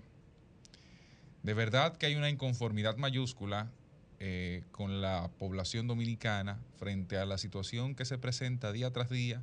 De 1.42 1.54
verdad 1.54 1.96
que 1.96 2.06
hay 2.06 2.16
una 2.16 2.30
inconformidad 2.30 2.96
mayúscula 2.96 3.70
eh, 4.18 4.64
con 4.72 5.00
la 5.00 5.30
población 5.38 5.86
dominicana 5.86 6.58
frente 6.78 7.18
a 7.18 7.26
la 7.26 7.36
situación 7.36 7.94
que 7.94 8.04
se 8.04 8.16
presenta 8.16 8.72
día 8.72 8.90
tras 8.90 9.10
día 9.10 9.42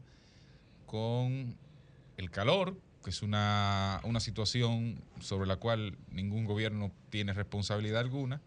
con 0.86 1.56
el 2.18 2.32
calor, 2.32 2.76
que 3.04 3.12
es 3.12 3.22
una, 3.22 4.02
una 4.04 4.20
situación 4.20 5.02
sobre 5.20 5.48
la 5.48 5.58
cual 5.58 5.98
ningún 6.10 6.46
gobierno 6.46 6.92
tiene 7.10 7.34
responsabilidad 7.34 8.02
alguna, 8.02 8.42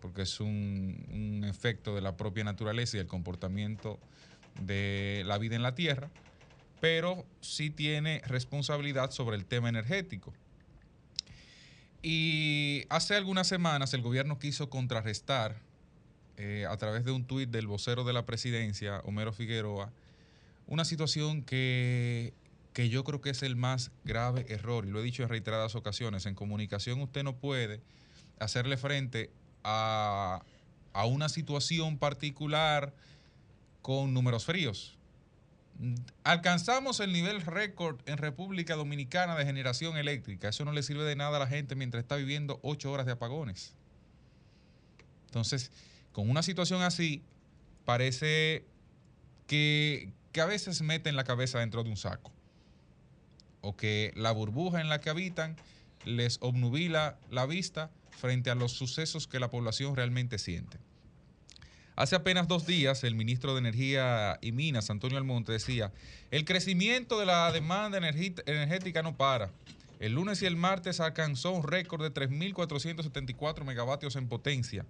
porque 0.00 0.22
es 0.22 0.40
un, 0.40 1.06
un 1.12 1.44
efecto 1.44 1.94
de 1.94 2.00
la 2.00 2.16
propia 2.16 2.42
naturaleza 2.42 2.96
y 2.96 3.00
el 3.00 3.06
comportamiento 3.06 4.00
de 4.60 5.22
la 5.26 5.38
vida 5.38 5.56
en 5.56 5.62
la 5.62 5.74
Tierra, 5.74 6.10
pero 6.80 7.24
sí 7.40 7.70
tiene 7.70 8.20
responsabilidad 8.26 9.12
sobre 9.12 9.36
el 9.36 9.44
tema 9.44 9.68
energético. 9.68 10.32
Y 12.02 12.84
hace 12.88 13.14
algunas 13.14 13.46
semanas 13.46 13.94
el 13.94 14.02
gobierno 14.02 14.40
quiso 14.40 14.68
contrarrestar 14.68 15.56
eh, 16.36 16.66
a 16.68 16.76
través 16.76 17.04
de 17.04 17.12
un 17.12 17.24
tuit 17.24 17.48
del 17.48 17.68
vocero 17.68 18.02
de 18.02 18.12
la 18.12 18.26
presidencia, 18.26 19.00
Homero 19.04 19.32
Figueroa, 19.32 19.92
una 20.66 20.84
situación 20.84 21.42
que, 21.42 22.34
que 22.72 22.88
yo 22.88 23.04
creo 23.04 23.20
que 23.20 23.30
es 23.30 23.44
el 23.44 23.54
más 23.54 23.92
grave 24.04 24.46
error, 24.48 24.84
y 24.84 24.90
lo 24.90 25.00
he 25.00 25.04
dicho 25.04 25.22
en 25.22 25.28
reiteradas 25.28 25.76
ocasiones, 25.76 26.26
en 26.26 26.34
comunicación 26.34 27.00
usted 27.00 27.22
no 27.22 27.36
puede 27.36 27.80
hacerle 28.40 28.76
frente 28.76 29.30
a, 29.62 30.42
a 30.92 31.06
una 31.06 31.28
situación 31.28 31.98
particular 31.98 32.92
con 33.80 34.12
números 34.12 34.44
fríos. 34.44 34.98
Alcanzamos 36.22 37.00
el 37.00 37.12
nivel 37.12 37.40
récord 37.40 38.00
en 38.06 38.16
República 38.16 38.76
Dominicana 38.76 39.34
de 39.36 39.44
generación 39.44 39.96
eléctrica. 39.96 40.48
Eso 40.48 40.64
no 40.64 40.72
le 40.72 40.82
sirve 40.82 41.04
de 41.04 41.16
nada 41.16 41.36
a 41.36 41.40
la 41.40 41.46
gente 41.46 41.74
mientras 41.74 42.02
está 42.02 42.16
viviendo 42.16 42.60
ocho 42.62 42.92
horas 42.92 43.06
de 43.06 43.12
apagones. 43.12 43.74
Entonces, 45.26 45.72
con 46.12 46.30
una 46.30 46.42
situación 46.42 46.82
así, 46.82 47.22
parece 47.84 48.64
que, 49.46 50.12
a 50.40 50.44
veces 50.44 50.82
meten 50.82 51.16
la 51.16 51.24
cabeza 51.24 51.58
dentro 51.58 51.82
de 51.82 51.90
un 51.90 51.96
saco. 51.96 52.32
O 53.60 53.76
que 53.76 54.12
la 54.14 54.30
burbuja 54.32 54.80
en 54.80 54.88
la 54.88 55.00
que 55.00 55.10
habitan 55.10 55.56
les 56.04 56.38
obnubila 56.40 57.18
la 57.30 57.46
vista 57.46 57.90
frente 58.10 58.50
a 58.50 58.54
los 58.54 58.72
sucesos 58.72 59.26
que 59.26 59.40
la 59.40 59.50
población 59.50 59.96
realmente 59.96 60.38
siente. 60.38 60.78
Hace 61.94 62.16
apenas 62.16 62.48
dos 62.48 62.66
días, 62.66 63.04
el 63.04 63.14
ministro 63.14 63.52
de 63.52 63.58
Energía 63.58 64.38
y 64.40 64.52
Minas, 64.52 64.88
Antonio 64.88 65.18
Almonte, 65.18 65.52
decía, 65.52 65.92
el 66.30 66.46
crecimiento 66.46 67.18
de 67.20 67.26
la 67.26 67.52
demanda 67.52 67.98
energética 67.98 69.02
no 69.02 69.14
para. 69.14 69.50
El 70.00 70.14
lunes 70.14 70.40
y 70.40 70.46
el 70.46 70.56
martes 70.56 71.00
alcanzó 71.00 71.52
un 71.52 71.62
récord 71.62 72.02
de 72.02 72.12
3.474 72.12 73.64
megavatios 73.64 74.16
en 74.16 74.26
potencia. 74.26 74.86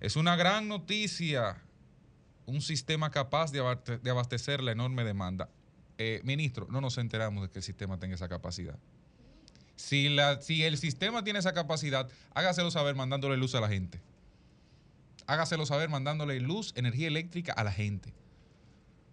Es 0.00 0.16
una 0.16 0.34
gran 0.34 0.66
noticia, 0.66 1.56
un 2.46 2.60
sistema 2.60 3.10
capaz 3.10 3.52
de 3.52 4.10
abastecer 4.10 4.60
la 4.60 4.72
enorme 4.72 5.04
demanda. 5.04 5.48
Eh, 5.98 6.20
ministro, 6.24 6.66
no 6.68 6.80
nos 6.80 6.98
enteramos 6.98 7.44
de 7.44 7.50
que 7.50 7.60
el 7.60 7.62
sistema 7.62 7.98
tenga 7.98 8.16
esa 8.16 8.28
capacidad. 8.28 8.76
Si, 9.76 10.14
si 10.40 10.64
el 10.64 10.78
sistema 10.78 11.22
tiene 11.22 11.38
esa 11.38 11.54
capacidad, 11.54 12.08
hágaselo 12.34 12.72
saber 12.72 12.96
mandándole 12.96 13.36
luz 13.36 13.54
a 13.54 13.60
la 13.60 13.68
gente 13.68 14.00
hágaselo 15.26 15.66
saber 15.66 15.88
mandándole 15.88 16.38
luz, 16.40 16.72
energía 16.76 17.08
eléctrica 17.08 17.52
a 17.52 17.64
la 17.64 17.72
gente. 17.72 18.12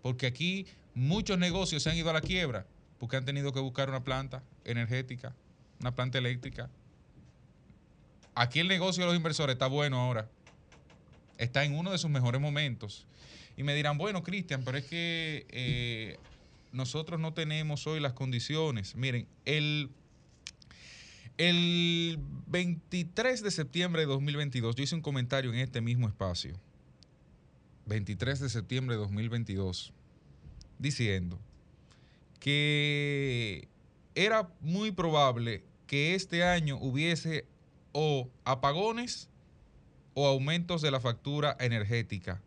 Porque 0.01 0.27
aquí 0.27 0.67
muchos 0.93 1.38
negocios 1.38 1.83
se 1.83 1.89
han 1.89 1.97
ido 1.97 2.09
a 2.09 2.13
la 2.13 2.21
quiebra 2.21 2.65
porque 3.01 3.17
han 3.17 3.25
tenido 3.25 3.51
que 3.51 3.59
buscar 3.59 3.89
una 3.89 4.03
planta 4.03 4.43
energética, 4.63 5.33
una 5.79 5.95
planta 5.95 6.19
eléctrica. 6.19 6.69
Aquí 8.35 8.59
el 8.59 8.67
negocio 8.67 9.01
de 9.01 9.07
los 9.07 9.17
inversores 9.17 9.55
está 9.55 9.65
bueno 9.65 9.99
ahora. 9.99 10.29
Está 11.39 11.63
en 11.63 11.75
uno 11.75 11.91
de 11.91 11.97
sus 11.97 12.11
mejores 12.11 12.39
momentos. 12.39 13.07
Y 13.57 13.63
me 13.63 13.73
dirán, 13.73 13.97
bueno, 13.97 14.21
Cristian, 14.21 14.61
pero 14.63 14.77
es 14.77 14.85
que 14.85 15.47
eh, 15.49 16.19
nosotros 16.71 17.19
no 17.19 17.33
tenemos 17.33 17.88
hoy 17.88 17.99
las 17.99 18.13
condiciones. 18.13 18.95
Miren, 18.95 19.27
el, 19.45 19.89
el 21.37 22.19
23 22.47 23.41
de 23.41 23.51
septiembre 23.51 24.01
de 24.01 24.07
2022, 24.07 24.75
yo 24.75 24.83
hice 24.83 24.95
un 24.95 25.01
comentario 25.01 25.51
en 25.51 25.59
este 25.59 25.81
mismo 25.81 26.07
espacio. 26.07 26.53
23 27.87 28.39
de 28.39 28.49
septiembre 28.49 28.95
de 28.95 29.01
2022, 29.01 29.93
diciendo 30.79 31.39
que 32.39 33.67
era 34.15 34.49
muy 34.61 34.91
probable 34.91 35.63
que 35.87 36.15
este 36.15 36.43
año 36.43 36.77
hubiese 36.77 37.45
o 37.91 38.29
apagones 38.45 39.29
o 40.13 40.27
aumentos 40.27 40.81
de 40.81 40.91
la 40.91 40.99
factura 40.99 41.55
energética 41.59 42.41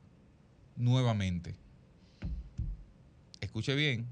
nuevamente. 0.77 1.55
Escuche 3.40 3.74
bien, 3.74 4.06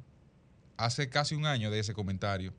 hace 0.77 1.09
casi 1.09 1.35
un 1.35 1.47
año 1.47 1.70
de 1.70 1.81
ese 1.81 1.94
comentario. 1.94 2.53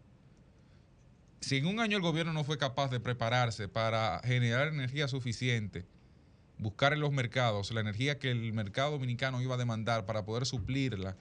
Si 1.44 1.58
en 1.58 1.66
un 1.66 1.82
año 1.82 1.98
el 1.98 2.04
gobierno 2.04 2.32
no 2.32 2.46
fue 2.46 2.58
capaz 2.58 2.90
de 2.90 3.02
prepararse 3.02 3.68
para 3.68 4.22
generar 4.24 4.70
energía 4.70 5.10
suficiente, 5.10 5.84
buscar 6.58 6.94
en 6.94 7.02
los 7.02 7.12
mercados 7.12 7.70
la 7.72 7.82
energía 7.82 8.18
que 8.18 8.32
el 8.32 8.54
mercado 8.54 8.92
dominicano 8.92 9.42
iba 9.42 9.56
a 9.56 9.58
demandar 9.58 10.06
para 10.06 10.24
poder 10.24 10.46
suplirla 10.46 11.18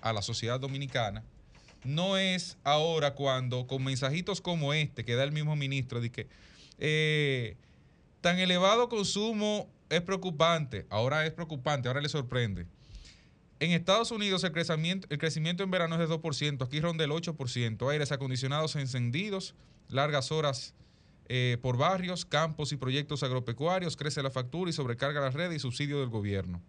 a 0.00 0.12
la 0.12 0.22
sociedad 0.22 0.60
dominicana, 0.60 1.24
no 1.82 2.16
es 2.16 2.56
ahora 2.62 3.14
cuando 3.14 3.66
con 3.66 3.82
mensajitos 3.82 4.40
como 4.40 4.72
este 4.72 5.04
que 5.04 5.16
da 5.16 5.24
el 5.24 5.32
mismo 5.32 5.56
ministro 5.56 6.00
de 6.00 6.12
que 6.12 6.28
eh, 6.78 7.56
tan 8.20 8.38
elevado 8.38 8.88
consumo 8.88 9.68
es 9.90 10.02
preocupante, 10.02 10.86
ahora 10.88 11.26
es 11.26 11.32
preocupante, 11.32 11.88
ahora 11.88 12.00
le 12.00 12.08
sorprende. 12.08 12.66
En 13.64 13.70
Estados 13.70 14.10
Unidos 14.10 14.44
el 14.44 14.52
crecimiento, 14.52 15.64
en 15.64 15.70
verano 15.70 15.94
es 15.94 16.06
de 16.06 16.14
2%, 16.14 16.66
aquí 16.66 16.80
ronda 16.80 17.02
el 17.02 17.10
8%, 17.10 17.90
aires 17.90 18.12
acondicionados 18.12 18.76
encendidos, 18.76 19.54
largas 19.88 20.30
horas 20.32 20.74
eh, 21.30 21.56
por 21.62 21.78
barrios, 21.78 22.26
campos 22.26 22.72
y 22.72 22.76
proyectos 22.76 23.22
agropecuarios, 23.22 23.96
crece 23.96 24.22
la 24.22 24.30
factura 24.30 24.68
y 24.68 24.74
sobrecarga 24.74 25.22
las 25.22 25.32
redes 25.32 25.56
y 25.56 25.60
subsidio 25.60 26.00
del 26.00 26.10
gobierno. 26.10 26.60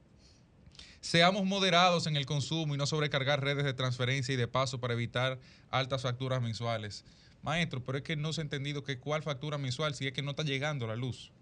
Seamos 1.02 1.44
moderados 1.44 2.08
en 2.08 2.16
el 2.16 2.26
consumo 2.26 2.76
y 2.76 2.78
no 2.78 2.88
sobrecargar 2.88 3.44
redes 3.44 3.66
de 3.66 3.74
transferencia 3.74 4.34
y 4.34 4.38
de 4.38 4.48
paso 4.48 4.80
para 4.80 4.94
evitar 4.94 5.38
altas 5.72 6.04
facturas 6.04 6.42
mensuales. 6.42 7.04
Maestro, 7.44 7.84
pero 7.84 7.98
es 7.98 8.06
que 8.06 8.16
no 8.16 8.32
se 8.32 8.40
ha 8.40 8.44
entendido 8.44 8.86
que 8.86 9.00
cuál 9.00 9.22
factura 9.22 9.58
mensual 9.58 9.96
si 9.96 10.08
es 10.08 10.14
que 10.14 10.22
no 10.22 10.30
está 10.30 10.44
llegando 10.44 10.88
la 10.88 10.96
luz. 10.96 11.34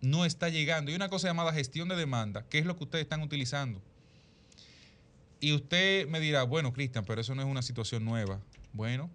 No 0.00 0.24
está 0.24 0.48
llegando. 0.48 0.90
Y 0.90 0.94
una 0.94 1.08
cosa 1.08 1.28
llamada 1.28 1.52
gestión 1.52 1.88
de 1.88 1.96
demanda, 1.96 2.46
que 2.48 2.58
es 2.58 2.66
lo 2.66 2.76
que 2.76 2.84
ustedes 2.84 3.02
están 3.04 3.22
utilizando. 3.22 3.82
Y 5.40 5.52
usted 5.52 6.08
me 6.08 6.20
dirá, 6.20 6.44
bueno, 6.44 6.72
Cristian, 6.72 7.04
pero 7.04 7.20
eso 7.20 7.34
no 7.34 7.42
es 7.42 7.48
una 7.48 7.62
situación 7.62 8.04
nueva. 8.04 8.40
Bueno, 8.72 9.10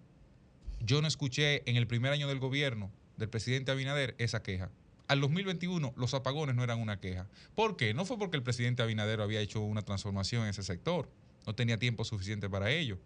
yo 0.80 1.02
no 1.02 1.08
escuché 1.08 1.68
en 1.68 1.76
el 1.76 1.86
primer 1.86 2.12
año 2.12 2.28
del 2.28 2.38
gobierno 2.38 2.90
del 3.16 3.28
presidente 3.28 3.70
Abinader 3.70 4.14
esa 4.18 4.42
queja. 4.42 4.70
Al 5.08 5.20
2021 5.20 5.94
los 5.96 6.14
apagones 6.14 6.54
no 6.54 6.64
eran 6.64 6.80
una 6.80 7.00
queja. 7.00 7.26
¿Por 7.54 7.76
qué? 7.76 7.92
No 7.92 8.04
fue 8.04 8.18
porque 8.18 8.36
el 8.36 8.42
presidente 8.42 8.82
Abinader 8.82 9.20
había 9.20 9.40
hecho 9.40 9.60
una 9.60 9.82
transformación 9.82 10.44
en 10.44 10.50
ese 10.50 10.62
sector. 10.62 11.08
No 11.46 11.54
tenía 11.54 11.78
tiempo 11.78 12.04
suficiente 12.04 12.48
para 12.48 12.70
ello. 12.70 12.98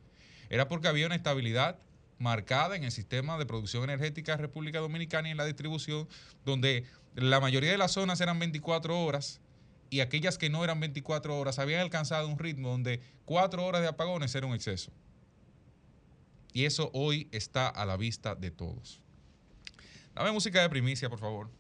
Era 0.49 0.69
porque 0.69 0.89
había 0.89 1.07
una 1.07 1.17
estabilidad 1.17 1.79
marcada 2.19 2.77
en 2.77 2.85
el 2.85 2.93
sistema 2.93 3.39
de 3.39 3.47
producción 3.47 3.85
energética 3.85 4.33
de 4.33 4.43
República 4.43 4.79
Dominicana 4.79 5.29
y 5.29 5.33
en 5.33 5.37
la 5.37 5.45
distribución, 5.45 6.09
donde 6.45 6.85
la 7.17 7.41
mayoría 7.41 7.71
de 7.71 7.79
las 7.79 7.93
zonas 7.93 8.21
eran 8.21 8.39
24 8.39 9.01
horas 9.03 9.41
y 9.89 10.01
aquellas 10.01 10.37
que 10.37 10.51
no 10.51 10.63
eran 10.65 10.81
24 10.81 11.39
horas 11.39 11.59
habían 11.59 11.81
alcanzado 11.81 12.29
un 12.29 12.39
ritmo 12.39 12.69
donde 12.69 13.01
cuatro 13.25 13.65
horas 13.65 13.81
de 13.81 13.89
apagones 13.89 14.35
era 14.35 14.47
un 14.47 14.55
exceso. 14.55 14.93
Y 16.53 16.67
eso 16.67 16.91
hoy 16.93 17.29
está 17.33 17.69
a 17.69 17.87
la 17.87 17.97
vista 17.97 18.35
de 18.35 18.51
todos. 18.51 19.01
Dame 20.15 20.33
música 20.33 20.61
de 20.61 20.69
primicia, 20.69 21.09
por 21.09 21.19
favor. 21.19 21.51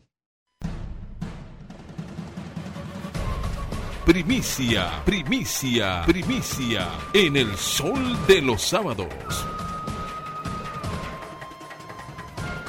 Primicia, 4.04 5.02
primicia, 5.04 6.02
primicia 6.06 6.88
en 7.12 7.36
el 7.36 7.56
sol 7.56 8.16
de 8.26 8.40
los 8.40 8.62
sábados. 8.62 9.12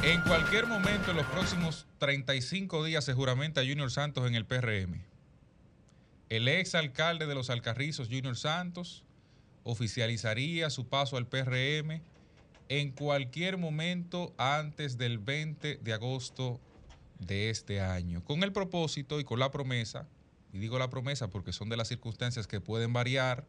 En 0.04 0.22
cualquier 0.22 0.68
momento, 0.68 1.12
en 1.12 1.18
los 1.18 1.26
próximos 1.28 1.87
35 1.98 2.84
días, 2.84 3.04
se 3.04 3.14
juramenta 3.14 3.62
Junior 3.62 3.92
Santos 3.92 4.28
en 4.28 4.36
el 4.36 4.46
PRM. 4.46 5.02
El 6.30 6.48
ex 6.48 6.76
alcalde 6.76 7.26
de 7.26 7.36
los 7.36 7.50
Alcarrizos, 7.50 8.08
Junior 8.08 8.36
Santos, 8.36 9.04
oficializaría 9.64 10.70
su 10.70 10.88
paso 10.88 11.18
al 11.18 11.28
PRM 11.28 12.02
en 12.70 12.92
cualquier 12.92 13.58
momento 13.58 14.34
antes 14.38 14.98
del 14.98 15.20
20 15.20 15.78
de 15.78 15.94
agosto 15.94 16.60
de 17.20 17.50
este 17.50 17.82
año, 17.82 18.24
con 18.24 18.44
el 18.44 18.52
propósito 18.52 19.20
y 19.20 19.24
con 19.24 19.40
la 19.40 19.52
promesa, 19.52 20.08
y 20.54 20.60
digo 20.60 20.78
la 20.78 20.90
promesa 20.90 21.30
porque 21.30 21.54
son 21.54 21.70
de 21.70 21.78
las 21.78 21.88
circunstancias 21.88 22.46
que 22.46 22.62
pueden 22.62 22.94
variar, 22.94 23.46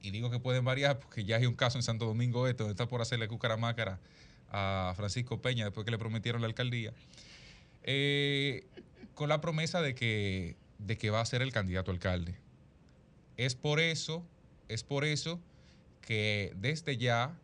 y 0.00 0.10
digo 0.12 0.30
que 0.30 0.38
pueden 0.38 0.64
variar 0.64 1.00
porque 1.00 1.24
ya 1.24 1.36
hay 1.36 1.46
un 1.46 1.54
caso 1.54 1.78
en 1.78 1.82
Santo 1.82 2.06
Domingo 2.06 2.46
Este 2.46 2.62
donde 2.62 2.72
está 2.72 2.86
por 2.86 3.02
hacerle 3.02 3.26
cucaramácara 3.26 3.98
a 4.50 4.92
Francisco 4.96 5.40
Peña 5.40 5.64
después 5.64 5.84
que 5.84 5.90
le 5.90 5.98
prometieron 5.98 6.40
la 6.40 6.46
alcaldía, 6.46 6.92
eh, 7.82 8.66
con 9.14 9.28
la 9.28 9.40
promesa 9.40 9.82
de 9.82 9.94
que, 9.94 10.56
de 10.78 10.98
que 10.98 11.10
va 11.10 11.20
a 11.20 11.24
ser 11.24 11.42
el 11.42 11.52
candidato 11.52 11.90
alcalde. 11.90 12.36
Es 13.36 13.54
por 13.54 13.80
eso, 13.80 14.24
es 14.68 14.82
por 14.82 15.04
eso 15.04 15.40
que 16.00 16.52
desde 16.56 16.96
ya 16.96 17.36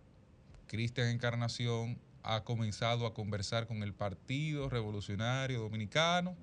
Cristian 0.66 1.08
Encarnación 1.08 1.98
ha 2.22 2.44
comenzado 2.44 3.06
a 3.06 3.14
conversar 3.14 3.66
con 3.66 3.82
el 3.82 3.92
Partido 3.92 4.68
Revolucionario 4.68 5.60
Dominicano 5.60 6.36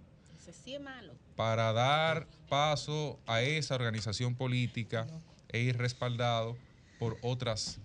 para 1.36 1.74
dar 1.74 2.28
paso 2.50 3.20
a 3.26 3.42
esa 3.42 3.76
organización 3.76 4.36
política 4.36 5.08
e 5.48 5.60
ir 5.60 5.78
respaldado 5.78 6.58
por 7.00 7.18
otras, 7.22 7.80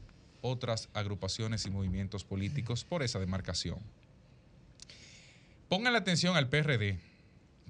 otras 0.44 0.90
agrupaciones 0.92 1.64
y 1.64 1.70
movimientos 1.70 2.22
políticos 2.22 2.84
por 2.84 3.02
esa 3.02 3.18
demarcación. 3.18 3.78
Pongan 5.70 5.94
la 5.94 6.00
atención 6.00 6.36
al 6.36 6.48
PRD. 6.50 6.98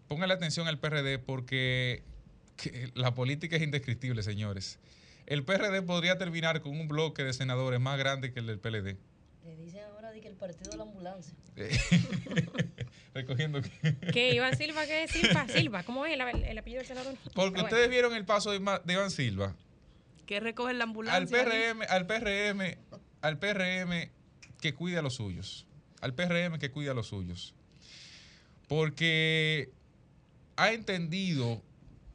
Pongan 0.09 0.29
la 0.29 0.35
atención 0.35 0.67
al 0.67 0.79
PRD 0.81 1.19
porque 1.21 2.03
que 2.57 2.91
la 2.95 3.15
política 3.15 3.57
es 3.57 3.63
indescriptible, 3.63 4.23
señores. 4.25 4.79
El 5.27 5.45
PRD 5.45 5.83
podría 5.83 6.19
terminar 6.19 6.61
con 6.63 6.73
un 6.79 6.89
bloque 6.89 7.23
de 7.23 7.33
senadores 7.33 7.81
más 7.81 7.97
grande 7.97 8.33
que 8.33 8.41
el 8.41 8.47
del 8.47 8.59
PLD. 8.59 8.97
Le 9.45 9.57
dicen 9.57 9.81
ahora 9.95 10.11
de 10.11 10.21
que 10.21 10.29
el 10.29 10.35
partido 10.35 10.73
de 10.73 10.77
la 10.77 10.83
ambulancia. 10.83 11.33
Recogiendo 13.15 13.61
¿Qué? 14.13 14.35
¿Iván 14.35 14.57
Silva 14.57 14.85
qué 14.87 15.05
es? 15.05 15.13
Silva, 15.13 15.47
Silva, 15.49 15.83
¿cómo 15.85 16.05
es 16.05 16.13
el, 16.15 16.21
el 16.21 16.59
apellido 16.59 16.81
del 16.81 16.89
senador? 16.89 17.15
Porque 17.35 17.61
Ah, 17.61 17.65
ustedes 17.65 17.83
bueno. 17.87 17.91
vieron 17.91 18.15
el 18.15 18.25
paso 18.25 18.51
de 18.51 18.57
Iván 18.57 19.11
Silva. 19.13 19.55
Que 20.27 20.41
recogen 20.41 20.79
la 20.79 20.85
ambulancia. 20.85 21.17
Al 21.17 21.29
PRM, 21.29 21.83
al 21.89 22.07
PRM, 22.07 22.79
al 23.21 23.39
PRM 23.39 24.11
que 24.61 24.75
cuide 24.75 24.99
a 24.99 25.03
los 25.03 25.15
suyos. 25.15 25.67
Al 26.01 26.15
PRM 26.15 26.59
que 26.59 26.71
cuide 26.71 26.91
a 26.91 26.95
los 26.95 27.09
suyos. 27.09 27.55
Porque 28.69 29.71
ha 30.57 30.73
entendido 30.73 31.63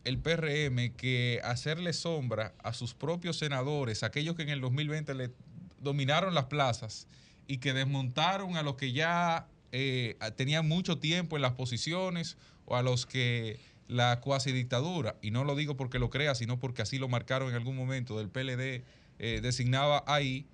el 0.03 0.17
PRM 0.17 0.95
que 0.95 1.41
hacerle 1.43 1.93
sombra 1.93 2.53
a 2.63 2.73
sus 2.73 2.93
propios 2.93 3.37
senadores, 3.37 4.03
aquellos 4.03 4.35
que 4.35 4.43
en 4.43 4.49
el 4.49 4.61
2020 4.61 5.13
le 5.13 5.31
dominaron 5.79 6.33
las 6.33 6.45
plazas 6.45 7.07
y 7.47 7.57
que 7.57 7.73
desmontaron 7.73 8.57
a 8.57 8.63
los 8.63 8.75
que 8.75 8.91
ya 8.91 9.47
eh, 9.71 10.17
tenían 10.35 10.67
mucho 10.67 10.97
tiempo 10.97 11.35
en 11.35 11.41
las 11.41 11.53
posiciones 11.53 12.37
o 12.65 12.75
a 12.75 12.81
los 12.81 13.05
que 13.05 13.59
la 13.89 14.21
cuasi 14.21 14.51
dictadura, 14.51 15.17
y 15.21 15.31
no 15.31 15.43
lo 15.43 15.55
digo 15.55 15.75
porque 15.75 15.97
lo 15.97 16.11
crea, 16.11 16.35
sino 16.35 16.59
porque 16.59 16.83
así 16.83 16.99
lo 16.99 17.09
marcaron 17.09 17.49
en 17.49 17.55
algún 17.55 17.75
momento 17.75 18.17
del 18.17 18.29
PLD, 18.29 18.83
eh, 19.17 19.39
designaba 19.41 20.03
ahí, 20.05 20.45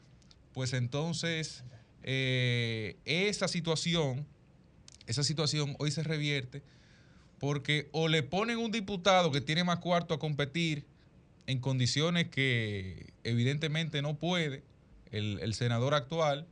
pues 0.53 0.71
entonces 0.71 1.65
eh, 2.01 2.95
esa 3.03 3.49
situación, 3.49 4.25
esa 5.05 5.23
situación 5.23 5.75
hoy 5.79 5.91
se 5.91 6.01
revierte 6.01 6.63
porque 7.37 7.89
o 7.91 8.07
le 8.07 8.23
ponen 8.23 8.57
un 8.57 8.71
diputado 8.71 9.31
que 9.33 9.41
tiene 9.41 9.65
más 9.65 9.79
cuarto 9.79 10.13
a 10.13 10.19
competir 10.19 10.85
en 11.45 11.59
condiciones 11.59 12.29
que 12.29 13.13
evidentemente 13.25 14.01
no 14.01 14.15
puede 14.15 14.63
el, 15.11 15.39
el 15.41 15.53
senador 15.53 15.93
actual, 15.93 16.47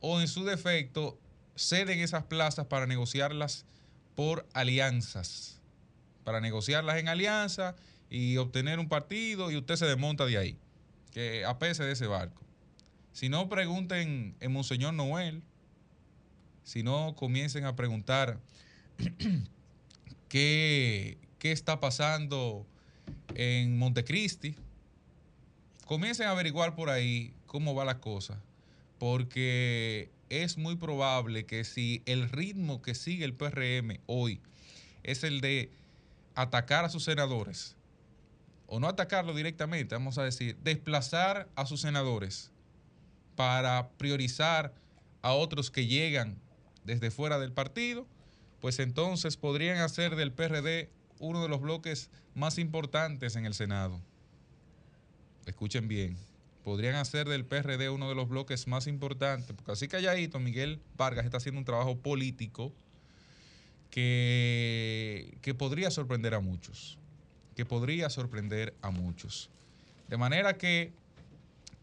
o 0.00 0.20
en 0.20 0.28
su 0.28 0.44
defecto 0.44 1.18
ceden 1.56 2.00
esas 2.00 2.24
plazas 2.24 2.66
para 2.66 2.86
negociarlas 2.86 3.64
por 4.14 4.46
alianzas, 4.52 5.61
para 6.24 6.40
negociarlas 6.40 6.98
en 6.98 7.08
alianza 7.08 7.74
y 8.10 8.36
obtener 8.36 8.78
un 8.78 8.88
partido 8.88 9.50
y 9.50 9.56
usted 9.56 9.76
se 9.76 9.86
desmonta 9.86 10.26
de 10.26 10.38
ahí. 10.38 10.58
que 11.12 11.44
apese 11.44 11.84
de 11.84 11.92
ese 11.92 12.06
barco. 12.06 12.42
Si 13.12 13.28
no, 13.28 13.48
pregunten 13.48 14.34
en 14.40 14.52
Monseñor 14.52 14.94
Noel. 14.94 15.42
Si 16.64 16.82
no, 16.82 17.14
comiencen 17.14 17.64
a 17.64 17.76
preguntar 17.76 18.40
qué, 20.28 21.18
qué 21.38 21.52
está 21.52 21.80
pasando 21.80 22.66
en 23.34 23.78
Montecristi. 23.78 24.56
Comiencen 25.84 26.28
a 26.28 26.30
averiguar 26.30 26.74
por 26.74 26.88
ahí 26.88 27.34
cómo 27.46 27.74
va 27.74 27.84
la 27.84 28.00
cosa. 28.00 28.40
Porque 28.98 30.10
es 30.30 30.56
muy 30.56 30.76
probable 30.76 31.44
que 31.44 31.64
si 31.64 32.02
el 32.06 32.30
ritmo 32.30 32.80
que 32.80 32.94
sigue 32.94 33.24
el 33.26 33.34
PRM 33.34 33.98
hoy 34.06 34.40
es 35.02 35.24
el 35.24 35.42
de 35.42 35.70
atacar 36.34 36.84
a 36.84 36.88
sus 36.88 37.04
senadores, 37.04 37.76
o 38.66 38.80
no 38.80 38.88
atacarlo 38.88 39.34
directamente, 39.34 39.94
vamos 39.94 40.18
a 40.18 40.24
decir, 40.24 40.56
desplazar 40.62 41.48
a 41.56 41.66
sus 41.66 41.82
senadores 41.82 42.50
para 43.36 43.90
priorizar 43.98 44.72
a 45.20 45.32
otros 45.32 45.70
que 45.70 45.86
llegan 45.86 46.38
desde 46.84 47.10
fuera 47.10 47.38
del 47.38 47.52
partido, 47.52 48.06
pues 48.60 48.78
entonces 48.78 49.36
podrían 49.36 49.78
hacer 49.78 50.16
del 50.16 50.32
PRD 50.32 50.90
uno 51.18 51.42
de 51.42 51.48
los 51.48 51.60
bloques 51.60 52.10
más 52.34 52.58
importantes 52.58 53.36
en 53.36 53.46
el 53.46 53.54
Senado. 53.54 54.00
Escuchen 55.46 55.88
bien, 55.88 56.16
podrían 56.64 56.94
hacer 56.94 57.28
del 57.28 57.44
PRD 57.44 57.90
uno 57.90 58.08
de 58.08 58.14
los 58.14 58.28
bloques 58.28 58.66
más 58.68 58.86
importantes, 58.86 59.54
porque 59.54 59.72
así 59.72 59.88
calladito 59.88 60.38
Miguel 60.38 60.80
Vargas 60.96 61.24
está 61.24 61.38
haciendo 61.38 61.58
un 61.58 61.64
trabajo 61.64 61.98
político 61.98 62.72
que, 63.92 65.36
que 65.42 65.54
podría 65.54 65.90
sorprender 65.90 66.34
a 66.34 66.40
muchos, 66.40 66.98
que 67.54 67.66
podría 67.66 68.08
sorprender 68.08 68.74
a 68.80 68.90
muchos. 68.90 69.50
De 70.08 70.16
manera 70.16 70.56
que 70.56 70.92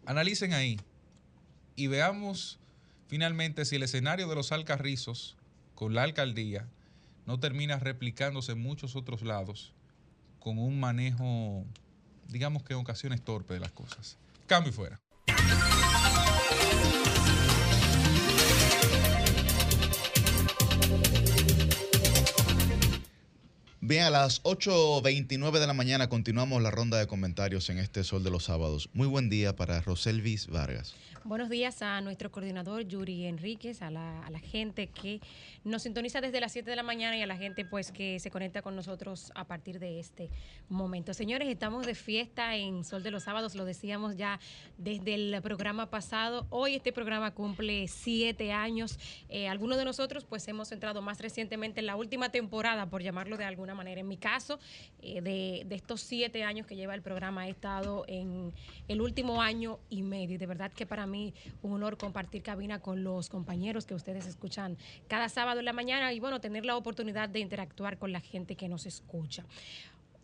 analicen 0.06 0.54
ahí 0.54 0.80
y 1.76 1.86
veamos 1.86 2.60
finalmente 3.08 3.64
si 3.64 3.76
el 3.76 3.84
escenario 3.84 4.28
de 4.28 4.36
los 4.36 4.52
alcarrizos 4.52 5.38
con 5.76 5.94
la 5.94 6.02
alcaldía 6.02 6.68
no 7.28 7.40
termina 7.40 7.78
replicándose 7.78 8.54
en 8.54 8.62
muchos 8.62 8.96
otros 8.96 9.22
lados 9.22 9.72
con 10.40 10.58
un 10.58 10.80
manejo, 10.80 11.64
digamos 12.28 12.64
que 12.64 12.74
en 12.74 12.80
ocasiones 12.80 13.22
torpe 13.22 13.54
de 13.54 13.60
las 13.60 13.72
cosas. 13.72 14.18
Cambio 14.48 14.74
fuera. 14.74 15.00
Bien, 23.90 24.04
a 24.04 24.12
las 24.12 24.44
8.29 24.44 25.58
de 25.58 25.66
la 25.66 25.74
mañana 25.74 26.10
continuamos 26.10 26.62
la 26.62 26.70
ronda 26.70 27.00
de 27.00 27.08
comentarios 27.08 27.72
en 27.72 27.80
este 27.80 28.04
Sol 28.04 28.24
de 28.24 28.30
los 28.30 28.44
Sábados. 28.44 28.88
Muy 28.94 29.08
buen 29.08 29.30
día 29.30 29.56
para 29.56 29.82
Roselvis 29.82 30.46
Vargas. 30.46 30.94
Buenos 31.26 31.50
días 31.50 31.82
a 31.82 32.00
nuestro 32.00 32.32
coordinador 32.32 32.88
Yuri 32.88 33.26
Enríquez, 33.26 33.82
a 33.82 33.92
la, 33.92 34.24
gente 34.40 34.88
que 34.88 35.20
nos 35.66 35.84
sintoniza 35.84 36.22
desde 36.22 36.40
las 36.40 36.54
7 36.54 36.70
de 36.70 36.76
la 36.78 36.82
mañana 36.82 37.18
y 37.18 37.22
a 37.22 37.28
la 37.28 37.36
gente 37.36 37.66
pues 37.66 37.92
que 37.92 38.20
se 38.22 38.32
conecta 38.32 38.62
con 38.62 38.74
nosotros 38.76 39.32
a 39.36 39.46
partir 39.46 39.80
de 39.80 40.00
este 40.00 40.30
momento. 40.70 41.14
Señores, 41.14 41.50
estamos 41.50 41.86
de 41.86 41.94
fiesta 41.94 42.56
en 42.56 42.86
Sol 42.86 43.04
de 43.04 43.12
los 43.12 43.24
Sábados, 43.24 43.54
lo 43.56 43.66
decíamos 43.66 44.16
ya 44.16 44.40
desde 44.78 45.14
el 45.16 45.42
programa 45.42 45.90
pasado. 45.90 46.48
Hoy 46.50 46.76
este 46.76 46.94
programa 46.94 47.32
cumple 47.32 47.88
siete 47.90 48.54
años. 48.54 48.98
Eh, 49.28 49.50
algunos 49.50 49.78
de 49.78 49.86
nosotros 49.86 50.24
pues 50.24 50.48
hemos 50.48 50.72
entrado 50.72 51.02
más 51.02 51.20
recientemente 51.20 51.82
en 51.82 51.88
la 51.88 51.98
última 51.98 52.30
temporada, 52.30 52.90
por 52.90 53.04
llamarlo 53.04 53.36
de 53.36 53.44
alguna 53.44 53.76
manera. 53.76 54.00
En 54.00 54.08
mi 54.08 54.18
caso, 54.18 54.58
eh, 55.02 55.22
de, 55.22 55.76
estos 55.76 56.00
siete 56.02 56.44
años 56.44 56.66
que 56.66 56.78
lleva 56.78 56.96
el 56.96 57.02
programa, 57.02 57.48
he 57.48 57.52
estado 57.52 58.06
en 58.08 58.54
el 58.88 59.02
último 59.02 59.42
año 59.42 59.80
y 59.90 60.02
medio. 60.02 60.40
De 60.40 60.48
verdad 60.48 60.72
que 60.72 60.86
para 60.86 61.09
mí 61.10 61.34
un 61.62 61.74
honor 61.74 61.98
compartir 61.98 62.44
cabina 62.44 62.80
con 62.80 63.04
los 63.04 63.30
compañeros 63.30 63.86
que 63.86 63.94
ustedes 63.94 64.26
escuchan 64.26 64.78
cada 65.08 65.30
sábado 65.30 65.60
en 65.60 65.66
la 65.66 65.74
mañana 65.74 66.14
y 66.14 66.20
bueno, 66.20 66.40
tener 66.40 66.66
la 66.66 66.78
oportunidad 66.78 67.30
de 67.30 67.40
interactuar 67.40 67.98
con 67.98 68.12
la 68.12 68.22
gente 68.22 68.56
que 68.56 68.70
nos 68.70 68.86
escucha. 68.86 69.46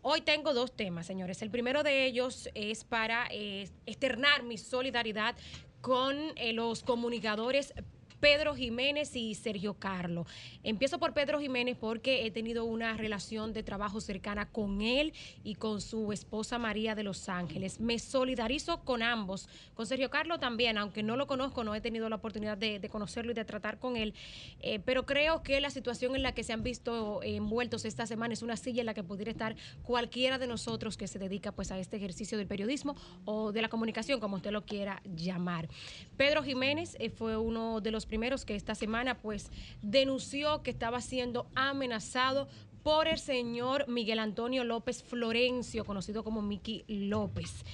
Hoy 0.02 0.20
tengo 0.20 0.54
dos 0.54 0.70
temas, 0.76 1.04
señores. 1.04 1.42
El 1.42 1.50
primero 1.50 1.82
de 1.82 2.06
ellos 2.06 2.48
es 2.54 2.84
para 2.84 3.26
eh, 3.32 3.68
externar 3.86 4.44
mi 4.44 4.56
solidaridad 4.56 5.34
con 5.80 6.16
eh, 6.36 6.52
los 6.52 6.84
comunicadores 6.84 7.74
Pedro 8.20 8.54
Jiménez 8.54 9.14
y 9.14 9.34
Sergio 9.34 9.74
Carlo. 9.74 10.26
Empiezo 10.62 10.98
por 10.98 11.12
Pedro 11.12 11.40
Jiménez 11.40 11.76
porque 11.78 12.26
he 12.26 12.30
tenido 12.30 12.64
una 12.64 12.96
relación 12.96 13.52
de 13.52 13.62
trabajo 13.62 14.00
cercana 14.00 14.50
con 14.50 14.80
él 14.82 15.12
y 15.44 15.56
con 15.56 15.80
su 15.80 16.12
esposa 16.12 16.58
María 16.58 16.94
de 16.94 17.02
Los 17.02 17.28
Ángeles. 17.28 17.80
Me 17.80 17.98
solidarizo 17.98 18.80
con 18.84 19.02
ambos. 19.02 19.48
Con 19.74 19.86
Sergio 19.86 20.10
Carlo 20.10 20.38
también, 20.38 20.78
aunque 20.78 21.02
no 21.02 21.16
lo 21.16 21.26
conozco, 21.26 21.64
no 21.64 21.74
he 21.74 21.80
tenido 21.80 22.08
la 22.08 22.16
oportunidad 22.16 22.56
de, 22.56 22.86
conocerlo 22.88 23.32
y 23.32 23.34
de 23.34 23.44
tratar 23.44 23.78
con 23.78 23.96
él. 23.96 24.14
Eh, 24.60 24.80
pero 24.84 25.04
creo 25.06 25.42
que 25.42 25.60
la 25.60 25.70
situación 25.70 26.16
en 26.16 26.22
la 26.22 26.32
que 26.32 26.44
se 26.44 26.52
han 26.52 26.62
visto 26.62 27.22
envueltos 27.22 27.84
esta 27.84 28.06
semana 28.06 28.34
es 28.34 28.42
una 28.42 28.56
silla 28.56 28.80
en 28.80 28.86
la 28.86 28.94
que 28.94 29.02
pudiera 29.02 29.30
estar 29.30 29.56
cualquiera 29.82 30.38
de 30.38 30.46
nosotros 30.46 30.96
que 30.96 31.08
se 31.08 31.18
dedica 31.18 31.52
pues 31.52 31.70
a 31.70 31.78
este 31.78 31.96
ejercicio 31.96 32.38
del 32.38 32.46
periodismo 32.46 32.96
o 33.24 33.52
de 33.52 33.62
la 33.62 33.68
comunicación, 33.68 34.20
como 34.20 34.36
usted 34.36 34.52
lo 34.52 34.64
quiera 34.64 35.02
llamar. 35.04 35.68
Pedro 36.16 36.42
Jiménez 36.42 36.96
eh, 36.98 37.10
fue 37.10 37.36
uno 37.36 37.80
de 37.80 37.90
los 37.90 38.05
primeros 38.06 38.44
que 38.44 38.54
esta 38.54 38.74
semana 38.74 39.18
pues 39.18 39.50
denunció 39.82 40.62
que 40.62 40.70
estaba 40.70 41.00
siendo 41.00 41.48
amenazado 41.54 42.48
por 42.82 43.08
el 43.08 43.18
señor 43.18 43.88
Miguel 43.88 44.20
Antonio 44.20 44.62
López 44.62 45.02
Florencio, 45.02 45.84
conocido 45.84 46.22
como 46.22 46.40
Miki 46.40 46.84
López. 46.86 47.64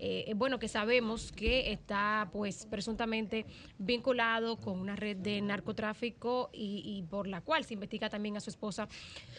Eh, 0.00 0.32
bueno, 0.36 0.60
que 0.60 0.68
sabemos 0.68 1.32
que 1.32 1.72
está 1.72 2.28
pues 2.32 2.66
presuntamente 2.66 3.46
vinculado 3.78 4.56
con 4.56 4.78
una 4.78 4.94
red 4.94 5.16
de 5.16 5.40
narcotráfico 5.40 6.50
y, 6.52 6.82
y 6.84 7.02
por 7.02 7.26
la 7.26 7.40
cual 7.40 7.64
se 7.64 7.74
investiga 7.74 8.08
también 8.08 8.36
a 8.36 8.40
su 8.40 8.48
esposa, 8.50 8.88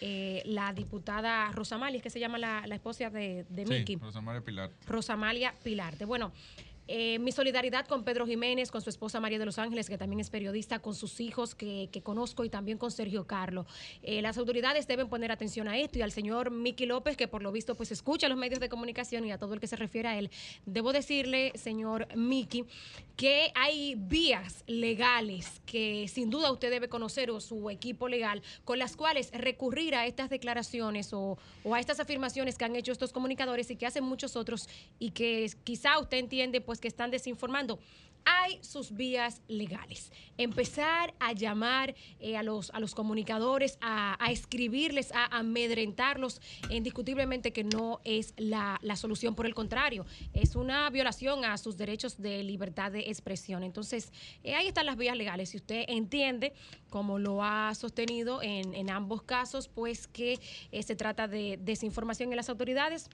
eh, 0.01 0.41
la 0.45 0.73
diputada 0.73 1.49
Rosamalia, 1.53 2.01
que 2.01 2.09
se 2.09 2.19
llama 2.19 2.37
la, 2.37 2.67
la 2.67 2.75
esposa 2.75 3.09
de, 3.09 3.45
de 3.47 3.65
Miki. 3.65 3.93
Sí, 3.93 3.99
Rosa 4.01 4.19
María 4.19 4.41
Pilar. 4.41 4.71
Rosamalia 4.85 5.53
Pilarte. 5.63 6.03
Bueno, 6.03 6.33
eh, 6.91 7.19
mi 7.19 7.31
solidaridad 7.31 7.85
con 7.85 8.03
Pedro 8.03 8.25
Jiménez, 8.25 8.71
con 8.71 8.81
su 8.81 8.89
esposa 8.89 9.19
María 9.19 9.37
de 9.37 9.45
los 9.45 9.59
Ángeles, 9.59 9.87
que 9.87 9.99
también 9.99 10.19
es 10.21 10.31
periodista, 10.31 10.79
con 10.79 10.95
sus 10.95 11.19
hijos 11.19 11.53
que, 11.53 11.87
conozco 12.01 12.45
y 12.45 12.49
también 12.49 12.79
con 12.79 12.89
Sergio 12.89 13.27
Carlo. 13.27 13.67
Eh, 14.01 14.23
las 14.23 14.39
autoridades 14.39 14.87
deben 14.87 15.07
poner 15.07 15.31
atención 15.31 15.67
a 15.67 15.77
esto 15.77 15.99
y 15.99 16.01
al 16.01 16.11
señor 16.11 16.49
Miki 16.49 16.87
López, 16.87 17.15
que 17.15 17.27
por 17.27 17.43
lo 17.43 17.51
visto 17.51 17.75
pues 17.75 17.91
escucha 17.91 18.27
los 18.27 18.39
medios 18.39 18.59
de 18.59 18.69
comunicación 18.69 19.23
y 19.23 19.31
a 19.31 19.37
todo 19.37 19.53
el 19.53 19.59
que 19.59 19.67
se 19.67 19.75
refiere 19.75 20.09
a 20.09 20.17
él. 20.17 20.31
Debo 20.65 20.91
decirle, 20.91 21.51
señor 21.53 22.07
Miki, 22.15 22.65
que 23.15 23.51
hay 23.53 23.93
vías 23.95 24.63
legales 24.65 25.61
que 25.67 26.07
sin 26.07 26.31
duda 26.31 26.51
usted 26.51 26.71
debe 26.71 26.89
conocer 26.89 27.29
o 27.29 27.39
su 27.39 27.69
equipo 27.69 28.07
legal 28.07 28.41
con 28.65 28.79
las 28.79 28.95
cuales 28.95 29.29
recurrir 29.31 29.93
a 29.93 30.07
estas 30.07 30.31
declaraciones 30.31 31.13
o 31.13 31.37
a 31.71 31.79
estas 31.79 31.99
afirmaciones 31.99 32.57
que 32.57 32.65
han 32.65 32.75
hecho 32.75 32.91
estos 32.91 33.13
comunicadores 33.13 33.69
y 33.69 33.75
que 33.75 33.85
hacen 33.85 34.03
muchos 34.03 34.35
otros 34.35 34.67
y 34.97 35.11
que 35.11 35.51
quizá 35.63 35.99
usted 35.99 36.17
entiende 36.17 36.61
pues 36.61 36.78
que 36.79 36.87
están 36.87 37.11
desinformando. 37.11 37.79
Hay 38.25 38.59
sus 38.61 38.91
vías 38.91 39.41
legales. 39.47 40.11
Empezar 40.37 41.13
a 41.19 41.33
llamar 41.33 41.95
eh, 42.19 42.37
a, 42.37 42.43
los, 42.43 42.69
a 42.71 42.79
los 42.79 42.93
comunicadores, 42.93 43.77
a, 43.81 44.17
escribirles, 44.29 45.11
a 45.13 45.37
amedrentarlos, 45.37 46.41
indiscutiblemente 46.69 47.53
que 47.53 47.63
no 47.63 48.01
es 48.03 48.33
la, 48.37 48.77
la 48.83 48.95
solución. 48.97 49.35
Por 49.35 49.45
el 49.45 49.55
contrario, 49.55 50.05
es 50.33 50.55
una 50.55 50.89
violación 50.89 51.45
a 51.45 51.57
sus 51.57 51.77
derechos 51.77 52.21
de 52.21 52.43
libertad 52.43 52.91
de 52.91 52.99
expresión. 53.09 53.63
Entonces, 53.63 54.11
eh, 54.43 54.53
ahí 54.53 54.67
están 54.67 54.85
las 54.85 54.97
vías 54.97 55.15
legales. 55.15 55.49
Si 55.49 55.57
usted 55.57 55.85
entiende, 55.87 56.53
como 56.89 57.19
lo 57.19 57.43
ha 57.43 57.73
sostenido 57.73 58.41
en, 58.41 58.75
en 58.75 58.89
ambos 58.89 59.23
casos, 59.23 59.69
pues 59.69 60.07
que 60.07 60.39
eh, 60.71 60.83
se 60.83 60.95
trata 60.95 61.27
de 61.27 61.57
desinformación 61.61 62.31
en 62.31 62.35
las 62.35 62.49
autoridades, 62.49 63.09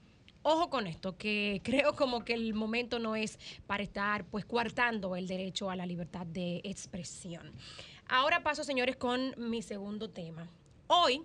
Ojo 0.48 0.70
con 0.70 0.86
esto, 0.86 1.16
que 1.16 1.60
creo 1.64 1.96
como 1.96 2.24
que 2.24 2.32
el 2.32 2.54
momento 2.54 3.00
no 3.00 3.16
es 3.16 3.36
para 3.66 3.82
estar 3.82 4.24
pues 4.26 4.44
coartando 4.44 5.16
el 5.16 5.26
derecho 5.26 5.70
a 5.70 5.74
la 5.74 5.86
libertad 5.86 6.24
de 6.24 6.60
expresión. 6.62 7.50
Ahora 8.08 8.44
paso, 8.44 8.62
señores, 8.62 8.94
con 8.94 9.34
mi 9.36 9.60
segundo 9.60 10.08
tema. 10.08 10.48
Hoy, 10.86 11.24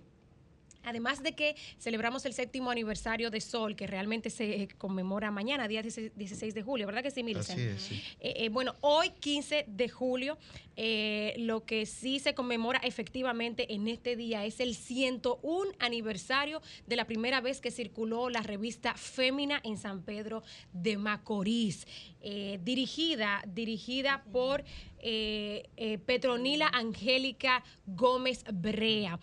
Además 0.84 1.24
de 1.24 1.34
que 1.34 1.56
celebramos 1.80 2.26
el 2.26 2.34
séptimo 2.34 2.72
aniversario 2.72 3.30
de 3.30 3.41
Sol, 3.41 3.76
que 3.76 3.88
realmente 3.88 4.30
se 4.30 4.68
conmemora 4.78 5.32
mañana, 5.32 5.68
día 5.68 5.82
16 5.82 6.53
de 6.53 6.62
julio, 6.62 6.88
¿verdad 6.88 7.03
que 7.03 7.12
sí? 7.12 7.22
Así 7.36 7.62
es, 7.62 7.82
sí. 7.82 8.03
Eh, 8.20 8.34
eh, 8.38 8.49
bueno, 8.49 8.76
hoy 8.82 9.12
15 9.12 9.66
de 9.68 9.90
julio, 9.90 10.38
eh, 10.76 11.36
lo 11.38 11.66
que 11.66 11.86
sí 11.86 12.20
se 12.20 12.34
conmemora 12.34 12.80
efectivamente 12.80 13.74
en 13.74 13.88
este 13.88 14.16
día 14.16 14.45
es 14.45 14.60
el 14.60 14.76
101 14.76 15.72
aniversario 15.80 16.62
de 16.88 16.95
la 16.95 17.06
primera 17.06 17.41
vez 17.41 17.62
que 17.62 17.70
circuló 17.70 18.30
la 18.30 18.41
revista 18.41 18.95
Fémina 18.95 19.62
en 19.64 19.78
San 19.78 20.02
Pedro 20.02 20.44
de 20.74 20.98
Macorís, 20.98 21.86
eh, 22.23 22.60
dirigida, 22.64 23.41
dirigida 23.48 24.23
por 24.31 24.64
eh, 25.03 25.68
eh, 25.77 25.98
Petronila 25.98 26.69
Angélica 26.72 27.64
Gómez 27.88 28.43
Brea, 28.53 29.19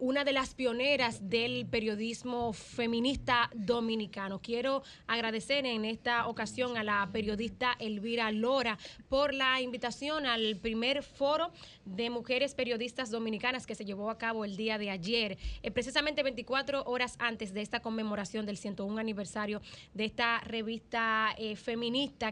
una 0.00 0.24
de 0.24 0.32
las 0.32 0.54
pioneras 0.54 1.28
del 1.28 1.66
periodismo 1.66 2.54
feminista 2.54 3.50
dominicano. 3.54 4.40
Quiero 4.40 4.82
agradecer 5.06 5.66
en 5.66 5.84
esta 5.84 6.26
ocasión 6.26 6.76
a 6.78 6.82
la 6.82 7.08
periodista 7.12 7.76
Elvira 7.78 8.32
Lora 8.32 8.78
por 9.08 9.34
la 9.34 9.60
invitación 9.60 10.24
al 10.24 10.56
primer 10.56 11.02
foro 11.02 11.52
de 11.84 12.08
mujeres 12.08 12.54
periodistas 12.54 13.10
dominicanas 13.10 13.66
que 13.66 13.74
se 13.74 13.84
llevó 13.84 14.10
a 14.10 14.18
cabo 14.18 14.44
el 14.44 14.56
día 14.56 14.78
de 14.78 14.90
ayer, 14.90 15.38
precisamente 15.74 16.22
24 16.22 16.84
horas 16.84 17.16
antes 17.18 17.52
de 17.52 17.60
esta 17.60 17.80
conmemoración 17.80 18.46
del 18.46 18.56
101 18.56 18.98
aniversario 18.98 19.60
de 19.94 20.06
esta 20.06 20.40
revista 20.40 21.34
eh, 21.38 21.56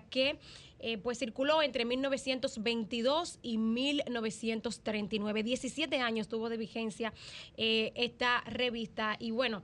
que 0.01 0.39
eh, 0.81 0.97
pues 0.99 1.19
circuló 1.19 1.61
entre 1.63 1.85
1922 1.85 3.39
y 3.43 3.59
1939. 3.59 5.43
17 5.43 5.97
años 5.99 6.29
tuvo 6.29 6.49
de 6.49 6.57
vigencia 6.57 7.13
eh, 7.57 7.93
esta 7.97 8.43
revista 8.43 9.17
y 9.19 9.33
bueno, 9.33 9.63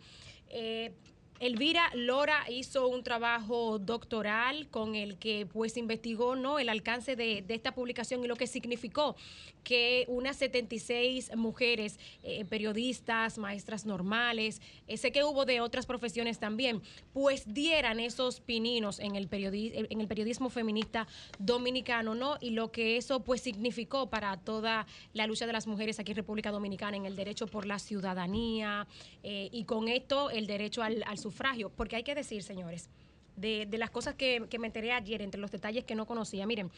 eh, 0.48 0.92
Elvira 1.40 1.90
Lora 1.94 2.44
hizo 2.48 2.86
un 2.86 3.02
trabajo 3.02 3.78
doctoral 3.78 4.68
con 4.68 4.94
el 4.94 5.16
que 5.18 5.46
pues 5.46 5.76
investigó 5.76 6.36
¿no? 6.36 6.58
el 6.58 6.68
alcance 6.68 7.16
de, 7.16 7.44
esta 7.48 7.74
publicación 7.74 8.24
y 8.24 8.28
lo 8.28 8.36
que 8.36 8.46
significó 8.46 9.16
que 9.64 10.04
unas 10.08 10.36
76 10.36 11.34
mujeres, 11.36 11.98
eh, 12.22 12.44
periodistas, 12.44 13.38
maestras 13.38 13.86
normales, 13.86 14.60
eh, 14.86 14.98
sé 14.98 15.10
que 15.10 15.24
hubo 15.24 15.46
de 15.46 15.62
otras 15.62 15.86
profesiones 15.86 16.38
también, 16.38 16.82
pues 17.14 17.52
dieran 17.52 17.98
esos 17.98 18.40
pininos 18.40 19.00
en 19.00 19.16
el, 19.16 19.28
en 19.32 20.00
el 20.00 20.06
periodismo 20.06 20.50
feminista 20.50 21.08
dominicano, 21.38 22.14
¿no? 22.14 22.36
Y 22.40 22.50
lo 22.50 22.70
que 22.70 22.98
eso 22.98 23.20
pues 23.20 23.40
significó 23.40 24.10
para 24.10 24.36
toda 24.36 24.86
la 25.14 25.26
lucha 25.26 25.46
de 25.46 25.54
las 25.54 25.66
mujeres 25.66 25.98
aquí 25.98 26.12
en 26.12 26.16
República 26.16 26.50
Dominicana 26.50 26.98
en 26.98 27.06
el 27.06 27.16
derecho 27.16 27.46
por 27.46 27.64
la 27.64 27.78
ciudadanía 27.78 28.86
eh, 29.22 29.48
y 29.50 29.64
con 29.64 29.88
esto 29.88 30.28
el 30.28 30.46
derecho 30.46 30.82
al, 30.82 31.02
al 31.06 31.16
sufragio, 31.24 31.70
porque 31.70 31.96
hay 31.96 32.02
que 32.02 32.14
decir, 32.14 32.42
señores, 32.42 32.90
de, 33.36 33.66
las 33.78 33.90
cosas 33.90 34.14
que, 34.14 34.46
que 34.48 34.58
me 34.58 34.68
enteré 34.68 34.92
ayer, 34.92 35.22
entre 35.22 35.40
los 35.40 35.50
detalles 35.50 35.84
que 35.84 35.94
no 35.94 36.06
conocía. 36.06 36.46
Miren, 36.46 36.70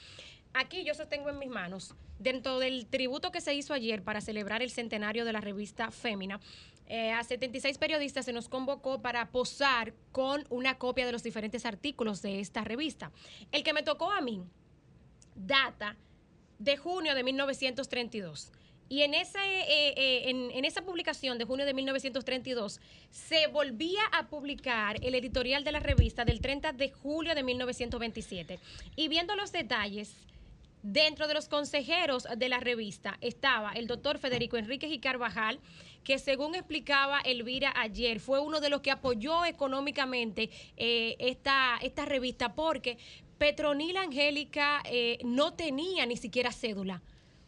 aquí 0.55 0.85
yo 0.85 0.95
sostengo 0.95 1.29
en 1.29 1.39
mis 1.39 1.51
manos, 1.51 1.95
dentro 2.19 2.59
del 2.59 2.87
tributo 2.87 3.31
que 3.33 3.41
se 3.41 3.55
hizo 3.55 3.75
ayer 3.75 4.03
para 4.03 4.21
celebrar 4.21 4.63
el 4.63 4.71
centenario 4.71 5.25
de 5.25 5.33
la 5.33 5.41
revista 5.41 5.91
Fémina, 5.91 6.41
eh, 6.89 7.11
a 7.11 7.25
76 7.25 7.79
periodistas 7.79 8.25
se 8.25 8.33
nos 8.33 8.49
convocó 8.49 9.03
para 9.03 9.31
posar 9.31 9.93
con 10.13 10.45
una 10.51 10.79
copia 10.79 11.05
de 11.05 11.13
los 11.13 11.25
diferentes 11.25 11.67
artículos 11.67 12.23
de 12.23 12.39
esta 12.41 12.63
revista. 12.63 13.11
El 13.51 13.65
que 13.65 13.73
me 13.73 13.83
tocó 13.83 14.13
a 14.13 14.21
mí 14.21 14.45
data 15.35 15.97
de 16.59 16.77
junio 16.77 17.15
de 17.15 17.25
1932. 17.25 18.53
Y 18.89 19.03
en 19.03 19.15
esa, 19.15 19.45
eh, 19.45 19.95
eh, 19.97 20.31
en, 20.31 20.51
en 20.53 20.65
esa 20.65 20.83
publicación 20.83 21.39
de 21.39 21.45
junio 21.45 21.67
de 21.67 21.75
1932 21.75 22.81
se 23.11 23.49
volvía 23.49 24.03
a 24.13 24.29
publicar 24.29 24.99
el 25.03 25.15
editorial 25.15 25.65
de 25.65 25.73
la 25.73 25.81
revista 25.81 26.25
del 26.25 26.41
30 26.41 26.73
de 26.73 26.91
julio 26.91 27.35
de 27.35 27.43
1927. 27.43 28.59
Y 28.95 29.09
viendo 29.09 29.35
los 29.35 29.51
detalles, 29.51 30.15
dentro 30.93 31.27
de 31.27 31.35
los 31.35 31.49
consejeros 31.49 32.29
de 32.37 32.49
la 32.49 32.61
revista 32.61 33.19
estaba 33.21 33.73
el 33.73 33.89
doctor 33.89 34.19
Federico 34.19 34.57
Enríquez 34.57 34.93
y 34.93 35.01
Carvajal, 35.01 35.59
que 36.05 36.19
según 36.21 36.55
explicaba 36.55 37.21
Elvira 37.21 37.73
ayer, 37.77 38.21
fue 38.21 38.39
uno 38.39 38.61
de 38.61 38.71
los 38.71 38.81
que 38.81 38.93
apoyó 38.93 39.45
económicamente 39.45 40.51
eh, 40.77 41.17
esta, 41.19 41.79
esta 41.83 42.05
revista, 42.05 42.55
porque 42.55 42.99
Petronila 43.39 44.03
Angélica 44.03 44.83
eh, 44.85 45.19
no 45.25 45.55
tenía 45.55 46.07
ni 46.07 46.17
siquiera 46.17 46.53
cédula. 46.53 47.03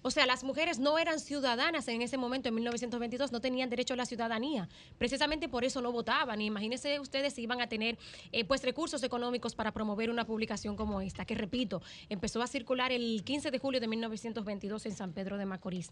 O 0.08 0.10
sea, 0.10 0.24
las 0.24 0.42
mujeres 0.42 0.78
no 0.78 0.98
eran 0.98 1.20
ciudadanas 1.20 1.86
en 1.86 2.00
ese 2.00 2.16
momento, 2.16 2.48
en 2.48 2.54
1922, 2.54 3.30
no 3.30 3.42
tenían 3.42 3.68
derecho 3.68 3.92
a 3.92 3.96
la 3.98 4.06
ciudadanía. 4.06 4.66
Precisamente 4.96 5.50
por 5.50 5.64
eso 5.64 5.82
no 5.82 5.92
votaban. 5.92 6.40
Y 6.40 6.46
imagínense 6.46 6.98
ustedes 6.98 7.34
si 7.34 7.42
iban 7.42 7.60
a 7.60 7.68
tener 7.68 7.98
eh, 8.32 8.46
pues 8.46 8.62
recursos 8.62 9.02
económicos 9.02 9.54
para 9.54 9.70
promover 9.70 10.08
una 10.08 10.24
publicación 10.24 10.76
como 10.76 11.02
esta, 11.02 11.26
que 11.26 11.34
repito, 11.34 11.82
empezó 12.08 12.40
a 12.40 12.46
circular 12.46 12.90
el 12.90 13.22
15 13.22 13.50
de 13.50 13.58
julio 13.58 13.80
de 13.82 13.86
1922 13.86 14.86
en 14.86 14.92
San 14.92 15.12
Pedro 15.12 15.36
de 15.36 15.44
Macorís. 15.44 15.90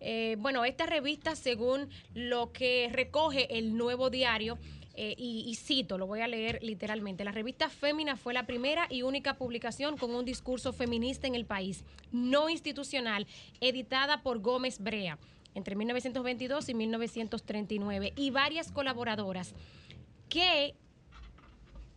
Eh, 0.00 0.34
bueno, 0.40 0.64
esta 0.64 0.86
revista, 0.86 1.36
según 1.36 1.88
lo 2.14 2.50
que 2.50 2.90
recoge 2.92 3.58
el 3.58 3.76
nuevo 3.76 4.10
diario, 4.10 4.58
eh, 4.94 5.14
y, 5.16 5.44
y 5.46 5.54
cito, 5.54 5.98
lo 5.98 6.06
voy 6.06 6.20
a 6.20 6.28
leer 6.28 6.58
literalmente. 6.62 7.24
La 7.24 7.32
revista 7.32 7.68
Fémina 7.68 8.16
fue 8.16 8.34
la 8.34 8.46
primera 8.46 8.86
y 8.90 9.02
única 9.02 9.34
publicación 9.34 9.96
con 9.96 10.14
un 10.14 10.24
discurso 10.24 10.72
feminista 10.72 11.26
en 11.26 11.34
el 11.34 11.46
país, 11.46 11.84
no 12.10 12.48
institucional, 12.48 13.26
editada 13.60 14.22
por 14.22 14.40
Gómez 14.40 14.78
Brea 14.78 15.18
entre 15.54 15.76
1922 15.76 16.68
y 16.68 16.74
1939 16.74 18.12
y 18.16 18.30
varias 18.30 18.72
colaboradoras 18.72 19.54
que 20.28 20.74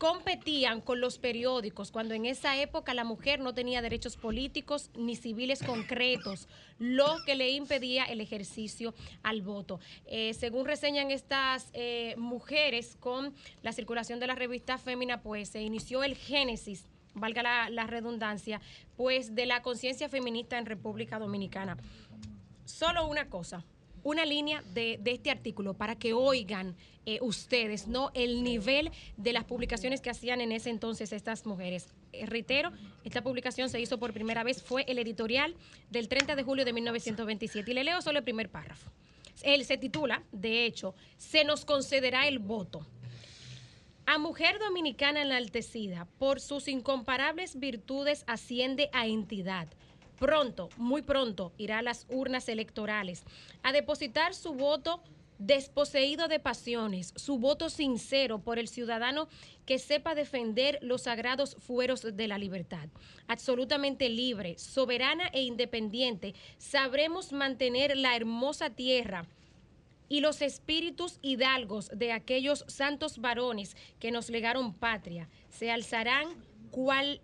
competían 0.06 0.82
con 0.82 1.02
los 1.02 1.18
periódicos 1.18 1.90
cuando 1.90 2.14
en 2.14 2.28
esa 2.28 2.62
época 2.62 2.94
la 2.94 3.04
mujer 3.04 3.40
no 3.40 3.56
tenía 3.56 3.82
derechos 3.82 4.18
políticos 4.18 4.92
ni 4.96 5.16
civiles 5.16 5.64
concretos, 5.64 6.48
lo 6.78 7.16
que 7.26 7.34
le 7.34 7.50
impedía 7.50 8.04
el 8.04 8.22
ejercicio 8.22 8.94
al 9.24 9.42
voto. 9.42 9.80
Eh, 10.06 10.36
según 10.36 10.68
reseñan 10.68 11.10
estas 11.10 11.72
eh, 11.74 12.14
mujeres 12.18 12.98
con 13.00 13.34
la 13.64 13.72
circulación 13.72 14.20
de 14.20 14.28
la 14.28 14.36
revista 14.36 14.78
Fémina, 14.78 15.24
pues 15.24 15.50
se 15.50 15.64
inició 15.64 16.04
el 16.04 16.16
génesis 16.16 16.86
valga 17.16 17.42
la, 17.42 17.70
la 17.72 17.88
redundancia, 17.88 18.62
pues 18.98 19.34
de 19.34 19.48
la 19.48 19.64
conciencia 19.64 20.08
feminista 20.08 20.60
en 20.60 20.68
República 20.68 21.18
Dominicana. 21.18 21.78
Solo 22.66 23.08
una 23.08 23.30
cosa, 23.30 23.64
una 24.06 24.24
línea 24.24 24.64
de, 24.76 25.02
este 25.04 25.32
artículo 25.32 25.74
para 25.74 25.96
que 25.96 26.14
oigan 26.14 26.76
eh, 27.08 27.18
ustedes, 27.22 27.88
¿no? 27.88 28.12
El 28.14 28.44
nivel 28.44 28.92
de 29.18 29.34
las 29.34 29.46
publicaciones 29.46 30.00
que 30.00 30.12
hacían 30.12 30.42
en 30.42 30.52
ese 30.52 30.70
entonces 30.70 31.12
estas 31.12 31.48
mujeres. 31.48 31.88
Eh, 32.14 32.28
reitero, 32.28 32.72
esta 33.04 33.24
publicación 33.24 33.68
se 33.68 33.82
hizo 33.82 33.98
por 33.98 34.14
primera 34.14 34.44
vez, 34.44 34.62
fue 34.62 34.86
el 34.88 35.00
editorial 35.00 35.56
del 35.90 36.08
30 36.08 36.36
de 36.36 36.44
julio 36.44 36.66
de 36.66 36.74
1927. 36.74 37.72
Y 37.72 37.74
le 37.74 37.84
leo 37.84 38.00
solo 38.04 38.20
el 38.20 38.24
primer 38.24 38.50
párrafo. 38.50 38.92
Él 39.42 39.66
se 39.66 39.76
titula, 39.78 40.24
de 40.32 40.66
hecho, 40.66 40.94
Se 41.18 41.44
nos 41.44 41.66
concederá 41.66 42.28
el 42.28 42.38
voto. 42.38 42.86
A 44.06 44.20
mujer 44.20 44.60
dominicana 44.60 45.24
enaltecida 45.24 46.08
por 46.20 46.40
sus 46.40 46.68
incomparables 46.68 47.60
virtudes 47.60 48.24
asciende 48.28 48.92
a 48.94 49.08
entidad. 49.08 49.68
Pronto, 50.20 50.70
muy 50.78 51.02
pronto, 51.02 51.52
irá 51.58 51.80
a 51.80 51.84
las 51.84 52.06
urnas 52.10 52.48
electorales 52.50 53.24
a 53.64 53.72
depositar 53.72 54.34
su 54.34 54.54
voto 54.54 55.02
desposeído 55.38 56.28
de 56.28 56.40
pasiones, 56.40 57.14
su 57.16 57.38
voto 57.38 57.70
sincero 57.70 58.40
por 58.40 58.58
el 58.58 58.68
ciudadano 58.68 59.28
que 59.66 59.80
sepa 59.80 60.16
defender 60.16 60.80
los 60.82 61.04
sagrados 61.04 61.56
fueros 61.60 62.02
de 62.16 62.28
la 62.28 62.38
libertad. 62.38 62.88
Absolutamente 63.28 64.10
libre, 64.10 64.58
soberana 64.58 65.28
e 65.34 65.44
independiente, 65.44 66.36
sabremos 66.58 67.34
mantener 67.34 67.98
la 67.98 68.16
hermosa 68.16 68.70
tierra 68.70 69.26
y 70.08 70.22
los 70.22 70.42
espíritus 70.42 71.20
hidalgos 71.22 71.90
de 71.90 72.12
aquellos 72.12 72.64
santos 72.68 73.18
varones 73.18 73.76
que 74.00 74.12
nos 74.12 74.30
legaron 74.30 74.74
patria 74.74 75.28
se 75.50 75.72
alzarán 75.72 76.28
cual, 76.72 77.20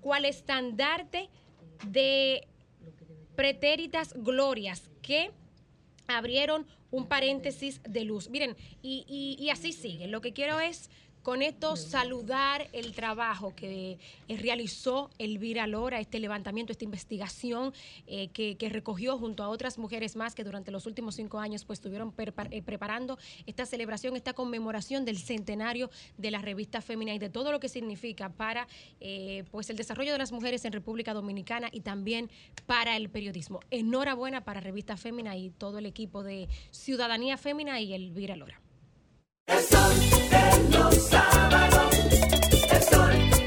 cual 0.00 0.24
estandarte 0.24 1.28
de 1.86 2.46
pretéritas 3.36 4.14
glorias 4.14 4.90
que 5.02 5.30
abrieron 6.06 6.66
un 6.90 7.06
paréntesis 7.06 7.80
de 7.88 8.04
luz. 8.04 8.30
Miren, 8.30 8.56
y, 8.82 9.48
así 9.52 9.72
sigue. 9.72 10.08
Lo 10.08 10.20
que 10.20 10.32
quiero 10.32 10.58
es 10.58 10.90
con 11.22 11.42
esto 11.42 11.76
saludar 11.76 12.68
el 12.72 12.92
trabajo 12.92 13.54
que 13.54 13.98
eh, 14.28 14.36
realizó 14.36 15.10
Elvira 15.18 15.66
Lora, 15.66 16.00
este 16.00 16.20
levantamiento, 16.20 16.72
esta 16.72 16.84
investigación 16.84 17.72
eh, 18.06 18.28
que, 18.28 18.56
que 18.56 18.68
recogió 18.68 19.18
junto 19.18 19.42
a 19.42 19.48
otras 19.48 19.78
mujeres 19.78 20.16
más 20.16 20.34
que 20.34 20.44
durante 20.44 20.70
los 20.70 20.86
últimos 20.86 21.14
cinco 21.14 21.38
años 21.38 21.64
pues 21.64 21.78
estuvieron 21.78 22.14
eh, 22.50 22.62
preparando 22.62 23.18
esta 23.46 23.66
celebración, 23.66 24.16
esta 24.16 24.32
conmemoración 24.32 25.04
del 25.04 25.18
centenario 25.18 25.90
de 26.16 26.30
la 26.30 26.40
revista 26.40 26.80
Fémina 26.80 27.14
y 27.14 27.18
de 27.18 27.30
todo 27.30 27.52
lo 27.52 27.60
que 27.60 27.68
significa 27.68 28.30
para 28.30 28.66
eh, 29.00 29.44
pues 29.50 29.70
el 29.70 29.76
desarrollo 29.76 30.12
de 30.12 30.18
las 30.18 30.32
mujeres 30.32 30.64
en 30.64 30.72
República 30.72 31.14
Dominicana 31.14 31.68
y 31.72 31.80
también 31.80 32.30
para 32.66 32.96
el 32.96 33.08
periodismo. 33.10 33.60
Enhorabuena 33.70 34.44
para 34.44 34.60
Revista 34.60 34.96
Fémina 34.96 35.36
y 35.36 35.50
todo 35.50 35.78
el 35.78 35.86
equipo 35.86 36.22
de 36.22 36.48
Ciudadanía 36.70 37.36
Fémina 37.36 37.80
y 37.80 37.94
Elvira 37.94 38.36
Lora. 38.36 38.60
El 39.48 39.64
sol 39.64 39.94
de 40.30 40.78
los 40.78 40.94
sábados, 41.08 41.94
el 42.70 42.82
sol 42.82 43.37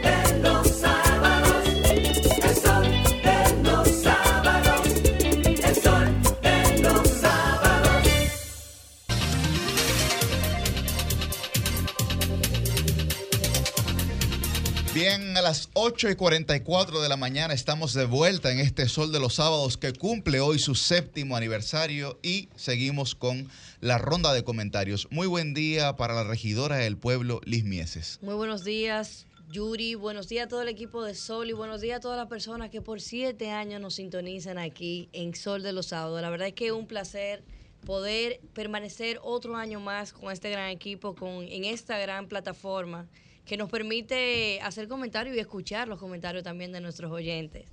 Bien, 15.18 15.36
a 15.36 15.42
las 15.42 15.70
8 15.74 16.12
y 16.12 16.16
44 16.16 17.02
de 17.02 17.10
la 17.10 17.18
mañana 17.18 17.54
estamos 17.54 17.94
de 17.94 18.06
vuelta 18.06 18.50
en 18.50 18.60
este 18.60 18.88
Sol 18.88 19.12
de 19.12 19.20
los 19.20 19.36
Sábados 19.36 19.76
que 19.76 19.92
cumple 19.92 20.40
hoy 20.40 20.58
su 20.58 20.74
séptimo 20.74 21.36
aniversario 21.36 22.18
y 22.24 22.48
seguimos 22.56 23.14
con 23.14 23.50
la 23.82 23.98
ronda 23.98 24.32
de 24.32 24.46
comentarios. 24.46 25.10
Muy 25.12 25.28
buen 25.28 25.54
día 25.54 25.98
para 25.98 26.14
la 26.14 26.24
regidora 26.24 26.78
del 26.78 26.96
pueblo, 26.96 27.42
Liz 27.44 27.66
Mieses. 27.66 28.20
Muy 28.22 28.36
buenos 28.36 28.64
días, 28.64 29.28
Yuri. 29.50 29.96
Buenos 29.96 30.30
días 30.30 30.46
a 30.46 30.48
todo 30.48 30.62
el 30.62 30.70
equipo 30.70 31.04
de 31.04 31.14
Sol 31.14 31.50
y 31.50 31.54
buenos 31.54 31.82
días 31.82 31.98
a 31.98 32.00
todas 32.00 32.18
las 32.18 32.28
personas 32.28 32.70
que 32.70 32.82
por 32.82 33.02
siete 33.02 33.52
años 33.52 33.82
nos 33.82 33.96
sintonizan 33.96 34.58
aquí 34.58 35.10
en 35.12 35.36
Sol 35.36 35.62
de 35.62 35.74
los 35.74 35.88
Sábados. 35.88 36.22
La 36.22 36.30
verdad 36.30 36.48
es 36.48 36.54
que 36.54 36.68
es 36.68 36.72
un 36.72 36.88
placer 36.88 37.44
poder 37.86 38.40
permanecer 38.54 39.20
otro 39.24 39.58
año 39.58 39.82
más 39.82 40.14
con 40.14 40.32
este 40.32 40.50
gran 40.50 40.70
equipo, 40.70 41.16
con, 41.16 41.44
en 41.50 41.66
esta 41.66 41.98
gran 41.98 42.30
plataforma 42.30 43.10
que 43.52 43.58
nos 43.58 43.70
permite 43.70 44.62
hacer 44.62 44.88
comentarios 44.88 45.36
y 45.36 45.40
escuchar 45.40 45.90
los 45.90 46.00
comentarios 46.00 46.42
también 46.42 46.72
de 46.72 46.80
nuestros 46.80 47.12
oyentes. 47.12 47.66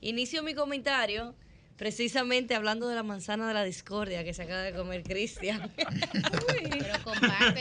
Inicio 0.00 0.42
mi 0.42 0.54
comentario 0.54 1.34
precisamente 1.76 2.54
hablando 2.54 2.88
de 2.88 2.94
la 2.94 3.02
manzana 3.02 3.46
de 3.46 3.52
la 3.52 3.62
discordia 3.62 4.24
que 4.24 4.32
se 4.32 4.44
acaba 4.44 4.62
de 4.62 4.72
comer 4.72 5.02
Cristian. 5.02 5.70
Pero 5.76 7.04
comparte, 7.04 7.60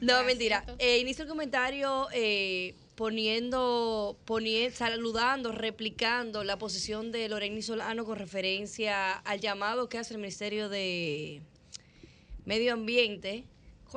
No, 0.00 0.24
mentira. 0.24 0.64
Eh, 0.80 0.98
inicio 0.98 1.22
el 1.22 1.28
comentario 1.28 2.08
eh, 2.12 2.74
poniendo, 2.96 4.18
poniendo, 4.24 4.76
saludando, 4.76 5.52
replicando 5.52 6.42
la 6.42 6.58
posición 6.58 7.12
de 7.12 7.28
Lorena 7.28 7.62
Solano 7.62 8.04
con 8.04 8.18
referencia 8.18 9.12
al 9.12 9.38
llamado 9.38 9.88
que 9.88 9.98
hace 9.98 10.14
el 10.14 10.18
Ministerio 10.18 10.68
de 10.68 11.42
Medio 12.44 12.72
Ambiente 12.72 13.44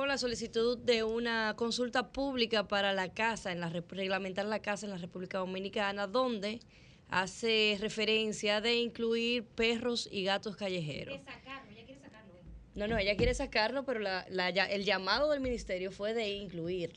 con 0.00 0.08
la 0.08 0.16
solicitud 0.16 0.78
de 0.78 1.04
una 1.04 1.52
consulta 1.58 2.10
pública 2.10 2.66
para 2.66 2.94
la 2.94 3.12
casa, 3.12 3.52
en 3.52 3.60
la, 3.60 3.68
reglamentar 3.68 4.46
la 4.46 4.62
casa 4.62 4.86
en 4.86 4.92
la 4.92 4.96
República 4.96 5.36
Dominicana, 5.36 6.06
donde 6.06 6.58
hace 7.10 7.76
referencia 7.78 8.62
de 8.62 8.76
incluir 8.76 9.44
perros 9.44 10.08
y 10.10 10.24
gatos 10.24 10.56
callejeros. 10.56 11.20
No, 12.74 12.88
no, 12.88 12.96
ella 12.96 13.14
quiere 13.14 13.34
sacarlo, 13.34 13.84
pero 13.84 14.00
la- 14.00 14.24
la 14.30 14.48
ya- 14.48 14.64
el 14.64 14.86
llamado 14.86 15.30
del 15.32 15.40
ministerio 15.42 15.92
fue 15.92 16.14
de 16.14 16.30
incluir. 16.30 16.94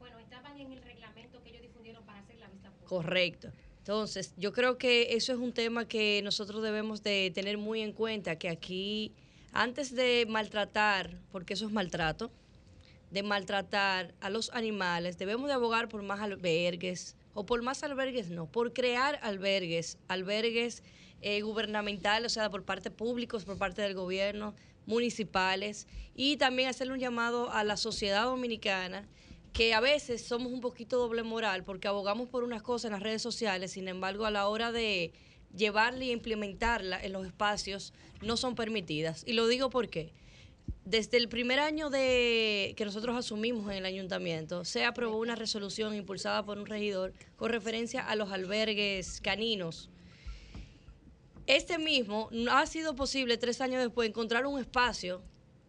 Bueno, 0.00 0.18
estaban 0.18 0.58
en 0.58 0.72
el 0.72 0.82
reglamento 0.82 1.40
que 1.44 1.50
ellos 1.50 1.62
difundieron 1.62 2.04
para 2.04 2.18
hacer 2.18 2.36
la 2.40 2.48
vista 2.48 2.68
pública. 2.70 2.88
Correcto. 2.88 3.52
Entonces, 3.78 4.34
yo 4.36 4.52
creo 4.52 4.76
que 4.76 5.14
eso 5.14 5.32
es 5.32 5.38
un 5.38 5.52
tema 5.52 5.86
que 5.86 6.20
nosotros 6.24 6.64
debemos 6.64 7.04
de 7.04 7.30
tener 7.32 7.58
muy 7.58 7.80
en 7.80 7.92
cuenta, 7.92 8.34
que 8.40 8.48
aquí, 8.48 9.14
antes 9.52 9.94
de 9.94 10.26
maltratar, 10.28 11.16
porque 11.30 11.52
eso 11.54 11.66
es 11.66 11.72
maltrato, 11.72 12.32
de 13.10 13.22
maltratar 13.22 14.14
a 14.20 14.30
los 14.30 14.50
animales, 14.50 15.18
debemos 15.18 15.48
de 15.48 15.54
abogar 15.54 15.88
por 15.88 16.02
más 16.02 16.20
albergues, 16.20 17.16
o 17.34 17.44
por 17.44 17.62
más 17.62 17.82
albergues 17.82 18.30
no, 18.30 18.46
por 18.46 18.72
crear 18.72 19.18
albergues, 19.22 19.98
albergues 20.08 20.82
eh, 21.22 21.40
gubernamentales, 21.42 22.32
o 22.32 22.34
sea, 22.34 22.50
por 22.50 22.64
parte 22.64 22.90
públicos, 22.90 23.44
por 23.44 23.58
parte 23.58 23.82
del 23.82 23.94
gobierno, 23.94 24.54
municipales, 24.86 25.86
y 26.14 26.36
también 26.36 26.68
hacerle 26.68 26.94
un 26.94 27.00
llamado 27.00 27.50
a 27.52 27.64
la 27.64 27.76
sociedad 27.76 28.24
dominicana 28.24 29.08
que 29.52 29.74
a 29.74 29.80
veces 29.80 30.22
somos 30.22 30.52
un 30.52 30.60
poquito 30.60 30.98
doble 30.98 31.22
moral 31.22 31.64
porque 31.64 31.88
abogamos 31.88 32.28
por 32.28 32.44
unas 32.44 32.62
cosas 32.62 32.86
en 32.86 32.92
las 32.92 33.02
redes 33.02 33.22
sociales, 33.22 33.72
sin 33.72 33.88
embargo 33.88 34.24
a 34.26 34.30
la 34.30 34.48
hora 34.48 34.70
de 34.72 35.12
llevarla 35.54 36.04
y 36.04 36.12
implementarla 36.12 37.02
en 37.02 37.12
los 37.12 37.26
espacios 37.26 37.92
no 38.22 38.36
son 38.36 38.54
permitidas. 38.54 39.24
Y 39.26 39.32
lo 39.32 39.48
digo 39.48 39.70
porque 39.70 40.12
desde 40.84 41.16
el 41.16 41.28
primer 41.28 41.60
año 41.60 41.90
de 41.90 42.74
que 42.76 42.84
nosotros 42.84 43.16
asumimos 43.16 43.70
en 43.70 43.78
el 43.78 43.84
ayuntamiento, 43.84 44.64
se 44.64 44.84
aprobó 44.84 45.18
una 45.18 45.36
resolución 45.36 45.94
impulsada 45.94 46.44
por 46.44 46.58
un 46.58 46.66
regidor 46.66 47.12
con 47.36 47.50
referencia 47.50 48.06
a 48.06 48.16
los 48.16 48.32
albergues 48.32 49.20
caninos. 49.20 49.88
Este 51.46 51.78
mismo 51.78 52.28
ha 52.50 52.66
sido 52.66 52.94
posible 52.94 53.36
tres 53.36 53.60
años 53.60 53.82
después 53.82 54.08
encontrar 54.08 54.46
un 54.46 54.58
espacio 54.60 55.22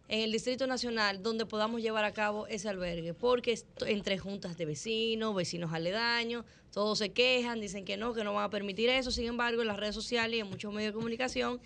en 0.08 0.20
el 0.20 0.32
Distrito 0.32 0.66
Nacional 0.66 1.22
donde 1.22 1.46
podamos 1.46 1.80
llevar 1.80 2.04
a 2.04 2.12
cabo 2.12 2.46
ese 2.46 2.68
albergue, 2.68 3.14
porque 3.14 3.58
entre 3.86 4.18
juntas 4.18 4.56
de 4.56 4.66
vecinos, 4.66 5.34
vecinos 5.34 5.72
aledaños, 5.72 6.44
todos 6.70 6.98
se 6.98 7.12
quejan, 7.12 7.60
dicen 7.60 7.84
que 7.84 7.96
no, 7.96 8.12
que 8.12 8.24
no 8.24 8.34
van 8.34 8.44
a 8.44 8.50
permitir 8.50 8.90
eso, 8.90 9.10
sin 9.10 9.26
embargo 9.26 9.62
en 9.62 9.68
las 9.68 9.78
redes 9.78 9.94
sociales 9.94 10.36
y 10.36 10.40
en 10.40 10.48
muchos 10.48 10.72
medios 10.72 10.92
de 10.92 10.96
comunicación 10.96 11.60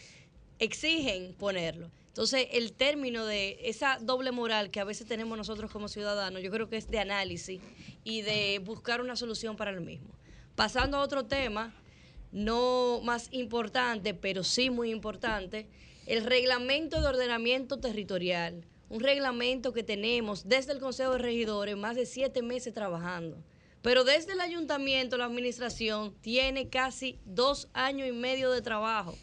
exigen 0.58 1.34
ponerlo. 1.34 1.90
Entonces, 2.16 2.48
el 2.52 2.72
término 2.72 3.26
de 3.26 3.58
esa 3.64 3.98
doble 4.00 4.32
moral 4.32 4.70
que 4.70 4.80
a 4.80 4.84
veces 4.84 5.06
tenemos 5.06 5.36
nosotros 5.36 5.70
como 5.70 5.86
ciudadanos, 5.86 6.42
yo 6.42 6.50
creo 6.50 6.66
que 6.66 6.78
es 6.78 6.88
de 6.88 6.98
análisis 6.98 7.60
y 8.04 8.22
de 8.22 8.58
buscar 8.64 9.02
una 9.02 9.16
solución 9.16 9.54
para 9.54 9.70
el 9.70 9.82
mismo. 9.82 10.08
Pasando 10.54 10.96
a 10.96 11.02
otro 11.02 11.26
tema, 11.26 11.74
no 12.32 13.02
más 13.04 13.28
importante, 13.32 14.14
pero 14.14 14.44
sí 14.44 14.70
muy 14.70 14.92
importante, 14.92 15.68
el 16.06 16.24
reglamento 16.24 17.02
de 17.02 17.06
ordenamiento 17.06 17.80
territorial. 17.80 18.64
Un 18.88 19.00
reglamento 19.00 19.74
que 19.74 19.82
tenemos 19.82 20.48
desde 20.48 20.72
el 20.72 20.80
Consejo 20.80 21.12
de 21.12 21.18
Regidores 21.18 21.76
más 21.76 21.96
de 21.96 22.06
siete 22.06 22.40
meses 22.40 22.72
trabajando. 22.72 23.36
Pero 23.82 24.04
desde 24.04 24.32
el 24.32 24.40
ayuntamiento, 24.40 25.18
la 25.18 25.26
administración 25.26 26.14
tiene 26.22 26.70
casi 26.70 27.18
dos 27.26 27.68
años 27.74 28.08
y 28.08 28.12
medio 28.12 28.50
de 28.52 28.62
trabajo. 28.62 29.14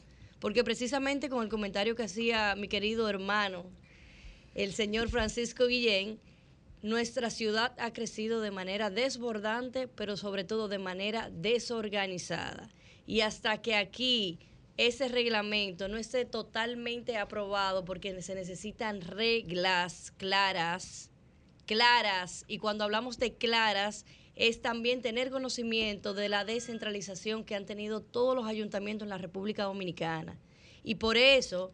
Porque 0.44 0.66
precisamente 0.66 1.30
con 1.30 1.42
el 1.42 1.48
comentario 1.48 1.96
que 1.96 2.04
hacía 2.04 2.54
mi 2.58 2.68
querido 2.68 3.08
hermano, 3.08 3.64
el 4.56 4.74
señor 4.74 5.08
Francisco 5.08 5.68
Guillén, 5.68 6.20
nuestra 6.82 7.30
ciudad 7.30 7.74
ha 7.80 7.94
crecido 7.94 8.42
de 8.42 8.52
manera 8.52 8.90
desbordante, 8.90 9.88
pero 9.88 10.18
sobre 10.18 10.44
todo 10.44 10.68
de 10.68 10.80
manera 10.80 11.30
desorganizada. 11.32 12.70
Y 13.08 13.22
hasta 13.22 13.62
que 13.62 13.76
aquí 13.76 14.38
ese 14.76 15.08
reglamento 15.08 15.88
no 15.88 15.96
esté 15.96 16.26
totalmente 16.26 17.16
aprobado, 17.16 17.86
porque 17.86 18.22
se 18.22 18.36
necesitan 18.36 19.00
reglas 19.00 20.12
claras, 20.18 21.10
claras, 21.66 22.44
y 22.50 22.58
cuando 22.58 22.84
hablamos 22.84 23.18
de 23.18 23.34
claras, 23.34 24.06
es 24.36 24.62
también 24.62 25.02
tener 25.02 25.30
conocimiento 25.30 26.14
de 26.14 26.30
la 26.30 26.46
descentralización 26.46 27.44
que 27.44 27.56
han 27.56 27.66
tenido 27.66 28.02
todos 28.02 28.36
los 28.36 28.48
ayuntamientos 28.48 29.06
en 29.06 29.10
la 29.10 29.18
República 29.18 29.64
Dominicana. 29.64 30.40
Y 30.84 30.96
por 30.96 31.18
eso 31.18 31.72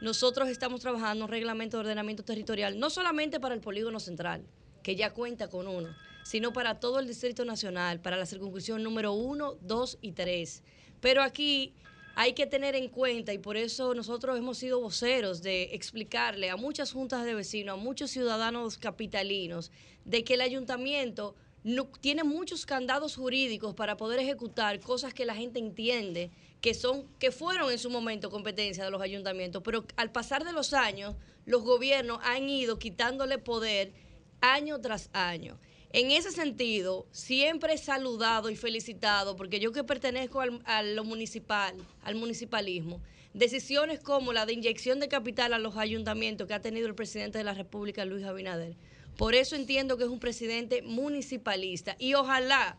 nosotros 0.00 0.48
estamos 0.48 0.80
trabajando 0.80 1.24
un 1.24 1.30
reglamento 1.30 1.76
de 1.76 1.82
ordenamiento 1.82 2.24
territorial, 2.24 2.78
no 2.78 2.90
solamente 2.90 3.40
para 3.40 3.54
el 3.54 3.60
polígono 3.60 4.00
central, 4.00 4.44
que 4.82 4.96
ya 4.96 5.12
cuenta 5.12 5.48
con 5.48 5.68
uno, 5.68 5.94
sino 6.24 6.52
para 6.52 6.80
todo 6.80 6.98
el 6.98 7.06
Distrito 7.06 7.44
Nacional, 7.44 8.00
para 8.00 8.16
la 8.16 8.26
circunscripción 8.26 8.82
número 8.82 9.12
1, 9.12 9.58
2 9.60 9.98
y 10.02 10.12
3. 10.12 10.62
Pero 11.00 11.22
aquí 11.22 11.72
hay 12.14 12.34
que 12.34 12.46
tener 12.46 12.74
en 12.74 12.88
cuenta, 12.88 13.32
y 13.32 13.38
por 13.38 13.56
eso 13.56 13.94
nosotros 13.94 14.36
hemos 14.36 14.58
sido 14.58 14.80
voceros 14.80 15.42
de 15.42 15.74
explicarle 15.74 16.50
a 16.50 16.56
muchas 16.56 16.92
juntas 16.92 17.24
de 17.24 17.34
vecinos, 17.34 17.74
a 17.74 17.82
muchos 17.82 18.10
ciudadanos 18.10 18.76
capitalinos, 18.76 19.70
de 20.04 20.24
que 20.24 20.34
el 20.34 20.42
ayuntamiento 20.42 21.34
no- 21.64 21.86
tiene 22.00 22.24
muchos 22.24 22.66
candados 22.66 23.16
jurídicos 23.16 23.74
para 23.74 23.96
poder 23.96 24.20
ejecutar 24.20 24.80
cosas 24.80 25.14
que 25.14 25.24
la 25.24 25.34
gente 25.34 25.58
entiende 25.58 26.30
que 26.60 26.74
son 26.74 27.06
que 27.18 27.30
fueron 27.32 27.70
en 27.72 27.78
su 27.78 27.90
momento 27.90 28.30
competencia 28.30 28.84
de 28.84 28.90
los 28.90 29.02
ayuntamientos, 29.02 29.62
pero 29.64 29.84
al 29.96 30.12
pasar 30.12 30.44
de 30.44 30.52
los 30.52 30.72
años 30.72 31.16
los 31.44 31.62
gobiernos 31.62 32.18
han 32.22 32.48
ido 32.48 32.78
quitándole 32.78 33.38
poder 33.38 33.92
año 34.40 34.80
tras 34.80 35.10
año. 35.12 35.58
En 35.94 36.10
ese 36.10 36.30
sentido, 36.30 37.06
siempre 37.10 37.74
he 37.74 37.78
saludado 37.78 38.48
y 38.48 38.56
felicitado, 38.56 39.36
porque 39.36 39.60
yo 39.60 39.72
que 39.72 39.84
pertenezco 39.84 40.40
al, 40.40 40.62
a 40.64 40.82
lo 40.82 41.04
municipal, 41.04 41.74
al 42.02 42.14
municipalismo, 42.14 43.00
decisiones 43.34 44.00
como 44.00 44.32
la 44.32 44.46
de 44.46 44.54
inyección 44.54 45.00
de 45.00 45.08
capital 45.08 45.52
a 45.52 45.58
los 45.58 45.76
ayuntamientos 45.76 46.46
que 46.46 46.54
ha 46.54 46.62
tenido 46.62 46.86
el 46.88 46.94
presidente 46.94 47.38
de 47.38 47.44
la 47.44 47.54
República, 47.54 48.04
Luis 48.04 48.24
Abinader. 48.24 48.74
Por 49.16 49.34
eso 49.34 49.56
entiendo 49.56 49.96
que 49.96 50.04
es 50.04 50.10
un 50.10 50.20
presidente 50.20 50.82
municipalista 50.82 51.96
y 51.98 52.14
ojalá 52.14 52.78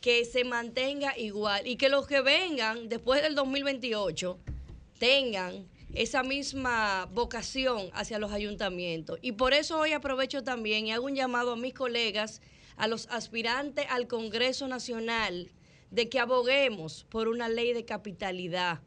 que 0.00 0.24
se 0.24 0.44
mantenga 0.44 1.16
igual 1.18 1.66
y 1.66 1.76
que 1.76 1.88
los 1.88 2.06
que 2.06 2.20
vengan 2.20 2.88
después 2.88 3.22
del 3.22 3.34
2028 3.34 4.38
tengan 4.98 5.66
esa 5.94 6.22
misma 6.22 7.08
vocación 7.12 7.90
hacia 7.92 8.18
los 8.18 8.32
ayuntamientos. 8.32 9.18
Y 9.22 9.32
por 9.32 9.54
eso 9.54 9.78
hoy 9.78 9.92
aprovecho 9.92 10.42
también 10.42 10.86
y 10.86 10.92
hago 10.92 11.06
un 11.06 11.14
llamado 11.14 11.52
a 11.52 11.56
mis 11.56 11.74
colegas, 11.74 12.42
a 12.76 12.88
los 12.88 13.06
aspirantes 13.08 13.86
al 13.88 14.08
Congreso 14.08 14.66
Nacional, 14.68 15.50
de 15.90 16.08
que 16.08 16.18
aboguemos 16.18 17.06
por 17.08 17.28
una 17.28 17.48
ley 17.48 17.72
de 17.72 17.84
capitalidad. 17.84 18.80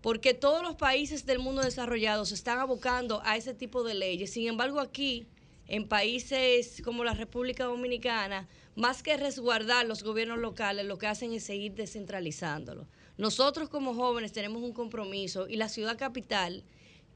Porque 0.00 0.34
todos 0.34 0.62
los 0.62 0.76
países 0.76 1.26
del 1.26 1.40
mundo 1.40 1.62
desarrollado 1.62 2.24
se 2.24 2.34
están 2.34 2.60
abocando 2.60 3.20
a 3.24 3.36
ese 3.36 3.54
tipo 3.54 3.82
de 3.82 3.94
leyes. 3.94 4.32
Sin 4.32 4.46
embargo, 4.46 4.78
aquí, 4.78 5.26
en 5.68 5.88
países 5.88 6.80
como 6.84 7.04
la 7.04 7.14
República 7.14 7.64
Dominicana, 7.64 8.48
más 8.74 9.02
que 9.02 9.16
resguardar 9.16 9.86
los 9.86 10.02
gobiernos 10.02 10.38
locales, 10.38 10.86
lo 10.86 10.98
que 10.98 11.06
hacen 11.06 11.32
es 11.32 11.44
seguir 11.44 11.74
descentralizándolo. 11.74 12.86
Nosotros 13.16 13.68
como 13.68 13.94
jóvenes 13.94 14.32
tenemos 14.32 14.62
un 14.62 14.72
compromiso 14.72 15.48
y 15.48 15.56
la 15.56 15.68
ciudad 15.68 15.96
capital 15.96 16.62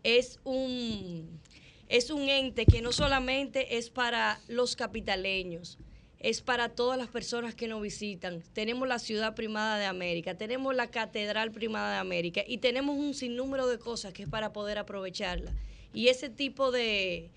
es 0.02 0.40
un, 0.44 1.40
es 1.89 2.10
un 2.10 2.28
ente 2.28 2.64
que 2.64 2.81
no 2.81 2.93
solamente 2.93 3.77
es 3.77 3.90
para 3.90 4.40
los 4.48 4.77
capitaleños, 4.77 5.78
es 6.18 6.40
para 6.40 6.70
todas 6.70 6.98
las 6.98 7.09
personas 7.09 7.55
que 7.55 7.68
nos 7.68 7.82
visitan. 7.82 8.43
Tenemos 8.55 8.89
la 8.89 8.98
ciudad 8.98 9.35
primada 9.35 9.78
de 9.78 9.85
América, 9.85 10.36
tenemos 10.36 10.74
la 10.74 10.90
catedral 10.90 11.51
primada 11.51 11.93
de 11.93 11.98
América 11.98 12.43
y 12.47 12.59
tenemos 12.59 12.97
un 12.97 13.14
sinnúmero 13.14 13.66
de 13.66 13.78
cosas 13.78 14.14
que 14.14 14.22
es 14.22 14.28
para 14.28 14.52
poder 14.52 14.78
aprovecharla. 14.78 15.52
Y 15.93 16.09
ese 16.09 16.31
tipo 16.31 16.70
de, 16.70 17.31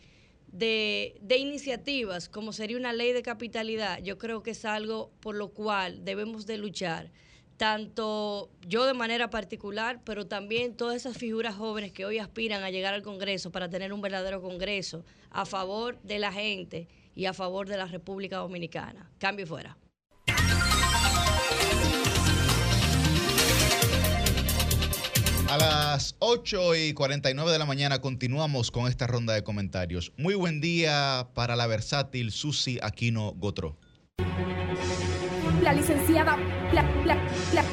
de, 0.53 1.17
de 1.19 1.37
iniciativas, 1.37 2.29
como 2.29 2.53
sería 2.53 2.77
una 2.77 2.93
ley 2.93 3.11
de 3.11 3.23
capitalidad, 3.23 3.99
yo 4.01 4.17
creo 4.17 4.43
que 4.43 4.51
es 4.51 4.63
algo 4.63 5.11
por 5.19 5.35
lo 5.35 5.49
cual 5.49 6.05
debemos 6.05 6.45
de 6.45 6.57
luchar. 6.57 7.11
Tanto 7.57 8.49
yo 8.67 8.85
de 8.85 8.93
manera 8.93 9.29
particular, 9.29 10.01
pero 10.03 10.27
también 10.27 10.75
todas 10.75 10.95
esas 10.95 11.17
figuras 11.17 11.55
jóvenes 11.55 11.91
que 11.91 12.05
hoy 12.05 12.19
aspiran 12.19 12.63
a 12.63 12.69
llegar 12.69 12.93
al 12.93 13.01
Congreso 13.01 13.51
para 13.51 13.69
tener 13.69 13.93
un 13.93 14.01
verdadero 14.01 14.41
Congreso 14.41 15.03
a 15.31 15.45
favor 15.45 15.99
de 16.03 16.19
la 16.19 16.31
gente 16.31 16.87
y 17.15 17.25
a 17.25 17.33
favor 17.33 17.67
de 17.67 17.77
la 17.77 17.85
República 17.85 18.37
Dominicana. 18.37 19.09
Cambio 19.17 19.47
fuera. 19.47 19.77
A 25.53 25.57
las 25.57 26.15
8 26.17 26.73
y 26.77 26.93
49 26.95 27.51
de 27.51 27.59
la 27.59 27.67
mañana 27.67 28.01
continuamos 28.01 28.71
con 28.71 28.89
esta 28.89 29.05
ronda 29.05 29.35
de 29.35 29.43
comentarios. 29.43 30.11
Muy 30.17 30.33
buen 30.33 30.61
día 30.61 31.29
para 31.35 31.55
la 31.55 31.67
versátil 31.67 32.31
Susi 32.31 32.79
Aquino 32.81 33.33
Gotro. 33.33 33.77
La 35.61 35.73
licenciada, 35.73 36.37
la, 36.73 36.81
la, 37.05 37.15
la, 37.53 37.63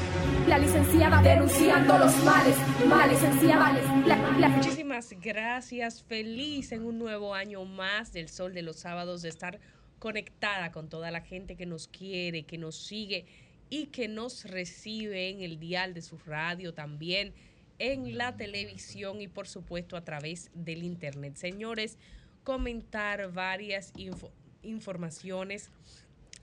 la 0.47 0.59
licenciada 0.59 1.23
denunciando 1.23 1.97
los 1.97 2.15
males, 2.23 2.55
la, 4.05 4.37
la, 4.37 4.49
Muchísimas 4.49 5.15
gracias. 5.19 6.03
Feliz 6.03 6.73
en 6.73 6.85
un 6.85 6.99
nuevo 6.99 7.33
año 7.33 7.65
más 7.65 8.13
del 8.13 8.29
Sol 8.29 8.53
de 8.53 8.61
los 8.61 8.75
Sábados 8.75 9.23
de 9.23 9.29
estar 9.29 9.59
conectada 9.97 10.71
con 10.71 10.87
toda 10.87 11.09
la 11.09 11.21
gente 11.21 11.55
que 11.55 11.65
nos 11.65 11.87
quiere, 11.87 12.43
que 12.43 12.59
nos 12.59 12.75
sigue 12.75 13.25
y 13.71 13.87
que 13.87 14.07
nos 14.07 14.45
recibe 14.45 15.29
en 15.29 15.41
el 15.41 15.57
dial 15.57 15.95
de 15.95 16.03
su 16.03 16.19
radio 16.19 16.75
también, 16.75 17.33
en 17.83 18.15
la 18.15 18.37
televisión 18.37 19.21
y 19.21 19.27
por 19.27 19.47
supuesto 19.47 19.97
a 19.97 20.03
través 20.03 20.51
del 20.53 20.83
internet. 20.83 21.35
Señores, 21.35 21.97
comentar 22.43 23.31
varias 23.31 23.91
info- 23.97 24.31
informaciones. 24.61 25.71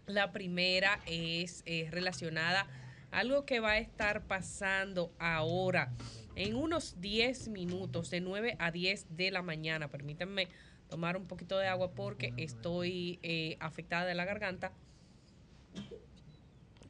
La 0.06 0.32
primera 0.32 0.98
es 1.06 1.62
eh, 1.64 1.86
relacionada 1.92 2.66
a 3.12 3.18
algo 3.20 3.44
que 3.46 3.60
va 3.60 3.72
a 3.72 3.78
estar 3.78 4.22
pasando 4.24 5.12
ahora 5.20 5.92
en 6.34 6.56
unos 6.56 7.00
10 7.00 7.48
minutos, 7.50 8.10
de 8.10 8.20
9 8.20 8.56
a 8.58 8.72
10 8.72 9.06
de 9.16 9.30
la 9.30 9.42
mañana. 9.42 9.86
Permítanme 9.88 10.48
tomar 10.88 11.16
un 11.16 11.26
poquito 11.28 11.56
de 11.58 11.68
agua 11.68 11.92
porque 11.92 12.32
estoy 12.36 13.20
eh, 13.22 13.56
afectada 13.60 14.06
de 14.06 14.14
la 14.16 14.24
garganta 14.24 14.72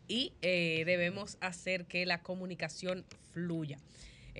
y 0.06 0.32
eh, 0.40 0.84
debemos 0.86 1.36
hacer 1.42 1.84
que 1.84 2.06
la 2.06 2.22
comunicación 2.22 3.04
fluya. 3.32 3.78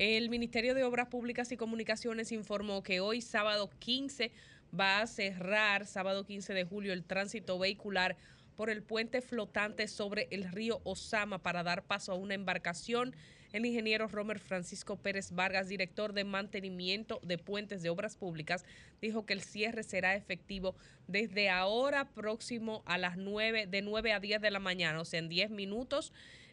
El 0.01 0.31
Ministerio 0.31 0.77
de 0.77 0.85
Obras 0.85 1.09
Públicas 1.09 1.51
y 1.51 1.57
Comunicaciones 1.57 2.31
informó 2.31 2.85
que 2.85 3.01
hoy, 3.01 3.21
sábado 3.21 3.69
15, 3.81 4.31
va 4.79 5.01
a 5.01 5.09
cerrar, 5.09 5.87
sábado 5.87 6.25
15 6.25 6.55
de 6.55 6.63
julio, 6.63 6.93
el 6.93 7.03
tránsito 7.03 7.59
vehicular 7.59 8.17
por 8.55 8.71
el 8.71 8.85
puente 8.85 9.21
flotante 9.23 9.89
sobre 9.89 10.29
el 10.31 10.45
río 10.45 10.81
Osama 10.85 11.43
para 11.43 11.65
dar 11.65 11.83
paso 11.83 12.13
a 12.13 12.15
una 12.15 12.35
embarcación. 12.35 13.17
El 13.53 13.67
ingeniero 13.67 14.07
Romer 14.07 14.39
Francisco 14.39 14.95
Pérez 14.95 15.33
Vargas, 15.33 15.67
director 15.67 16.13
de 16.13 16.23
mantenimiento 16.23 17.19
de 17.25 17.37
puentes 17.37 17.83
de 17.83 17.91
obras 17.91 18.17
públicas, 18.17 18.65
dijo 19.03 19.27
que 19.27 19.33
el 19.33 19.43
cierre 19.43 19.83
será 19.83 20.15
efectivo 20.15 20.77
desde 21.09 21.51
ahora 21.51 22.05
próximo 22.05 22.85
a 22.87 22.99
las 22.99 23.17
9, 23.17 23.67
de 23.67 23.83
9 23.83 24.13
a 24.13 24.21
10 24.21 24.43
de 24.43 24.51
la 24.53 24.61
mañana, 24.61 25.01
o 25.01 25.05
sea, 25.05 25.19
en 25.19 25.29
10 25.29 25.51
minutos, 25.51 26.13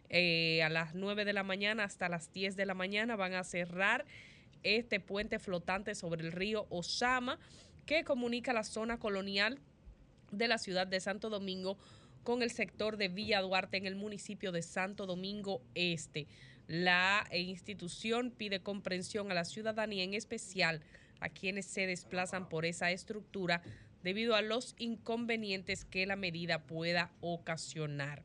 eh, 0.10 0.61
a 0.64 0.69
las 0.69 0.95
9 0.95 1.26
de 1.26 1.34
la 1.34 1.44
mañana 1.44 1.84
hasta 1.84 2.10
las 2.10 2.32
10 2.32 2.56
de 2.56 2.65
la 2.65 2.73
mañana 2.73 3.15
van 3.15 3.34
a 3.34 3.44
cerrar 3.44 4.06
este 4.64 4.99
puente 4.99 5.40
flotante 5.40 5.95
sobre 5.95 6.23
el 6.23 6.32
río 6.32 6.65
Osama 6.69 7.40
que 7.86 8.03
comunica 8.03 8.53
la 8.53 8.64
zona 8.64 8.98
colonial 8.98 9.60
de 10.32 10.48
la 10.48 10.57
ciudad 10.57 10.88
de 10.88 10.99
Santo 10.99 11.30
Domingo 11.30 11.77
con 12.23 12.41
el 12.41 12.52
sector 12.52 12.98
de 12.98 13.07
Villa 13.07 13.41
Duarte 13.41 13.77
en 13.77 13.86
el 13.86 13.95
municipio 13.95 14.52
de 14.52 14.64
Santo 14.64 15.06
Domingo 15.06 15.61
Este. 15.76 16.27
La 16.68 17.27
institución 17.32 18.32
pide 18.32 18.61
comprensión 18.61 19.32
a 19.32 19.36
la 19.36 19.45
ciudadanía, 19.45 20.03
en 20.03 20.15
especial 20.15 20.82
a 21.19 21.30
quienes 21.30 21.68
se 21.68 21.86
desplazan 21.86 22.49
por 22.49 22.65
esa 22.65 22.90
estructura 22.90 23.61
debido 24.03 24.36
a 24.36 24.41
los 24.41 24.76
inconvenientes 24.80 25.86
que 25.86 26.06
la 26.06 26.15
medida 26.15 26.64
pueda 26.64 27.11
ocasionar. 27.22 28.23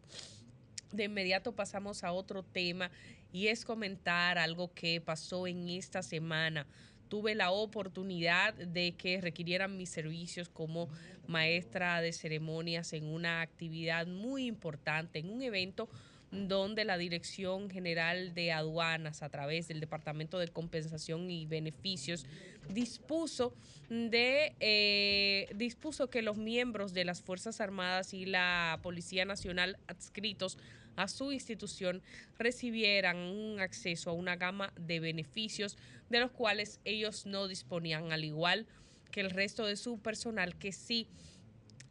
De 0.92 1.04
inmediato 1.04 1.52
pasamos 1.52 2.02
a 2.02 2.12
otro 2.12 2.42
tema 2.42 2.90
y 3.32 3.46
es 3.46 3.64
comentar 3.64 4.38
algo 4.38 4.72
que 4.74 5.00
pasó 5.00 5.46
en 5.46 5.68
esta 5.68 6.02
semana. 6.02 6.66
Tuve 7.08 7.34
la 7.34 7.50
oportunidad 7.50 8.54
de 8.54 8.92
que 8.92 9.20
requirieran 9.20 9.76
mis 9.76 9.90
servicios 9.90 10.48
como 10.48 10.88
maestra 11.26 12.00
de 12.00 12.12
ceremonias 12.12 12.92
en 12.92 13.04
una 13.06 13.40
actividad 13.40 14.06
muy 14.06 14.46
importante, 14.46 15.20
en 15.20 15.30
un 15.30 15.42
evento 15.42 15.88
donde 16.30 16.84
la 16.84 16.96
Dirección 16.96 17.70
General 17.70 18.34
de 18.34 18.52
Aduanas, 18.52 19.22
a 19.22 19.28
través 19.28 19.68
del 19.68 19.80
Departamento 19.80 20.38
de 20.38 20.48
Compensación 20.48 21.30
y 21.30 21.46
Beneficios, 21.46 22.24
dispuso 22.68 23.52
de 23.88 24.54
eh, 24.60 25.48
dispuso 25.56 26.08
que 26.08 26.22
los 26.22 26.36
miembros 26.36 26.94
de 26.94 27.04
las 27.04 27.20
Fuerzas 27.20 27.60
Armadas 27.60 28.14
y 28.14 28.26
la 28.26 28.78
Policía 28.82 29.24
Nacional 29.24 29.76
adscritos 29.88 30.56
a 30.96 31.08
su 31.08 31.32
institución 31.32 32.02
recibieran 32.38 33.16
un 33.16 33.60
acceso 33.60 34.10
a 34.10 34.14
una 34.14 34.36
gama 34.36 34.72
de 34.78 35.00
beneficios 35.00 35.76
de 36.08 36.20
los 36.20 36.30
cuales 36.30 36.80
ellos 36.84 37.26
no 37.26 37.48
disponían, 37.48 38.12
al 38.12 38.24
igual 38.24 38.66
que 39.10 39.20
el 39.20 39.30
resto 39.30 39.66
de 39.66 39.76
su 39.76 39.98
personal 39.98 40.56
que 40.56 40.72
sí 40.72 41.08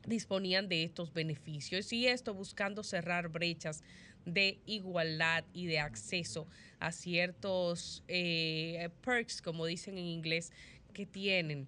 disponían 0.05 0.69
de 0.69 0.83
estos 0.83 1.13
beneficios. 1.13 1.91
Y 1.93 2.07
esto 2.07 2.33
buscando 2.33 2.83
cerrar 2.83 3.29
brechas 3.29 3.83
de 4.25 4.59
igualdad 4.65 5.43
y 5.53 5.67
de 5.67 5.79
acceso 5.79 6.47
a 6.79 6.91
ciertos 6.91 8.03
eh, 8.07 8.89
perks, 9.03 9.41
como 9.41 9.65
dicen 9.65 9.97
en 9.97 10.05
inglés, 10.05 10.51
que 10.93 11.05
tienen 11.05 11.67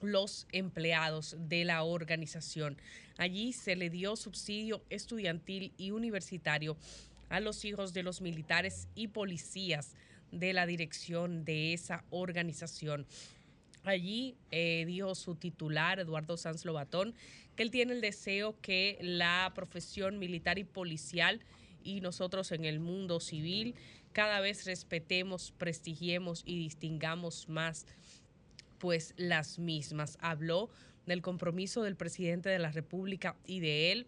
los 0.00 0.46
empleados 0.52 1.36
de 1.38 1.64
la 1.64 1.82
organización. 1.82 2.76
Allí 3.16 3.52
se 3.52 3.76
le 3.76 3.90
dio 3.90 4.16
subsidio 4.16 4.82
estudiantil 4.90 5.72
y 5.76 5.90
universitario 5.90 6.76
a 7.28 7.40
los 7.40 7.64
hijos 7.64 7.92
de 7.92 8.02
los 8.02 8.20
militares 8.20 8.88
y 8.94 9.08
policías 9.08 9.94
de 10.32 10.52
la 10.52 10.66
dirección 10.66 11.44
de 11.44 11.72
esa 11.72 12.04
organización. 12.10 13.06
Allí 13.84 14.36
eh, 14.50 14.84
dijo 14.86 15.14
su 15.14 15.34
titular, 15.34 15.98
Eduardo 15.98 16.36
Sanz 16.36 16.64
Lobatón, 16.64 17.14
que 17.56 17.62
él 17.62 17.70
tiene 17.70 17.94
el 17.94 18.00
deseo 18.00 18.56
que 18.60 18.98
la 19.00 19.50
profesión 19.54 20.18
militar 20.18 20.58
y 20.58 20.64
policial 20.64 21.40
y 21.82 22.00
nosotros 22.00 22.52
en 22.52 22.64
el 22.64 22.80
mundo 22.80 23.20
civil 23.20 23.74
cada 24.12 24.40
vez 24.40 24.64
respetemos, 24.66 25.52
prestigiemos 25.56 26.42
y 26.44 26.58
distingamos 26.58 27.48
más 27.48 27.86
pues 28.78 29.14
las 29.16 29.58
mismas. 29.58 30.18
Habló 30.20 30.70
del 31.06 31.22
compromiso 31.22 31.82
del 31.82 31.96
presidente 31.96 32.48
de 32.48 32.58
la 32.58 32.70
República 32.70 33.36
y 33.46 33.60
de 33.60 33.92
él 33.92 34.06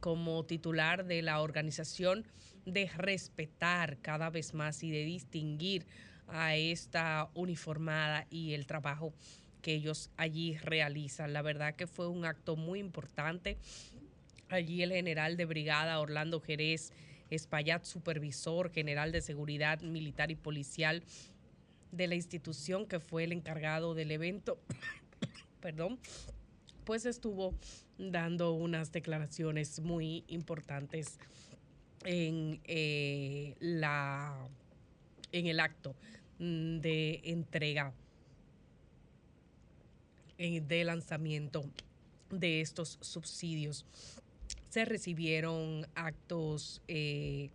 como 0.00 0.44
titular 0.44 1.04
de 1.04 1.22
la 1.22 1.40
organización 1.40 2.26
de 2.66 2.90
respetar 2.96 3.98
cada 3.98 4.30
vez 4.30 4.52
más 4.52 4.82
y 4.82 4.90
de 4.90 5.04
distinguir 5.04 5.86
a 6.28 6.56
esta 6.56 7.30
uniformada 7.34 8.26
y 8.30 8.54
el 8.54 8.66
trabajo 8.66 9.12
que 9.62 9.74
ellos 9.74 10.10
allí 10.16 10.56
realizan. 10.58 11.32
La 11.32 11.42
verdad 11.42 11.76
que 11.76 11.86
fue 11.86 12.08
un 12.08 12.24
acto 12.24 12.56
muy 12.56 12.80
importante. 12.80 13.58
Allí 14.48 14.82
el 14.82 14.92
general 14.92 15.36
de 15.36 15.44
brigada 15.44 16.00
Orlando 16.00 16.40
Jerez 16.40 16.92
Espaillat, 17.30 17.84
supervisor 17.84 18.70
general 18.70 19.12
de 19.12 19.22
seguridad 19.22 19.80
militar 19.80 20.30
y 20.30 20.36
policial 20.36 21.02
de 21.92 22.08
la 22.08 22.14
institución 22.16 22.86
que 22.86 22.98
fue 22.98 23.24
el 23.24 23.32
encargado 23.32 23.94
del 23.94 24.10
evento, 24.10 24.58
perdón, 25.60 25.98
pues 26.84 27.06
estuvo 27.06 27.54
dando 27.98 28.52
unas 28.52 28.90
declaraciones 28.90 29.78
muy 29.80 30.24
importantes 30.26 31.18
en 32.04 32.60
eh, 32.64 33.54
la 33.60 34.48
en 35.30 35.46
el 35.46 35.60
acto 35.60 35.94
mm, 36.38 36.78
de 36.78 37.20
entrega 37.24 37.92
eh, 40.38 40.60
de 40.60 40.84
lanzamiento 40.84 41.64
de 42.30 42.60
estos 42.60 42.98
subsidios. 43.00 43.84
Se 44.70 44.84
recibieron 44.84 45.86
actos 45.94 46.82
eh, 46.88 47.50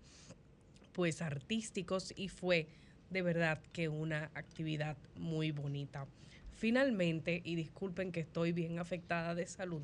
pues 0.93 1.21
artísticos 1.21 2.13
y 2.15 2.29
fue 2.29 2.67
de 3.09 3.21
verdad 3.21 3.61
que 3.71 3.89
una 3.89 4.31
actividad 4.33 4.97
muy 5.15 5.51
bonita. 5.51 6.07
Finalmente, 6.53 7.41
y 7.43 7.55
disculpen 7.55 8.11
que 8.11 8.21
estoy 8.21 8.51
bien 8.51 8.79
afectada 8.79 9.35
de 9.35 9.45
salud, 9.45 9.83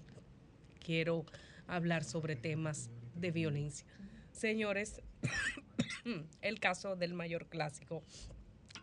quiero 0.83 1.25
hablar 1.67 2.03
sobre 2.03 2.35
temas 2.35 2.89
de 3.15 3.31
violencia. 3.31 3.85
Señores, 4.31 5.01
el 6.41 6.59
caso 6.59 6.95
del 6.95 7.13
mayor 7.13 7.47
clásico. 7.47 8.03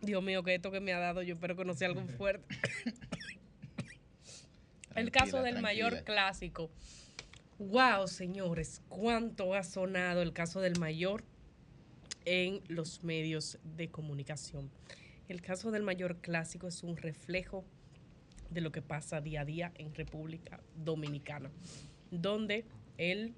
Dios 0.01 0.23
mío, 0.23 0.43
que 0.43 0.55
esto 0.55 0.71
que 0.71 0.81
me 0.81 0.93
ha 0.93 0.99
dado, 0.99 1.23
yo 1.23 1.35
espero 1.35 1.57
que 1.57 1.65
no 1.65 1.75
sea 1.75 1.89
algo 1.89 2.03
fuerte. 2.17 2.55
el 4.95 5.11
caso 5.11 5.33
Tranquila, 5.33 5.53
del 5.53 5.63
mayor 5.63 6.05
clásico. 6.05 6.71
Wow, 7.59 8.09
señores, 8.09 8.81
cuánto 8.89 9.55
ha 9.55 9.63
sonado 9.63 10.23
el 10.23 10.33
caso 10.33 10.61
del 10.61 10.79
mayor 10.79 11.25
en 12.25 12.63
los 12.69 13.03
medios 13.05 13.59
de 13.77 13.89
comunicación. 13.89 14.71
El 15.29 15.43
caso 15.43 15.71
del 15.71 15.83
mayor 15.83 16.17
clásico 16.17 16.67
es 16.69 16.83
un 16.83 16.97
reflejo 16.97 17.65
de 18.51 18.61
lo 18.61 18.73
que 18.73 18.83
pasa 18.83 19.21
día 19.21 19.43
a 19.43 19.45
día 19.45 19.73
en 19.77 19.95
República 19.95 20.61
Dominicana, 20.77 21.51
donde 22.11 22.65
él 22.99 23.35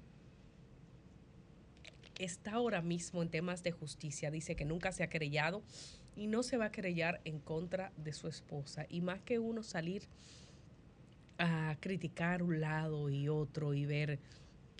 está 2.17 2.53
ahora 2.53 2.81
mismo 2.81 3.21
en 3.21 3.29
temas 3.29 3.63
de 3.63 3.71
justicia. 3.71 4.31
Dice 4.31 4.55
que 4.55 4.65
nunca 4.65 4.91
se 4.91 5.03
ha 5.03 5.09
querellado 5.09 5.61
y 6.15 6.27
no 6.27 6.43
se 6.43 6.57
va 6.57 6.65
a 6.65 6.71
querellar 6.71 7.21
en 7.25 7.39
contra 7.39 7.91
de 7.97 8.13
su 8.13 8.27
esposa. 8.27 8.85
Y 8.89 9.01
más 9.01 9.21
que 9.21 9.39
uno 9.39 9.63
salir 9.63 10.03
a 11.37 11.75
criticar 11.79 12.43
un 12.43 12.61
lado 12.61 13.09
y 13.09 13.29
otro 13.29 13.73
y 13.73 13.85
ver 13.85 14.19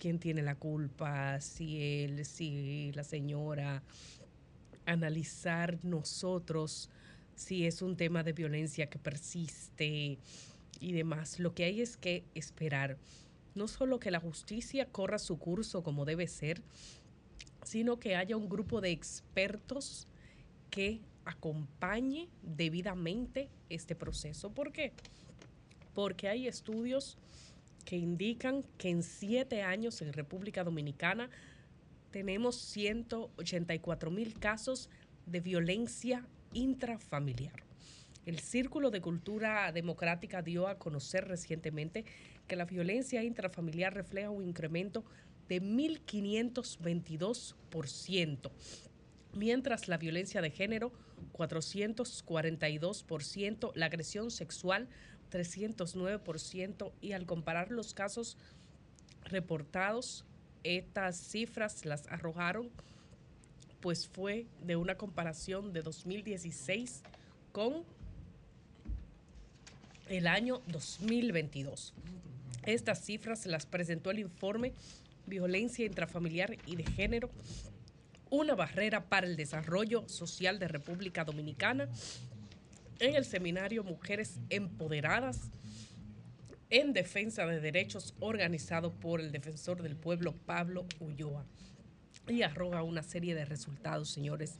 quién 0.04 0.18
tiene 0.18 0.42
la 0.42 0.56
culpa, 0.56 1.40
si 1.40 2.02
él, 2.04 2.26
si 2.26 2.92
la 2.92 3.04
señora, 3.04 3.82
analizar 4.84 5.78
nosotros 5.82 6.90
si 7.34 7.64
es 7.64 7.80
un 7.80 7.96
tema 7.96 8.22
de 8.22 8.34
violencia 8.34 8.90
que 8.90 8.98
persiste 8.98 10.18
y 10.78 10.92
demás. 10.92 11.40
Lo 11.40 11.54
que 11.54 11.64
hay 11.64 11.80
es 11.80 11.96
que 11.96 12.22
esperar 12.34 12.98
no 13.54 13.66
solo 13.66 13.98
que 13.98 14.10
la 14.10 14.20
justicia 14.20 14.84
corra 14.84 15.18
su 15.18 15.38
curso 15.38 15.82
como 15.82 16.04
debe 16.04 16.28
ser, 16.28 16.60
sino 17.62 17.98
que 17.98 18.14
haya 18.14 18.36
un 18.36 18.50
grupo 18.50 18.82
de 18.82 18.90
expertos 18.90 20.06
que 20.68 21.00
acompañe 21.24 22.28
debidamente 22.42 23.48
este 23.70 23.94
proceso. 23.94 24.50
¿Por 24.50 24.70
qué? 24.70 24.92
Porque 25.94 26.28
hay 26.28 26.46
estudios 26.46 27.16
que 27.84 27.96
indican 27.96 28.64
que 28.78 28.88
en 28.88 29.02
siete 29.02 29.62
años 29.62 30.00
en 30.02 30.12
República 30.12 30.64
Dominicana 30.64 31.30
tenemos 32.10 32.56
184 32.56 34.10
mil 34.10 34.38
casos 34.38 34.90
de 35.26 35.40
violencia 35.40 36.26
intrafamiliar. 36.52 37.64
El 38.26 38.38
Círculo 38.38 38.90
de 38.90 39.00
Cultura 39.02 39.70
Democrática 39.72 40.40
dio 40.40 40.68
a 40.68 40.78
conocer 40.78 41.28
recientemente 41.28 42.06
que 42.46 42.56
la 42.56 42.64
violencia 42.64 43.22
intrafamiliar 43.22 43.92
refleja 43.92 44.30
un 44.30 44.44
incremento 44.44 45.04
de 45.48 45.60
1.522%, 45.60 48.50
mientras 49.34 49.88
la 49.88 49.98
violencia 49.98 50.40
de 50.40 50.50
género 50.50 50.92
442%, 51.32 53.72
la 53.74 53.86
agresión 53.86 54.30
sexual 54.30 54.88
309% 55.34 56.92
y 57.00 57.12
al 57.12 57.26
comparar 57.26 57.72
los 57.72 57.92
casos 57.92 58.36
reportados, 59.24 60.24
estas 60.62 61.16
cifras 61.16 61.84
las 61.84 62.06
arrojaron, 62.06 62.70
pues 63.80 64.06
fue 64.06 64.46
de 64.62 64.76
una 64.76 64.94
comparación 64.96 65.72
de 65.72 65.82
2016 65.82 67.02
con 67.50 67.82
el 70.08 70.28
año 70.28 70.62
2022. 70.68 71.94
Estas 72.64 73.04
cifras 73.04 73.44
las 73.46 73.66
presentó 73.66 74.12
el 74.12 74.20
informe 74.20 74.72
Violencia 75.26 75.84
intrafamiliar 75.84 76.58
y 76.66 76.76
de 76.76 76.84
género, 76.84 77.30
una 78.30 78.54
barrera 78.54 79.04
para 79.04 79.26
el 79.26 79.36
desarrollo 79.36 80.06
social 80.08 80.58
de 80.58 80.68
República 80.68 81.24
Dominicana 81.24 81.88
en 83.00 83.14
el 83.14 83.24
seminario 83.24 83.84
Mujeres 83.84 84.38
Empoderadas 84.50 85.50
en 86.70 86.92
defensa 86.92 87.46
de 87.46 87.60
derechos 87.60 88.14
organizado 88.20 88.90
por 88.92 89.20
el 89.20 89.30
defensor 89.30 89.82
del 89.82 89.96
pueblo 89.96 90.34
Pablo 90.46 90.86
Ulloa. 91.00 91.44
Y 92.26 92.42
arroja 92.42 92.82
una 92.82 93.02
serie 93.02 93.34
de 93.34 93.44
resultados, 93.44 94.08
señores, 94.10 94.56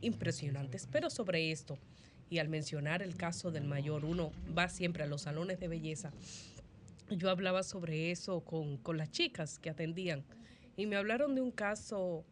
impresionantes. 0.00 0.86
Pero 0.90 1.10
sobre 1.10 1.50
esto, 1.50 1.78
y 2.30 2.38
al 2.38 2.48
mencionar 2.48 3.02
el 3.02 3.16
caso 3.16 3.50
del 3.50 3.64
mayor, 3.64 4.04
uno 4.04 4.30
va 4.56 4.68
siempre 4.68 5.02
a 5.02 5.06
los 5.06 5.22
salones 5.22 5.58
de 5.58 5.68
belleza. 5.68 6.12
Yo 7.10 7.30
hablaba 7.30 7.62
sobre 7.62 8.10
eso 8.10 8.40
con, 8.40 8.76
con 8.76 8.98
las 8.98 9.10
chicas 9.10 9.58
que 9.58 9.70
atendían 9.70 10.22
y 10.76 10.86
me 10.86 10.96
hablaron 10.96 11.34
de 11.34 11.40
un 11.40 11.50
caso 11.50 12.24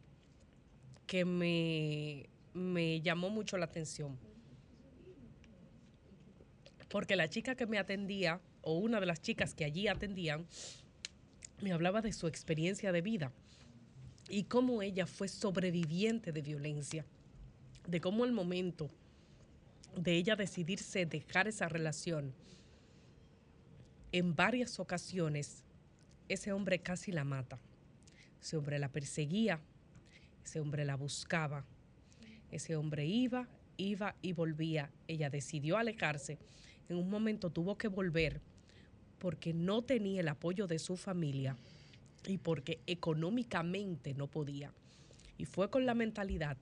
que 1.07 1.25
me, 1.25 2.29
me 2.53 3.01
llamó 3.01 3.29
mucho 3.29 3.57
la 3.57 3.65
atención. 3.65 4.17
Porque 6.89 7.15
la 7.15 7.29
chica 7.29 7.55
que 7.55 7.65
me 7.65 7.77
atendía, 7.77 8.39
o 8.61 8.77
una 8.77 8.99
de 8.99 9.05
las 9.05 9.21
chicas 9.21 9.53
que 9.53 9.65
allí 9.65 9.87
atendían, 9.87 10.45
me 11.61 11.71
hablaba 11.71 12.01
de 12.01 12.13
su 12.13 12.27
experiencia 12.27 12.91
de 12.91 13.01
vida 13.01 13.31
y 14.29 14.43
cómo 14.43 14.81
ella 14.81 15.05
fue 15.05 15.27
sobreviviente 15.27 16.31
de 16.31 16.41
violencia, 16.41 17.05
de 17.87 18.01
cómo 18.01 18.25
el 18.25 18.31
momento 18.31 18.89
de 19.95 20.15
ella 20.15 20.35
decidirse 20.35 21.05
dejar 21.05 21.47
esa 21.47 21.67
relación, 21.67 22.33
en 24.11 24.35
varias 24.35 24.79
ocasiones 24.79 25.63
ese 26.29 26.51
hombre 26.51 26.79
casi 26.79 27.11
la 27.11 27.23
mata. 27.23 27.59
Ese 28.41 28.57
hombre 28.57 28.79
la 28.79 28.89
perseguía, 28.89 29.59
ese 30.43 30.59
hombre 30.59 30.85
la 30.85 30.95
buscaba, 30.95 31.65
ese 32.51 32.75
hombre 32.75 33.05
iba, 33.05 33.47
iba 33.77 34.15
y 34.21 34.33
volvía. 34.33 34.91
Ella 35.07 35.29
decidió 35.29 35.77
alejarse. 35.77 36.37
En 36.89 36.97
un 36.97 37.09
momento 37.09 37.49
tuvo 37.49 37.77
que 37.77 37.87
volver 37.87 38.39
porque 39.19 39.53
no 39.53 39.81
tenía 39.81 40.21
el 40.21 40.27
apoyo 40.27 40.67
de 40.67 40.79
su 40.79 40.95
familia 40.95 41.55
y 42.25 42.37
porque 42.37 42.79
económicamente 42.87 44.13
no 44.13 44.27
podía. 44.27 44.71
Y 45.37 45.45
fue 45.45 45.69
con 45.69 45.85
la 45.85 45.93
mentalidad 45.93 46.57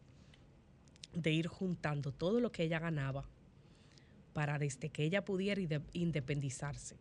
de 1.13 1.31
ir 1.31 1.47
juntando 1.47 2.11
todo 2.11 2.39
lo 2.39 2.51
que 2.51 2.63
ella 2.63 2.79
ganaba 2.79 3.25
para 4.33 4.59
desde 4.59 4.89
que 4.89 5.03
ella 5.03 5.23
pudiera 5.23 5.61
inde- 5.61 5.81
independizarse. 5.93 6.95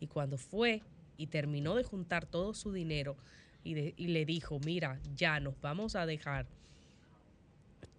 Y 0.00 0.06
cuando 0.06 0.38
fue 0.38 0.82
y 1.16 1.26
terminó 1.26 1.74
de 1.74 1.82
juntar 1.82 2.26
todo 2.26 2.54
su 2.54 2.72
dinero 2.72 3.16
y, 3.64 3.94
y 3.96 4.08
le 4.08 4.24
dijo, 4.24 4.60
mira, 4.60 5.00
ya 5.16 5.40
nos 5.40 5.60
vamos 5.60 5.96
a 5.96 6.06
dejar, 6.06 6.46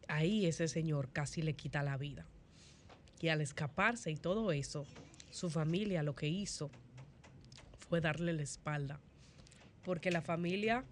ahí 0.08 0.46
ese 0.46 0.68
señor 0.68 1.10
casi 1.12 1.42
le 1.42 1.54
quita 1.54 1.84
la 1.84 1.98
vida. 1.98 2.26
Y 3.20 3.30
al 3.30 3.42
escaparse 3.42 4.12
y 4.12 4.16
todo 4.16 4.52
eso, 4.52 4.86
su 5.32 5.50
familia 5.50 6.04
lo 6.04 6.16
que 6.16 6.28
hizo 6.28 6.70
fue 7.90 8.02
darle 8.02 8.34
la 8.34 8.44
espalda. 8.44 9.00
Porque 9.84 10.12
la 10.12 10.22
familia 10.22 10.84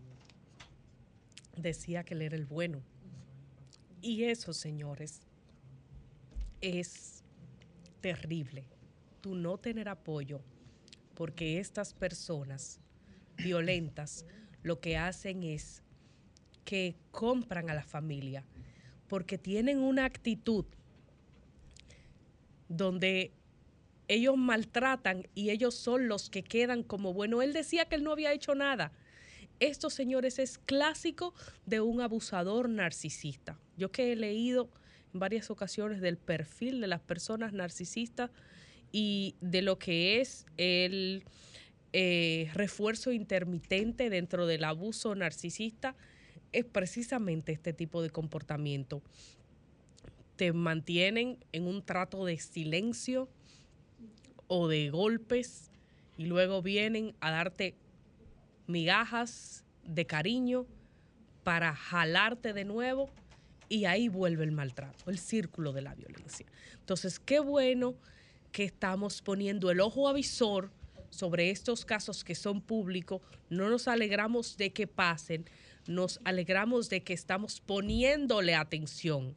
decía 1.57 2.03
que 2.03 2.13
él 2.13 2.21
era 2.21 2.35
el 2.35 2.45
bueno. 2.45 2.81
Y 4.01 4.23
eso, 4.23 4.53
señores, 4.53 5.21
es 6.61 7.23
terrible. 8.01 8.65
Tú 9.21 9.35
no 9.35 9.57
tener 9.57 9.89
apoyo 9.89 10.41
porque 11.15 11.59
estas 11.59 11.93
personas 11.93 12.79
violentas 13.37 14.25
lo 14.63 14.79
que 14.79 14.97
hacen 14.97 15.43
es 15.43 15.81
que 16.63 16.95
compran 17.11 17.69
a 17.69 17.73
la 17.73 17.83
familia 17.83 18.43
porque 19.07 19.37
tienen 19.37 19.79
una 19.79 20.05
actitud 20.05 20.65
donde 22.67 23.31
ellos 24.07 24.37
maltratan 24.37 25.27
y 25.33 25.49
ellos 25.49 25.75
son 25.75 26.07
los 26.07 26.29
que 26.29 26.43
quedan 26.43 26.83
como 26.83 27.13
bueno. 27.13 27.41
Él 27.41 27.53
decía 27.53 27.85
que 27.85 27.95
él 27.95 28.03
no 28.03 28.11
había 28.11 28.33
hecho 28.33 28.55
nada. 28.55 28.91
Esto, 29.59 29.89
señores, 29.89 30.37
es 30.39 30.57
clásico 30.57 31.33
de 31.65 31.81
un 31.81 32.01
abusador 32.01 32.69
narcisista. 32.69 33.57
Yo 33.77 33.91
que 33.91 34.11
he 34.11 34.15
leído 34.15 34.69
en 35.13 35.19
varias 35.19 35.49
ocasiones 35.49 36.01
del 36.01 36.17
perfil 36.17 36.81
de 36.81 36.87
las 36.87 37.01
personas 37.01 37.53
narcisistas 37.53 38.31
y 38.91 39.35
de 39.41 39.61
lo 39.61 39.79
que 39.79 40.19
es 40.19 40.45
el 40.57 41.23
eh, 41.93 42.49
refuerzo 42.53 43.13
intermitente 43.13 44.09
dentro 44.09 44.45
del 44.45 44.65
abuso 44.65 45.15
narcisista, 45.15 45.95
es 46.51 46.65
precisamente 46.65 47.53
este 47.53 47.71
tipo 47.71 48.01
de 48.01 48.09
comportamiento. 48.09 49.01
Te 50.35 50.51
mantienen 50.53 51.37
en 51.51 51.67
un 51.67 51.81
trato 51.83 52.25
de 52.25 52.37
silencio 52.37 53.29
o 54.47 54.67
de 54.67 54.89
golpes 54.89 55.71
y 56.17 56.25
luego 56.25 56.61
vienen 56.61 57.15
a 57.19 57.31
darte 57.31 57.75
migajas 58.67 59.63
de 59.83 60.05
cariño 60.05 60.65
para 61.43 61.75
jalarte 61.75 62.53
de 62.53 62.65
nuevo 62.65 63.09
y 63.69 63.85
ahí 63.85 64.09
vuelve 64.09 64.43
el 64.43 64.51
maltrato, 64.51 65.09
el 65.09 65.19
círculo 65.19 65.73
de 65.73 65.81
la 65.81 65.95
violencia. 65.95 66.45
Entonces, 66.79 67.19
qué 67.19 67.39
bueno 67.39 67.95
que 68.51 68.63
estamos 68.63 69.21
poniendo 69.21 69.71
el 69.71 69.79
ojo 69.79 70.07
avisor 70.07 70.71
sobre 71.09 71.49
estos 71.49 71.85
casos 71.85 72.23
que 72.23 72.35
son 72.35 72.61
públicos, 72.61 73.21
no 73.49 73.69
nos 73.69 73.87
alegramos 73.87 74.57
de 74.57 74.71
que 74.71 74.87
pasen, 74.87 75.45
nos 75.87 76.19
alegramos 76.23 76.89
de 76.89 77.03
que 77.03 77.13
estamos 77.13 77.61
poniéndole 77.61 78.55
atención 78.55 79.35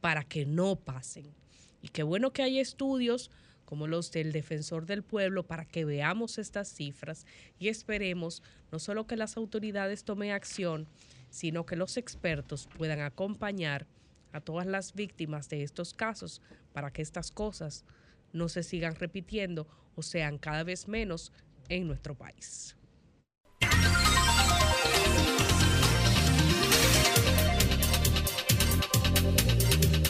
para 0.00 0.24
que 0.24 0.46
no 0.46 0.76
pasen. 0.76 1.34
Y 1.82 1.88
qué 1.88 2.02
bueno 2.02 2.32
que 2.32 2.42
hay 2.42 2.58
estudios 2.58 3.30
como 3.64 3.86
los 3.86 4.10
del 4.12 4.32
defensor 4.32 4.86
del 4.86 5.02
pueblo 5.02 5.46
para 5.46 5.66
que 5.66 5.84
veamos 5.84 6.38
estas 6.38 6.68
cifras 6.68 7.26
y 7.58 7.68
esperemos 7.68 8.42
no 8.72 8.78
solo 8.78 9.06
que 9.06 9.16
las 9.16 9.36
autoridades 9.36 10.04
tomen 10.04 10.30
acción, 10.30 10.88
sino 11.28 11.66
que 11.66 11.76
los 11.76 11.98
expertos 11.98 12.66
puedan 12.78 13.00
acompañar 13.00 13.86
a 14.32 14.40
todas 14.40 14.66
las 14.66 14.94
víctimas 14.94 15.50
de 15.50 15.62
estos 15.62 15.92
casos 15.92 16.40
para 16.72 16.90
que 16.90 17.02
estas 17.02 17.30
cosas 17.30 17.84
no 18.32 18.48
se 18.48 18.62
sigan 18.62 18.94
repitiendo 18.94 19.66
o 19.96 20.02
sean 20.02 20.38
cada 20.38 20.62
vez 20.64 20.88
menos 20.88 21.30
en 21.68 21.86
nuestro 21.86 22.14
país. 22.14 22.77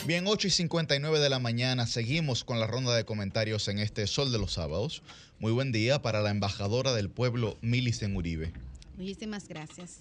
Bien, 0.09 0.25
8 0.25 0.47
y 0.47 0.49
59 0.49 1.19
de 1.19 1.29
la 1.29 1.37
mañana, 1.37 1.85
seguimos 1.85 2.43
con 2.43 2.59
la 2.59 2.65
ronda 2.65 2.95
de 2.95 3.05
comentarios 3.05 3.67
en 3.67 3.77
este 3.77 4.07
Sol 4.07 4.31
de 4.31 4.39
los 4.39 4.53
Sábados. 4.53 5.03
Muy 5.37 5.51
buen 5.51 5.71
día 5.71 6.01
para 6.01 6.21
la 6.21 6.31
embajadora 6.31 6.95
del 6.95 7.11
pueblo, 7.11 7.59
Milicen 7.61 8.15
Uribe. 8.15 8.51
Muchísimas 8.97 9.47
gracias. 9.47 9.99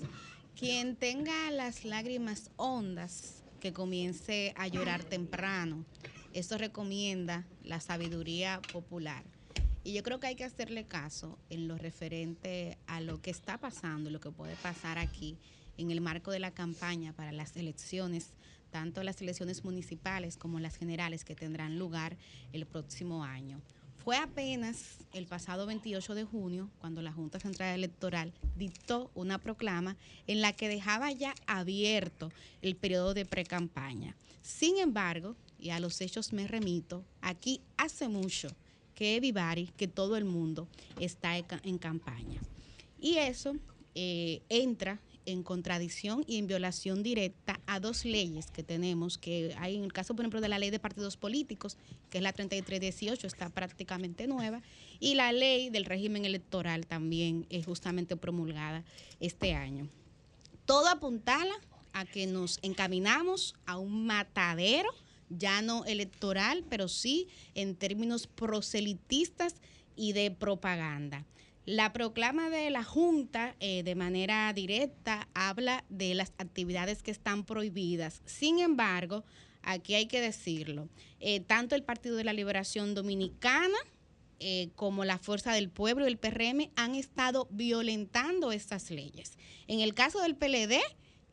Quien 0.58 0.96
tenga 0.96 1.50
las 1.50 1.84
lágrimas 1.84 2.50
hondas, 2.56 3.42
que 3.60 3.74
comience 3.74 4.54
a 4.56 4.66
llorar 4.66 5.04
temprano. 5.04 5.84
Eso 6.32 6.56
recomienda 6.56 7.44
la 7.62 7.78
sabiduría 7.78 8.62
popular. 8.72 9.24
Y 9.84 9.92
yo 9.92 10.02
creo 10.02 10.20
que 10.20 10.28
hay 10.28 10.36
que 10.36 10.44
hacerle 10.44 10.86
caso 10.86 11.38
en 11.50 11.68
lo 11.68 11.76
referente 11.76 12.78
a 12.86 13.02
lo 13.02 13.20
que 13.20 13.30
está 13.30 13.58
pasando 13.58 14.08
lo 14.08 14.20
que 14.20 14.30
puede 14.30 14.56
pasar 14.56 14.96
aquí 14.96 15.36
en 15.76 15.90
el 15.90 16.00
marco 16.00 16.30
de 16.30 16.40
la 16.40 16.50
campaña 16.50 17.12
para 17.12 17.30
las 17.30 17.56
elecciones, 17.58 18.32
tanto 18.70 19.02
las 19.02 19.20
elecciones 19.20 19.64
municipales 19.64 20.36
como 20.36 20.60
las 20.60 20.76
generales 20.76 21.24
que 21.24 21.34
tendrán 21.34 21.78
lugar 21.78 22.16
el 22.52 22.66
próximo 22.66 23.24
año. 23.24 23.60
Fue 24.04 24.16
apenas 24.16 24.98
el 25.12 25.26
pasado 25.26 25.66
28 25.66 26.14
de 26.14 26.24
junio 26.24 26.70
cuando 26.78 27.02
la 27.02 27.12
Junta 27.12 27.40
Central 27.40 27.74
Electoral 27.74 28.32
dictó 28.56 29.10
una 29.14 29.38
proclama 29.38 29.96
en 30.26 30.40
la 30.40 30.52
que 30.52 30.68
dejaba 30.68 31.12
ya 31.12 31.34
abierto 31.46 32.32
el 32.62 32.74
periodo 32.76 33.12
de 33.12 33.26
precampaña. 33.26 34.16
Sin 34.40 34.78
embargo, 34.78 35.36
y 35.58 35.70
a 35.70 35.80
los 35.80 36.00
hechos 36.00 36.32
me 36.32 36.46
remito, 36.46 37.04
aquí 37.20 37.60
hace 37.76 38.08
mucho 38.08 38.48
que 38.94 39.16
Everybody, 39.16 39.66
que 39.76 39.88
todo 39.88 40.16
el 40.16 40.24
mundo 40.24 40.68
está 40.98 41.36
en 41.36 41.78
campaña. 41.78 42.40
Y 43.00 43.18
eso 43.18 43.56
eh, 43.94 44.42
entra 44.48 45.00
en 45.28 45.42
contradicción 45.42 46.24
y 46.26 46.38
en 46.38 46.46
violación 46.46 47.02
directa 47.02 47.60
a 47.66 47.80
dos 47.80 48.06
leyes 48.06 48.50
que 48.50 48.62
tenemos, 48.62 49.18
que 49.18 49.54
hay 49.58 49.76
en 49.76 49.84
el 49.84 49.92
caso, 49.92 50.14
por 50.14 50.24
ejemplo, 50.24 50.40
de 50.40 50.48
la 50.48 50.58
ley 50.58 50.70
de 50.70 50.78
partidos 50.78 51.18
políticos, 51.18 51.76
que 52.08 52.18
es 52.18 52.24
la 52.24 52.32
3318, 52.32 53.26
está 53.26 53.50
prácticamente 53.50 54.26
nueva, 54.26 54.62
y 55.00 55.14
la 55.14 55.32
ley 55.32 55.68
del 55.68 55.84
régimen 55.84 56.24
electoral 56.24 56.86
también 56.86 57.46
es 57.50 57.66
justamente 57.66 58.16
promulgada 58.16 58.84
este 59.20 59.52
año. 59.52 59.88
Todo 60.64 60.88
apuntala 60.88 61.54
a 61.92 62.06
que 62.06 62.26
nos 62.26 62.58
encaminamos 62.62 63.54
a 63.66 63.76
un 63.76 64.06
matadero, 64.06 64.88
ya 65.28 65.60
no 65.60 65.84
electoral, 65.84 66.64
pero 66.70 66.88
sí 66.88 67.28
en 67.54 67.76
términos 67.76 68.26
proselitistas 68.26 69.56
y 69.94 70.14
de 70.14 70.30
propaganda. 70.30 71.26
La 71.68 71.92
proclama 71.92 72.48
de 72.48 72.70
la 72.70 72.82
Junta 72.82 73.54
eh, 73.60 73.82
de 73.82 73.94
manera 73.94 74.50
directa 74.54 75.28
habla 75.34 75.84
de 75.90 76.14
las 76.14 76.32
actividades 76.38 77.02
que 77.02 77.10
están 77.10 77.44
prohibidas. 77.44 78.22
Sin 78.24 78.58
embargo, 78.58 79.22
aquí 79.60 79.92
hay 79.94 80.06
que 80.06 80.22
decirlo, 80.22 80.88
eh, 81.20 81.40
tanto 81.40 81.74
el 81.74 81.82
Partido 81.82 82.16
de 82.16 82.24
la 82.24 82.32
Liberación 82.32 82.94
Dominicana 82.94 83.76
eh, 84.40 84.70
como 84.76 85.04
la 85.04 85.18
Fuerza 85.18 85.52
del 85.52 85.68
Pueblo 85.68 86.06
y 86.06 86.08
el 86.08 86.16
PRM 86.16 86.70
han 86.74 86.94
estado 86.94 87.48
violentando 87.50 88.50
estas 88.50 88.90
leyes. 88.90 89.36
En 89.66 89.80
el 89.80 89.92
caso 89.92 90.22
del 90.22 90.36
PLD, 90.36 90.80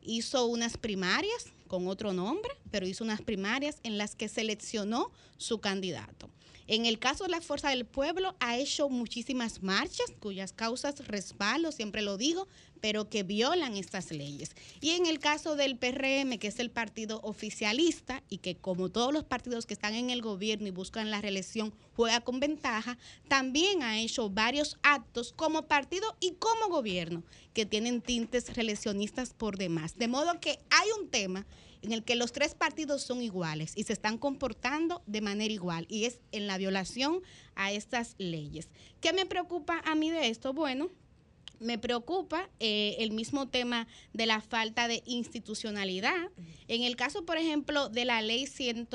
hizo 0.02 0.44
unas 0.44 0.76
primarias 0.76 1.46
con 1.66 1.88
otro 1.88 2.12
nombre, 2.12 2.52
pero 2.70 2.86
hizo 2.86 3.04
unas 3.04 3.22
primarias 3.22 3.78
en 3.84 3.96
las 3.96 4.14
que 4.14 4.28
seleccionó 4.28 5.10
su 5.38 5.60
candidato. 5.62 6.28
En 6.68 6.84
el 6.84 6.98
caso 6.98 7.24
de 7.24 7.30
la 7.30 7.40
Fuerza 7.40 7.70
del 7.70 7.86
Pueblo, 7.86 8.34
ha 8.40 8.56
hecho 8.56 8.88
muchísimas 8.88 9.62
marchas 9.62 10.12
cuyas 10.18 10.52
causas 10.52 11.06
respaldo, 11.06 11.70
siempre 11.70 12.02
lo 12.02 12.16
digo, 12.16 12.48
pero 12.80 13.08
que 13.08 13.22
violan 13.22 13.76
estas 13.76 14.10
leyes. 14.10 14.50
Y 14.80 14.90
en 14.90 15.06
el 15.06 15.20
caso 15.20 15.54
del 15.54 15.76
PRM, 15.78 16.38
que 16.38 16.48
es 16.48 16.58
el 16.58 16.70
partido 16.70 17.20
oficialista 17.22 18.22
y 18.28 18.38
que 18.38 18.56
como 18.56 18.88
todos 18.88 19.12
los 19.12 19.24
partidos 19.24 19.64
que 19.64 19.74
están 19.74 19.94
en 19.94 20.10
el 20.10 20.22
gobierno 20.22 20.66
y 20.66 20.72
buscan 20.72 21.10
la 21.10 21.20
reelección 21.20 21.72
juega 21.94 22.20
con 22.20 22.40
ventaja, 22.40 22.98
también 23.28 23.82
ha 23.82 24.00
hecho 24.00 24.28
varios 24.28 24.76
actos 24.82 25.32
como 25.32 25.62
partido 25.62 26.16
y 26.20 26.32
como 26.32 26.68
gobierno 26.68 27.22
que 27.54 27.64
tienen 27.64 28.02
tintes 28.02 28.54
reeleccionistas 28.54 29.34
por 29.34 29.56
demás. 29.56 29.96
De 29.96 30.08
modo 30.08 30.40
que 30.40 30.58
hay 30.70 30.88
un 31.00 31.08
tema 31.08 31.46
en 31.86 31.92
el 31.92 32.02
que 32.02 32.16
los 32.16 32.32
tres 32.32 32.54
partidos 32.54 33.02
son 33.02 33.22
iguales 33.22 33.72
y 33.76 33.84
se 33.84 33.92
están 33.92 34.18
comportando 34.18 35.02
de 35.06 35.20
manera 35.20 35.54
igual 35.54 35.86
y 35.88 36.04
es 36.04 36.18
en 36.32 36.48
la 36.48 36.58
violación 36.58 37.22
a 37.54 37.70
estas 37.70 38.16
leyes. 38.18 38.68
¿Qué 39.00 39.12
me 39.12 39.24
preocupa 39.24 39.80
a 39.84 39.94
mí 39.94 40.10
de 40.10 40.28
esto? 40.28 40.52
Bueno, 40.52 40.90
me 41.60 41.78
preocupa 41.78 42.50
eh, 42.58 42.96
el 42.98 43.12
mismo 43.12 43.48
tema 43.48 43.86
de 44.12 44.26
la 44.26 44.40
falta 44.40 44.88
de 44.88 45.04
institucionalidad. 45.06 46.30
En 46.66 46.82
el 46.82 46.96
caso, 46.96 47.24
por 47.24 47.38
ejemplo, 47.38 47.88
de 47.88 48.04
la 48.04 48.20
ley 48.20 48.46
100, 48.46 48.88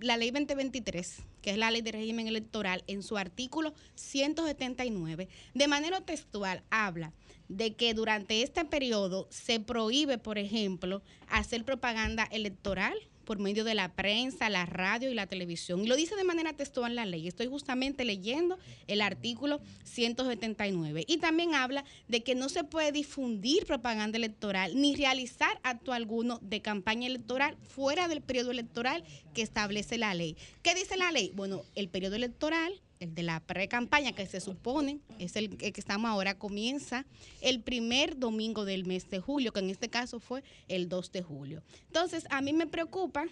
la 0.00 0.16
ley 0.16 0.30
2023, 0.30 1.16
que 1.42 1.50
es 1.50 1.58
la 1.58 1.72
ley 1.72 1.82
de 1.82 1.92
régimen 1.92 2.28
electoral, 2.28 2.84
en 2.86 3.02
su 3.02 3.16
artículo 3.16 3.74
179, 3.96 5.28
de 5.54 5.68
manera 5.68 6.00
textual 6.02 6.62
habla 6.70 7.12
de 7.48 7.74
que 7.74 7.94
durante 7.94 8.42
este 8.42 8.64
periodo 8.64 9.26
se 9.30 9.60
prohíbe, 9.60 10.18
por 10.18 10.38
ejemplo, 10.38 11.02
hacer 11.28 11.64
propaganda 11.64 12.24
electoral 12.30 12.94
por 13.28 13.38
medio 13.38 13.62
de 13.62 13.74
la 13.74 13.92
prensa, 13.92 14.48
la 14.48 14.64
radio 14.64 15.10
y 15.10 15.14
la 15.14 15.26
televisión. 15.26 15.84
Y 15.84 15.86
lo 15.86 15.96
dice 15.96 16.16
de 16.16 16.24
manera 16.24 16.54
textual 16.54 16.96
la 16.96 17.04
ley. 17.04 17.28
Estoy 17.28 17.46
justamente 17.46 18.06
leyendo 18.06 18.58
el 18.86 19.02
artículo 19.02 19.60
179. 19.84 21.04
Y 21.06 21.18
también 21.18 21.54
habla 21.54 21.84
de 22.08 22.22
que 22.22 22.34
no 22.34 22.48
se 22.48 22.64
puede 22.64 22.90
difundir 22.90 23.66
propaganda 23.66 24.16
electoral 24.16 24.80
ni 24.80 24.96
realizar 24.96 25.60
acto 25.62 25.92
alguno 25.92 26.38
de 26.40 26.62
campaña 26.62 27.06
electoral 27.06 27.58
fuera 27.68 28.08
del 28.08 28.22
periodo 28.22 28.50
electoral 28.50 29.04
que 29.34 29.42
establece 29.42 29.98
la 29.98 30.14
ley. 30.14 30.38
¿Qué 30.62 30.74
dice 30.74 30.96
la 30.96 31.12
ley? 31.12 31.30
Bueno, 31.34 31.64
el 31.74 31.90
periodo 31.90 32.16
electoral 32.16 32.80
el 33.00 33.14
de 33.14 33.22
la 33.22 33.40
pre-campaña, 33.40 34.12
que 34.12 34.26
se 34.26 34.40
supone 34.40 35.00
es 35.18 35.36
el 35.36 35.56
que 35.56 35.72
estamos 35.76 36.10
ahora, 36.10 36.38
comienza 36.38 37.06
el 37.40 37.60
primer 37.60 38.18
domingo 38.18 38.64
del 38.64 38.84
mes 38.84 39.08
de 39.10 39.20
julio, 39.20 39.52
que 39.52 39.60
en 39.60 39.70
este 39.70 39.88
caso 39.88 40.20
fue 40.20 40.42
el 40.68 40.88
2 40.88 41.12
de 41.12 41.22
julio. 41.22 41.62
Entonces, 41.86 42.26
a 42.30 42.40
mí 42.40 42.52
me 42.52 42.66
preocupa 42.66 43.26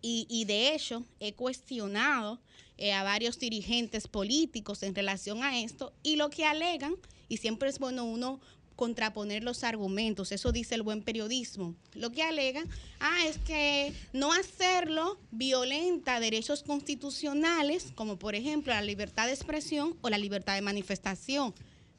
y, 0.00 0.26
y 0.28 0.44
de 0.44 0.74
hecho 0.74 1.04
he 1.20 1.32
cuestionado 1.32 2.40
eh, 2.76 2.92
a 2.92 3.04
varios 3.04 3.38
dirigentes 3.38 4.08
políticos 4.08 4.82
en 4.82 4.96
relación 4.96 5.44
a 5.44 5.60
esto 5.60 5.92
y 6.02 6.16
lo 6.16 6.28
que 6.28 6.44
alegan, 6.44 6.96
y 7.28 7.36
siempre 7.36 7.68
es 7.68 7.78
bueno 7.78 8.04
uno 8.04 8.40
contraponer 8.76 9.42
los 9.42 9.64
argumentos, 9.64 10.32
eso 10.32 10.52
dice 10.52 10.74
el 10.74 10.82
buen 10.82 11.02
periodismo. 11.02 11.74
Lo 11.94 12.10
que 12.10 12.22
alegan, 12.22 12.68
ah, 13.00 13.26
es 13.26 13.38
que 13.38 13.94
no 14.12 14.32
hacerlo 14.32 15.18
violenta 15.30 16.20
derechos 16.20 16.62
constitucionales, 16.62 17.92
como 17.94 18.18
por 18.18 18.34
ejemplo 18.34 18.72
la 18.72 18.82
libertad 18.82 19.26
de 19.26 19.32
expresión 19.32 19.96
o 20.00 20.08
la 20.08 20.18
libertad 20.18 20.54
de 20.54 20.62
manifestación. 20.62 21.54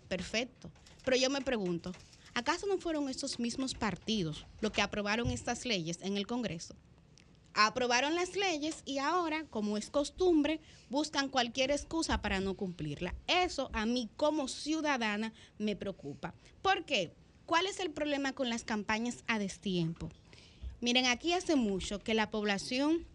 Perfecto. 0.08 0.70
Pero 1.04 1.18
yo 1.18 1.30
me 1.30 1.42
pregunto, 1.42 1.94
¿acaso 2.34 2.68
no 2.68 2.78
fueron 2.78 3.10
estos 3.10 3.40
mismos 3.40 3.74
partidos 3.74 4.46
los 4.60 4.72
que 4.72 4.82
aprobaron 4.82 5.30
estas 5.30 5.66
leyes 5.66 6.00
en 6.02 6.18
el 6.18 6.28
Congreso? 6.28 6.76
Aprobaron 7.56 8.16
las 8.16 8.36
leyes 8.36 8.84
y 8.86 9.00
ahora, 9.00 9.46
como 9.50 9.78
es 9.78 9.90
costumbre, 9.90 10.60
buscan 10.90 11.30
cualquier 11.30 11.72
excusa 11.72 12.22
para 12.22 12.42
no 12.42 12.54
cumplirla. 12.54 13.16
Eso 13.28 13.70
a 13.74 13.86
mí 13.86 14.10
como 14.18 14.48
ciudadana 14.48 15.34
me 15.58 15.76
preocupa. 15.76 16.34
¿Por 16.62 16.86
qué? 16.86 17.14
¿Cuál 17.46 17.66
es 17.66 17.80
el 17.80 17.92
problema 17.92 18.34
con 18.34 18.50
las 18.50 18.64
campañas 18.64 19.24
a 19.28 19.40
destiempo? 19.40 20.10
Miren, 20.82 21.06
aquí 21.06 21.34
hace 21.34 21.56
mucho 21.56 22.00
que 22.00 22.14
la 22.14 22.30
población 22.30 23.06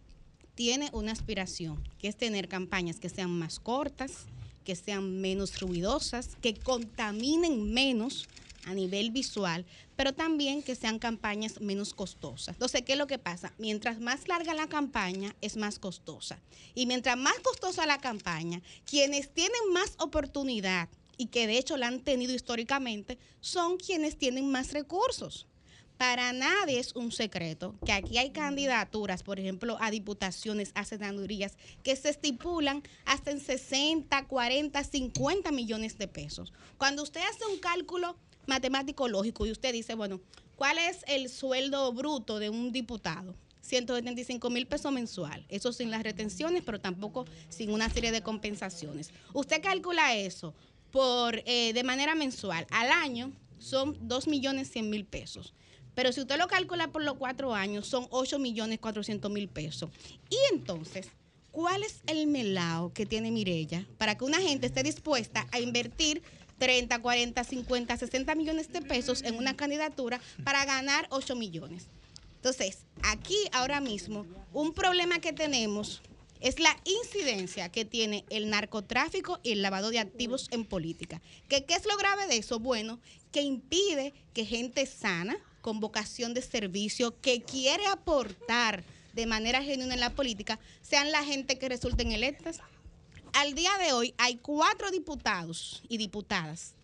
tiene 0.55 0.89
una 0.93 1.11
aspiración, 1.11 1.81
que 1.99 2.07
es 2.07 2.17
tener 2.17 2.47
campañas 2.47 2.99
que 2.99 3.09
sean 3.09 3.29
más 3.29 3.59
cortas, 3.59 4.25
que 4.65 4.75
sean 4.75 5.21
menos 5.21 5.59
ruidosas, 5.59 6.35
que 6.41 6.55
contaminen 6.55 7.71
menos 7.73 8.27
a 8.65 8.73
nivel 8.73 9.11
visual, 9.11 9.65
pero 10.01 10.15
también 10.15 10.63
que 10.63 10.73
sean 10.73 10.97
campañas 10.97 11.61
menos 11.61 11.93
costosas. 11.93 12.55
Entonces, 12.55 12.81
¿qué 12.81 12.93
es 12.93 12.97
lo 12.97 13.05
que 13.05 13.19
pasa? 13.19 13.53
Mientras 13.59 13.99
más 13.99 14.27
larga 14.27 14.55
la 14.55 14.65
campaña, 14.65 15.35
es 15.41 15.57
más 15.57 15.77
costosa. 15.77 16.41
Y 16.73 16.87
mientras 16.87 17.15
más 17.17 17.37
costosa 17.41 17.85
la 17.85 17.99
campaña, 17.99 18.63
quienes 18.83 19.31
tienen 19.31 19.61
más 19.71 19.93
oportunidad 19.99 20.89
y 21.17 21.27
que 21.27 21.45
de 21.45 21.59
hecho 21.59 21.77
la 21.77 21.85
han 21.85 21.99
tenido 21.99 22.33
históricamente, 22.33 23.19
son 23.41 23.77
quienes 23.77 24.17
tienen 24.17 24.49
más 24.49 24.73
recursos. 24.73 25.45
Para 25.97 26.33
nadie 26.33 26.79
es 26.79 26.95
un 26.95 27.11
secreto 27.11 27.75
que 27.85 27.91
aquí 27.91 28.17
hay 28.17 28.31
candidaturas, 28.31 29.21
por 29.21 29.39
ejemplo, 29.39 29.77
a 29.81 29.91
diputaciones, 29.91 30.71
a 30.73 30.83
senadurías, 30.83 31.57
que 31.83 31.95
se 31.95 32.09
estipulan 32.09 32.81
hasta 33.05 33.29
en 33.29 33.39
60, 33.39 34.25
40, 34.25 34.83
50 34.83 35.51
millones 35.51 35.99
de 35.99 36.07
pesos. 36.07 36.53
Cuando 36.79 37.03
usted 37.03 37.21
hace 37.21 37.45
un 37.45 37.59
cálculo 37.59 38.17
matemático 38.47 39.07
lógico 39.07 39.45
y 39.45 39.51
usted 39.51 39.73
dice, 39.73 39.95
bueno, 39.95 40.19
¿cuál 40.55 40.77
es 40.77 41.03
el 41.07 41.29
sueldo 41.29 41.91
bruto 41.93 42.39
de 42.39 42.49
un 42.49 42.71
diputado? 42.71 43.35
175 43.61 44.49
mil 44.49 44.67
pesos 44.67 44.91
mensual. 44.91 45.45
Eso 45.49 45.71
sin 45.71 45.91
las 45.91 46.03
retenciones, 46.03 46.63
pero 46.65 46.79
tampoco 46.79 47.25
sin 47.49 47.71
una 47.71 47.89
serie 47.89 48.11
de 48.11 48.21
compensaciones. 48.21 49.11
Usted 49.33 49.61
calcula 49.61 50.15
eso 50.15 50.53
por 50.91 51.41
eh, 51.45 51.71
de 51.73 51.83
manera 51.83 52.15
mensual. 52.15 52.67
Al 52.71 52.91
año 52.91 53.31
son 53.59 53.97
2 54.01 54.27
millones 54.27 54.71
100 54.71 54.89
mil 54.89 55.05
pesos. 55.05 55.53
Pero 55.93 56.11
si 56.11 56.21
usted 56.21 56.37
lo 56.37 56.47
calcula 56.47 56.91
por 56.91 57.03
los 57.03 57.15
cuatro 57.15 57.53
años, 57.53 57.87
son 57.87 58.07
8 58.09 58.39
millones 58.39 58.79
400 58.79 59.29
mil 59.31 59.47
pesos. 59.47 59.89
Y 60.29 60.37
entonces, 60.53 61.07
¿cuál 61.51 61.83
es 61.83 62.01
el 62.07 62.27
melao 62.27 62.93
que 62.93 63.05
tiene 63.05 63.29
Mirella 63.29 63.85
para 63.97 64.17
que 64.17 64.23
una 64.23 64.39
gente 64.39 64.67
esté 64.67 64.83
dispuesta 64.83 65.47
a 65.51 65.59
invertir 65.59 66.23
30, 66.61 66.99
40, 66.99 67.43
50, 67.43 67.97
60 67.97 68.35
millones 68.35 68.71
de 68.71 68.83
pesos 68.83 69.23
en 69.23 69.35
una 69.35 69.55
candidatura 69.55 70.21
para 70.43 70.63
ganar 70.63 71.07
8 71.09 71.35
millones? 71.35 71.87
Entonces, 72.35 72.85
aquí 73.01 73.35
ahora 73.51 73.81
mismo, 73.81 74.27
un 74.53 74.71
problema 74.71 75.17
que 75.17 75.33
tenemos 75.33 76.03
es 76.39 76.59
la 76.59 76.77
incidencia 76.85 77.69
que 77.69 77.83
tiene 77.83 78.25
el 78.29 78.51
narcotráfico 78.51 79.39
y 79.41 79.53
el 79.53 79.63
lavado 79.63 79.89
de 79.89 79.97
activos 79.97 80.49
en 80.51 80.63
política. 80.63 81.19
¿Qué, 81.49 81.65
¿Qué 81.65 81.73
es 81.73 81.87
lo 81.87 81.97
grave 81.97 82.27
de 82.27 82.37
eso? 82.37 82.59
Bueno, 82.59 82.99
que 83.31 83.41
impide 83.41 84.13
que 84.35 84.45
gente 84.45 84.85
sana, 84.85 85.37
con 85.61 85.79
vocación 85.79 86.35
de 86.35 86.43
servicio, 86.43 87.19
que 87.21 87.41
quiere 87.41 87.87
aportar 87.87 88.83
de 89.13 89.25
manera 89.25 89.63
genuina 89.63 89.95
en 89.95 89.99
la 89.99 90.11
política, 90.11 90.59
sean 90.83 91.11
la 91.11 91.23
gente 91.23 91.57
que 91.57 91.69
resulten 91.69 92.11
electas. 92.11 92.59
Al 93.33 93.53
día 93.55 93.71
de 93.77 93.93
hoy 93.93 94.13
hay 94.17 94.37
cuatro 94.37 94.91
diputados 94.91 95.81
y 95.87 95.97
diputadas, 95.97 96.75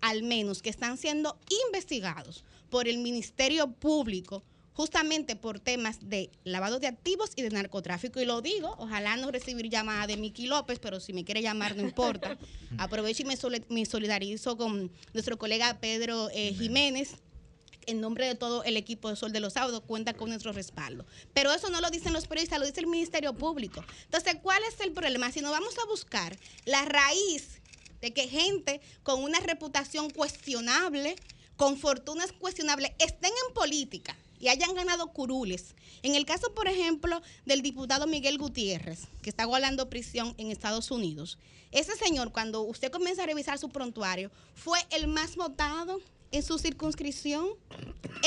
al 0.00 0.22
menos, 0.22 0.62
que 0.62 0.70
están 0.70 0.98
siendo 0.98 1.38
investigados 1.66 2.44
por 2.70 2.86
el 2.86 2.98
Ministerio 2.98 3.72
Público 3.72 4.42
justamente 4.76 5.36
por 5.36 5.58
temas 5.58 5.98
de 6.10 6.30
lavado 6.44 6.78
de 6.78 6.86
activos 6.86 7.30
y 7.34 7.40
de 7.40 7.48
narcotráfico. 7.48 8.20
Y 8.20 8.26
lo 8.26 8.42
digo, 8.42 8.74
ojalá 8.78 9.16
no 9.16 9.30
recibir 9.30 9.70
llamada 9.70 10.06
de 10.06 10.18
Miki 10.18 10.46
López, 10.46 10.78
pero 10.78 11.00
si 11.00 11.14
me 11.14 11.24
quiere 11.24 11.40
llamar 11.40 11.74
no 11.76 11.82
importa. 11.82 12.36
Aprovecho 12.78 13.22
y 13.22 13.70
me, 13.70 13.86
solidarizo 13.86 14.58
con 14.58 14.92
nuestro 15.14 15.38
colega 15.38 15.78
Pedro 15.80 16.28
eh, 16.30 16.52
Jiménez. 16.52 17.14
En 17.86 18.00
nombre 18.00 18.26
de 18.26 18.34
todo 18.34 18.64
el 18.64 18.76
equipo 18.76 19.08
de 19.08 19.16
Sol 19.16 19.32
de 19.32 19.40
los 19.40 19.52
Sábados, 19.52 19.82
cuenta 19.86 20.14
con 20.14 20.28
nuestro 20.28 20.52
respaldo. 20.52 21.06
Pero 21.32 21.52
eso 21.52 21.70
no 21.70 21.80
lo 21.80 21.90
dicen 21.90 22.12
los 22.12 22.26
periodistas, 22.26 22.58
lo 22.58 22.66
dice 22.66 22.80
el 22.80 22.88
Ministerio 22.88 23.32
Público. 23.32 23.84
Entonces, 24.04 24.36
¿cuál 24.42 24.60
es 24.68 24.80
el 24.80 24.92
problema? 24.92 25.30
Si 25.30 25.40
nos 25.40 25.52
vamos 25.52 25.78
a 25.78 25.86
buscar 25.86 26.36
la 26.64 26.84
raíz 26.84 27.60
de 28.00 28.12
que 28.12 28.28
gente 28.28 28.80
con 29.02 29.22
una 29.22 29.40
reputación 29.40 30.10
cuestionable, 30.10 31.16
con 31.56 31.78
fortunas 31.78 32.32
cuestionables, 32.32 32.92
estén 32.98 33.32
en 33.46 33.54
política 33.54 34.16
y 34.38 34.48
hayan 34.48 34.74
ganado 34.74 35.08
curules. 35.12 35.74
En 36.02 36.14
el 36.14 36.26
caso, 36.26 36.52
por 36.54 36.68
ejemplo, 36.68 37.22
del 37.46 37.62
diputado 37.62 38.06
Miguel 38.06 38.38
Gutiérrez, 38.38 39.06
que 39.22 39.30
está 39.30 39.44
guardando 39.44 39.88
prisión 39.88 40.34
en 40.38 40.50
Estados 40.50 40.90
Unidos, 40.90 41.38
ese 41.72 41.96
señor, 41.96 42.32
cuando 42.32 42.62
usted 42.62 42.90
comienza 42.90 43.22
a 43.22 43.26
revisar 43.26 43.58
su 43.58 43.70
prontuario, 43.70 44.30
fue 44.54 44.78
el 44.90 45.08
más 45.08 45.36
votado 45.36 46.00
en 46.32 46.42
su 46.42 46.58
circunscripción, 46.58 47.48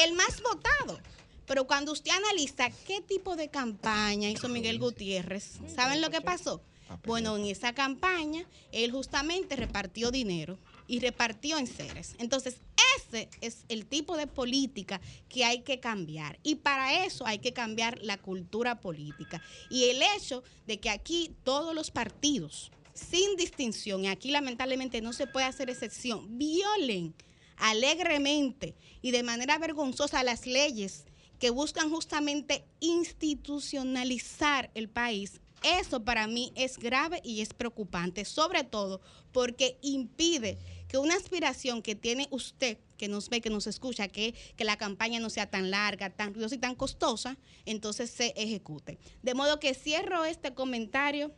el 0.03 0.13
más 0.13 0.41
votado. 0.41 0.99
Pero 1.45 1.65
cuando 1.65 1.91
usted 1.91 2.11
analiza 2.11 2.69
qué 2.85 3.01
tipo 3.01 3.35
de 3.35 3.49
campaña 3.49 4.29
hizo 4.29 4.47
Miguel 4.49 4.79
Gutiérrez, 4.79 5.59
¿saben 5.73 5.99
lo 5.99 6.09
que 6.11 6.21
pasó? 6.21 6.61
Bueno, 7.05 7.37
en 7.37 7.45
esa 7.45 7.73
campaña 7.73 8.45
él 8.71 8.91
justamente 8.91 9.55
repartió 9.55 10.11
dinero 10.11 10.57
y 10.87 10.99
repartió 10.99 11.57
en 11.57 11.67
seres. 11.67 12.15
Entonces, 12.19 12.57
ese 12.97 13.29
es 13.41 13.65
el 13.69 13.85
tipo 13.85 14.17
de 14.17 14.27
política 14.27 14.99
que 15.27 15.45
hay 15.45 15.61
que 15.61 15.79
cambiar. 15.79 16.39
Y 16.43 16.55
para 16.55 17.05
eso 17.05 17.25
hay 17.25 17.39
que 17.39 17.53
cambiar 17.53 17.99
la 18.01 18.17
cultura 18.17 18.79
política. 18.79 19.41
Y 19.69 19.85
el 19.85 20.01
hecho 20.01 20.43
de 20.67 20.79
que 20.79 20.89
aquí 20.89 21.31
todos 21.43 21.75
los 21.75 21.91
partidos, 21.91 22.71
sin 22.93 23.35
distinción, 23.37 24.03
y 24.03 24.07
aquí 24.07 24.31
lamentablemente 24.31 25.01
no 25.01 25.13
se 25.13 25.27
puede 25.27 25.45
hacer 25.45 25.69
excepción, 25.69 26.37
violen 26.37 27.13
alegremente 27.59 28.75
y 29.01 29.11
de 29.11 29.23
manera 29.23 29.57
vergonzosa 29.57 30.23
las 30.23 30.45
leyes 30.45 31.05
que 31.39 31.51
buscan 31.51 31.89
justamente 31.89 32.65
institucionalizar 32.79 34.71
el 34.73 34.89
país, 34.89 35.39
eso 35.63 36.03
para 36.03 36.27
mí 36.27 36.51
es 36.55 36.77
grave 36.77 37.21
y 37.23 37.41
es 37.41 37.53
preocupante, 37.53 38.25
sobre 38.25 38.63
todo 38.63 39.01
porque 39.31 39.77
impide 39.81 40.57
que 40.87 40.97
una 40.97 41.15
aspiración 41.15 41.81
que 41.81 41.95
tiene 41.95 42.27
usted, 42.31 42.77
que 42.97 43.07
nos 43.07 43.29
ve, 43.29 43.41
que 43.41 43.49
nos 43.49 43.67
escucha, 43.67 44.07
que, 44.07 44.33
que 44.55 44.63
la 44.63 44.77
campaña 44.77 45.19
no 45.19 45.29
sea 45.29 45.49
tan 45.49 45.69
larga, 45.69 46.09
tan 46.09 46.33
ruidosa 46.33 46.55
y 46.55 46.59
tan 46.59 46.75
costosa, 46.75 47.37
entonces 47.65 48.09
se 48.09 48.33
ejecute. 48.35 48.97
De 49.21 49.33
modo 49.33 49.59
que 49.59 49.73
cierro 49.73 50.25
este 50.25 50.53
comentario 50.53 51.31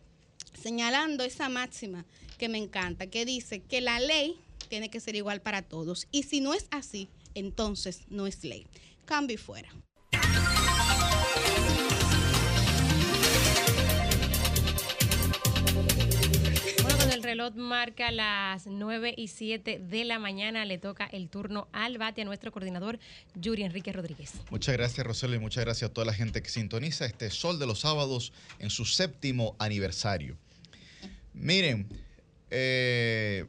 señalando 0.54 1.24
esa 1.24 1.50
máxima 1.50 2.06
que 2.38 2.50
me 2.50 2.58
encanta, 2.58 3.08
que 3.08 3.26
dice 3.26 3.62
que 3.62 3.82
la 3.82 4.00
ley 4.00 4.40
tiene 4.72 4.90
que 4.90 5.02
ser 5.02 5.18
igual 5.18 5.42
para 5.42 5.64
todos. 5.64 6.08
Y 6.12 6.24
si 6.24 6.40
no 6.40 6.54
es 6.54 6.66
así, 6.72 7.10
entonces 7.36 8.04
no 8.08 8.26
es 8.26 8.46
ley. 8.46 8.66
Cambio 9.04 9.36
y 9.36 9.38
fuera. 9.38 9.70
Bueno, 16.84 16.96
cuando 16.96 17.16
el 17.16 17.22
reloj 17.22 17.54
marca 17.56 18.12
las 18.12 18.66
9 18.66 19.14
y 19.18 19.28
7 19.28 19.80
de 19.80 20.06
la 20.06 20.20
mañana, 20.20 20.64
le 20.64 20.78
toca 20.78 21.06
el 21.06 21.28
turno 21.28 21.68
al 21.74 21.98
bate 21.98 22.22
a 22.22 22.26
nuestro 22.26 22.54
coordinador, 22.54 22.98
Yuri 23.36 23.64
Enrique 23.64 23.92
Rodríguez. 23.92 24.36
Muchas 24.52 24.78
gracias, 24.78 25.06
Roselo, 25.06 25.36
y 25.36 25.40
muchas 25.40 25.66
gracias 25.66 25.90
a 25.90 25.94
toda 25.94 26.06
la 26.06 26.14
gente 26.14 26.42
que 26.42 26.50
sintoniza 26.50 27.06
este 27.06 27.30
Sol 27.30 27.60
de 27.60 27.68
los 27.68 27.82
Sábados 27.82 28.32
en 28.60 28.70
su 28.70 28.86
séptimo 28.86 29.58
aniversario. 29.60 30.38
Miren, 31.34 31.90
eh, 32.50 33.48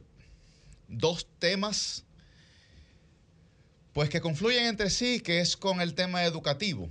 dos 0.93 1.27
temas 1.39 2.05
pues 3.93 4.09
que 4.09 4.21
confluyen 4.21 4.65
entre 4.65 4.89
sí, 4.89 5.19
que 5.19 5.39
es 5.39 5.55
con 5.55 5.79
el 5.79 5.93
tema 5.93 6.23
educativo. 6.23 6.89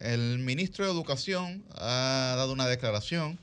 El 0.00 0.38
ministro 0.40 0.84
de 0.84 0.90
Educación 0.90 1.64
ha 1.76 2.34
dado 2.36 2.52
una 2.52 2.66
declaración 2.66 3.38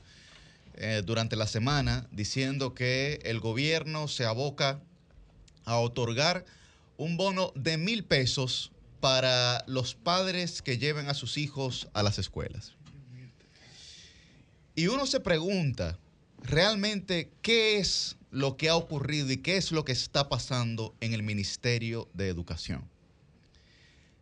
eh, 0.74 1.02
durante 1.04 1.34
la 1.34 1.46
semana 1.46 2.06
diciendo 2.12 2.74
que 2.74 3.20
el 3.24 3.40
gobierno 3.40 4.06
se 4.06 4.26
aboca 4.26 4.80
a 5.64 5.78
otorgar 5.78 6.44
un 6.98 7.16
bono 7.16 7.52
de 7.54 7.78
mil 7.78 8.04
pesos 8.04 8.70
para 9.00 9.64
los 9.66 9.94
padres 9.94 10.60
que 10.60 10.78
lleven 10.78 11.08
a 11.08 11.14
sus 11.14 11.38
hijos 11.38 11.88
a 11.94 12.02
las 12.02 12.18
escuelas. 12.18 12.74
Y 14.74 14.88
uno 14.88 15.06
se 15.06 15.20
pregunta 15.20 15.98
realmente 16.42 17.30
qué 17.42 17.78
es 17.78 18.17
lo 18.30 18.56
que 18.56 18.68
ha 18.68 18.76
ocurrido 18.76 19.30
y 19.30 19.38
qué 19.38 19.56
es 19.56 19.72
lo 19.72 19.84
que 19.84 19.92
está 19.92 20.28
pasando 20.28 20.94
en 21.00 21.14
el 21.14 21.22
Ministerio 21.22 22.08
de 22.14 22.28
Educación. 22.28 22.88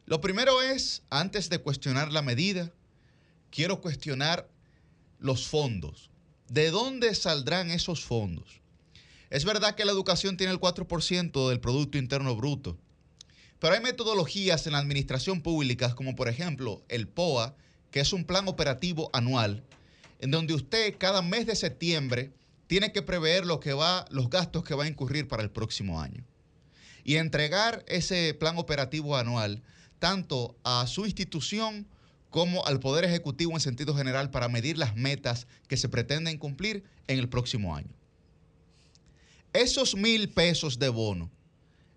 Lo 0.06 0.20
primero 0.20 0.62
es, 0.62 1.02
antes 1.10 1.50
de 1.50 1.58
cuestionar 1.58 2.12
la 2.12 2.22
medida, 2.22 2.72
quiero 3.50 3.80
cuestionar 3.80 4.48
los 5.18 5.48
fondos. 5.48 6.10
¿De 6.48 6.70
dónde 6.70 7.14
saldrán 7.14 7.70
esos 7.70 8.04
fondos? 8.04 8.60
Es 9.30 9.44
verdad 9.44 9.74
que 9.74 9.84
la 9.84 9.90
educación 9.90 10.36
tiene 10.36 10.52
el 10.52 10.60
4% 10.60 11.48
del 11.48 11.58
Producto 11.58 11.98
Interno 11.98 12.36
Bruto, 12.36 12.78
pero 13.58 13.74
hay 13.74 13.80
metodologías 13.80 14.66
en 14.66 14.74
la 14.74 14.78
administración 14.78 15.42
pública, 15.42 15.94
como 15.96 16.14
por 16.14 16.28
ejemplo 16.28 16.84
el 16.88 17.08
POA, 17.08 17.56
que 17.90 18.00
es 18.00 18.12
un 18.12 18.24
plan 18.24 18.46
operativo 18.46 19.10
anual, 19.12 19.64
en 20.20 20.30
donde 20.30 20.54
usted 20.54 20.94
cada 20.98 21.22
mes 21.22 21.46
de 21.46 21.56
septiembre 21.56 22.30
tiene 22.66 22.92
que 22.92 23.02
prever 23.02 23.44
que 23.60 23.72
va, 23.72 24.06
los 24.10 24.28
gastos 24.30 24.64
que 24.64 24.74
va 24.74 24.84
a 24.84 24.88
incurrir 24.88 25.28
para 25.28 25.42
el 25.42 25.50
próximo 25.50 26.00
año. 26.00 26.24
Y 27.04 27.16
entregar 27.16 27.84
ese 27.86 28.34
plan 28.34 28.58
operativo 28.58 29.16
anual 29.16 29.62
tanto 29.98 30.56
a 30.64 30.86
su 30.86 31.06
institución 31.06 31.86
como 32.30 32.66
al 32.66 32.80
Poder 32.80 33.04
Ejecutivo 33.04 33.52
en 33.52 33.60
sentido 33.60 33.94
general 33.94 34.30
para 34.30 34.48
medir 34.48 34.76
las 34.76 34.96
metas 34.96 35.46
que 35.68 35.76
se 35.76 35.88
pretenden 35.88 36.38
cumplir 36.38 36.84
en 37.06 37.18
el 37.18 37.28
próximo 37.28 37.76
año. 37.76 37.94
Esos 39.52 39.94
mil 39.94 40.28
pesos 40.28 40.78
de 40.78 40.88
bono 40.88 41.30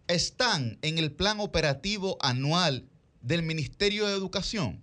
están 0.07 0.77
en 0.81 0.97
el 0.97 1.11
plan 1.11 1.39
operativo 1.39 2.17
anual 2.21 2.87
del 3.21 3.43
Ministerio 3.43 4.07
de 4.07 4.13
Educación. 4.13 4.81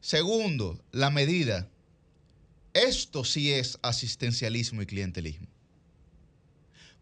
Segundo, 0.00 0.82
la 0.92 1.10
medida. 1.10 1.69
Esto 2.74 3.24
sí 3.24 3.52
es 3.52 3.78
asistencialismo 3.82 4.82
y 4.82 4.86
clientelismo. 4.86 5.48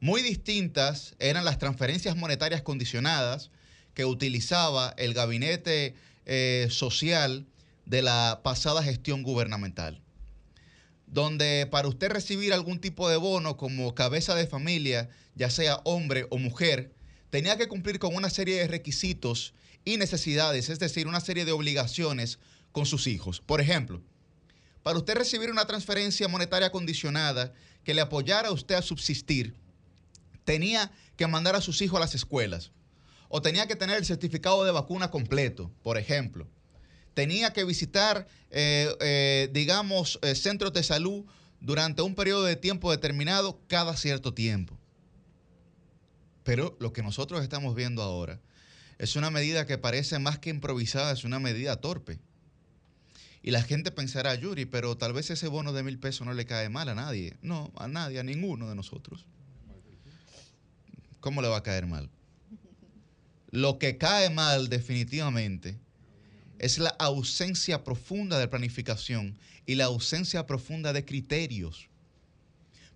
Muy 0.00 0.22
distintas 0.22 1.14
eran 1.18 1.44
las 1.44 1.58
transferencias 1.58 2.16
monetarias 2.16 2.62
condicionadas 2.62 3.50
que 3.94 4.04
utilizaba 4.04 4.94
el 4.96 5.12
gabinete 5.12 5.94
eh, 6.24 6.68
social 6.70 7.46
de 7.84 8.02
la 8.02 8.40
pasada 8.42 8.82
gestión 8.82 9.22
gubernamental 9.22 10.00
donde 11.10 11.66
para 11.70 11.88
usted 11.88 12.10
recibir 12.10 12.52
algún 12.52 12.80
tipo 12.80 13.08
de 13.08 13.16
bono 13.16 13.56
como 13.56 13.94
cabeza 13.94 14.34
de 14.34 14.46
familia, 14.46 15.08
ya 15.34 15.50
sea 15.50 15.80
hombre 15.84 16.26
o 16.30 16.38
mujer, 16.38 16.92
tenía 17.30 17.56
que 17.56 17.68
cumplir 17.68 17.98
con 17.98 18.14
una 18.14 18.30
serie 18.30 18.58
de 18.58 18.68
requisitos 18.68 19.54
y 19.84 19.96
necesidades, 19.96 20.68
es 20.68 20.78
decir, 20.78 21.08
una 21.08 21.20
serie 21.20 21.44
de 21.44 21.52
obligaciones 21.52 22.38
con 22.72 22.84
sus 22.84 23.06
hijos. 23.06 23.40
Por 23.40 23.60
ejemplo, 23.60 24.02
para 24.88 25.00
usted 25.00 25.16
recibir 25.16 25.50
una 25.50 25.66
transferencia 25.66 26.28
monetaria 26.28 26.72
condicionada 26.72 27.52
que 27.84 27.92
le 27.92 28.00
apoyara 28.00 28.48
a 28.48 28.52
usted 28.52 28.74
a 28.74 28.80
subsistir, 28.80 29.54
tenía 30.46 30.90
que 31.14 31.26
mandar 31.26 31.54
a 31.54 31.60
sus 31.60 31.82
hijos 31.82 31.98
a 31.98 32.00
las 32.00 32.14
escuelas 32.14 32.72
o 33.28 33.42
tenía 33.42 33.66
que 33.66 33.76
tener 33.76 33.98
el 33.98 34.06
certificado 34.06 34.64
de 34.64 34.72
vacuna 34.72 35.10
completo, 35.10 35.70
por 35.82 35.98
ejemplo 35.98 36.48
tenía 37.12 37.52
que 37.52 37.64
visitar, 37.64 38.26
eh, 38.50 38.90
eh, 39.00 39.50
digamos, 39.52 40.18
eh, 40.22 40.34
centros 40.34 40.72
de 40.72 40.82
salud 40.82 41.26
durante 41.60 42.00
un 42.00 42.14
periodo 42.14 42.44
de 42.44 42.56
tiempo 42.56 42.90
determinado 42.90 43.60
cada 43.66 43.94
cierto 43.94 44.32
tiempo. 44.32 44.78
Pero 46.44 46.78
lo 46.80 46.94
que 46.94 47.02
nosotros 47.02 47.42
estamos 47.42 47.74
viendo 47.74 48.02
ahora 48.02 48.40
es 48.96 49.16
una 49.16 49.30
medida 49.30 49.66
que 49.66 49.76
parece 49.76 50.18
más 50.18 50.38
que 50.38 50.48
improvisada, 50.48 51.12
es 51.12 51.24
una 51.24 51.40
medida 51.40 51.76
torpe. 51.76 52.20
Y 53.48 53.50
la 53.50 53.62
gente 53.62 53.90
pensará, 53.90 54.34
Yuri, 54.34 54.66
pero 54.66 54.98
tal 54.98 55.14
vez 55.14 55.30
ese 55.30 55.48
bono 55.48 55.72
de 55.72 55.82
mil 55.82 55.98
pesos 55.98 56.26
no 56.26 56.34
le 56.34 56.44
cae 56.44 56.68
mal 56.68 56.86
a 56.90 56.94
nadie. 56.94 57.38
No, 57.40 57.72
a 57.76 57.88
nadie, 57.88 58.20
a 58.20 58.22
ninguno 58.22 58.68
de 58.68 58.74
nosotros. 58.74 59.24
¿Cómo 61.20 61.40
le 61.40 61.48
va 61.48 61.56
a 61.56 61.62
caer 61.62 61.86
mal? 61.86 62.10
Lo 63.50 63.78
que 63.78 63.96
cae 63.96 64.28
mal 64.28 64.68
definitivamente 64.68 65.78
es 66.58 66.76
la 66.76 66.90
ausencia 66.98 67.84
profunda 67.84 68.38
de 68.38 68.48
planificación 68.48 69.38
y 69.64 69.76
la 69.76 69.86
ausencia 69.86 70.46
profunda 70.46 70.92
de 70.92 71.06
criterios. 71.06 71.88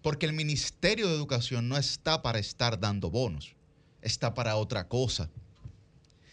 Porque 0.02 0.26
el 0.26 0.34
Ministerio 0.34 1.08
de 1.08 1.14
Educación 1.14 1.70
no 1.70 1.78
está 1.78 2.20
para 2.20 2.38
estar 2.38 2.78
dando 2.78 3.08
bonos, 3.08 3.54
está 4.02 4.34
para 4.34 4.56
otra 4.56 4.86
cosa. 4.86 5.30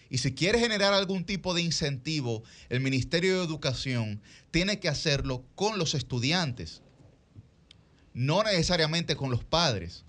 Y 0.10 0.18
si 0.18 0.34
quiere 0.34 0.60
generar 0.60 0.94
algún 0.94 1.24
tipo 1.24 1.54
de 1.54 1.62
incentivo, 1.62 2.44
el 2.70 2.80
Ministerio 2.80 3.38
de 3.38 3.46
Educación 3.46 4.22
tiene 4.52 4.80
que 4.80 4.90
hacerlo 4.90 5.46
con 5.56 5.78
los 5.78 5.94
estudiantes, 5.94 6.82
no 8.14 8.44
necesariamente 8.44 9.16
con 9.16 9.30
los 9.30 9.44
padres. 9.44 10.04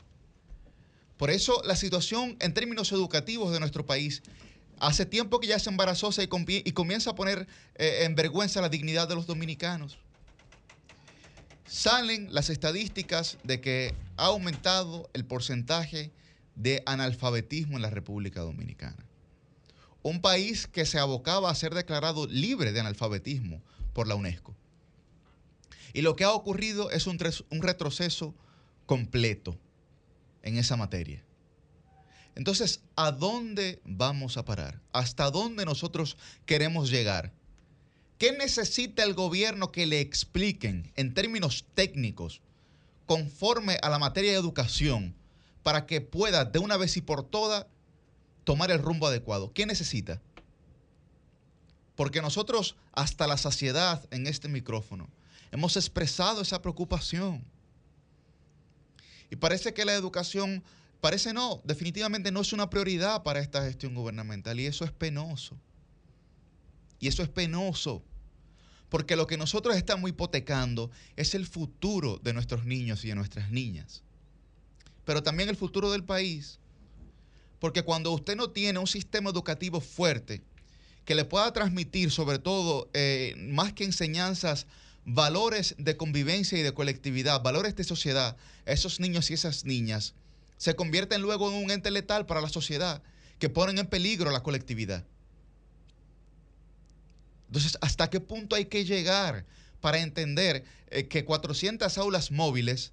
Por 1.19 1.31
eso 1.31 1.63
la 1.65 1.77
situación 1.77 2.37
en 2.41 2.55
términos 2.55 2.93
educativos 2.93 3.53
de 3.53 3.61
nuestro 3.61 3.85
país 3.85 4.23
Hace 4.81 5.05
tiempo 5.05 5.41
que 5.41 5.47
ya 5.47 5.59
se 5.59 5.69
embarazó 5.69 6.11
y, 6.19 6.63
y 6.67 6.73
comienza 6.73 7.11
a 7.11 7.15
poner 7.15 7.47
eh, 7.75 8.05
en 8.05 8.15
vergüenza 8.15 8.63
la 8.63 8.71
dignidad 8.71 9.07
de 9.07 9.15
los 9.15 9.27
dominicanos. 9.27 9.99
Salen 11.67 12.33
las 12.33 12.49
estadísticas 12.49 13.37
de 13.45 13.61
que 13.61 13.95
ha 14.17 14.27
aumentado 14.27 15.11
el 15.13 15.27
porcentaje 15.27 16.11
de 16.57 16.83
analfabetismo 16.87 17.77
en 17.77 17.83
la 17.83 17.91
República 17.91 18.41
Dominicana. 18.41 18.97
Un 20.03 20.21
país 20.21 20.67
que 20.67 20.87
se 20.87 20.99
abocaba 20.99 21.51
a 21.51 21.55
ser 21.55 21.75
declarado 21.75 22.27
libre 22.27 22.73
de 22.73 22.81
analfabetismo 22.81 23.63
por 23.93 24.09
la 24.09 24.15
UNESCO. 24.15 24.55
Y 25.93 26.03
lo 26.03 26.17
que 26.17 26.25
ha 26.25 26.33
ocurrido 26.33 26.91
es 26.91 27.07
un, 27.07 27.19
retroceso 27.19 28.35
completo 28.87 29.59
en 30.43 30.57
esa 30.57 30.77
materia. 30.77 31.25
Entonces, 32.35 32.83
¿a 32.97 33.11
dónde 33.11 33.81
vamos 33.85 34.37
a 34.37 34.45
parar? 34.45 34.81
¿Hasta 34.93 35.31
dónde 35.31 35.65
nosotros 35.65 36.17
queremos 36.47 36.91
llegar? 36.91 37.33
¿Qué 38.19 38.33
necesita 38.33 39.03
el 39.03 39.15
gobierno 39.15 39.73
que 39.73 39.87
le 39.87 40.01
expliquen 40.01 40.93
en 40.97 41.13
términos 41.15 41.65
técnicos, 41.75 42.41
conforme 43.07 43.79
a 43.83 43.89
la 43.89 43.99
materia 43.99 44.33
de 44.33 44.39
educación, 44.39 45.15
para 45.63 45.87
que 45.87 46.01
pueda 46.01 46.45
de 46.45 46.59
una 46.59 46.77
vez 46.77 46.97
y 46.97 47.01
por 47.01 47.25
todas 47.25 47.67
tomar 48.45 48.71
el 48.71 48.81
rumbo 48.81 49.07
adecuado? 49.07 49.53
¿Qué 49.53 49.67
necesita? 49.67 50.21
Porque 51.97 52.23
nosotros 52.23 52.77
hasta 52.93 53.27
la 53.27 53.37
saciedad 53.37 54.07
en 54.11 54.27
este 54.27 54.49
micrófono 54.49 55.09
hemos 55.51 55.77
expresado 55.77 56.41
esa 56.41 56.63
preocupación. 56.63 57.45
Y 59.31 59.37
parece 59.37 59.75
que 59.75 59.85
la 59.85 59.95
educación 59.95 60.63
Parece 61.01 61.33
no, 61.33 61.63
definitivamente 61.65 62.31
no 62.31 62.41
es 62.43 62.53
una 62.53 62.69
prioridad 62.69 63.23
para 63.23 63.41
esta 63.41 63.65
gestión 63.65 63.95
gubernamental 63.95 64.61
y 64.61 64.67
eso 64.67 64.85
es 64.85 64.93
penoso. 64.93 65.57
Y 66.99 67.09
eso 67.09 67.23
es 67.23 67.31
penoso. 67.31 68.03
Porque 68.91 69.17
lo 69.17 69.27
que 69.27 69.39
nosotros 69.39 69.77
estamos 69.77 70.11
hipotecando 70.11 70.91
es 71.17 71.35
el 71.35 71.47
futuro 71.47 72.19
de 72.23 72.35
nuestros 72.35 72.67
niños 72.67 73.05
y 73.05 73.09
de 73.09 73.15
nuestras 73.15 73.51
niñas. 73.51 74.03
Pero 75.07 75.23
también 75.23 75.49
el 75.49 75.57
futuro 75.57 75.91
del 75.91 76.05
país. 76.05 76.59
Porque 77.61 77.83
cuando 77.83 78.11
usted 78.11 78.37
no 78.37 78.51
tiene 78.51 78.79
un 78.79 78.87
sistema 78.87 79.31
educativo 79.31 79.81
fuerte 79.81 80.43
que 81.05 81.15
le 81.15 81.25
pueda 81.25 81.53
transmitir, 81.53 82.11
sobre 82.11 82.39
todo, 82.39 82.91
eh, 82.95 83.35
más 83.37 83.73
que 83.73 83.85
enseñanzas, 83.85 84.67
valores 85.05 85.75
de 85.79 85.97
convivencia 85.97 86.59
y 86.59 86.63
de 86.63 86.73
colectividad, 86.73 87.43
valores 87.43 87.75
de 87.77 87.85
sociedad 87.85 88.37
esos 88.67 89.01
niños 89.01 89.31
y 89.31 89.35
esas 89.35 89.65
niñas, 89.65 90.15
se 90.57 90.75
convierten 90.75 91.23
luego 91.23 91.51
en 91.51 91.65
un 91.65 91.71
ente 91.71 91.91
letal 91.91 92.27
para 92.27 92.41
la 92.41 92.49
sociedad, 92.49 93.03
que 93.39 93.49
ponen 93.49 93.79
en 93.79 93.87
peligro 93.87 94.31
la 94.31 94.43
colectividad. 94.43 95.05
Entonces, 97.47 97.79
¿hasta 97.81 98.11
qué 98.11 98.21
punto 98.21 98.55
hay 98.55 98.67
que 98.67 98.85
llegar 98.85 99.47
para 99.81 99.99
entender 99.99 100.65
eh, 100.91 101.09
que 101.09 101.25
400 101.25 101.97
aulas 101.99 102.31
móviles 102.31 102.93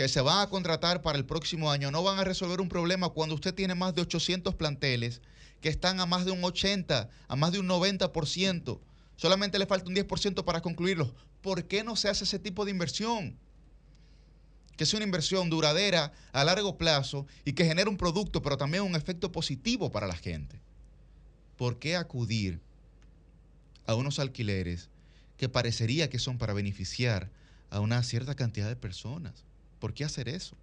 que 0.00 0.08
se 0.08 0.22
van 0.22 0.38
a 0.38 0.48
contratar 0.48 1.02
para 1.02 1.18
el 1.18 1.26
próximo 1.26 1.70
año 1.70 1.90
no 1.90 2.02
van 2.02 2.18
a 2.18 2.24
resolver 2.24 2.62
un 2.62 2.70
problema 2.70 3.10
cuando 3.10 3.34
usted 3.34 3.52
tiene 3.52 3.74
más 3.74 3.94
de 3.94 4.00
800 4.00 4.54
planteles 4.54 5.20
que 5.60 5.68
están 5.68 6.00
a 6.00 6.06
más 6.06 6.24
de 6.24 6.30
un 6.30 6.42
80, 6.42 7.10
a 7.28 7.36
más 7.36 7.52
de 7.52 7.58
un 7.58 7.68
90%? 7.68 8.80
Solamente 9.16 9.58
le 9.58 9.66
falta 9.66 9.90
un 9.90 9.94
10% 9.94 10.42
para 10.42 10.62
concluirlos. 10.62 11.12
¿Por 11.42 11.66
qué 11.66 11.84
no 11.84 11.96
se 11.96 12.08
hace 12.08 12.24
ese 12.24 12.38
tipo 12.38 12.64
de 12.64 12.70
inversión? 12.70 13.38
que 14.78 14.84
es 14.84 14.94
una 14.94 15.04
inversión 15.04 15.50
duradera 15.50 16.14
a 16.32 16.44
largo 16.44 16.78
plazo 16.78 17.26
y 17.44 17.52
que 17.52 17.66
genera 17.66 17.90
un 17.90 17.98
producto, 17.98 18.40
pero 18.40 18.56
también 18.56 18.84
un 18.84 18.96
efecto 18.96 19.30
positivo 19.30 19.92
para 19.92 20.06
la 20.06 20.16
gente. 20.16 20.62
¿Por 21.58 21.78
qué 21.78 21.96
acudir 21.96 22.62
a 23.84 23.94
unos 23.96 24.18
alquileres 24.18 24.88
que 25.36 25.50
parecería 25.50 26.08
que 26.08 26.18
son 26.18 26.38
para 26.38 26.54
beneficiar 26.54 27.30
a 27.68 27.80
una 27.80 28.02
cierta 28.02 28.34
cantidad 28.34 28.66
de 28.66 28.76
personas? 28.76 29.44
¿Por 29.80 29.94
qué 29.94 30.04
hacer 30.04 30.28
eso? 30.28 30.56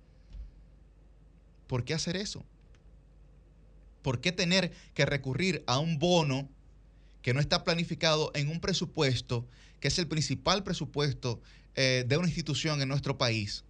¿Por 1.68 1.84
qué 1.84 1.94
hacer 1.94 2.16
eso? 2.16 2.46
¿Por 4.04 4.22
qué 4.22 4.32
tener 4.32 4.72
que 4.94 5.06
recurrir 5.06 5.64
a 5.68 5.80
un 5.80 6.00
bono 6.00 6.48
que 7.22 7.34
no 7.34 7.42
está 7.42 7.66
planificado 7.66 8.32
en 8.36 8.48
un 8.48 8.62
presupuesto 8.62 9.46
que 9.82 9.90
es 9.90 10.00
el 10.00 10.08
principal 10.08 10.64
presupuesto 10.64 11.42
eh, 11.76 12.06
de 12.08 12.18
una 12.18 12.28
institución 12.28 12.82
en 12.82 12.88
nuestro 12.88 13.18
país? 13.18 13.66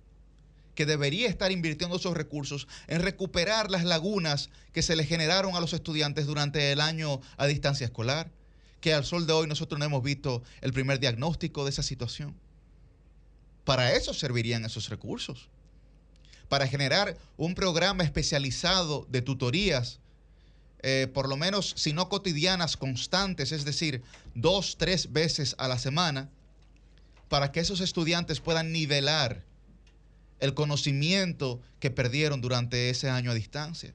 que 0.75 0.85
debería 0.85 1.27
estar 1.27 1.51
invirtiendo 1.51 1.95
esos 1.95 2.15
recursos 2.15 2.67
en 2.85 3.01
recuperar 3.01 3.71
las 3.71 3.83
lagunas 3.83 4.51
que 4.73 4.83
se 4.83 4.95
le 4.95 5.05
generaron 5.05 5.55
a 5.55 5.59
los 5.59 5.73
estudiantes 5.73 6.27
durante 6.27 6.71
el 6.71 6.81
año 6.81 7.19
a 7.37 7.47
distancia 7.47 7.85
escolar, 7.85 8.29
que 8.79 8.93
al 8.93 9.03
sol 9.03 9.25
de 9.25 9.33
hoy 9.33 9.47
nosotros 9.47 9.79
no 9.79 9.85
hemos 9.85 10.03
visto 10.03 10.43
el 10.61 10.73
primer 10.73 10.99
diagnóstico 10.99 11.63
de 11.63 11.71
esa 11.71 11.81
situación. 11.81 12.35
Para 13.67 13.91
eso 13.91 14.13
servirían 14.13 14.63
esos 14.63 14.87
recursos, 14.87 15.49
para 16.47 16.69
generar 16.69 17.17
un 17.35 17.53
programa 17.53 18.05
especializado 18.05 19.05
de 19.09 19.21
tutorías, 19.21 19.99
eh, 20.83 21.11
por 21.13 21.27
lo 21.27 21.35
menos, 21.35 21.73
si 21.75 21.91
no 21.91 22.07
cotidianas, 22.07 22.77
constantes, 22.77 23.51
es 23.51 23.65
decir, 23.65 24.01
dos, 24.35 24.77
tres 24.77 25.11
veces 25.11 25.53
a 25.57 25.67
la 25.67 25.77
semana, 25.77 26.29
para 27.27 27.51
que 27.51 27.59
esos 27.59 27.81
estudiantes 27.81 28.39
puedan 28.39 28.71
nivelar 28.71 29.43
el 30.39 30.53
conocimiento 30.53 31.59
que 31.81 31.91
perdieron 31.91 32.39
durante 32.39 32.89
ese 32.89 33.09
año 33.09 33.31
a 33.31 33.33
distancia. 33.33 33.93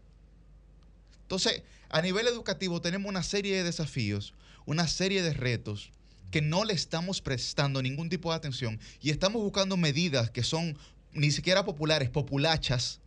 Entonces, 1.23 1.63
a 1.89 2.03
nivel 2.03 2.27
educativo 2.27 2.83
tenemos 2.83 3.09
una 3.09 3.23
serie 3.23 3.57
de 3.57 3.65
desafíos, 3.65 4.35
una 4.67 4.87
serie 4.87 5.23
de 5.23 5.33
retos 5.33 5.93
que 6.33 6.41
no 6.41 6.65
le 6.65 6.73
estamos 6.73 7.21
prestando 7.21 7.83
ningún 7.83 8.09
tipo 8.09 8.31
de 8.31 8.37
atención 8.37 8.81
y 9.01 9.11
estamos 9.11 9.43
buscando 9.43 9.77
medidas 9.77 10.31
que 10.31 10.43
son 10.43 10.77
ni 11.13 11.31
siquiera 11.31 11.65
populares, 11.65 12.09
populachas, 12.09 13.01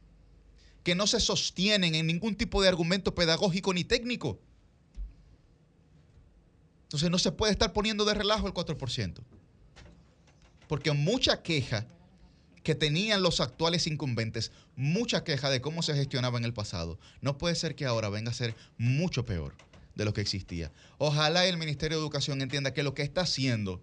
que 0.83 0.93
no 0.93 1.07
se 1.07 1.19
sostienen 1.19 1.95
en 1.95 2.05
ningún 2.05 2.35
tipo 2.35 2.61
de 2.61 2.69
argumento 2.69 3.15
pedagógico 3.15 3.73
ni 3.73 3.83
técnico. 3.83 4.39
Entonces 6.83 7.09
no 7.09 7.17
se 7.17 7.31
puede 7.31 7.51
estar 7.51 7.73
poniendo 7.73 8.05
de 8.05 8.13
relajo 8.13 8.45
el 8.45 8.53
4%. 8.53 9.19
Porque 10.67 10.91
mucha 10.91 11.41
queja 11.41 11.87
que 12.61 12.75
tenían 12.75 13.23
los 13.23 13.41
actuales 13.41 13.87
incumbentes 13.87 14.51
mucha 14.75 15.23
queja 15.23 15.49
de 15.49 15.61
cómo 15.61 15.81
se 15.81 15.95
gestionaba 15.95 16.37
en 16.37 16.45
el 16.45 16.53
pasado. 16.53 16.99
No 17.21 17.39
puede 17.39 17.55
ser 17.55 17.75
que 17.75 17.85
ahora 17.85 18.09
venga 18.09 18.29
a 18.29 18.35
ser 18.35 18.55
mucho 18.77 19.25
peor 19.25 19.55
de 19.95 20.05
lo 20.05 20.13
que 20.13 20.21
existía. 20.21 20.71
Ojalá 20.97 21.45
el 21.45 21.57
Ministerio 21.57 21.97
de 21.97 22.03
Educación 22.03 22.41
entienda 22.41 22.73
que 22.73 22.83
lo 22.83 22.93
que 22.93 23.03
está 23.03 23.21
haciendo 23.21 23.81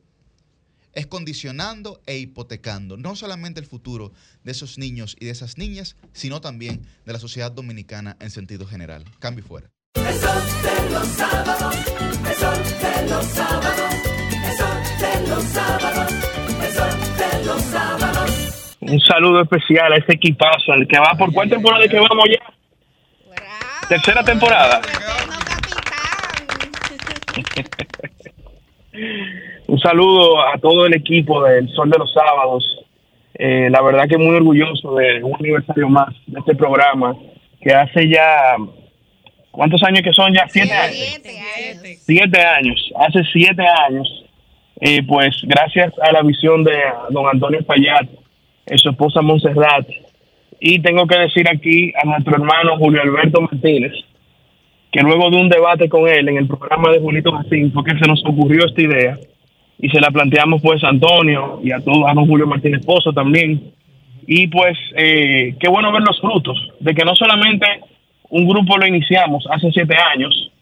es 0.94 1.06
condicionando 1.06 2.00
e 2.06 2.18
hipotecando 2.18 2.96
no 2.96 3.16
solamente 3.16 3.60
el 3.60 3.66
futuro 3.66 4.12
de 4.44 4.52
esos 4.52 4.78
niños 4.78 5.16
y 5.18 5.26
de 5.26 5.30
esas 5.30 5.58
niñas, 5.58 5.96
sino 6.12 6.40
también 6.40 6.82
de 7.06 7.12
la 7.12 7.18
sociedad 7.18 7.50
dominicana 7.50 8.16
en 8.20 8.30
sentido 8.30 8.66
general. 8.66 9.04
Cambio 9.18 9.44
y 9.44 9.48
fuera. 9.48 9.68
El 9.94 10.14
sol 10.14 10.42
de 10.62 10.90
los 10.90 11.06
sábados, 11.08 11.76
el 12.28 12.34
sol 12.34 12.58
de 12.82 13.10
los 13.10 13.26
sábados, 13.26 13.94
el 14.44 14.56
sol 14.56 14.82
de 15.00 15.28
los 15.28 15.44
sábados, 15.44 16.12
el 16.62 16.72
sol 16.72 16.90
de 17.16 17.44
los 17.44 17.62
sábados. 17.62 18.76
Un 18.80 19.00
saludo 19.00 19.42
especial 19.42 19.92
a 19.92 19.96
ese 19.96 20.12
equipazo, 20.14 20.74
el 20.74 20.86
que 20.88 20.98
va 20.98 21.16
por 21.16 21.32
cuál 21.32 21.48
temporada 21.48 21.84
es 21.84 21.90
que 21.90 21.98
vamos 21.98 22.24
ya. 22.28 22.62
Tercera 23.88 24.24
temporada. 24.24 24.80
Un 29.68 29.78
saludo 29.78 30.40
a 30.40 30.58
todo 30.58 30.86
el 30.86 30.94
equipo 30.94 31.42
del 31.44 31.68
Sol 31.70 31.90
de 31.90 31.98
los 31.98 32.12
Sábados. 32.12 32.64
Eh, 33.34 33.68
la 33.70 33.80
verdad 33.80 34.06
que 34.08 34.18
muy 34.18 34.36
orgulloso 34.36 34.94
de 34.96 35.22
un 35.24 35.34
aniversario 35.34 35.88
más 35.88 36.14
de 36.26 36.40
este 36.40 36.54
programa 36.54 37.16
que 37.60 37.72
hace 37.72 38.08
ya, 38.08 38.56
¿cuántos 39.50 39.82
años 39.84 40.02
que 40.02 40.12
son 40.12 40.34
ya? 40.34 40.46
Siete 40.48 40.72
años. 40.72 41.20
Siete 42.00 42.40
años. 42.40 42.92
Hace 42.96 43.24
siete 43.32 43.64
años, 43.88 44.24
eh, 44.80 45.02
pues 45.06 45.36
gracias 45.44 45.92
a 46.00 46.12
la 46.12 46.22
visión 46.22 46.64
de 46.64 46.76
don 47.10 47.26
Antonio 47.26 47.64
Payat, 47.64 48.08
eh, 48.66 48.76
su 48.76 48.90
esposa 48.90 49.22
Montserrat, 49.22 49.88
y 50.60 50.80
tengo 50.80 51.06
que 51.06 51.18
decir 51.18 51.48
aquí 51.48 51.92
a 52.02 52.06
nuestro 52.06 52.34
hermano 52.34 52.76
Julio 52.76 53.00
Alberto 53.02 53.40
Martínez, 53.40 53.92
que 54.92 55.00
luego 55.00 55.30
de 55.30 55.36
un 55.38 55.48
debate 55.48 55.88
con 55.88 56.06
él 56.06 56.28
en 56.28 56.36
el 56.36 56.46
programa 56.46 56.90
de 56.90 57.00
Julito 57.00 57.32
Jacín 57.32 57.72
fue 57.72 57.82
que 57.82 57.98
se 57.98 58.06
nos 58.06 58.22
ocurrió 58.26 58.66
esta 58.66 58.82
idea 58.82 59.18
y 59.78 59.88
se 59.88 60.00
la 60.00 60.10
planteamos 60.10 60.60
pues 60.62 60.84
a 60.84 60.88
Antonio 60.88 61.60
y 61.64 61.72
a 61.72 61.80
todo 61.80 62.06
a 62.06 62.12
don 62.12 62.26
Julio 62.26 62.46
Martínez 62.46 62.84
Pozo 62.84 63.12
también. 63.12 63.72
Y 64.26 64.46
pues 64.48 64.78
eh, 64.96 65.56
qué 65.58 65.68
bueno 65.68 65.90
ver 65.90 66.02
los 66.02 66.20
frutos 66.20 66.70
de 66.78 66.94
que 66.94 67.04
no 67.04 67.16
solamente 67.16 67.66
un 68.28 68.46
grupo 68.46 68.76
lo 68.76 68.86
iniciamos 68.86 69.44
hace 69.50 69.72
siete 69.72 69.96
años 70.14 70.52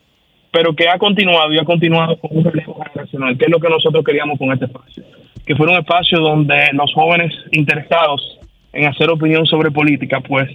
pero 0.52 0.74
que 0.74 0.88
ha 0.88 0.98
continuado 0.98 1.52
y 1.52 1.58
ha 1.58 1.64
continuado 1.64 2.16
con 2.18 2.36
un 2.36 2.44
relevo 2.44 2.80
generacional 2.84 3.38
que 3.38 3.44
es 3.44 3.50
lo 3.50 3.60
que 3.60 3.68
nosotros 3.68 4.04
queríamos 4.04 4.38
con 4.38 4.52
este 4.52 4.64
espacio. 4.64 5.04
Que 5.46 5.54
fuera 5.54 5.72
un 5.72 5.78
espacio 5.78 6.18
donde 6.18 6.70
los 6.72 6.92
jóvenes 6.92 7.32
interesados 7.52 8.38
en 8.72 8.86
hacer 8.86 9.10
opinión 9.10 9.46
sobre 9.46 9.70
política 9.70 10.20
pues 10.20 10.48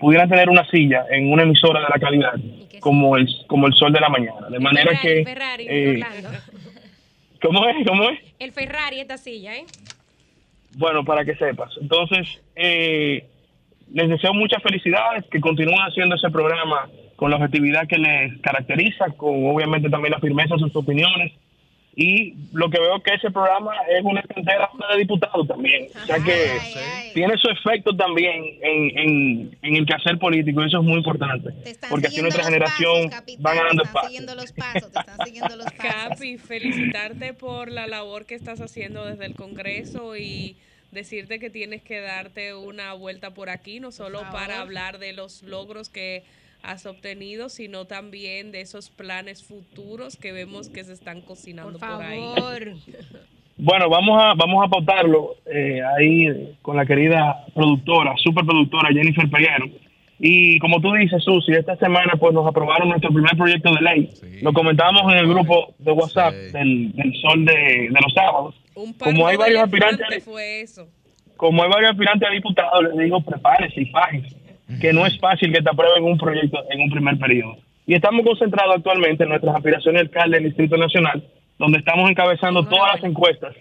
pudieran 0.00 0.28
tener 0.28 0.48
una 0.48 0.68
silla 0.70 1.04
en 1.10 1.30
una 1.30 1.42
emisora 1.42 1.80
de 1.80 1.86
la 1.88 2.00
calidad 2.00 2.32
como 2.80 3.16
el 3.16 3.28
como 3.46 3.66
el 3.66 3.74
sol 3.74 3.92
de 3.92 4.00
la 4.00 4.08
mañana 4.08 4.48
de 4.48 4.58
manera 4.58 4.98
que 5.00 5.22
Ferrari, 5.24 5.66
eh. 5.68 6.04
¿cómo 7.42 7.68
es? 7.68 7.86
¿cómo 7.86 8.10
es? 8.10 8.18
El 8.38 8.52
Ferrari, 8.52 9.00
esta 9.00 9.18
silla, 9.18 9.56
¿eh? 9.56 9.64
Bueno, 10.76 11.04
para 11.04 11.24
que 11.24 11.34
sepas. 11.34 11.72
Entonces, 11.80 12.40
eh, 12.54 13.24
les 13.92 14.08
deseo 14.08 14.32
muchas 14.32 14.62
felicidades, 14.62 15.24
que 15.30 15.40
continúen 15.40 15.78
haciendo 15.80 16.14
ese 16.14 16.30
programa 16.30 16.88
con 17.16 17.30
la 17.30 17.36
objetividad 17.36 17.86
que 17.86 17.98
les 17.98 18.38
caracteriza, 18.40 19.06
con 19.16 19.46
obviamente 19.46 19.90
también 19.90 20.12
la 20.12 20.20
firmeza 20.20 20.54
de 20.54 20.60
sus 20.60 20.76
opiniones. 20.76 21.32
Y 21.96 22.34
lo 22.52 22.70
que 22.70 22.78
veo 22.78 23.02
que 23.02 23.14
ese 23.14 23.30
programa 23.30 23.72
es 23.88 24.02
una 24.04 24.22
cantera 24.22 24.70
de 24.92 24.98
diputados 24.98 25.46
también. 25.48 25.88
O 26.02 26.06
sea 26.06 26.18
que 26.18 27.10
tiene 27.14 27.36
su 27.36 27.48
efecto 27.48 27.94
también 27.96 28.44
en, 28.62 28.98
en, 28.98 29.58
en 29.62 29.76
el 29.76 29.86
quehacer 29.86 30.18
político, 30.18 30.62
y 30.62 30.66
eso 30.66 30.78
es 30.78 30.84
muy 30.84 30.98
importante. 30.98 31.50
Porque 31.88 32.06
así 32.06 32.22
nuestra 32.22 32.44
generación 32.44 33.10
va 33.44 33.54
ganando 33.54 33.82
espacio. 33.82 34.20
Capi, 35.76 36.38
felicitarte 36.38 37.34
por 37.34 37.70
la 37.70 37.86
labor 37.86 38.26
que 38.26 38.34
estás 38.34 38.60
haciendo 38.60 39.04
desde 39.04 39.26
el 39.26 39.34
Congreso 39.34 40.16
y 40.16 40.56
decirte 40.92 41.38
que 41.38 41.50
tienes 41.50 41.82
que 41.82 42.00
darte 42.00 42.54
una 42.54 42.92
vuelta 42.94 43.32
por 43.32 43.48
aquí, 43.48 43.80
no 43.80 43.92
solo 43.92 44.22
para 44.32 44.60
hablar 44.60 44.98
de 44.98 45.12
los 45.12 45.42
logros 45.42 45.88
que 45.88 46.24
has 46.62 46.86
obtenido, 46.86 47.48
sino 47.48 47.86
también 47.86 48.52
de 48.52 48.60
esos 48.60 48.90
planes 48.90 49.42
futuros 49.44 50.16
que 50.16 50.32
vemos 50.32 50.68
que 50.68 50.84
se 50.84 50.92
están 50.92 51.20
cocinando 51.20 51.78
por, 51.78 52.02
ahí. 52.02 52.20
Bueno, 53.56 53.90
vamos 53.90 54.22
a 54.22 54.34
vamos 54.34 54.64
a 54.64 54.68
pautarlo 54.68 55.36
eh, 55.46 55.80
ahí 55.96 56.56
con 56.62 56.76
la 56.76 56.86
querida 56.86 57.44
productora, 57.54 58.14
superproductora 58.16 58.88
Jennifer 58.90 59.28
Peguero. 59.28 59.66
Y 60.22 60.58
como 60.58 60.80
tú 60.82 60.92
dices, 60.92 61.22
Susi, 61.24 61.52
esta 61.52 61.76
semana 61.76 62.12
pues 62.18 62.34
nos 62.34 62.46
aprobaron 62.46 62.90
nuestro 62.90 63.10
primer 63.10 63.34
proyecto 63.36 63.74
de 63.74 63.80
ley. 63.80 64.10
Lo 64.42 64.52
comentábamos 64.52 65.10
en 65.12 65.18
el 65.18 65.28
grupo 65.28 65.74
de 65.78 65.92
WhatsApp 65.92 66.34
del, 66.34 66.92
del 66.92 67.14
Sol 67.16 67.44
de, 67.46 67.88
de 67.90 67.98
los 68.02 68.12
sábados. 68.14 68.54
Un 68.74 68.92
Como 68.92 69.26
hay 69.26 69.38
varios 69.38 69.62
aspirantes, 69.62 70.24
fue 70.24 70.60
eso. 70.60 70.88
como 71.36 71.62
hay 71.62 71.70
varios 71.70 71.92
aspirantes 71.92 72.28
a 72.28 72.32
diputados, 72.32 72.82
les 72.82 73.04
digo, 73.04 73.20
prepárense 73.22 73.80
y 73.80 73.86
fájense, 73.86 74.36
que 74.78 74.92
no 74.92 75.06
es 75.06 75.18
fácil 75.18 75.52
que 75.52 75.62
te 75.62 75.70
aprueben 75.70 76.04
un 76.04 76.18
proyecto 76.18 76.58
en 76.70 76.80
un 76.82 76.90
primer 76.90 77.18
periodo. 77.18 77.56
Y 77.86 77.94
estamos 77.94 78.24
concentrados 78.24 78.76
actualmente 78.76 79.24
en 79.24 79.30
nuestras 79.30 79.56
aspiraciones 79.56 80.02
de 80.02 80.08
alcalde 80.08 80.36
del 80.36 80.44
Distrito 80.46 80.76
Nacional, 80.76 81.24
donde 81.58 81.78
estamos 81.78 82.08
encabezando 82.08 82.64
todas 82.66 82.94
las 82.94 83.04
encuestas 83.04 83.54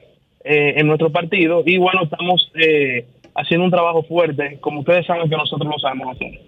eh, 0.44 0.74
en 0.78 0.88
nuestro 0.88 1.12
partido 1.12 1.64
y 1.66 1.78
bueno, 1.78 2.04
estamos 2.04 2.52
eh, 2.56 3.06
haciendo 3.36 3.66
un 3.66 3.72
trabajo 3.72 4.04
fuerte, 4.04 4.58
como 4.62 4.82
ustedes 4.82 5.06
saben 5.06 5.30
que 5.30 5.36
nosotros 5.36 5.70
lo 5.70 5.80
sabemos 5.80 6.16
hacer. 6.16 6.42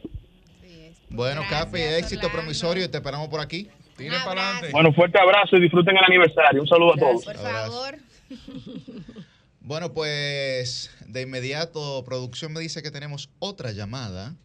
Bueno, 1.09 1.41
Capi, 1.49 1.79
éxito 1.81 2.29
promisorio 2.31 2.85
y 2.85 2.87
te 2.87 2.97
esperamos 2.97 3.27
por 3.27 3.41
aquí. 3.41 3.67
Tire 3.97 4.15
para 4.23 4.41
adelante. 4.41 4.69
Bueno, 4.71 4.93
fuerte 4.93 5.19
abrazo 5.19 5.57
y 5.57 5.61
disfruten 5.61 5.97
el 5.97 6.03
aniversario. 6.03 6.61
Un 6.61 6.67
saludo 6.67 6.93
a 6.93 6.97
todos. 6.97 7.25
favor. 7.25 7.95
Bueno, 9.63 9.93
pues 9.93 10.89
de 11.07 11.21
inmediato 11.21 12.03
producción 12.03 12.51
me 12.51 12.59
dice 12.59 12.81
que 12.81 12.89
tenemos 12.89 13.29
otra 13.37 13.71
llamada. 13.71 14.35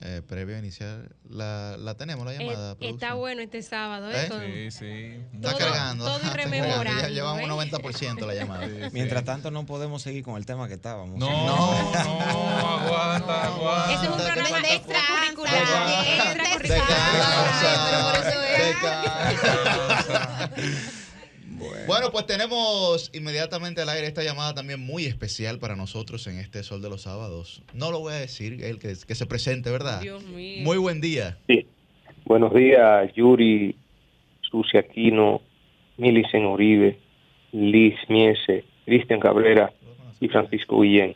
Eh, 0.00 0.22
previo 0.26 0.56
a 0.56 0.58
iniciar, 0.58 1.08
la, 1.28 1.76
la 1.78 1.94
tenemos 1.96 2.26
la 2.26 2.32
llamada. 2.32 2.72
Eh, 2.72 2.74
producción? 2.74 2.94
está 2.94 3.14
bueno 3.14 3.42
este 3.42 3.62
sábado, 3.62 4.10
¿eh? 4.10 4.28
¿Eh? 4.28 4.70
Sí, 4.72 4.78
sí. 4.78 5.20
Está 5.36 5.50
todo- 5.50 5.58
cargando. 5.58 6.04
todo 6.04 6.18
rememorando, 6.34 7.02
Ya 7.02 7.08
llevamos 7.08 7.42
¿eh? 7.42 7.44
un 7.44 7.50
90% 7.70 8.26
la 8.26 8.34
llamada. 8.34 8.66
Mientras 8.92 9.24
tanto, 9.24 9.50
no 9.52 9.64
podemos 9.66 10.02
seguir 10.02 10.24
con 10.24 10.36
el 10.36 10.46
tema 10.46 10.66
que 10.66 10.74
estábamos. 10.74 11.16
No, 11.16 11.28
no, 11.30 11.72
aguanta, 12.60 13.44
aguanta. 13.44 13.92
Ese 13.94 14.04
es 14.04 14.10
un 14.10 14.16
programa 14.16 14.60
extracurricular. 14.68 15.64
Bueno, 21.86 22.10
pues 22.10 22.26
tenemos 22.26 23.10
inmediatamente 23.14 23.82
al 23.82 23.88
aire 23.88 24.06
esta 24.06 24.22
llamada 24.22 24.54
también 24.54 24.80
muy 24.80 25.04
especial 25.04 25.58
para 25.58 25.76
nosotros 25.76 26.26
en 26.26 26.38
este 26.38 26.62
Sol 26.62 26.82
de 26.82 26.90
los 26.90 27.02
Sábados. 27.02 27.62
No 27.72 27.90
lo 27.90 28.00
voy 28.00 28.14
a 28.14 28.16
decir, 28.16 28.62
él 28.64 28.78
que, 28.78 28.94
que 29.06 29.14
se 29.14 29.26
presente, 29.26 29.70
¿verdad? 29.70 30.00
Dios 30.00 30.24
mío. 30.24 30.62
Muy 30.64 30.78
buen 30.78 31.00
día. 31.00 31.38
Buenos 32.24 32.54
días, 32.54 33.12
Yuri, 33.14 33.76
Susi 34.40 34.78
Aquino, 34.78 35.42
Milicen 35.98 36.46
Oribe, 36.46 36.98
Liz 37.52 37.96
Miese, 38.08 38.64
Cristian 38.84 39.20
Cabrera 39.20 39.72
y 40.20 40.28
Francisco 40.28 40.80
Guillén. 40.80 41.14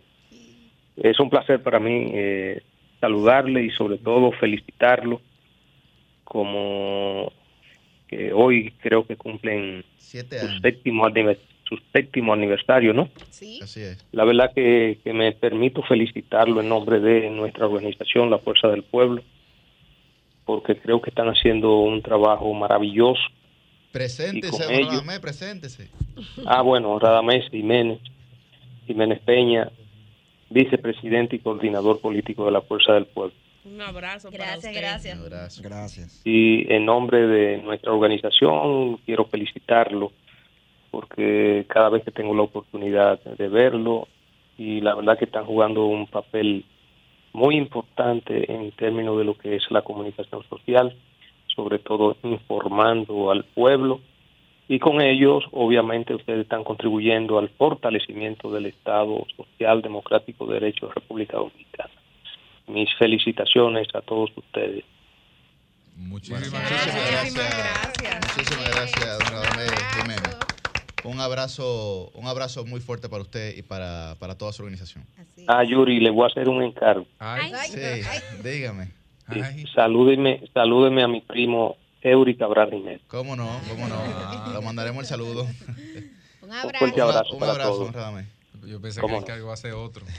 Es 0.97 1.19
un 1.21 1.31
placer 1.31 1.63
para 1.63 1.79
mí 1.79 2.11
eh, 2.13 2.63
saludarle 3.01 3.65
y 3.65 3.71
sobre 3.71 3.99
todo 3.99 4.33
felicitarlo 4.33 5.21
como 6.25 7.33
que 8.09 8.33
hoy 8.33 8.73
creo 8.81 9.07
que 9.07 9.17
cumplen 9.17 9.85
Siete 9.99 10.39
su 10.41 10.47
años. 10.47 10.61
séptimo, 10.63 11.05
anive- 11.07 11.39
su 11.69 11.79
séptimo 11.93 12.33
aniversario, 12.33 12.95
¿no? 12.95 13.09
Así 13.31 13.61
es. 13.61 14.07
La 14.13 14.25
verdad 14.25 14.53
que, 14.55 14.99
que 15.05 15.13
me 15.13 15.33
permito 15.33 15.83
felicitarlo 15.83 16.61
en 16.63 16.69
nombre 16.69 16.99
de 17.01 17.29
nuestra 17.31 17.67
organización, 17.67 18.31
La 18.31 18.39
Fuerza 18.39 18.69
del 18.69 18.83
Pueblo, 18.83 19.23
porque 20.47 20.77
creo 20.77 21.01
que 21.03 21.11
están 21.11 21.29
haciendo 21.29 21.81
un 21.81 22.01
trabajo 22.03 22.53
maravilloso. 22.55 23.21
Preséntese, 23.93 24.65
Radamés, 24.83 25.19
preséntese. 25.21 25.89
Ah, 26.47 26.63
bueno, 26.63 26.99
Radamés 26.99 27.49
Jiménez, 27.51 27.99
Jiménez 28.87 29.21
Peña, 29.21 29.71
vicepresidente 30.51 31.37
y 31.37 31.41
coordinador 31.41 32.01
político 32.01 32.47
de 32.47 32.53
La 32.53 32.63
Fuerza 32.63 32.95
del 32.95 33.07
Pueblo. 33.07 33.35
Un 33.73 33.81
abrazo 33.81 34.31
Gracias, 34.31 34.75
para 34.75 34.97
usted. 34.97 35.21
gracias. 35.21 35.61
Gracias. 35.63 36.23
Y 36.25 36.73
en 36.73 36.85
nombre 36.85 37.27
de 37.27 37.59
nuestra 37.59 37.93
organización 37.93 38.97
quiero 39.05 39.25
felicitarlo 39.27 40.13
porque 40.91 41.67
cada 41.69 41.91
vez 41.91 42.05
que 42.05 42.11
tengo 42.11 42.35
la 42.35 42.43
oportunidad 42.43 43.21
de 43.23 43.49
verlo 43.49 44.09
y 44.57 44.81
la 44.81 44.95
verdad 44.95 45.19
que 45.19 45.27
están 45.27 45.45
jugando 45.45 45.87
un 45.87 46.07
papel 46.07 46.65
muy 47.33 47.57
importante 47.57 48.51
en 48.51 48.73
términos 48.73 49.19
de 49.19 49.25
lo 49.25 49.37
que 49.37 49.55
es 49.57 49.63
la 49.71 49.83
comunicación 49.83 50.43
social, 50.49 50.97
sobre 51.55 51.79
todo 51.79 52.17
informando 52.23 53.31
al 53.31 53.45
pueblo 53.45 54.01
y 54.69 54.79
con 54.79 55.01
ellos, 55.01 55.45
obviamente, 55.53 56.15
ustedes 56.15 56.41
están 56.41 56.63
contribuyendo 56.63 57.39
al 57.39 57.49
fortalecimiento 57.49 58.51
del 58.53 58.67
Estado 58.67 59.27
social, 59.35 59.81
democrático, 59.81 60.47
de 60.47 60.61
derecho 60.61 60.89
de 60.89 60.93
República 60.93 61.39
Dominicana. 61.39 61.91
Mis 62.69 62.89
felicitaciones 62.99 63.89
a 63.95 64.01
todos 64.03 64.31
ustedes. 64.37 64.85
Muchísimas 65.97 66.51
gracias. 66.51 67.37
Muchísimas 68.37 68.71
gracias, 68.71 69.19
don 69.19 70.03
Jiménez. 70.03 70.39
Un 71.05 71.21
abrazo, 71.21 72.11
un 72.15 72.27
abrazo 72.27 72.65
muy 72.65 72.81
fuerte 72.81 73.09
para 73.09 73.23
usted 73.23 73.57
y 73.57 73.63
para, 73.63 74.17
para 74.19 74.37
toda 74.37 74.53
su 74.53 74.63
organización. 74.63 75.05
Ah, 75.47 75.65
Yuri, 75.65 76.01
le 76.01 76.11
voy 76.11 76.25
a 76.25 76.27
hacer 76.27 76.49
un 76.49 76.63
encargo. 76.63 77.07
Sí, 77.67 77.81
dígame. 78.43 78.91
Sí, 79.33 79.65
Salúdeme, 79.75 80.43
salúdeme 80.55 81.03
a 81.03 81.09
mi 81.09 81.21
primo 81.21 81.77
Eury 82.03 82.37
Cabral 82.37 82.71
Jiménez. 82.71 83.03
¿Cómo 83.09 83.37
no? 83.37 83.61
¿Cómo 83.69 83.89
no? 83.89 84.53
Lo 84.53 84.63
mandaremos 84.63 85.03
el 85.03 85.07
saludo. 85.07 85.47
Un 86.43 86.53
abrazo. 86.53 86.79
fuerte 86.79 87.01
abrazo 87.01 87.33
Un 87.33 87.39
para 87.39 87.53
abrazo, 87.53 87.91
todos. 87.91 88.25
Yo 88.67 88.81
pensé 88.81 88.97
que 88.97 89.03
¿Cómo 89.03 89.17
el 89.17 89.21
no? 89.23 89.27
cargo 89.27 89.49
va 89.49 89.55
a 89.55 89.57
ser 89.57 89.73
otro. 89.73 90.05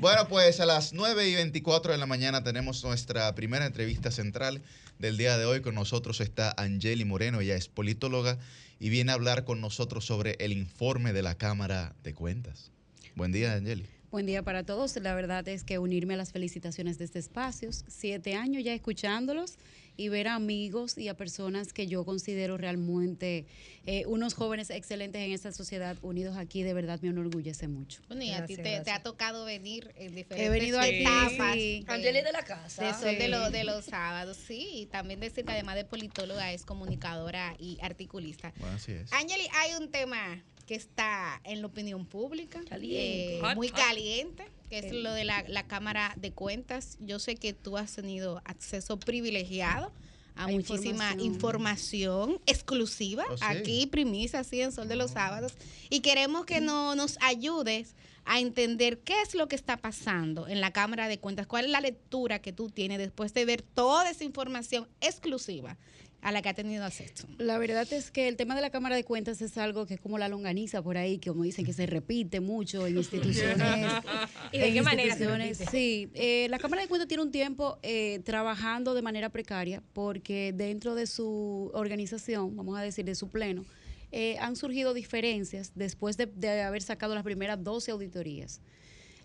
Bueno, 0.00 0.28
pues 0.28 0.60
a 0.60 0.66
las 0.66 0.92
9 0.92 1.28
y 1.28 1.34
24 1.34 1.92
de 1.92 1.98
la 1.98 2.06
mañana 2.06 2.42
tenemos 2.42 2.82
nuestra 2.84 3.34
primera 3.34 3.66
entrevista 3.66 4.10
central 4.10 4.62
del 4.98 5.16
día 5.16 5.38
de 5.38 5.44
hoy. 5.44 5.62
Con 5.62 5.74
nosotros 5.74 6.20
está 6.20 6.54
Angeli 6.56 7.04
Moreno, 7.04 7.40
ella 7.40 7.56
es 7.56 7.68
politóloga 7.68 8.38
y 8.78 8.88
viene 8.88 9.12
a 9.12 9.14
hablar 9.14 9.44
con 9.44 9.60
nosotros 9.60 10.04
sobre 10.04 10.36
el 10.38 10.52
informe 10.52 11.12
de 11.12 11.22
la 11.22 11.36
Cámara 11.36 11.94
de 12.02 12.14
Cuentas. 12.14 12.70
Buen 13.14 13.32
día, 13.32 13.54
Angeli. 13.54 13.86
Buen 14.10 14.26
día 14.26 14.42
para 14.42 14.64
todos. 14.64 14.96
La 14.96 15.14
verdad 15.14 15.46
es 15.48 15.64
que 15.64 15.78
unirme 15.78 16.14
a 16.14 16.16
las 16.16 16.32
felicitaciones 16.32 16.98
de 16.98 17.04
este 17.04 17.18
espacio. 17.18 17.70
Siete 17.72 18.34
años 18.34 18.62
ya 18.64 18.72
escuchándolos 18.72 19.58
y 19.96 20.08
ver 20.08 20.28
a 20.28 20.34
amigos 20.34 20.98
y 20.98 21.08
a 21.08 21.16
personas 21.16 21.72
que 21.72 21.86
yo 21.86 22.04
considero 22.04 22.56
realmente 22.56 23.46
eh, 23.86 24.04
unos 24.06 24.34
jóvenes 24.34 24.70
excelentes 24.70 25.22
en 25.22 25.32
esta 25.32 25.52
sociedad 25.52 25.96
unidos 26.02 26.36
aquí, 26.36 26.62
de 26.62 26.74
verdad 26.74 27.00
me 27.02 27.08
enorgullece 27.08 27.68
mucho. 27.68 28.02
Bueno, 28.08 28.22
y 28.24 28.30
a 28.32 28.44
ti 28.46 28.56
te, 28.56 28.76
ha 28.90 29.02
tocado 29.02 29.44
venir 29.44 29.92
en 29.96 30.14
diferentes 30.14 30.46
He 30.46 30.50
venido 30.50 30.80
etapas. 30.82 31.54
sí. 31.54 31.84
Angeli 31.88 32.20
de 32.22 32.32
la 32.32 32.42
casa. 32.42 32.84
De, 32.86 32.92
Sol 32.94 33.16
de, 33.18 33.24
Sí. 33.24 33.28
lo- 33.28 33.50
de 33.50 33.64
los 33.64 33.84
sábados, 33.84 34.36
sí. 34.36 34.68
Y 34.72 34.86
también 34.86 35.20
decir 35.20 35.44
que 35.44 35.52
además 35.52 35.76
de 35.76 35.84
politóloga 35.84 36.52
es 36.52 36.64
comunicadora 36.64 37.54
y 37.58 37.78
articulista. 37.82 38.52
Bueno, 38.58 38.76
así 38.76 38.92
es. 38.92 39.12
Angeli, 39.12 39.44
hay 39.54 39.74
un 39.80 39.90
tema 39.90 40.42
que 40.66 40.74
está 40.74 41.40
en 41.44 41.60
la 41.60 41.68
opinión 41.68 42.06
pública, 42.06 42.60
Caliente. 42.68 43.36
eh, 43.36 43.40
Hot, 43.40 43.54
muy 43.56 43.68
hot. 43.68 43.76
caliente, 43.78 44.44
que 44.68 44.78
es 44.78 44.92
lo 44.92 45.12
de 45.12 45.24
la, 45.24 45.44
la 45.48 45.66
Cámara 45.66 46.12
de 46.16 46.32
Cuentas. 46.32 46.96
Yo 47.00 47.18
sé 47.18 47.36
que 47.36 47.52
tú 47.52 47.76
has 47.76 47.94
tenido 47.94 48.42
acceso 48.44 48.98
privilegiado 48.98 49.92
a 50.34 50.44
A 50.44 50.48
muchísima 50.48 51.12
información. 51.14 51.20
información 51.20 52.40
exclusiva 52.46 53.24
Oh, 53.30 53.36
sí. 53.36 53.44
aquí, 53.46 53.86
primicia, 53.86 54.40
así 54.40 54.60
en 54.60 54.72
Sol 54.72 54.88
de 54.88 54.96
los 54.96 55.12
Sábados. 55.12 55.54
Y 55.88 56.00
queremos 56.00 56.44
que 56.44 56.60
no, 56.60 56.94
nos 56.94 57.16
ayudes 57.22 57.94
a 58.24 58.40
entender 58.40 58.98
qué 58.98 59.22
es 59.22 59.34
lo 59.36 59.46
que 59.46 59.54
está 59.54 59.76
pasando 59.76 60.48
en 60.48 60.60
la 60.60 60.72
Cámara 60.72 61.06
de 61.08 61.18
Cuentas, 61.18 61.46
cuál 61.46 61.66
es 61.66 61.70
la 61.70 61.80
lectura 61.80 62.40
que 62.40 62.52
tú 62.52 62.68
tienes 62.70 62.98
después 62.98 63.32
de 63.34 63.44
ver 63.44 63.62
toda 63.62 64.10
esa 64.10 64.24
información 64.24 64.88
exclusiva 65.00 65.78
a 66.26 66.32
la 66.32 66.42
que 66.42 66.48
ha 66.48 66.54
tenido 66.54 66.84
acceso. 66.84 67.28
La 67.38 67.56
verdad 67.56 67.86
es 67.92 68.10
que 68.10 68.26
el 68.26 68.36
tema 68.36 68.56
de 68.56 68.60
la 68.60 68.70
Cámara 68.70 68.96
de 68.96 69.04
Cuentas 69.04 69.40
es 69.40 69.56
algo 69.58 69.86
que 69.86 69.94
es 69.94 70.00
como 70.00 70.18
la 70.18 70.26
longaniza 70.26 70.82
por 70.82 70.96
ahí, 70.96 71.18
que 71.18 71.30
como 71.30 71.44
dicen 71.44 71.64
que 71.64 71.72
se 71.72 71.86
repite 71.86 72.40
mucho 72.40 72.84
en 72.84 72.96
instituciones. 72.96 73.56
¿Y 74.52 74.58
de 74.58 74.66
en 74.66 74.74
qué 74.74 74.82
manera 74.82 75.08
instituciones. 75.08 75.58
Sí, 75.70 76.10
eh, 76.14 76.48
la 76.50 76.58
Cámara 76.58 76.82
de 76.82 76.88
Cuentas 76.88 77.06
tiene 77.06 77.22
un 77.22 77.30
tiempo 77.30 77.78
eh, 77.84 78.22
trabajando 78.24 78.92
de 78.94 79.02
manera 79.02 79.28
precaria 79.28 79.84
porque 79.92 80.52
dentro 80.52 80.96
de 80.96 81.06
su 81.06 81.70
organización, 81.74 82.56
vamos 82.56 82.76
a 82.76 82.82
decir, 82.82 83.04
de 83.04 83.14
su 83.14 83.28
pleno, 83.28 83.64
eh, 84.10 84.36
han 84.40 84.56
surgido 84.56 84.94
diferencias 84.94 85.70
después 85.76 86.16
de, 86.16 86.26
de 86.26 86.62
haber 86.62 86.82
sacado 86.82 87.14
las 87.14 87.22
primeras 87.22 87.62
12 87.62 87.92
auditorías. 87.92 88.60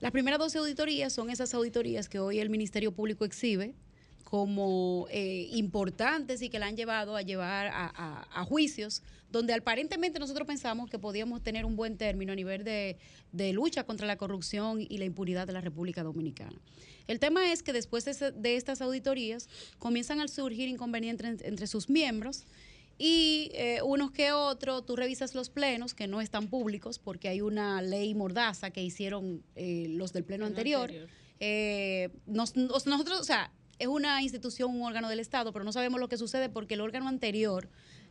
Las 0.02 0.12
primeras 0.12 0.38
12 0.38 0.60
auditorías 0.60 1.12
son 1.12 1.32
esas 1.32 1.52
auditorías 1.56 2.08
que 2.08 2.20
hoy 2.20 2.38
el 2.38 2.52
Ministerio 2.52 2.92
Público 2.92 3.26
exhibe 3.26 3.74
como 4.32 5.08
eh, 5.12 5.50
importantes 5.52 6.42
y 6.42 6.50
que 6.50 6.58
la 6.58 6.68
han 6.68 6.78
llevado 6.78 7.18
a 7.18 7.22
llevar 7.22 7.68
a, 7.68 7.92
a- 7.94 8.28
a 8.42 8.46
juicios 8.46 9.04
donde 9.30 9.54
aparentemente 9.54 10.20
nosotros 10.20 10.48
pensamos 10.48 10.90
que 10.90 10.98
podíamos 11.00 11.44
tener 11.44 11.66
un 11.66 11.76
buen 11.76 11.98
término 11.98 12.32
a 12.32 12.36
nivel 12.38 12.64
de, 12.64 12.98
de 13.34 13.52
lucha 13.52 13.84
contra 13.84 14.08
la 14.08 14.16
corrupción 14.16 14.80
y 14.88 14.98
la 15.00 15.04
impunidad 15.06 15.48
de 15.48 15.54
la 15.54 15.60
República 15.60 16.02
Dominicana. 16.04 16.56
El 17.08 17.20
tema 17.20 17.52
es 17.52 17.62
que 17.62 17.74
después 17.74 18.06
de, 18.06 18.56
estas 18.56 18.82
auditorías 18.82 19.50
comienzan 19.80 20.22
a 20.22 20.28
surgir 20.30 20.70
inconvenientes 20.70 21.28
en- 21.28 21.40
entre 21.46 21.68
sus 21.68 21.90
miembros 21.90 22.46
y 22.98 23.52
eh, 23.54 23.82
unos 23.84 24.12
que 24.12 24.32
otros, 24.32 24.86
tú 24.86 24.96
revisas 24.96 25.36
los 25.36 25.50
plenos 25.50 25.94
que 25.94 26.08
no 26.08 26.22
están 26.22 26.48
públicos 26.48 27.00
porque 27.00 27.28
hay 27.28 27.42
una 27.42 27.82
ley 27.82 28.14
mordaza 28.16 28.72
que 28.72 28.82
hicieron 28.82 29.44
eh, 29.58 29.88
los 29.90 30.14
del 30.14 30.24
pleno 30.24 30.46
anterior. 30.46 30.90
Eh, 31.42 32.10
nos- 32.28 32.56
nos- 32.56 32.86
nosotros, 32.86 33.20
o 33.20 33.24
sea, 33.26 33.52
es 33.82 33.88
una 33.88 34.22
institución, 34.22 34.76
un 34.76 34.84
órgano 34.84 35.10
del 35.10 35.20
Estado, 35.20 35.52
pero 35.52 35.66
no 35.66 35.72
sabemos 35.72 36.00
lo 36.00 36.08
que 36.08 36.16
sucede 36.16 36.50
porque 36.50 36.76
el 36.76 36.82
órgano 36.82 37.08
anterior, 37.08 37.68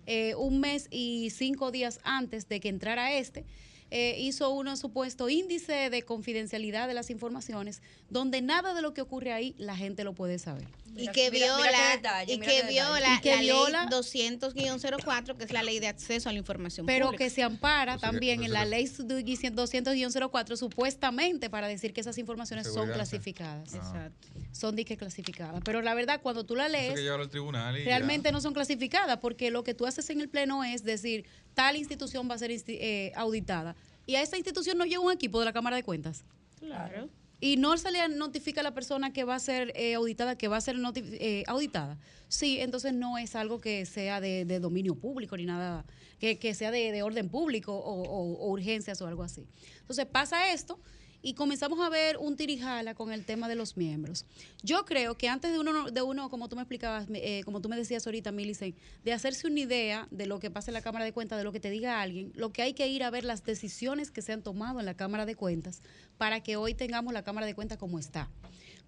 eh, 0.06 0.34
un 0.34 0.58
mes 0.58 0.88
y 0.90 1.30
cinco 1.30 1.70
días 1.70 2.00
antes 2.02 2.48
de 2.48 2.58
que 2.58 2.68
entrara 2.68 3.12
este, 3.12 3.44
eh, 3.90 4.16
hizo 4.18 4.50
un 4.50 4.76
supuesto 4.76 5.28
índice 5.28 5.90
de 5.90 6.02
confidencialidad 6.02 6.86
de 6.88 6.94
las 6.94 7.10
informaciones, 7.10 7.82
donde 8.08 8.40
nada 8.42 8.72
de 8.74 8.82
lo 8.82 8.94
que 8.94 9.00
ocurre 9.00 9.32
ahí 9.32 9.54
la 9.58 9.76
gente 9.76 10.04
lo 10.04 10.12
puede 10.14 10.38
saber. 10.38 10.66
y 10.96 11.06
que 11.08 11.30
mira- 11.30 11.46
viola, 11.56 11.62
mira 11.70 11.78
qué 11.90 11.96
detalle, 11.96 12.32
y 12.34 12.38
que 12.40 12.62
viola 12.68 13.14
Y 13.16 13.20
que 13.20 13.36
la 13.36 13.40
viola- 13.42 13.80
ley 13.82 13.90
200-04, 13.90 15.36
que 15.36 15.44
es 15.44 15.52
la 15.52 15.62
ley 15.62 15.78
de 15.78 15.86
acceso 15.86 16.28
a 16.28 16.32
la 16.32 16.38
información 16.38 16.84
pero 16.84 17.06
pública. 17.06 17.24
que 17.24 17.30
se 17.30 17.42
ampara 17.44 17.96
también 17.98 18.42
en 18.42 18.52
la 18.52 18.64
ley 18.64 18.86
200-04 18.86 20.56
supuestamente 20.56 21.48
para 21.50 21.68
decir 21.68 21.92
que 21.92 22.00
esas 22.00 22.18
informaciones 22.18 22.66
son 22.72 22.90
clasificadas. 22.90 23.74
Ah. 23.74 24.10
Son 24.52 24.74
disque 24.74 24.96
clasificadas. 24.96 25.62
Pero 25.64 25.80
la 25.80 25.94
verdad, 25.94 26.20
cuando 26.22 26.44
tú 26.44 26.56
la 26.56 26.68
lees, 26.68 26.94
que 26.94 27.02
llevarlo 27.02 27.24
al 27.24 27.30
tribunal 27.30 27.76
y 27.76 27.80
ya. 27.80 27.86
realmente 27.86 28.32
no 28.32 28.40
son 28.40 28.52
clasificadas 28.52 29.18
porque 29.18 29.50
lo 29.50 29.62
que 29.64 29.74
tú 29.74 29.86
haces 29.86 30.10
en 30.10 30.20
el 30.20 30.28
pleno 30.28 30.64
es 30.64 30.82
decir, 30.84 31.24
tal 31.60 31.76
institución 31.76 32.26
va 32.30 32.34
a 32.34 32.38
ser 32.38 32.50
eh, 32.50 33.12
auditada. 33.16 33.76
Y 34.06 34.14
a 34.14 34.22
esa 34.22 34.36
institución 34.36 34.78
no 34.78 34.84
llega 34.86 35.00
un 35.00 35.12
equipo 35.12 35.38
de 35.40 35.44
la 35.44 35.52
Cámara 35.52 35.76
de 35.76 35.82
Cuentas. 35.82 36.24
Claro. 36.58 37.08
Y 37.38 37.56
no 37.56 37.76
se 37.76 37.90
le 37.90 38.08
notifica 38.08 38.60
a 38.60 38.64
la 38.64 38.72
persona 38.72 39.12
que 39.12 39.24
va 39.24 39.34
a 39.34 39.38
ser 39.40 39.72
eh, 39.76 39.94
auditada, 39.94 40.36
que 40.36 40.48
va 40.48 40.56
a 40.56 40.60
ser 40.62 40.76
eh, 40.96 41.44
auditada. 41.46 41.98
Sí, 42.28 42.58
entonces 42.60 42.92
no 42.94 43.18
es 43.18 43.34
algo 43.34 43.60
que 43.60 43.84
sea 43.84 44.20
de, 44.20 44.44
de 44.46 44.58
dominio 44.58 44.94
público 44.94 45.36
ni 45.36 45.44
nada, 45.44 45.84
que, 46.18 46.38
que 46.38 46.54
sea 46.54 46.70
de, 46.70 46.92
de 46.92 47.02
orden 47.02 47.28
público 47.28 47.72
o, 47.74 48.02
o- 48.02 48.36
o 48.38 48.50
urgencias 48.50 49.00
o 49.02 49.06
algo 49.06 49.22
así. 49.22 49.46
Entonces 49.80 50.06
pasa 50.06 50.52
esto 50.52 50.78
y 51.22 51.34
comenzamos 51.34 51.80
a 51.80 51.88
ver 51.88 52.16
un 52.18 52.36
tirijala 52.36 52.94
con 52.94 53.12
el 53.12 53.24
tema 53.24 53.48
de 53.48 53.54
los 53.54 53.76
miembros. 53.76 54.24
Yo 54.62 54.84
creo 54.84 55.16
que 55.16 55.28
antes 55.28 55.52
de 55.52 55.58
uno, 55.58 55.90
de 55.90 56.02
uno 56.02 56.30
como 56.30 56.48
tú 56.48 56.56
me 56.56 56.62
explicabas, 56.62 57.06
eh, 57.14 57.42
como 57.44 57.60
tú 57.60 57.68
me 57.68 57.76
decías 57.76 58.06
ahorita, 58.06 58.32
Milicen, 58.32 58.74
de 59.04 59.12
hacerse 59.12 59.46
una 59.46 59.60
idea 59.60 60.08
de 60.10 60.26
lo 60.26 60.38
que 60.38 60.50
pasa 60.50 60.70
en 60.70 60.74
la 60.74 60.82
Cámara 60.82 61.04
de 61.04 61.12
Cuentas, 61.12 61.38
de 61.38 61.44
lo 61.44 61.52
que 61.52 61.60
te 61.60 61.70
diga 61.70 62.00
alguien, 62.00 62.32
lo 62.34 62.52
que 62.52 62.62
hay 62.62 62.74
que 62.74 62.88
ir 62.88 63.02
a 63.02 63.10
ver 63.10 63.24
las 63.24 63.44
decisiones 63.44 64.10
que 64.10 64.22
se 64.22 64.32
han 64.32 64.42
tomado 64.42 64.80
en 64.80 64.86
la 64.86 64.94
Cámara 64.94 65.26
de 65.26 65.34
Cuentas 65.34 65.82
para 66.18 66.40
que 66.40 66.56
hoy 66.56 66.74
tengamos 66.74 67.12
la 67.12 67.22
Cámara 67.22 67.46
de 67.46 67.54
Cuentas 67.54 67.78
como 67.78 67.98
está. 67.98 68.30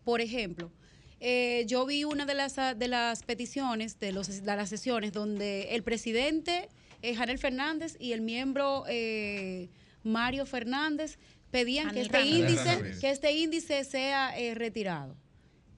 Por 0.05 0.21
ejemplo, 0.21 0.71
eh, 1.25 1.65
yo 1.69 1.87
vi 1.87 2.03
una 2.03 2.27
de 2.27 2.35
las, 2.35 2.57
de 2.57 2.89
las 2.89 3.23
peticiones, 3.23 4.01
de, 4.01 4.11
las 4.11 4.69
sesiones, 4.69 5.13
donde 5.13 5.75
el 5.75 5.85
presidente, 5.85 6.69
eh, 7.01 7.15
Janel 7.15 7.39
Fernández, 7.39 7.97
y 8.01 8.11
el 8.13 8.23
miembro 8.23 8.85
eh, 8.89 9.69
Mario 10.03 10.47
Fernández 10.47 11.19
pedían 11.53 11.93
que 11.93 12.01
este, 12.01 12.23
índice, 12.23 12.97
que 13.01 13.11
este 13.11 13.33
índice 13.33 13.85
sea 13.85 14.37
eh, 14.37 14.55
retirado. 14.57 15.17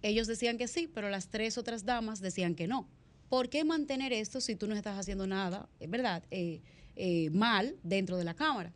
Ellos 0.00 0.26
decían 0.26 0.56
que 0.56 0.68
sí, 0.68 0.86
pero 0.86 1.10
las 1.10 1.28
tres 1.28 1.58
otras 1.58 1.84
damas 1.84 2.20
decían 2.20 2.54
que 2.54 2.66
no. 2.66 2.88
¿Por 3.28 3.50
qué 3.50 3.64
mantener 3.64 4.14
esto 4.14 4.40
si 4.40 4.54
tú 4.54 4.66
no 4.66 4.74
estás 4.74 4.98
haciendo 4.98 5.26
nada, 5.26 5.68
es 5.80 5.90
verdad, 5.90 6.22
eh, 6.30 6.62
eh, 6.96 7.28
mal 7.30 7.76
dentro 7.82 8.16
de 8.16 8.24
la 8.24 8.34
Cámara? 8.34 8.72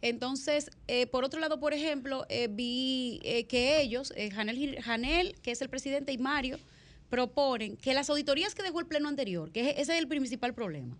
Entonces, 0.00 0.70
eh, 0.86 1.06
por 1.06 1.24
otro 1.24 1.40
lado, 1.40 1.58
por 1.58 1.74
ejemplo, 1.74 2.24
eh, 2.28 2.48
vi 2.48 3.20
eh, 3.24 3.46
que 3.46 3.80
ellos, 3.80 4.12
eh, 4.16 4.30
Janel, 4.30 4.80
Janel, 4.80 5.34
que 5.42 5.50
es 5.50 5.60
el 5.60 5.68
presidente, 5.68 6.12
y 6.12 6.18
Mario, 6.18 6.58
proponen 7.10 7.76
que 7.76 7.94
las 7.94 8.08
auditorías 8.08 8.54
que 8.54 8.62
dejó 8.62 8.80
el 8.80 8.86
pleno 8.86 9.08
anterior, 9.08 9.50
que 9.50 9.70
ese 9.70 9.80
es 9.80 9.88
el 9.88 10.06
principal 10.06 10.54
problema, 10.54 10.96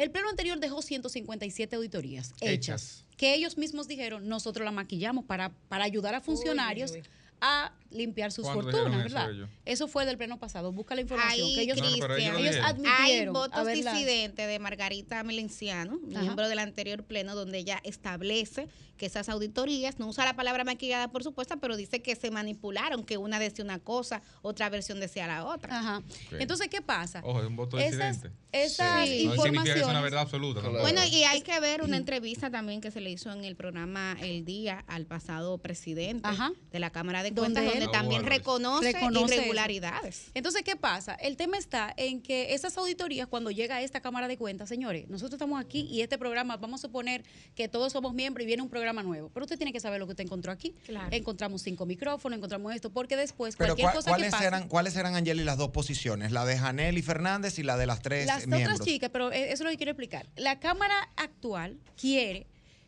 el 0.00 0.10
pleno 0.10 0.30
anterior 0.30 0.58
dejó 0.58 0.80
157 0.80 1.76
auditorías 1.76 2.32
hechas, 2.40 2.42
Hechas. 2.42 3.04
que 3.18 3.34
ellos 3.34 3.58
mismos 3.58 3.86
dijeron, 3.86 4.26
nosotros 4.28 4.64
la 4.64 4.72
maquillamos 4.72 5.26
para, 5.26 5.50
para 5.68 5.84
ayudar 5.84 6.14
a 6.14 6.22
funcionarios 6.22 6.92
uy. 6.92 7.02
a 7.42 7.72
limpiar 7.90 8.32
sus 8.32 8.44
¿Cuándo 8.46 8.62
fortunas, 8.62 9.04
eso 9.06 9.14
¿verdad? 9.14 9.48
Eso 9.66 9.88
fue 9.88 10.06
del 10.06 10.16
pleno 10.16 10.38
pasado, 10.38 10.72
busca 10.72 10.94
la 10.94 11.02
información. 11.02 11.46
Ahí, 11.46 11.54
que 11.54 11.60
ellos, 11.62 11.78
No, 11.78 12.16
ellos. 12.16 12.56
Hay 12.98 13.26
votos 13.26 13.66
disidentes 13.66 14.46
de 14.48 14.58
Margarita 14.58 15.22
Melenciano, 15.22 15.98
Ajá. 16.10 16.22
miembro 16.22 16.48
del 16.48 16.60
anterior 16.60 17.04
pleno, 17.04 17.34
donde 17.34 17.58
ella 17.58 17.78
establece 17.84 18.68
que 19.00 19.06
esas 19.06 19.30
auditorías, 19.30 19.98
no 19.98 20.08
usa 20.08 20.26
la 20.26 20.36
palabra 20.36 20.62
maquillada 20.62 21.08
por 21.08 21.22
supuesto, 21.24 21.58
pero 21.58 21.74
dice 21.74 22.02
que 22.02 22.14
se 22.16 22.30
manipularon, 22.30 23.02
que 23.02 23.16
una 23.16 23.38
decía 23.38 23.64
una 23.64 23.78
cosa, 23.78 24.20
otra 24.42 24.68
versión 24.68 25.00
decía 25.00 25.26
la 25.26 25.46
otra. 25.46 25.78
Ajá. 25.78 26.02
Entonces, 26.38 26.68
¿qué 26.68 26.82
pasa? 26.82 27.22
Ojo, 27.24 27.40
es 27.40 27.46
un 27.46 27.56
voto 27.56 27.78
Esas- 27.78 28.20
disidente. 28.20 28.38
esas 28.52 29.08
Sí. 29.08 29.24
No 29.24 29.42
significa 29.42 29.72
que 29.74 29.80
es 29.80 29.86
una 29.86 30.02
verdad 30.02 30.20
absoluta. 30.20 30.60
Bueno, 30.68 31.00
y 31.10 31.24
hay 31.24 31.40
que 31.40 31.58
ver 31.60 31.80
una 31.82 31.96
entrevista 31.96 32.50
también 32.50 32.82
que 32.82 32.90
se 32.90 33.00
le 33.00 33.08
hizo 33.10 33.32
en 33.32 33.42
el 33.44 33.56
programa 33.56 34.18
El 34.20 34.44
Día 34.44 34.84
al 34.86 35.06
pasado 35.06 35.56
presidente 35.56 36.28
de 36.70 36.78
la 36.78 36.90
Cámara 36.90 37.22
de 37.22 37.32
Cuentas, 37.32 37.64
donde, 37.64 37.78
él 37.82 37.90
también 37.90 38.26
reconoce, 38.26 38.92
reconoce 38.92 39.24
eso. 39.24 39.34
irregularidades. 39.36 40.30
Entonces, 40.34 40.62
¿qué 40.62 40.76
pasa? 40.76 41.14
El 41.14 41.38
tema 41.38 41.56
está 41.56 41.94
en 41.96 42.20
que 42.20 42.52
esas 42.52 42.76
auditorías, 42.76 43.26
cuando 43.28 43.50
llega 43.50 43.76
a 43.76 43.80
esta 43.82 44.02
Cámara 44.02 44.28
de 44.28 44.36
Cuentas, 44.36 44.68
señores, 44.68 45.08
nosotros 45.08 45.34
estamos 45.38 45.58
aquí 45.58 45.88
y 45.90 46.02
este 46.02 46.18
programa, 46.18 46.58
vamos 46.58 46.80
a 46.80 46.86
suponer 46.88 47.24
que 47.54 47.66
todos 47.66 47.94
somos 47.94 48.12
miembros 48.12 48.42
y 48.42 48.46
viene 48.46 48.62
un 48.62 48.68
programa 48.68 48.89
nuevo, 48.92 49.30
pero 49.32 49.44
usted 49.44 49.56
tiene 49.56 49.72
que 49.72 49.80
saber 49.80 49.98
lo 50.00 50.06
que 50.06 50.12
usted 50.12 50.24
encontró 50.24 50.52
aquí. 50.52 50.74
Encontramos 51.10 51.62
cinco 51.62 51.86
micrófonos, 51.86 52.36
encontramos 52.36 52.74
esto, 52.74 52.90
porque 52.90 53.16
después 53.16 53.56
Pero 53.56 53.68
cualquier 53.74 53.86
¿cuál- 53.86 53.94
cosa 53.96 54.06
que 54.06 54.10
¿cuáles, 54.12 54.30
pase... 54.32 54.46
eran, 54.46 54.68
¿cuáles 54.68 54.96
eran, 54.96 55.14
Angeli, 55.14 55.44
las 55.44 55.56
dos 55.58 55.70
posiciones? 55.70 56.32
La 56.32 56.44
de 56.44 56.58
Janel 56.58 56.98
y 56.98 57.02
Fernández 57.02 57.58
y 57.58 57.62
la 57.62 57.76
de 57.76 57.86
las 57.86 58.02
tres 58.02 58.26
Las 58.26 58.46
miembros. 58.46 58.74
otras 58.74 58.88
chicas, 58.88 59.10
pero 59.12 59.32
eh, 59.32 59.44
eso 59.46 59.54
es 59.54 59.60
lo 59.60 59.70
que 59.70 59.76
quiero 59.76 59.92
explicar. 59.92 60.26
La 60.36 60.58
Cámara 60.60 61.08
actual 61.16 61.78
quiere 62.00 62.46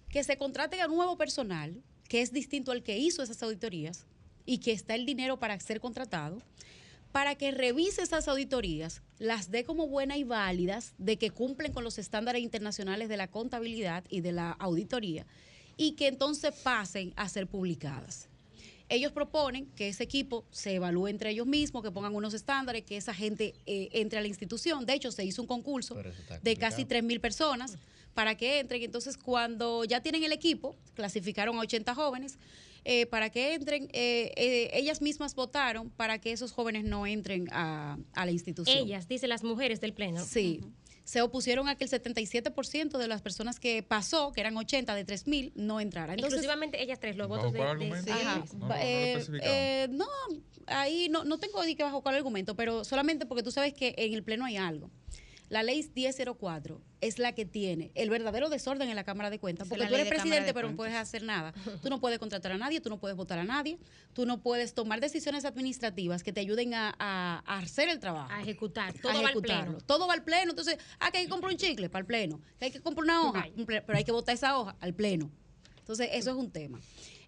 que 0.08 0.24
se 0.24 0.36
contrate 0.36 0.80
a 0.80 0.88
nuevo 0.88 1.16
personal, 1.16 1.82
que 2.08 2.20
es 2.20 2.32
distinto 2.32 2.72
al 2.72 2.82
que 2.82 2.98
hizo 2.98 3.22
esas 3.22 3.42
auditorías 3.42 4.04
y 4.44 4.58
que 4.58 4.72
está 4.72 4.94
el 4.94 5.06
dinero 5.06 5.38
para 5.38 5.58
ser 5.60 5.80
contratado, 5.80 6.42
para 7.12 7.34
que 7.34 7.50
revise 7.50 8.02
esas 8.02 8.26
auditorías, 8.26 9.02
las 9.18 9.50
dé 9.50 9.64
como 9.64 9.86
buenas 9.86 10.16
y 10.18 10.24
válidas, 10.24 10.94
de 10.96 11.18
que 11.18 11.30
cumplen 11.30 11.72
con 11.72 11.84
los 11.84 11.98
estándares 11.98 12.42
internacionales 12.42 13.08
de 13.10 13.18
la 13.18 13.28
contabilidad 13.28 14.04
y 14.08 14.20
de 14.22 14.32
la 14.32 14.50
auditoría, 14.52 15.26
y 15.82 15.92
que 15.92 16.06
entonces 16.06 16.54
pasen 16.62 17.12
a 17.16 17.28
ser 17.28 17.48
publicadas. 17.48 18.28
Ellos 18.88 19.10
proponen 19.10 19.66
que 19.74 19.88
ese 19.88 20.04
equipo 20.04 20.44
se 20.52 20.74
evalúe 20.74 21.08
entre 21.08 21.30
ellos 21.30 21.46
mismos, 21.46 21.82
que 21.82 21.90
pongan 21.90 22.14
unos 22.14 22.34
estándares, 22.34 22.84
que 22.84 22.96
esa 22.96 23.12
gente 23.12 23.54
eh, 23.66 23.88
entre 23.92 24.18
a 24.18 24.22
la 24.22 24.28
institución. 24.28 24.86
De 24.86 24.92
hecho, 24.94 25.10
se 25.10 25.24
hizo 25.24 25.42
un 25.42 25.48
concurso 25.48 25.96
de 26.42 26.56
casi 26.56 26.84
3.000 26.84 27.20
personas 27.20 27.78
para 28.14 28.36
que 28.36 28.60
entren. 28.60 28.82
Entonces, 28.82 29.16
cuando 29.16 29.84
ya 29.84 30.02
tienen 30.02 30.22
el 30.22 30.32
equipo, 30.32 30.76
clasificaron 30.94 31.56
a 31.56 31.60
80 31.60 31.94
jóvenes, 31.94 32.38
eh, 32.84 33.06
para 33.06 33.30
que 33.30 33.54
entren, 33.54 33.84
eh, 33.92 34.32
eh, 34.36 34.70
ellas 34.74 35.00
mismas 35.00 35.34
votaron 35.34 35.90
para 35.90 36.20
que 36.20 36.30
esos 36.30 36.52
jóvenes 36.52 36.84
no 36.84 37.06
entren 37.06 37.48
a, 37.50 37.98
a 38.12 38.26
la 38.26 38.30
institución. 38.32 38.76
Ellas, 38.76 39.08
dice 39.08 39.26
las 39.26 39.42
mujeres 39.42 39.80
del 39.80 39.94
Pleno. 39.94 40.24
Sí. 40.24 40.60
Se 41.04 41.22
opusieron 41.22 41.68
a 41.68 41.76
que 41.76 41.84
el 41.84 41.90
77% 41.90 42.98
de 42.98 43.08
las 43.08 43.22
personas 43.22 43.58
que 43.58 43.82
pasó, 43.82 44.32
que 44.32 44.40
eran 44.40 44.56
80 44.56 44.94
de 44.94 45.06
3.000, 45.06 45.52
no 45.54 45.80
entraran. 45.80 46.14
Entonces, 46.18 46.38
Exclusivamente 46.38 46.82
ellas 46.82 47.00
tres, 47.00 47.16
los 47.16 47.28
¿Bajo 47.28 47.50
votos 47.50 47.52
de, 47.52 48.12
Ajá. 48.12 48.44
No, 48.54 48.74
eh, 48.76 49.24
eh, 49.42 49.88
no, 49.90 50.06
ahí 50.66 51.08
no, 51.10 51.24
no 51.24 51.38
tengo 51.38 51.64
ni 51.64 51.74
que 51.74 51.82
bajo 51.82 52.02
cuál 52.02 52.14
argumento, 52.14 52.54
pero 52.54 52.84
solamente 52.84 53.26
porque 53.26 53.42
tú 53.42 53.50
sabes 53.50 53.74
que 53.74 53.94
en 53.96 54.14
el 54.14 54.22
Pleno 54.22 54.44
hay 54.44 54.56
algo. 54.56 54.90
La 55.52 55.62
ley 55.62 55.86
1004 55.94 56.80
es 57.02 57.18
la 57.18 57.32
que 57.34 57.44
tiene 57.44 57.90
el 57.94 58.08
verdadero 58.08 58.48
desorden 58.48 58.88
en 58.88 58.96
la 58.96 59.04
Cámara 59.04 59.28
de 59.28 59.38
Cuentas, 59.38 59.68
porque 59.68 59.84
tú 59.86 59.94
eres 59.94 60.08
presidente, 60.08 60.46
de 60.46 60.54
pero 60.54 60.70
no 60.70 60.76
puedes 60.76 60.94
hacer 60.94 61.22
nada. 61.24 61.52
Tú 61.82 61.90
no 61.90 62.00
puedes 62.00 62.18
contratar 62.18 62.52
a 62.52 62.56
nadie, 62.56 62.80
tú 62.80 62.88
no 62.88 62.98
puedes 62.98 63.18
votar 63.18 63.38
a 63.38 63.44
nadie, 63.44 63.78
tú 64.14 64.24
no 64.24 64.40
puedes 64.40 64.72
tomar 64.72 65.00
decisiones 65.02 65.44
administrativas 65.44 66.22
que 66.22 66.32
te 66.32 66.40
ayuden 66.40 66.72
a, 66.72 66.94
a- 66.98 67.42
a 67.44 67.58
hacer 67.58 67.90
el 67.90 67.98
trabajo. 67.98 68.32
A 68.32 68.40
ejecutar. 68.40 68.94
a 68.96 69.00
Todo 69.02 69.12
va 69.12 69.18
al 69.18 69.24
ejecutarlo. 69.26 69.64
Pleno. 69.72 69.80
Todo 69.86 70.06
va 70.06 70.14
al 70.14 70.24
pleno. 70.24 70.50
Entonces, 70.52 70.78
ah, 71.00 71.10
que 71.10 71.18
hay 71.18 71.24
que 71.24 71.30
comprar 71.30 71.52
un 71.52 71.58
chicle 71.58 71.90
para 71.90 72.00
el 72.00 72.06
pleno, 72.06 72.40
que 72.58 72.64
hay 72.64 72.70
que 72.70 72.80
comprar 72.80 73.04
una 73.04 73.22
hoja, 73.28 73.46
pero 73.66 73.98
hay 73.98 74.04
que 74.04 74.12
votar 74.12 74.34
esa 74.34 74.58
hoja 74.58 74.74
al 74.80 74.94
pleno. 74.94 75.30
Entonces, 75.80 76.08
eso 76.12 76.30
es 76.30 76.36
un 76.36 76.50
tema. 76.50 76.80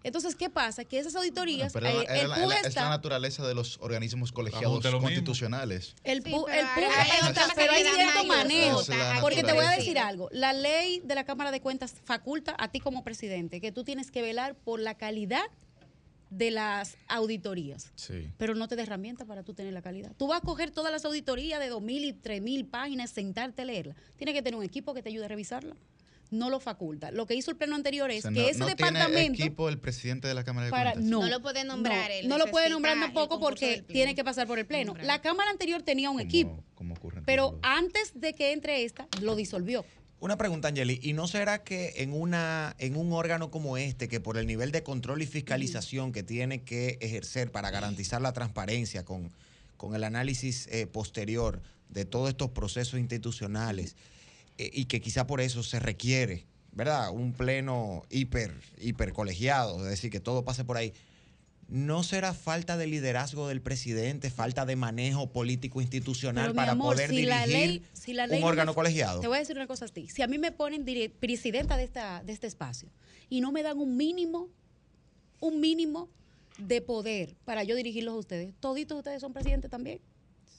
Entonces, 0.05 0.35
¿qué 0.35 0.51
pasa? 0.51 0.85
Que 0.85 0.99
esas 0.99 1.15
auditorías, 1.15 1.73
Pero 1.73 1.87
eh, 1.87 2.05
el 2.09 2.29
la- 2.29 2.59
es 2.63 2.75
la 2.75 2.89
naturaleza 2.89 3.45
de 3.47 3.55
los 3.55 3.79
organismos 3.81 4.31
colegiados 4.31 4.85
constitucionales. 4.85 5.95
El, 6.03 6.23
Sí, 6.23 6.29
pero 6.31 6.47
el 6.47 6.65
PUG 6.75 6.91
hay 6.93 7.29
está, 7.29 7.47
pero 7.55 7.73
hay 7.73 7.83
cierto 7.83 8.23
manejo. 8.25 8.81
Porque 9.19 9.43
te 9.43 9.53
voy 9.53 9.65
a 9.65 9.71
decir 9.71 9.97
algo. 9.97 10.29
La 10.31 10.53
ley 10.53 11.01
de 11.03 11.15
la 11.15 11.23
Cámara 11.23 11.49
de 11.51 11.59
Cuentas 11.59 11.95
faculta 12.03 12.55
a 12.59 12.67
ti 12.71 12.79
como 12.79 13.03
presidente 13.03 13.59
que 13.59 13.71
tú 13.71 13.83
tienes 13.83 14.11
que 14.11 14.21
velar 14.21 14.53
por 14.53 14.79
la 14.79 14.93
calidad 14.95 15.43
de 16.29 16.51
las 16.51 16.97
auditorías. 17.07 17.91
Sí. 17.95 18.29
Pero 18.37 18.53
no 18.53 18.67
te 18.67 18.75
da 18.75 18.83
herramientas 18.83 19.27
para 19.27 19.41
tú 19.41 19.55
tener 19.55 19.73
la 19.73 19.81
calidad. 19.81 20.11
Tú 20.17 20.27
vas 20.27 20.39
a 20.39 20.45
coger 20.45 20.69
todas 20.69 20.91
las 20.91 21.03
auditorías 21.05 21.59
de 21.59 21.71
2.000 21.71 22.03
y 22.03 22.13
3.000 22.13 22.69
páginas, 22.69 23.09
sentarte 23.09 23.63
a 23.63 23.65
leerla. 23.65 23.95
Tienes 24.17 24.35
que 24.35 24.43
tener 24.43 24.57
un 24.57 24.63
equipo 24.65 24.93
que 24.93 25.01
te 25.01 25.09
ayude 25.09 25.25
a 25.25 25.29
revisarla. 25.29 25.75
No 26.31 26.49
lo 26.49 26.59
faculta. 26.59 27.11
Lo 27.11 27.25
que 27.27 27.35
hizo 27.35 27.51
el 27.51 27.57
pleno 27.57 27.75
anterior 27.75 28.09
es 28.11 28.19
O 28.19 28.21
sea, 28.23 28.31
que 28.31 28.41
no, 28.41 28.47
ese 28.47 28.59
no 28.59 28.65
tiene 28.75 28.91
departamento... 28.91 29.43
equipo 29.43 29.69
el 29.69 29.77
presidente 29.79 30.27
de 30.27 30.33
la 30.33 30.43
Cámara 30.43 30.65
de 30.65 30.71
Para, 30.71 30.93
Cuentas. 30.93 31.09
no, 31.09 31.21
No 31.21 31.27
lo 31.29 31.41
puede 31.41 31.63
nombrar 31.63 32.09
No, 32.09 32.13
él, 32.15 32.27
no 32.27 32.37
lo 32.37 32.47
puede 32.47 32.69
nombrar 32.69 32.99
tampoco 32.99 33.39
porque 33.39 33.83
tiene 33.87 34.15
que 34.15 34.23
pasar 34.23 34.47
por 34.47 34.59
el 34.59 34.65
pleno. 34.65 34.87
Nombrar. 34.87 35.05
La 35.05 35.21
Cámara 35.21 35.49
anterior 35.51 35.81
tenía 35.83 36.09
un 36.09 36.19
equipo, 36.19 36.63
Como 36.73 36.95
ocurre 36.95 37.19
en 37.19 37.25
pero 37.25 37.51
los- 37.51 37.59
antes 37.63 38.11
de 38.15 38.33
que 38.33 38.51
entre 38.53 38.83
esta, 38.83 39.07
lo 39.21 39.35
disolvió. 39.35 39.85
Una 40.19 40.37
pregunta, 40.37 40.69
Angeli, 40.69 40.99
¿y 41.03 41.13
no 41.13 41.27
será 41.27 41.63
que 41.63 41.93
en 41.97 42.13
una 42.13 42.75
en 42.79 42.95
un 42.95 43.11
órgano 43.13 43.51
como 43.51 43.77
este, 43.77 44.07
que 44.07 44.19
por 44.19 44.37
el 44.37 44.47
nivel 44.47 44.71
de 44.71 44.81
control 44.81 45.21
y 45.21 45.25
fiscalización 45.27 46.11
que 46.13 46.23
tiene 46.23 46.63
que 46.63 46.97
ejercer 47.01 47.51
para 47.51 47.69
garantizar 47.69 48.21
la 48.21 48.31
transparencia 48.33 49.03
con, 49.05 49.29
con 49.77 49.93
el 49.93 50.03
análisis 50.05 50.67
eh, 50.71 50.87
posterior 50.87 51.61
de 51.89 52.05
todos 52.05 52.29
estos 52.29 52.49
procesos 52.49 52.99
institucionales, 52.99 53.95
y 54.57 54.85
que 54.85 55.01
quizá 55.01 55.27
por 55.27 55.41
eso 55.41 55.63
se 55.63 55.79
requiere, 55.79 56.45
¿verdad? 56.71 57.11
Un 57.11 57.33
pleno 57.33 58.03
hiper, 58.09 58.53
hiper 58.79 59.13
colegiado, 59.13 59.83
es 59.83 59.89
decir, 59.89 60.09
que 60.11 60.19
todo 60.19 60.43
pase 60.45 60.63
por 60.63 60.77
ahí. 60.77 60.93
¿No 61.67 62.03
será 62.03 62.33
falta 62.35 62.77
de 62.77 62.85
liderazgo 62.85 63.47
del 63.47 63.59
presidente, 63.59 64.29
falta 64.29 64.67
de 64.67 64.75
manejo 64.75 65.31
político 65.31 65.81
institucional 65.81 66.43
Pero, 66.45 66.55
para 66.55 66.73
amor, 66.73 66.93
poder 66.93 67.09
si 67.09 67.23
la 67.23 67.45
dirigir 67.47 67.69
ley- 67.69 67.83
si 67.93 68.13
la 68.13 68.27
ley 68.27 68.37
un 68.37 68.43
me- 68.43 68.49
órgano 68.49 68.75
colegiado? 68.75 69.19
Te 69.19 69.27
voy 69.27 69.37
a 69.37 69.39
decir 69.39 69.55
una 69.55 69.65
cosa 69.65 69.85
a 69.85 69.87
ti. 69.87 70.07
Si 70.09 70.21
a 70.21 70.27
mí 70.27 70.37
me 70.37 70.51
ponen 70.51 70.85
presidenta 71.19 71.75
de, 71.75 71.83
esta, 71.83 72.21
de 72.23 72.33
este 72.33 72.45
espacio 72.45 72.89
y 73.29 73.41
no 73.41 73.51
me 73.51 73.63
dan 73.63 73.79
un 73.79 73.97
mínimo, 73.97 74.47
un 75.39 75.59
mínimo 75.59 76.07
de 76.59 76.81
poder 76.81 77.35
para 77.45 77.63
yo 77.63 77.75
dirigirlos 77.75 78.13
a 78.13 78.17
ustedes, 78.17 78.53
toditos 78.59 78.99
ustedes 78.99 79.19
son 79.21 79.33
presidentes 79.33 79.71
también. 79.71 79.99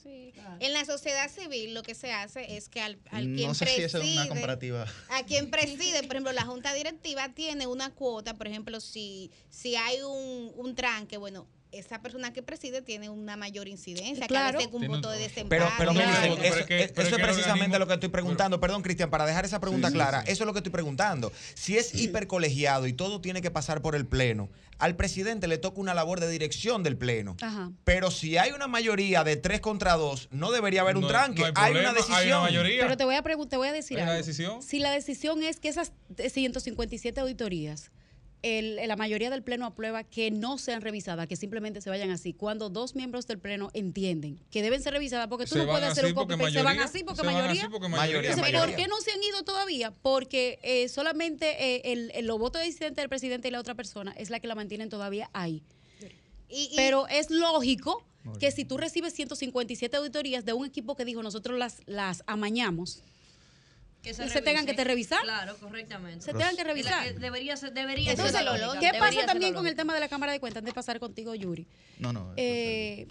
Sí. 0.07 0.33
En 0.61 0.71
la 0.73 0.85
sociedad 0.85 1.29
civil 1.29 1.73
lo 1.73 1.83
que 1.83 1.93
se 1.93 2.13
hace 2.13 2.55
es 2.55 2.69
que 2.69 2.79
al, 2.81 2.97
al 3.11 3.23
quien 3.25 3.47
No 3.49 3.53
sé 3.53 3.65
si 3.65 3.81
esa 3.81 3.97
es 3.97 4.03
una 4.05 4.21
preside- 4.23 4.27
comparativa. 4.29 4.85
a 5.09 5.23
quien 5.25 5.51
preside, 5.51 6.03
por 6.03 6.13
ejemplo, 6.15 6.31
la 6.31 6.45
junta 6.45 6.73
directiva 6.73 7.27
tiene 7.33 7.67
una 7.67 7.93
cuota, 7.93 8.33
por 8.35 8.47
ejemplo, 8.47 8.79
si, 8.79 9.29
si 9.49 9.75
hay 9.75 9.97
un, 10.01 10.53
un 10.55 10.75
tranque, 10.75 11.17
bueno, 11.17 11.45
esa 11.71 12.01
persona 12.01 12.31
que 12.33 12.41
preside 12.43 12.81
tiene 12.81 13.09
una 13.09 13.35
mayor 13.37 13.67
incidencia, 13.67 14.19
que 14.19 14.23
a 14.23 14.27
Claro. 14.27 14.57
veces 14.59 14.71
con 14.71 14.81
un 14.81 14.87
voto 14.87 15.09
de 15.09 15.19
desempate. 15.19 15.49
Pero, 15.49 15.65
pero 15.77 15.93
pero- 15.93 16.09
eso, 16.09 16.37
pero 16.39 16.55
es 16.55 16.65
que- 16.65 16.83
eso 17.01 17.17
que 17.17 17.23
precisamente 17.23 17.77
lo 17.79 17.87
que 17.87 17.93
estoy 17.95 18.09
preguntando. 18.09 18.59
Perdón, 18.59 18.81
Cristian, 18.83 19.09
para 19.09 19.25
dejar 19.25 19.45
esa 19.45 19.59
pregunta 19.59 19.89
Sí, 19.89 19.93
clara, 19.93 20.21
sí. 20.25 20.31
eso 20.31 20.43
es 20.43 20.47
lo 20.47 20.53
que 20.53 20.59
estoy 20.59 20.71
preguntando. 20.71 21.31
Si 21.55 21.77
es 21.77 21.93
hipercolegiado 21.95 22.87
y 22.87 22.93
todo 22.93 23.21
tiene 23.21 23.41
que 23.41 23.51
pasar 23.51 23.81
por 23.81 23.95
el 23.95 24.05
Pleno, 24.05 24.49
al 24.79 24.95
presidente 24.95 25.47
le 25.47 25.57
toca 25.57 25.79
una 25.81 25.93
labor 25.93 26.19
de 26.19 26.29
dirección 26.29 26.83
del 26.83 26.97
Pleno. 26.97 27.35
Ajá. 27.41 27.71
Pero 27.83 28.11
si 28.11 28.37
hay 28.37 28.51
una 28.51 28.67
mayoría 28.67 29.23
de 29.23 29.35
tres 29.35 29.59
contra 29.59 29.95
dos, 29.95 30.27
no 30.31 30.51
debería 30.51 30.81
haber 30.81 30.95
un 30.95 31.01
No- 31.03 31.07
tranque. 31.07 31.39
no 31.41 31.45
hay 31.47 31.53
hay, 31.55 31.71
problema, 31.71 31.89
una 31.89 31.97
decisión. 31.97 32.17
hay 32.19 32.27
una 32.27 32.41
mayoría. 32.41 32.81
Pero 32.83 32.97
te 32.97 33.03
voy 33.05 33.15
a 33.15 33.21
preguntar, 33.23 33.49
te 33.49 33.57
voy 33.57 33.67
a 33.67 33.73
decir 33.73 33.97
¿Hay 33.97 34.03
una 34.03 34.11
algo. 34.13 34.25
decisión? 34.25 34.61
Si 34.61 34.79
la 34.79 34.91
decisión 34.91 35.43
es 35.43 35.59
que 35.59 35.67
esas 35.69 35.91
157 36.31 37.19
auditorías, 37.19 37.91
el- 38.43 38.75
la 38.87 38.95
mayoría 38.95 39.29
del 39.29 39.41
pleno 39.43 39.65
aprueba 39.65 40.03
que 40.03 40.29
no 40.31 40.57
sean 40.57 40.81
revisadas, 40.81 41.27
que 41.27 41.35
simplemente 41.35 41.81
se 41.81 41.89
vayan 41.89 42.11
así. 42.11 42.33
Cuando 42.33 42.69
dos 42.69 42.95
miembros 42.95 43.25
del 43.27 43.39
pleno 43.39 43.69
entienden 43.73 44.39
que 44.51 44.61
deben 44.61 44.81
ser 44.81 44.93
revisadas, 44.93 45.27
porque 45.27 45.45
tú 45.45 45.55
Se 45.55 45.59
no 45.65 45.67
puedes 45.71 45.89
hacer 45.89 46.05
un 46.05 46.13
copy 46.13 46.33
porque 46.35 46.43
paste, 46.43 46.59
se 46.59 46.63
van 46.63 46.75
mayoría, 46.77 46.85
así 46.85 47.03
porque 47.03 47.19
se 47.21 47.25
van 47.25 47.33
mayoría. 47.35 47.61
así 47.63 47.69
porque 47.71 47.87
Mayoría, 47.87 47.97
mayoría. 47.97 48.29
Entonces, 48.31 48.53
mayoría. 48.53 48.75
¿por 48.75 48.83
qué 48.83 48.87
no 48.89 49.01
se 49.01 49.11
han 49.11 49.23
ido 49.23 49.43
todavía? 49.43 49.91
Porque 50.03 50.59
eh, 50.61 50.87
solamente 50.87 51.75
eh, 51.75 51.81
el, 51.91 52.11
el- 52.13 52.25
los 52.27 52.37
votos 52.39 52.61
de 52.61 52.67
disidente 52.67 53.01
del 53.01 53.09
presidente 53.09 53.47
y 53.47 53.51
la 53.51 53.59
otra 53.59 53.75
persona 53.75 54.13
es 54.17 54.29
la 54.29 54.39
que 54.39 54.47
la 54.47 54.55
mantienen 54.55 54.89
todavía 54.89 55.29
ahí. 55.33 55.63
Y- 56.49 56.69
y- 56.71 56.75
Pero 56.75 57.07
es 57.07 57.29
lógico 57.31 58.03
que 58.39 58.51
si 58.51 58.65
tú 58.65 58.77
recibes 58.77 59.13
157 59.13 59.95
auditorías 59.97 60.43
de 60.45 60.51
un 60.53 60.65
equipo 60.65 60.95
que 60.95 61.05
dijo 61.05 61.23
nosotros 61.23 61.57
las, 61.57 61.77
las 61.85 62.23
amañamos, 62.27 63.01
Que 64.15 64.29
se 64.29 64.41
tengan 64.41 64.65
que 64.65 64.73
te 64.73 64.83
revisar. 64.83 65.21
Claro, 65.23 65.55
correctamente. 65.57 66.25
Se 66.25 66.31
tengan 66.31 66.55
que 66.55 66.63
revisar. 66.63 67.03
que 67.05 67.13
Debería 67.19 67.57
ser, 67.57 67.73
debería 67.73 68.13
Eso 68.13 68.17
ser 68.23 68.27
es 68.27 68.33
la 68.33 68.41
lo 68.41 68.51
lógica, 68.51 68.65
lógico. 68.67 68.79
¿Qué 68.81 68.85
debería 68.87 68.99
pasa 69.07 69.19
ser 69.19 69.25
también 69.25 69.53
con 69.53 69.67
el 69.67 69.75
tema 69.75 69.93
de 69.93 69.99
la 69.99 70.07
Cámara 70.09 70.31
de 70.31 70.39
Cuentas? 70.39 70.59
Antes 70.61 70.73
de 70.73 70.75
pasar 70.75 70.99
contigo, 70.99 71.35
Yuri. 71.35 71.67
No, 71.99 72.13
no. 72.13 72.33
Eh, 72.37 73.07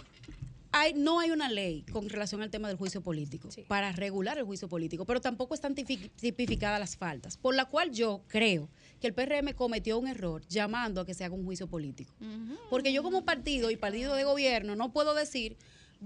hay, 0.73 0.93
no 0.94 1.20
hay 1.20 1.31
una 1.31 1.48
ley 1.48 1.85
con 1.90 2.09
relación 2.09 2.43
al 2.43 2.51
tema 2.51 2.68
del 2.68 2.77
juicio 2.77 3.01
político 3.01 3.48
para 3.66 3.93
regular 3.93 4.36
el 4.36 4.44
juicio 4.44 4.68
político, 4.68 5.06
pero 5.06 5.20
tampoco 5.23 5.55
están 5.55 5.74
tipi- 5.74 6.10
tipificadas 6.20 6.78
las 6.78 6.97
faltas, 6.97 7.36
por 7.39 7.55
la 7.55 7.64
cual 7.64 7.93
yo 7.93 8.23
creo 8.28 8.68
que 9.01 9.06
el 9.06 9.14
PRM 9.14 9.55
cometió 9.55 9.98
un 9.98 10.06
error 10.06 10.43
llamando 10.48 11.01
a 11.01 11.06
que 11.06 11.14
se 11.14 11.24
haga 11.24 11.35
un 11.35 11.44
juicio 11.44 11.66
político. 11.66 12.12
Porque 12.68 12.93
yo 12.93 13.02
como 13.02 13.24
partido 13.24 13.70
y 13.70 13.77
partido 13.77 14.14
de 14.14 14.24
gobierno 14.24 14.77
no 14.77 14.93
puedo 14.93 15.14
decir, 15.14 15.56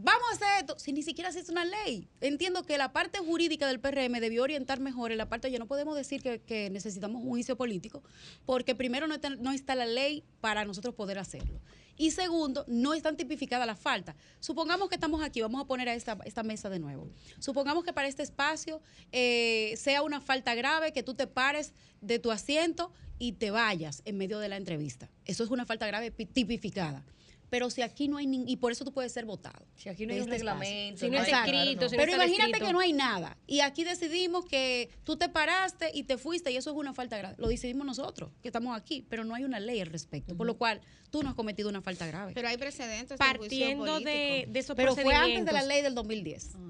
vamos 0.03 0.23
a 0.31 0.35
hacer 0.35 0.49
esto, 0.61 0.79
si 0.79 0.93
ni 0.93 1.03
siquiera 1.03 1.31
se 1.33 1.41
una 1.51 1.65
ley. 1.65 2.09
Entiendo 2.21 2.63
que 2.63 2.79
la 2.79 2.93
parte 2.93 3.19
jurídica 3.19 3.67
del 3.67 3.81
PRM 3.81 4.21
debió 4.21 4.43
orientar 4.43 4.81
mejor 4.81 5.13
en 5.13 5.19
la 5.19 5.29
parte, 5.29 5.51
ya 5.51 5.59
no 5.59 5.67
podemos 5.67 5.97
decir 5.97 6.23
que, 6.23 6.71
necesitamos 6.71 7.23
un 7.23 7.29
juicio 7.29 7.57
político, 7.57 8.03
porque 8.47 8.75
primero 8.75 9.07
no 9.07 9.15
está, 9.53 9.75
la 9.75 9.87
ley 9.87 10.25
para 10.41 10.65
nosotros 10.65 10.95
poder 10.95 11.19
hacerlo. 11.19 11.61
Y 11.97 12.13
segundo, 12.13 12.65
no 12.67 12.95
están 12.95 13.17
tipificadas 13.17 13.67
las 13.67 13.79
faltas. 13.79 14.17
Supongamos 14.39 14.89
que 14.89 14.95
estamos 14.95 15.23
aquí, 15.23 15.43
vamos 15.43 15.61
a 15.61 15.67
poner 15.67 15.89
a 15.89 15.95
esta, 15.95 16.43
mesa 16.43 16.71
de 16.71 16.79
nuevo. 16.79 17.11
Supongamos 17.39 17.85
que 17.85 17.93
para 17.93 18.09
este 18.09 18.23
espacio 18.23 18.81
eh, 19.13 19.75
sea 19.77 20.03
una 20.03 20.21
falta 20.21 20.55
grave, 20.55 20.93
que 20.93 21.03
tú 21.03 21.15
te 21.15 21.27
pares 21.27 21.75
de 22.01 22.19
tu 22.19 22.31
asiento 22.31 22.93
y 23.19 23.33
te 23.33 23.51
vayas 23.51 24.01
en 24.07 24.17
medio 24.17 24.39
de 24.39 24.49
la 24.49 24.57
entrevista. 24.57 25.11
Eso 25.27 25.45
es 25.45 25.51
una 25.51 25.67
falta 25.67 25.87
grave 25.87 26.11
pi- 26.11 26.25
tipificada. 26.27 27.05
Pero 27.51 27.69
si 27.69 27.83
aquí 27.83 28.09
no 28.09 28.17
hay 28.17 28.27
ni, 28.27 28.45
y 28.51 28.57
por 28.57 28.73
eso 28.73 28.85
tú 28.85 28.93
puedes 28.93 29.13
ser 29.13 29.27
votado. 29.27 29.67
Si 29.77 29.89
aquí 29.89 30.07
no 30.07 30.13
hay 30.13 30.21
un 30.21 30.25
este 30.25 30.37
reglamento, 30.37 31.01
Si 31.01 31.11
no 31.11 31.19
está 31.19 31.45
escrito, 31.45 31.89
si 31.89 31.97
no 31.97 32.01
Pero 32.01 32.13
está 32.13 32.25
imagínate 32.27 32.65
que 32.65 32.73
no 32.73 32.81
hay 32.81 32.93
nada. 32.93 33.37
Y 33.47 33.61
aquí 33.61 33.85
decidimos 33.85 34.45
que 34.47 34.89
tú 35.05 35.17
te 35.17 35.29
paraste 35.29 35.91
y 35.93 36.05
te 36.05 36.17
fuiste 36.17 36.53
y 36.53 36.57
eso 36.57 36.71
es 36.71 36.77
una 36.77 36.95
falta 36.95 37.19
grave. 37.19 37.35
Lo 37.39 37.49
decidimos 37.49 37.85
nosotros, 37.87 38.31
que 38.41 38.49
estamos 38.49 38.77
aquí, 38.77 39.05
pero 39.09 39.25
no 39.25 39.35
hay 39.35 39.45
una 39.45 39.59
ley 39.61 39.81
al 39.81 39.89
respecto. 39.89 40.37
Por 40.37 40.47
lo 40.47 40.57
cual, 40.57 40.81
tú 41.11 41.23
no 41.23 41.29
has 41.31 41.35
cometido 41.35 41.69
una 41.69 41.83
falta 41.83 42.07
grave. 42.07 42.33
Pero 42.35 42.49
hay 42.49 42.57
precedentes. 42.57 43.19
Partiendo 43.19 43.99
de, 44.01 44.47
de 44.49 44.59
esos 44.59 44.77
Pero 44.77 44.95
fue 44.95 45.15
antes 45.15 45.45
de 45.45 45.51
procedimientos. 45.51 45.55
la 45.55 45.63
ley 45.65 45.83
del 45.83 45.95
2010. 45.95 46.49
Par- 46.53 46.61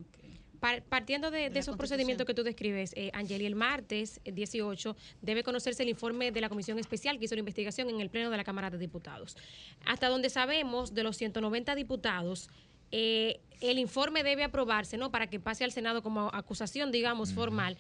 partiendo 0.88 1.30
de, 1.30 1.50
de 1.50 1.58
esos 1.58 1.76
procedimientos 1.76 2.26
que 2.26 2.34
tú 2.34 2.42
describes, 2.42 2.92
eh, 2.96 3.10
Angeli, 3.14 3.46
el 3.46 3.54
martes 3.54 4.20
eh, 4.24 4.32
18 4.32 4.96
debe 5.22 5.42
conocerse 5.42 5.82
el 5.82 5.88
informe 5.88 6.32
de 6.32 6.40
la 6.40 6.48
Comisión 6.48 6.78
Especial 6.78 7.18
que 7.18 7.24
hizo 7.24 7.34
la 7.34 7.40
investigación 7.40 7.88
en 7.88 8.00
el 8.00 8.10
Pleno 8.10 8.30
de 8.30 8.36
la 8.36 8.44
Cámara 8.44 8.70
de 8.70 8.78
Diputados. 8.78 9.36
Hasta 9.86 10.08
donde 10.08 10.30
sabemos, 10.30 10.94
de 10.94 11.02
los 11.02 11.16
190 11.16 11.74
diputados, 11.74 12.48
eh, 12.92 13.40
el 13.60 13.78
informe 13.78 14.22
debe 14.22 14.44
aprobarse, 14.44 14.96
¿no? 14.96 15.10
Para 15.10 15.28
que 15.28 15.40
pase 15.40 15.64
al 15.64 15.72
Senado 15.72 16.02
como 16.02 16.28
acusación, 16.32 16.90
digamos, 16.92 17.32
formal, 17.32 17.76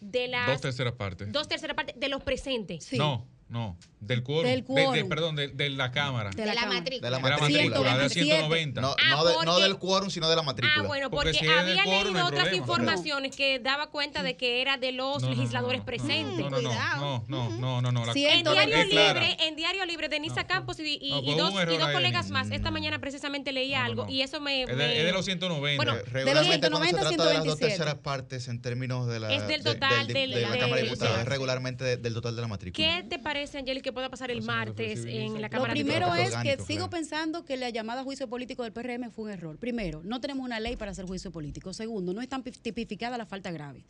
de 0.00 0.28
las 0.28 0.46
Dos 0.48 0.60
terceras 0.62 0.94
partes. 0.94 1.30
dos 1.30 1.46
terceras 1.46 1.76
partes 1.76 1.94
de 1.98 2.08
los 2.08 2.22
presentes. 2.22 2.92
No, 2.94 3.26
no. 3.50 3.76
Del 4.00 4.22
quórum. 4.22 4.44
Del 4.50 4.64
De- 4.64 4.74
de- 4.74 4.84
quórum. 4.86 5.08
perdón, 5.10 5.36
de, 5.36 5.48
de 5.48 5.68
la 5.68 5.90
Cámara. 5.92 6.30
De 6.30 6.46
la 6.46 6.54
Cámara. 6.54 6.72
matrícula. 6.80 7.06
De 7.06 7.10
la 7.10 7.16
De 7.18 7.22
la 7.22 7.36
matrícula. 7.36 7.98
de 7.98 8.08
190. 8.08 8.80
No, 8.80 8.96
Ah, 8.98 9.10
no, 9.10 9.24
de- 9.26 9.44
no 9.44 9.58
del 9.60 9.76
quórum, 9.78 10.08
sino 10.08 10.26
de 10.30 10.36
la 10.36 10.42
matrícula. 10.42 10.82
Ah, 10.84 10.86
bueno, 10.86 11.10
porque, 11.10 11.32
Porque 11.32 11.38
si 11.44 11.52
había 11.52 11.84
quórum, 11.84 12.14
leído 12.14 12.26
otras 12.26 12.44
problema. 12.44 12.56
informaciones 12.56 13.36
que 13.36 13.58
daba 13.58 13.90
cuenta 13.90 14.22
de 14.22 14.36
que 14.38 14.62
era 14.62 14.78
de 14.78 14.92
los 14.92 15.20
No, 15.20 15.28
no, 15.28 15.34
no, 15.34 15.34
legisladores 15.34 15.80
no, 15.80 15.84
presentes. 15.84 16.38
No, 16.38 16.48
no, 16.48 16.60
no, 16.62 16.70
no, 16.72 17.24
no, 17.28 17.50
no, 17.50 17.82
no, 17.82 17.92
no. 17.92 18.06
La- 18.06 18.12
en 18.12 18.42
Diario. 18.44 18.84
Libre, 18.86 19.36
en 19.40 19.56
Diario 19.56 19.84
Libre, 19.84 20.08
Denisa 20.08 20.44
Campos 20.46 20.78
y, 20.80 20.98
y- 20.98 21.10
No, 21.10 21.20
y 21.20 21.34
dos, 21.36 21.52
y 21.70 21.76
dos 21.76 21.90
colegas 21.90 22.30
más. 22.30 22.50
Esta 22.50 22.70
mañana 22.70 23.00
precisamente 23.00 23.52
leía 23.52 23.84
algo 23.84 24.06
y 24.08 24.22
eso 24.22 24.40
me... 24.40 24.62
Es 24.62 24.68
de, 24.78 25.04
de 25.04 25.12
los 25.12 25.26
190. 25.26 25.76
Bueno, 25.76 25.92
cuando 25.92 26.42
se 26.42 26.50
190, 26.52 27.00
trata 27.00 27.10
de 27.10 27.34
las 27.34 27.44
dos 27.44 27.58
127. 27.58 27.66
terceras 27.68 27.94
partes 27.96 28.48
en 28.48 28.62
términos 28.62 29.06
de 29.08 29.20
la, 29.20 29.30
Es 29.32 29.46
del 29.46 29.62
de- 29.62 29.74
total 29.74 30.06
de, 30.06 30.14
de 30.14 30.26
la 30.28 30.36
de- 30.52 30.58
Cámara 30.58 30.76
de 30.76 30.82
de- 30.82 30.82
Diputados, 30.88 31.16
de- 31.16 31.22
es 31.22 31.28
regularmente 31.28 31.84
de- 31.84 31.96
del 31.98 32.14
total 32.14 32.34
de 32.36 32.42
la 32.42 32.48
matrícula. 32.48 32.86
¿Qué 32.86 33.04
te 33.08 33.18
parece, 33.18 33.39
Angeli, 33.54 33.80
que 33.80 33.92
pueda 33.92 34.10
pasar 34.10 34.30
el 34.30 34.42
martes 34.42 35.04
en 35.06 35.34
la 35.34 35.48
Lo 35.48 35.50
Cámara 35.50 35.74
de 35.74 35.80
primero 35.80 36.14
es 36.14 36.34
que 36.36 36.58
sigo 36.62 36.90
pensando 36.90 37.44
que 37.44 37.56
la 37.56 37.70
llamada 37.70 38.04
juicio 38.04 38.28
político 38.28 38.62
del 38.62 38.72
PRM 38.72 39.10
fue 39.10 39.24
un 39.24 39.30
error. 39.30 39.56
Primero, 39.56 40.02
no 40.04 40.20
tenemos 40.20 40.44
una 40.44 40.60
ley 40.60 40.76
para 40.76 40.90
hacer 40.90 41.06
juicio 41.06 41.30
político. 41.30 41.72
Segundo, 41.72 42.12
no 42.12 42.20
está 42.20 42.42
tipificada 42.42 43.16
la 43.16 43.26
falta 43.26 43.50
grave. 43.50 43.84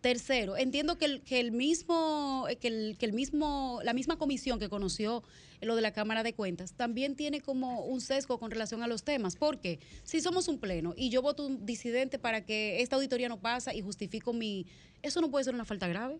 Tercero, 0.00 0.56
entiendo 0.56 0.96
que 0.96 1.04
el, 1.06 1.22
que 1.22 1.40
el 1.40 1.52
mismo, 1.52 2.46
que 2.60 2.68
el, 2.68 2.96
que 2.98 3.06
el 3.06 3.12
mismo, 3.12 3.80
la 3.84 3.92
misma 3.92 4.16
comisión 4.16 4.58
que 4.58 4.68
conoció 4.68 5.22
lo 5.60 5.76
de 5.76 5.82
la 5.82 5.92
Cámara 5.92 6.22
de 6.22 6.32
Cuentas 6.32 6.72
también 6.72 7.16
tiene 7.16 7.40
como 7.40 7.84
un 7.84 8.00
sesgo 8.00 8.38
con 8.38 8.50
relación 8.50 8.82
a 8.82 8.86
los 8.86 9.02
temas. 9.02 9.36
Porque 9.36 9.78
si 10.04 10.20
somos 10.20 10.48
un 10.48 10.58
pleno 10.58 10.94
y 10.96 11.10
yo 11.10 11.22
voto 11.22 11.46
un 11.46 11.66
disidente 11.66 12.18
para 12.18 12.44
que 12.44 12.80
esta 12.82 12.96
auditoría 12.96 13.28
no 13.28 13.40
pasa 13.40 13.74
y 13.74 13.82
justifico 13.82 14.32
mi, 14.32 14.66
eso 15.02 15.20
no 15.20 15.30
puede 15.30 15.44
ser 15.44 15.54
una 15.54 15.64
falta 15.64 15.88
grave. 15.88 16.18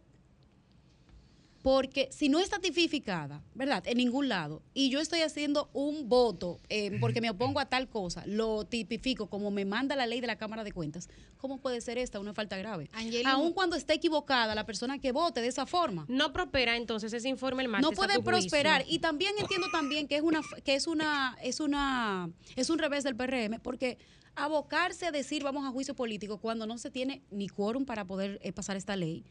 Porque 1.62 2.09
si 2.11 2.31
no 2.31 2.39
está 2.41 2.59
tipificada, 2.59 3.43
¿verdad? 3.55 3.82
En 3.87 3.99
ningún 3.99 4.28
lado, 4.31 4.62
y 4.73 4.89
yo 4.89 4.99
estoy 4.99 5.20
haciendo 5.20 5.69
un 5.74 6.09
voto 6.09 6.59
eh, 6.70 6.97
porque 7.01 7.20
me 7.20 7.28
opongo 7.28 7.61
a 7.61 7.66
tal 7.66 7.87
cosa, 7.89 8.23
lo 8.27 8.65
tipifico 8.65 9.28
como 9.28 9.51
me 9.51 9.66
manda 9.66 9.95
la 9.95 10.07
ley 10.07 10.20
de 10.23 10.27
la 10.27 10.37
Cámara 10.37 10.65
de 10.65 10.73
Cuentas, 10.73 11.09
¿cómo 11.37 11.59
puede 11.59 11.82
ser 11.82 11.99
esta 11.99 12.19
una 12.19 12.32
falta 12.32 12.57
grave? 12.57 12.89
Angeli- 12.93 13.24
Aun 13.27 13.53
cuando 13.53 13.77
esté 13.77 13.93
equivocada 13.93 14.55
la 14.55 14.65
persona 14.65 14.99
que 14.99 15.12
vote 15.12 15.43
de 15.43 15.49
esa 15.49 15.66
forma. 15.66 16.07
No 16.09 16.32
prospera 16.32 16.77
entonces 16.77 17.12
ese 17.12 17.28
informe 17.28 17.62
el 17.62 17.69
martes. 17.69 17.91
No 17.91 17.95
puede 17.95 18.15
a 18.15 18.16
tu 18.16 18.24
prosperar. 18.24 18.81
juicio. 18.82 18.97
Y 18.97 18.99
también 19.01 19.32
entiendo 19.39 19.66
también 19.70 20.09
que 20.09 20.16
es 20.16 20.23
una 20.23 20.41
que 20.65 20.74
es 20.74 20.87
una 20.87 21.37
es 21.43 21.61
una 21.61 22.31
es 22.57 22.70
un 22.70 22.78
revés 22.78 23.05
del 23.05 23.16
PRM 23.16 23.61
porque 23.62 23.99
abocarse 24.45 25.07
a 25.07 25.11
decir 25.12 25.43
vamos 25.43 25.65
a 25.67 25.71
juicio 25.71 25.95
político 25.95 26.39
cuando 26.39 26.67
no 26.67 26.79
se 26.79 26.91
tiene 26.91 27.23
ni 27.31 27.49
quórum 27.49 27.85
para 27.85 28.05
poder 28.05 28.39
eh, 28.43 28.53
pasar 28.53 28.77
esta 28.77 28.97
ley. 28.97 29.25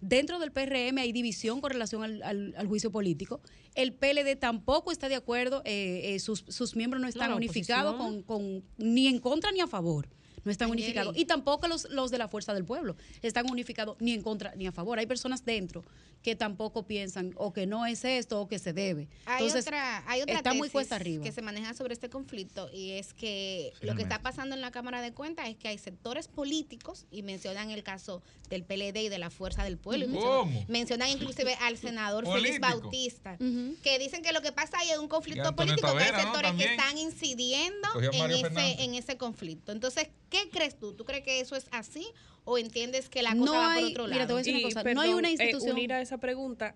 Dentro 0.00 0.38
del 0.38 0.52
PRM 0.52 0.98
hay 0.98 1.12
división 1.12 1.60
con 1.60 1.70
relación 1.70 2.02
al, 2.02 2.22
al- 2.22 2.54
al 2.56 2.66
juicio 2.66 2.90
político. 2.90 3.40
El 3.74 3.92
PLD 3.94 4.36
tampoco 4.38 4.92
está 4.92 5.08
de 5.08 5.14
acuerdo, 5.14 5.62
eh, 5.64 6.14
eh, 6.14 6.18
sus, 6.20 6.44
sus 6.48 6.76
miembros 6.76 7.00
no 7.00 7.08
están 7.08 7.30
unificados 7.36 7.94
con, 7.96 8.22
con 8.22 8.64
ni 8.76 9.06
en 9.08 9.18
contra 9.20 9.52
ni 9.52 9.60
a 9.60 9.66
favor. 9.66 10.08
No 10.46 10.52
están 10.52 10.70
unificados. 10.70 11.16
Y 11.18 11.24
tampoco 11.24 11.66
los, 11.66 11.90
los 11.90 12.10
de 12.12 12.18
la 12.18 12.28
Fuerza 12.28 12.54
del 12.54 12.64
Pueblo 12.64 12.96
están 13.20 13.50
unificados 13.50 13.96
ni 13.98 14.12
en 14.12 14.22
contra 14.22 14.54
ni 14.54 14.66
a 14.66 14.72
favor. 14.72 14.98
Hay 14.98 15.06
personas 15.06 15.44
dentro 15.44 15.84
que 16.22 16.34
tampoco 16.34 16.84
piensan 16.86 17.32
o 17.36 17.52
que 17.52 17.66
no 17.66 17.86
es 17.86 18.04
esto 18.04 18.40
o 18.40 18.48
que 18.48 18.58
se 18.58 18.72
debe. 18.72 19.08
Hay 19.26 19.44
Entonces, 19.44 19.66
otra, 19.66 20.02
hay 20.08 20.22
otra 20.22 20.36
está 20.36 20.54
muy 20.54 20.62
tesis 20.62 20.72
cuesta 20.72 20.96
arriba. 20.96 21.24
que 21.24 21.32
se 21.32 21.42
maneja 21.42 21.74
sobre 21.74 21.94
este 21.94 22.08
conflicto 22.08 22.68
y 22.72 22.92
es 22.92 23.12
que 23.14 23.72
lo 23.80 23.94
que 23.94 24.02
está 24.02 24.22
pasando 24.22 24.54
en 24.54 24.60
la 24.60 24.70
Cámara 24.70 25.02
de 25.02 25.12
Cuentas 25.12 25.48
es 25.48 25.56
que 25.56 25.68
hay 25.68 25.78
sectores 25.78 26.28
políticos 26.28 27.06
y 27.10 27.22
mencionan 27.22 27.70
el 27.70 27.82
caso 27.82 28.22
del 28.48 28.64
PLD 28.64 28.96
y 29.02 29.08
de 29.08 29.18
la 29.18 29.30
Fuerza 29.30 29.64
del 29.64 29.78
Pueblo. 29.78 30.06
¿Cómo? 30.06 30.44
mencionan, 30.46 30.66
mencionan 30.68 31.10
inclusive 31.10 31.54
al 31.62 31.76
senador 31.76 32.26
Félix. 32.26 32.60
Bautista, 32.60 33.36
que 33.38 33.98
dicen 33.98 34.22
que 34.22 34.32
lo 34.32 34.42
que 34.42 34.52
pasa 34.52 34.78
ahí 34.78 34.90
es 34.90 34.98
un 34.98 35.08
conflicto 35.08 35.54
político, 35.54 35.96
que 35.96 36.04
hay 36.04 36.22
sectores 36.22 36.52
que 36.54 36.64
están 36.64 36.98
incidiendo 36.98 37.88
en 38.00 38.30
ese, 38.30 38.82
en 38.82 38.94
ese 38.94 39.16
conflicto. 39.16 39.72
Entonces, 39.72 40.08
¿qué 40.30 40.35
crees 40.52 40.78
tú? 40.78 40.92
¿Tú 40.94 41.04
crees 41.04 41.22
que 41.24 41.40
eso 41.40 41.56
es 41.56 41.66
así 41.70 42.06
o 42.44 42.58
entiendes 42.58 43.08
que 43.08 43.22
la 43.22 43.30
cosa 43.32 43.44
No 43.44 43.52
va 43.54 43.68
por 43.74 43.84
hay- 43.84 43.84
otro 43.90 44.02
lado? 44.06 44.12
mira, 44.14 44.26
te 44.26 44.32
voy 44.32 44.40
a 44.40 44.44
decir 44.44 44.54
una 44.54 44.62
cosa, 44.74 44.94
no 44.94 45.00
hay 45.00 45.12
una 45.14 45.28
eh, 45.28 45.32
institución- 45.32 45.72
unir 45.72 45.92
a 45.92 46.00
esa 46.00 46.18
pregunta, 46.18 46.74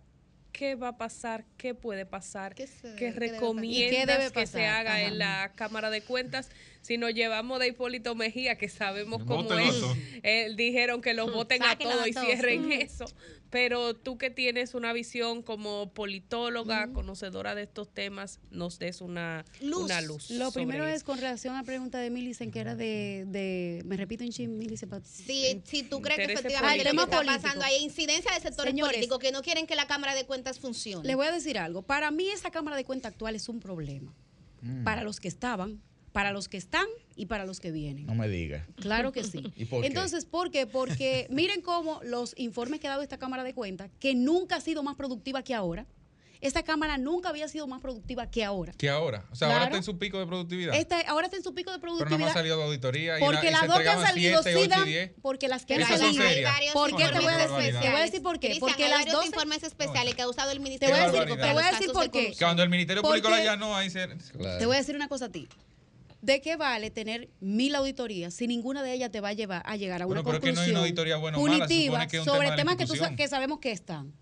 ¿qué 0.53 0.74
va 0.74 0.89
a 0.89 0.99
pasar? 0.99 1.45
¿Qué 1.57 1.74
puede 1.74 2.07
pasar? 2.07 2.55
¿Qué, 2.57 2.69
qué 2.99 3.12
debe 3.12 3.32
recomiendas 3.32 3.91
pasar? 3.91 3.93
¿Y 3.93 4.07
qué 4.07 4.07
debe 4.07 4.32
que 4.32 4.47
se 4.47 4.66
haga 4.66 4.91
Ajá. 4.95 5.03
en 5.03 5.19
la 5.19 5.53
Cámara 5.55 5.91
de 5.91 6.03
Cuentas? 6.03 6.51
Si 6.82 6.99
nos 6.99 7.15
llevamos 7.15 7.61
de 7.61 7.69
Hipólito 7.69 8.15
Mejía, 8.16 8.57
que 8.59 8.69
sabemos 8.69 9.23
cómo 9.24 9.53
es, 9.55 9.74
eh, 10.24 10.53
dijeron 10.57 11.03
que 11.03 11.15
los 11.15 11.32
voten 11.32 11.62
a 11.62 11.78
todos 11.78 12.07
y 12.09 12.12
cierren 12.15 12.66
Mm. 12.69 12.73
eso. 12.73 13.05
Pero 13.51 13.94
tú 13.94 14.16
que 14.16 14.31
tienes 14.31 14.74
una 14.74 14.93
visión 14.93 15.43
como 15.43 15.93
politóloga, 15.93 16.93
conocedora 16.93 17.55
de 17.56 17.62
estos 17.62 17.89
temas, 17.93 18.39
nos 18.51 18.78
des 18.78 19.01
una 19.01 19.44
luz. 19.60 19.85
Una 19.85 20.01
luz 20.02 20.31
Lo 20.31 20.52
sobre 20.52 20.66
primero 20.66 20.86
eso. 20.86 20.94
es 20.97 21.02
con 21.05 21.18
relación 21.18 21.55
a 21.55 21.59
la 21.59 21.64
pregunta 21.64 21.98
de 21.98 22.10
Millicent, 22.10 22.52
que 22.52 22.60
era 22.60 22.77
de, 22.77 23.24
de 23.27 23.82
me 23.86 23.97
repito 23.97 24.22
en 24.22 24.31
chin, 24.31 24.56
Millicent. 24.56 24.90
pa- 24.90 25.01
Si, 25.05 25.60
si 25.64 25.82
tú 25.82 26.01
crees 26.01 26.18
que 26.28 26.32
efectivamente 26.35 26.85
lo 26.93 27.06
que 27.06 27.16
está 27.16 27.24
pasando 27.24 27.64
es 27.64 27.82
incidencia 27.82 28.32
de 28.32 28.40
sectores 28.40 28.70
Señores, 28.70 28.93
políticos 28.94 29.18
que 29.18 29.32
no 29.32 29.43
quieren 29.43 29.66
que 29.66 29.74
la 29.74 29.86
Cámara 29.89 30.14
de 30.14 30.24
Cuentas 30.27 30.60
funcione. 30.60 31.06
Les 31.06 31.16
voy 31.16 31.27
a 31.27 31.32
decir 31.32 31.59
algo. 31.59 31.82
Para 31.82 32.10
mí 32.12 32.28
esa 32.31 32.51
Cámara 32.52 32.77
de 32.77 32.85
Cuenta 32.85 33.09
actual 33.09 33.35
es 33.35 33.48
un 33.48 33.59
problema. 33.59 34.14
Mm. 34.62 34.85
Para 34.85 35.02
los 35.02 35.18
que 35.18 35.27
estaban, 35.28 35.81
para 36.12 36.32
los 36.32 36.49
que 36.49 36.57
están 36.57 36.87
y 37.16 37.27
para 37.27 37.45
los 37.45 37.61
que 37.61 37.70
vienen. 37.70 38.07
No 38.07 38.15
me 38.15 38.28
digas. 38.28 38.66
Claro 38.77 39.12
que 39.12 39.24
sí. 39.24 39.53
¿Y 39.57 39.65
por 39.66 39.82
qué? 39.82 39.87
Entonces, 39.89 40.24
¿por 40.24 40.51
qué? 40.51 40.66
Porque 40.66 41.27
miren 41.31 41.61
cómo 41.62 42.01
los 42.03 42.35
informes 42.37 42.81
que 42.81 42.87
ha 42.89 42.91
dado 42.91 43.03
esta 43.03 43.19
Cámara 43.19 43.45
de 43.45 43.55
Cuentas, 43.55 43.91
que 44.01 44.15
nunca 44.15 44.57
ha 44.57 44.61
sido 44.61 44.82
más 44.82 44.97
productiva 44.97 45.43
que 45.43 45.55
ahora, 45.55 45.87
esta 46.41 46.62
Cámara 46.62 46.97
nunca 46.97 47.28
había 47.28 47.49
sido 47.49 47.66
más 47.66 47.82
productiva 47.82 48.31
que 48.31 48.43
ahora. 48.43 48.73
Que 48.73 48.89
ahora. 48.89 49.27
O 49.31 49.37
sea, 49.37 49.49
ahora 49.49 49.59
Claro. 49.59 49.65
está 49.66 49.77
en 49.77 49.82
su 49.85 49.99
pico 49.99 50.19
de 50.19 50.27
productividad. 50.27 50.74
Esta, 50.74 50.99
ahora 51.01 51.27
está 51.27 51.37
en 51.37 51.43
su 51.43 51.55
pico 51.55 51.70
de 51.70 51.78
pero 51.78 51.93
nada 51.93 52.01
más 52.01 52.09
productividad. 52.09 52.31
ha 52.31 52.32
salido 52.32 52.57
de 52.57 52.65
auditoría 52.65 53.19
y, 53.19 53.20
Porque 53.20 53.51
las 53.51 53.66
dos 53.69 53.78
que 53.78 53.89
han 53.91 54.01
salido 54.01 54.43
7, 54.43 54.59
sí 54.59 54.65
8 54.65 54.69
dan, 54.70 54.89
y 54.89 54.91
10. 54.91 55.12
porque 55.20 55.49
las 55.49 55.66
que 55.66 55.74
han 55.74 55.87
salido. 55.87 56.19
¿Por 56.73 56.97
qué 56.97 57.09
te 57.09 57.20
voy 57.20 57.32
a 57.35 57.37
decir? 57.37 57.81
Te 57.81 57.91
voy 57.91 58.01
a 58.01 58.05
decir 58.05 58.23
por 58.23 58.41
qué. 58.41 58.47
Cristian, 58.49 58.69
Porque 58.70 58.85
hay 58.85 58.91
las 58.91 58.99
varios 59.01 59.16
dos 59.16 59.27
informes 59.27 59.62
especiales 59.65 60.15
que 60.15 60.23
ha 60.23 60.28
usado 60.28 60.51
el 60.51 60.57
Te 60.57 60.62
Ministerio 60.65 60.95
voy 60.97 61.05
a 61.05 61.07
decir, 61.09 61.20
Público 61.20 61.47
te 61.47 61.53
voy 61.53 61.62
a 61.62 61.70
decir 61.73 61.93
por 61.93 62.11
qué. 62.11 62.35
Cuando 62.39 62.62
el 62.62 62.70
Ministerio 62.70 63.03
Público 63.03 63.28
la 63.28 63.45
ya 63.45 63.57
no, 63.57 63.77
ahí 63.77 63.91
se. 63.91 64.09
Te 64.09 64.65
voy 64.65 64.77
a 64.77 64.78
decir 64.78 64.97
una 64.97 65.09
cosa 65.09 65.27
a 65.27 65.28
ti. 65.28 65.47
¿De 66.23 66.41
qué 66.43 66.57
vale 66.57 66.91
tener 66.91 67.31
mil 67.41 67.75
auditorías 67.75 68.35
si 68.35 68.47
ninguna 68.47 68.83
de 68.83 68.93
ellas 68.93 69.11
te 69.11 69.21
va 69.21 69.29
a 69.31 69.33
llevar 69.33 69.63
a 69.65 69.77
llegar 69.77 70.03
a 70.03 70.07
una 70.07 70.21
Bueno, 70.21 70.23
que 70.23 70.31
no 70.31 70.35
hay 70.37 70.55
conclusión 70.55 70.71
una 70.77 70.81
auditoría 70.81 71.17
buena 71.17 71.39
o 71.39 71.41
punitiva 71.41 71.67
supone 71.95 72.09
que 72.09 72.17
es 72.19 72.21
un 72.21 72.25
tema 72.27 72.37
sobre 72.45 72.57
temas 72.57 72.77
que, 72.77 72.87
tú 72.87 73.17
que 73.17 73.29
sabemos 73.29 73.59
que 73.59 73.73
están? 73.73 74.13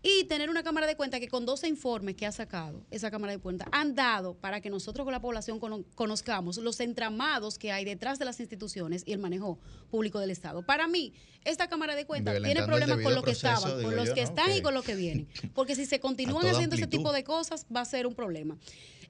Y 0.00 0.24
tener 0.24 0.48
una 0.48 0.62
Cámara 0.62 0.86
de 0.86 0.94
Cuentas 0.94 1.18
que 1.18 1.26
con 1.26 1.44
12 1.44 1.66
informes 1.66 2.14
que 2.14 2.24
ha 2.24 2.30
sacado 2.30 2.84
esa 2.92 3.10
Cámara 3.10 3.32
de 3.32 3.40
Cuentas 3.40 3.66
han 3.72 3.96
dado 3.96 4.34
para 4.34 4.60
que 4.60 4.70
nosotros 4.70 5.04
con 5.04 5.10
la 5.12 5.20
población 5.20 5.58
cono- 5.58 5.84
conozcamos 5.96 6.56
los 6.58 6.78
entramados 6.78 7.58
que 7.58 7.72
hay 7.72 7.84
detrás 7.84 8.20
de 8.20 8.24
las 8.24 8.38
instituciones 8.38 9.02
y 9.06 9.12
el 9.12 9.18
manejo 9.18 9.58
público 9.90 10.20
del 10.20 10.30
Estado. 10.30 10.62
Para 10.62 10.86
mí, 10.86 11.14
esta 11.44 11.66
Cámara 11.68 11.96
de 11.96 12.06
Cuentas 12.06 12.40
tiene 12.44 12.62
problemas 12.62 13.00
con 13.00 13.12
los 13.12 13.24
que 13.24 13.32
proceso, 13.32 13.48
estaban, 13.56 13.82
con 13.82 13.96
los 13.96 14.06
yo, 14.06 14.14
que 14.14 14.22
¿no? 14.22 14.28
están 14.28 14.56
y 14.56 14.62
con 14.62 14.72
los 14.72 14.84
que 14.84 14.94
vienen. 14.94 15.26
Porque 15.54 15.74
si 15.74 15.84
se 15.84 15.98
continúan 15.98 16.46
haciendo 16.46 16.76
ese 16.76 16.84
amplitud. 16.84 17.02
tipo 17.02 17.12
de 17.12 17.24
cosas, 17.24 17.66
va 17.74 17.80
a 17.80 17.84
ser 17.84 18.06
un 18.06 18.14
problema. 18.14 18.56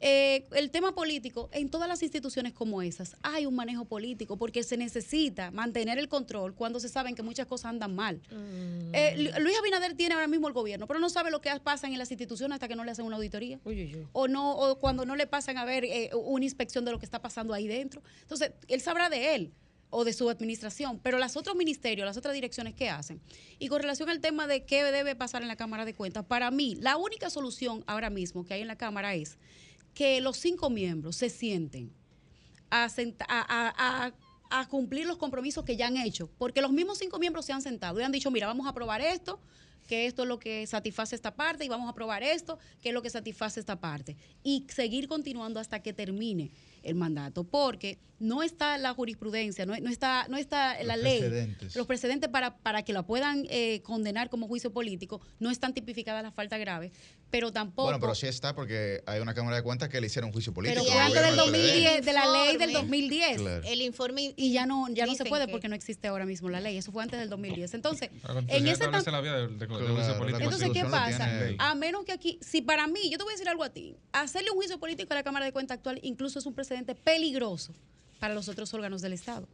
Eh, 0.01 0.45
el 0.53 0.71
tema 0.71 0.95
político, 0.95 1.49
en 1.53 1.69
todas 1.71 1.89
las 1.89 2.03
instituciones 2.03 2.53
como 2.53 2.83
esas, 2.83 3.17
hay 3.23 3.47
un 3.47 3.55
manejo 3.57 3.85
político 3.85 4.37
porque 4.37 4.63
se 4.63 4.77
necesita 4.77 5.51
mantener 5.51 5.99
el 5.99 6.09
control 6.09 6.55
cuando 6.55 6.79
se 6.79 6.89
saben 6.89 7.15
que 7.17 7.23
muchas 7.23 7.47
cosas 7.47 7.71
andan 7.71 7.95
mal. 7.97 8.21
Eh, 8.93 9.15
Lu- 9.17 9.43
Luis 9.43 9.57
Abinader 9.59 9.95
tiene 9.95 10.15
ahora 10.15 10.29
mismo 10.29 10.47
el 10.47 10.55
gobierno, 10.55 10.87
pero 10.87 11.01
no 11.01 11.11
sabe 11.11 11.31
lo 11.33 11.41
que 11.41 11.51
pasa 11.61 11.89
en 11.89 11.99
las 11.99 12.11
instituciones 12.13 12.55
hasta 12.55 12.69
que 12.69 12.77
no 12.77 12.85
le 12.85 12.93
hacen 12.93 13.05
una 13.07 13.17
auditoría. 13.17 13.59
O 14.13 14.29
no, 14.29 14.57
o 14.57 14.79
cuando 14.79 15.05
no 15.05 15.17
le 15.17 15.27
pasan 15.27 15.59
a 15.59 15.65
ver 15.65 15.85
eh, 15.85 16.11
una 16.15 16.45
inspección 16.45 16.85
de 16.85 16.93
lo 16.93 16.99
que 17.01 17.05
está 17.05 17.21
pasando 17.21 17.53
ahí 17.53 17.67
dentro. 17.67 18.01
Entonces, 18.23 18.53
él 18.69 18.81
sabrá 18.81 19.09
de 19.11 19.35
él 19.35 19.53
o 19.91 20.05
de 20.05 20.13
su 20.13 20.29
administración, 20.31 21.01
pero 21.03 21.19
los 21.19 21.37
otros 21.37 21.57
ministerios, 21.57 22.05
las 22.07 22.17
otras 22.19 22.35
direcciones, 22.35 22.75
¿qué 22.75 22.91
hacen? 22.91 23.21
Y 23.59 23.69
con 23.69 23.81
relación 23.81 24.11
al 24.11 24.21
tema 24.21 24.47
de 24.47 24.65
qué 24.65 24.85
debe 24.85 25.17
pasar 25.17 25.41
en 25.43 25.49
la 25.49 25.57
Cámara 25.57 25.85
de 25.87 25.95
Cuentas, 25.95 26.25
para 26.27 26.51
mí, 26.51 26.77
la 26.81 26.99
única 26.99 27.31
solución 27.31 27.83
ahora 27.87 28.11
mismo 28.11 28.45
que 28.45 28.53
hay 28.55 28.61
en 28.61 28.69
la 28.69 28.77
Cámara 28.77 29.15
es 29.15 29.39
que 29.99 30.21
los 30.21 30.37
cinco 30.37 30.71
miembros 30.71 31.17
se 31.17 31.29
sienten 31.29 31.93
a, 32.71 34.13
cumplir 34.71 35.07
los 35.07 35.17
compromisos 35.17 35.65
que 35.65 35.77
ya 35.77 35.89
han 35.89 35.97
hecho, 35.97 36.31
porque 36.39 36.61
los 36.61 36.71
mismos 36.71 36.99
cinco 36.99 37.19
miembros 37.19 37.45
se 37.45 37.53
han 37.53 37.63
sentado 37.63 37.99
y 37.99 38.05
han 38.05 38.13
dicho, 38.13 38.31
mira, 38.31 38.47
vamos 38.47 38.67
a 38.67 38.71
aprobar 38.71 39.01
esto, 39.01 39.41
que 39.89 40.07
esto 40.07 40.23
es 40.23 40.29
lo 40.29 40.39
que 40.39 40.65
satisface 40.69 41.17
esta 41.17 41.35
parte, 41.35 41.65
y 41.65 41.69
vamos 41.69 41.89
a 41.89 41.91
aprobar 41.91 42.23
esto, 42.23 42.61
que 42.81 42.91
es 42.91 42.95
lo 42.95 43.03
que 43.03 43.11
satisface 43.11 43.59
esta 43.59 43.81
parte, 43.81 44.17
y 44.45 44.65
seguir 44.69 45.09
continuando 45.09 45.59
hasta 45.59 45.83
que 45.83 45.93
termine 45.93 46.53
el 46.89 46.95
mandato, 46.95 47.45
porque 47.45 47.99
no 48.21 48.43
está 48.43 48.79
la 48.79 48.95
jurisprudencia, 48.95 49.65
no, 49.65 49.77
no 49.79 49.91
está, 49.91 50.27
no 50.29 50.37
está 50.37 50.83
la 50.83 50.97
ley, 50.97 51.21
precedentes. 51.21 51.77
los 51.77 51.87
precedentes 51.87 52.29
para, 52.29 52.57
para 52.57 52.83
que 52.83 52.93
la 52.93 53.05
puedan 53.07 53.45
eh, 53.49 53.81
condenar 53.83 54.29
como 54.29 54.49
juicio 54.49 54.73
político, 54.73 55.21
no 55.39 55.51
están 55.53 55.73
tipificadas 55.73 56.25
las 56.25 56.35
faltas 56.35 56.59
graves, 56.59 56.91
pero 57.31 57.53
tampoco... 57.53 57.85
Bueno, 57.85 58.01
pero 58.01 58.17
sí 58.17 58.27
está 58.27 58.57
porque 58.57 59.03
hay 59.07 59.21
una 59.21 59.35
Cámara 59.35 59.57
de 59.57 59.63
Cuentas 59.63 59.89
que 59.89 60.01
le 60.01 60.09
hicieron 60.09 60.33
juicio 60.33 60.53
político. 60.53 60.83
Pero 60.85 60.99
antes 60.99 61.15
del 61.23 61.37
gobierno 61.37 61.45
PLD. 61.45 61.63
2010, 61.63 62.07
de 62.07 62.13
la 62.13 62.27
ley 62.33 62.57
del 62.57 62.71
Informe. 62.71 62.73
2010. 62.89 63.41
Claro. 63.41 63.63
El 63.67 63.83
informe 63.83 64.35
Y 64.37 64.53
ya 64.53 64.67
no, 64.67 64.89
ya 64.89 65.07
no 65.07 65.15
se 65.15 65.25
puede 65.27 65.47
que- 65.47 65.53
porque 65.53 65.69
no 65.69 65.75
existe 65.77 66.09
ahora 66.09 66.25
mismo 66.27 66.49
la 66.49 66.61
ley. 66.61 66.77
Eso 66.77 66.91
fue 66.91 67.03
antes 67.05 67.21
del 67.21 67.29
2010. 67.29 67.75
Entonces, 67.75 68.11
La 68.25 68.41
en 68.49 68.67
ese 68.67 68.89
la 69.13 69.21
vía 69.21 69.33
del 69.35 69.59
de, 69.59 69.67
de 69.67 69.67
Claro, 69.69 69.95
juicio 69.95 70.13
la 70.13 70.19
político. 70.19 70.45
entonces, 70.45 70.71
¿qué 70.73 70.85
pasa? 70.85 71.25
tiene. 71.25 71.57
A 71.61 71.75
menos 71.77 72.05
que 72.05 72.13
aquí, 72.13 72.39
si 72.41 72.63
para 72.63 72.87
mí, 72.89 73.11
yo 73.11 73.19
te 73.19 73.25
voy 73.25 73.33
a 73.33 73.35
decir 73.35 73.49
algo 73.49 73.63
a 73.63 73.69
ti, 73.71 73.95
hacerle 74.13 74.51
un 74.51 74.57
juicio 74.57 74.79
político 74.81 75.13
a 75.13 75.17
la 75.17 75.23
Cámara 75.23 75.45
de 75.45 75.53
Cuentas 75.53 75.77
actual 75.77 76.01
incluso 76.03 76.39
es 76.39 76.47
un 76.47 76.55
precedente 76.55 76.78
peligroso 76.85 77.73
para 78.19 78.35
los 78.35 78.49
otros 78.49 78.73
órganos 78.75 79.01
del 79.03 79.13
Estado. 79.13 79.47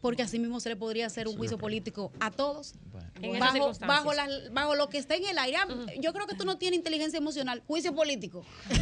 Porque 0.00 0.22
así 0.24 0.40
mismo 0.40 0.58
se 0.58 0.68
le 0.68 0.74
podría 0.74 1.06
hacer 1.06 1.28
un 1.28 1.36
juicio 1.36 1.58
político 1.58 2.10
a 2.18 2.32
todos. 2.32 2.74
En 3.22 3.36
esas 3.36 3.52
Bajo, 3.54 3.72
bajo, 3.86 4.12
las- 4.14 4.52
bajo 4.52 4.74
lo 4.74 4.88
que 4.88 4.98
está 4.98 5.14
en 5.14 5.24
el 5.26 5.38
aire. 5.38 5.58
Ah, 5.58 5.68
Yo 6.00 6.12
creo 6.12 6.26
que 6.26 6.34
tú 6.34 6.44
no 6.44 6.58
tienes 6.58 6.76
inteligencia 6.78 7.18
emocional. 7.18 7.62
Juicio 7.68 7.94
político. 7.94 8.44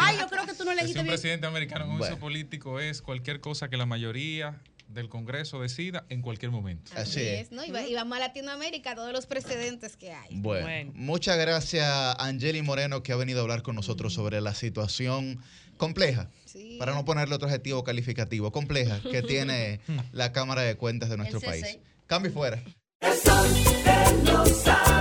Ay, 0.00 0.16
yo 0.18 0.26
creo 0.28 0.44
que 0.44 0.54
tú 0.54 0.64
no 0.64 0.72
elegiste 0.72 0.98
un 0.98 1.04
bien. 1.04 1.14
presidente 1.14 1.46
americano 1.46 1.84
un 1.84 1.92
juicio 1.92 2.16
Bueno. 2.16 2.20
político 2.20 2.80
es 2.80 3.02
cualquier 3.02 3.40
cosa 3.40 3.68
que 3.68 3.76
la 3.76 3.86
mayoría 3.86 4.60
del 4.88 5.08
Congreso 5.08 5.60
decida 5.60 6.04
en 6.08 6.22
cualquier 6.22 6.50
momento. 6.50 6.90
Así 6.96 7.20
es. 7.20 7.52
¿no? 7.52 7.64
Y, 7.64 7.70
va- 7.70 7.86
y 7.86 7.94
vamos 7.94 8.16
a 8.16 8.20
Latinoamérica, 8.20 8.96
todos 8.96 9.12
los 9.12 9.26
precedentes 9.26 9.96
que 9.96 10.12
hay. 10.12 10.36
Bueno, 10.38 10.90
muchas 10.96 11.38
gracias 11.38 11.86
a 11.86 12.12
Angeli 12.14 12.62
Moreno 12.62 13.04
que 13.04 13.12
ha 13.12 13.16
venido 13.16 13.38
a 13.38 13.42
hablar 13.42 13.62
con 13.62 13.76
nosotros 13.76 14.12
sobre 14.12 14.40
la 14.40 14.54
situación 14.54 15.40
compleja, 15.82 16.30
para 16.78 16.94
no 16.94 17.04
ponerle 17.04 17.34
otro 17.34 17.48
adjetivo 17.48 17.82
calificativo, 17.82 18.52
compleja 18.52 19.00
que 19.02 19.20
tiene 19.34 19.80
la 20.12 20.30
Cámara 20.30 20.62
de 20.62 20.76
Cuentas 20.76 21.10
de 21.10 21.16
nuestro 21.16 21.40
país. 21.40 21.80
Cambio 22.06 22.30
y 22.30 22.34
fuera. 22.34 22.62
El 23.00 23.18
sol 23.18 23.48
de 23.84 24.32
los 24.32 24.91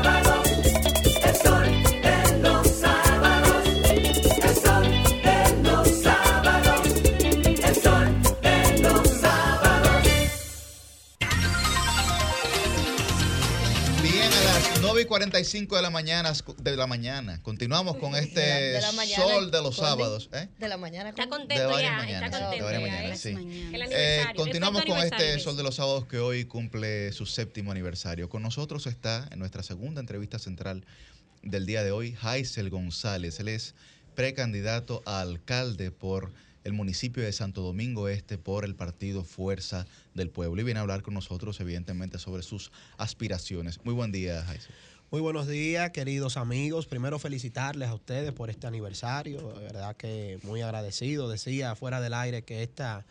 6:45 15.12 15.76
de 15.76 15.82
la 15.82 15.90
mañana 15.90 16.34
de 16.58 16.78
la 16.78 16.88
mañana. 16.88 17.42
Continuamos 17.44 17.98
con 17.98 18.16
este 18.16 18.80
sol 19.14 19.52
de 19.52 19.62
los 19.62 19.76
sábados, 19.76 20.30
¿eh? 20.32 20.48
De 20.58 20.70
la 20.70 20.78
mañana. 20.78 21.10
Está 21.10 21.28
contento 21.28 21.80
ya, 21.82 21.98
mañanas, 21.98 22.10
está 22.10 22.40
contento. 22.40 22.56
De 22.56 22.62
varias 22.62 22.82
mañanas, 22.82 23.20
sí. 23.20 23.36
Eh, 23.92 24.26
continuamos 24.38 24.86
con 24.86 24.98
este 25.00 25.38
sol 25.40 25.58
de 25.58 25.64
los 25.64 25.76
sábados 25.76 26.06
que 26.06 26.20
hoy 26.20 26.46
cumple 26.46 27.12
su 27.12 27.26
séptimo 27.26 27.72
aniversario. 27.72 28.30
Con 28.30 28.42
nosotros 28.42 28.88
está 28.88 29.28
en 29.32 29.40
nuestra 29.40 29.64
segunda 29.64 30.00
entrevista 30.00 30.40
central 30.40 30.86
del 31.42 31.66
día 31.66 31.84
de 31.84 31.92
hoy 31.92 32.16
Haisel 32.22 32.70
González. 32.70 33.40
Él 33.42 33.50
es 33.50 33.76
precandidato 34.16 35.04
a 35.06 35.20
alcalde 35.20 35.92
por 35.92 36.32
el 36.64 36.74
municipio 36.74 37.24
de 37.24 37.32
Santo 37.34 37.62
Domingo 37.62 38.08
Este 38.08 38.38
por 38.38 38.66
el 38.66 38.76
partido 38.76 39.24
Fuerza 39.24 39.88
del 40.14 40.30
Pueblo 40.30 40.62
y 40.62 40.64
viene 40.64 40.80
a 40.80 40.82
hablar 40.82 41.02
con 41.02 41.14
nosotros 41.14 41.60
evidentemente 41.60 42.20
sobre 42.20 42.44
sus 42.44 42.72
aspiraciones. 42.98 43.84
Muy 43.84 43.94
buen 43.94 44.12
día, 44.12 44.44
Jason. 44.46 44.72
Muy 45.12 45.20
buenos 45.20 45.46
días, 45.46 45.92
queridos 45.92 46.38
amigos. 46.38 46.86
Primero 46.86 47.20
felicitarles 47.20 47.90
a 47.90 47.94
ustedes 47.94 48.32
por 48.32 48.50
este 48.50 48.68
aniversario. 48.68 49.52
De 49.52 49.60
verdad 49.66 49.94
que 49.98 50.40
muy 50.44 50.62
agradecido. 50.62 51.28
Decía 51.28 51.76
fuera 51.76 52.00
del 52.00 52.14
aire 52.14 52.44
que 52.44 52.64
esta 52.64 53.06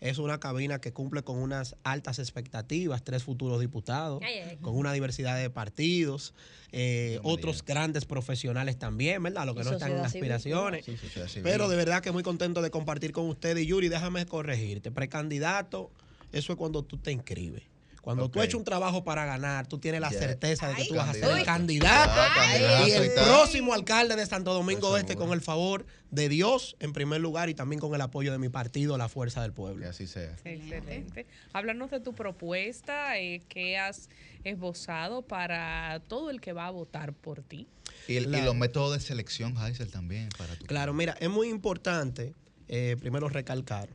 es 0.00 0.16
una 0.16 0.40
cabina 0.40 0.80
que 0.80 0.94
cumple 0.94 1.24
con 1.24 1.36
unas 1.36 1.76
altas 1.84 2.18
expectativas, 2.18 3.04
tres 3.04 3.24
futuros 3.24 3.60
diputados, 3.60 4.22
Ay, 4.24 4.38
ay. 4.48 4.56
con 4.62 4.74
una 4.74 4.94
diversidad 4.94 5.36
de 5.36 5.50
partidos, 5.50 6.32
eh, 6.72 7.20
otros 7.22 7.62
grandes 7.62 8.06
profesionales 8.06 8.78
también, 8.78 9.22
¿verdad? 9.22 9.44
Los 9.44 9.54
que 9.54 9.60
Y 9.60 9.64
no 9.66 9.72
están 9.72 9.92
en 9.92 9.98
aspiraciones. 9.98 10.86
Sí. 10.86 11.40
Pero 11.42 11.68
de 11.68 11.76
verdad 11.76 12.00
que 12.02 12.12
muy 12.12 12.22
contento 12.22 12.62
de 12.62 12.70
compartir 12.70 13.12
con 13.12 13.28
ustedes. 13.28 13.62
Y 13.64 13.66
Yuri, 13.66 13.90
déjame 13.90 14.24
corregirte. 14.24 14.90
Precandidato, 14.90 15.90
eso 16.32 16.52
es 16.54 16.58
cuando 16.58 16.82
tú 16.82 16.96
te 16.96 17.12
inscribes. 17.12 17.71
Cuando 18.02 18.28
tú 18.28 18.40
has 18.40 18.46
hecho 18.46 18.58
un 18.58 18.64
trabajo 18.64 19.04
para 19.04 19.24
ganar, 19.24 19.66
tú 19.68 19.78
tienes 19.78 20.00
la 20.00 20.10
certeza 20.10 20.68
de 20.68 20.74
que 20.74 20.82
Ay. 20.82 20.88
tú 20.88 20.94
vas 20.96 21.08
a 21.08 21.12
ser 21.14 21.24
el 21.38 21.44
Candidato. 21.44 22.10
Ah, 22.14 22.84
y 22.86 22.90
el 22.90 23.12
próximo 23.14 23.72
alcalde 23.74 24.16
de 24.16 24.26
Santo 24.26 24.52
Domingo 24.52 24.98
Este 24.98 25.14
con 25.16 25.32
el 25.32 25.40
favor 25.40 25.86
de 26.10 26.28
Dios 26.28 26.76
en 26.80 26.92
primer 26.92 27.20
lugar 27.20 27.48
y 27.48 27.54
también 27.54 27.78
con 27.80 27.94
el 27.94 28.00
apoyo 28.00 28.32
de 28.32 28.38
mi 28.38 28.48
partido, 28.48 28.98
la 28.98 29.08
Fuerza 29.08 29.40
del 29.42 29.52
Pueblo. 29.52 29.82
Que 29.84 29.88
así 29.88 30.06
sea. 30.08 30.36
Excelente. 30.44 31.26
Háblanos 31.52 31.90
de 31.92 32.00
tu 32.00 32.12
propuesta, 32.12 33.18
eh, 33.20 33.42
que 33.48 33.78
has 33.78 34.08
esbozado 34.42 35.22
para 35.22 36.00
todo 36.08 36.30
el 36.30 36.40
que 36.40 36.52
va 36.52 36.66
a 36.66 36.70
votar 36.70 37.12
por 37.12 37.42
ti. 37.42 37.68
Y, 38.08 38.16
el- 38.16 38.24
y 38.24 38.28
Claro. 38.28 38.44
los 38.46 38.54
métodos 38.56 38.92
de 38.94 39.00
selección, 39.00 39.56
Haisel, 39.58 39.90
también 39.92 40.28
para 40.36 40.56
tu 40.56 40.66
Claro, 40.66 40.92
mira, 40.92 41.16
es 41.20 41.30
muy 41.30 41.48
importante 41.48 42.34
eh, 42.68 42.96
primero 42.98 43.28
recalcar 43.28 43.88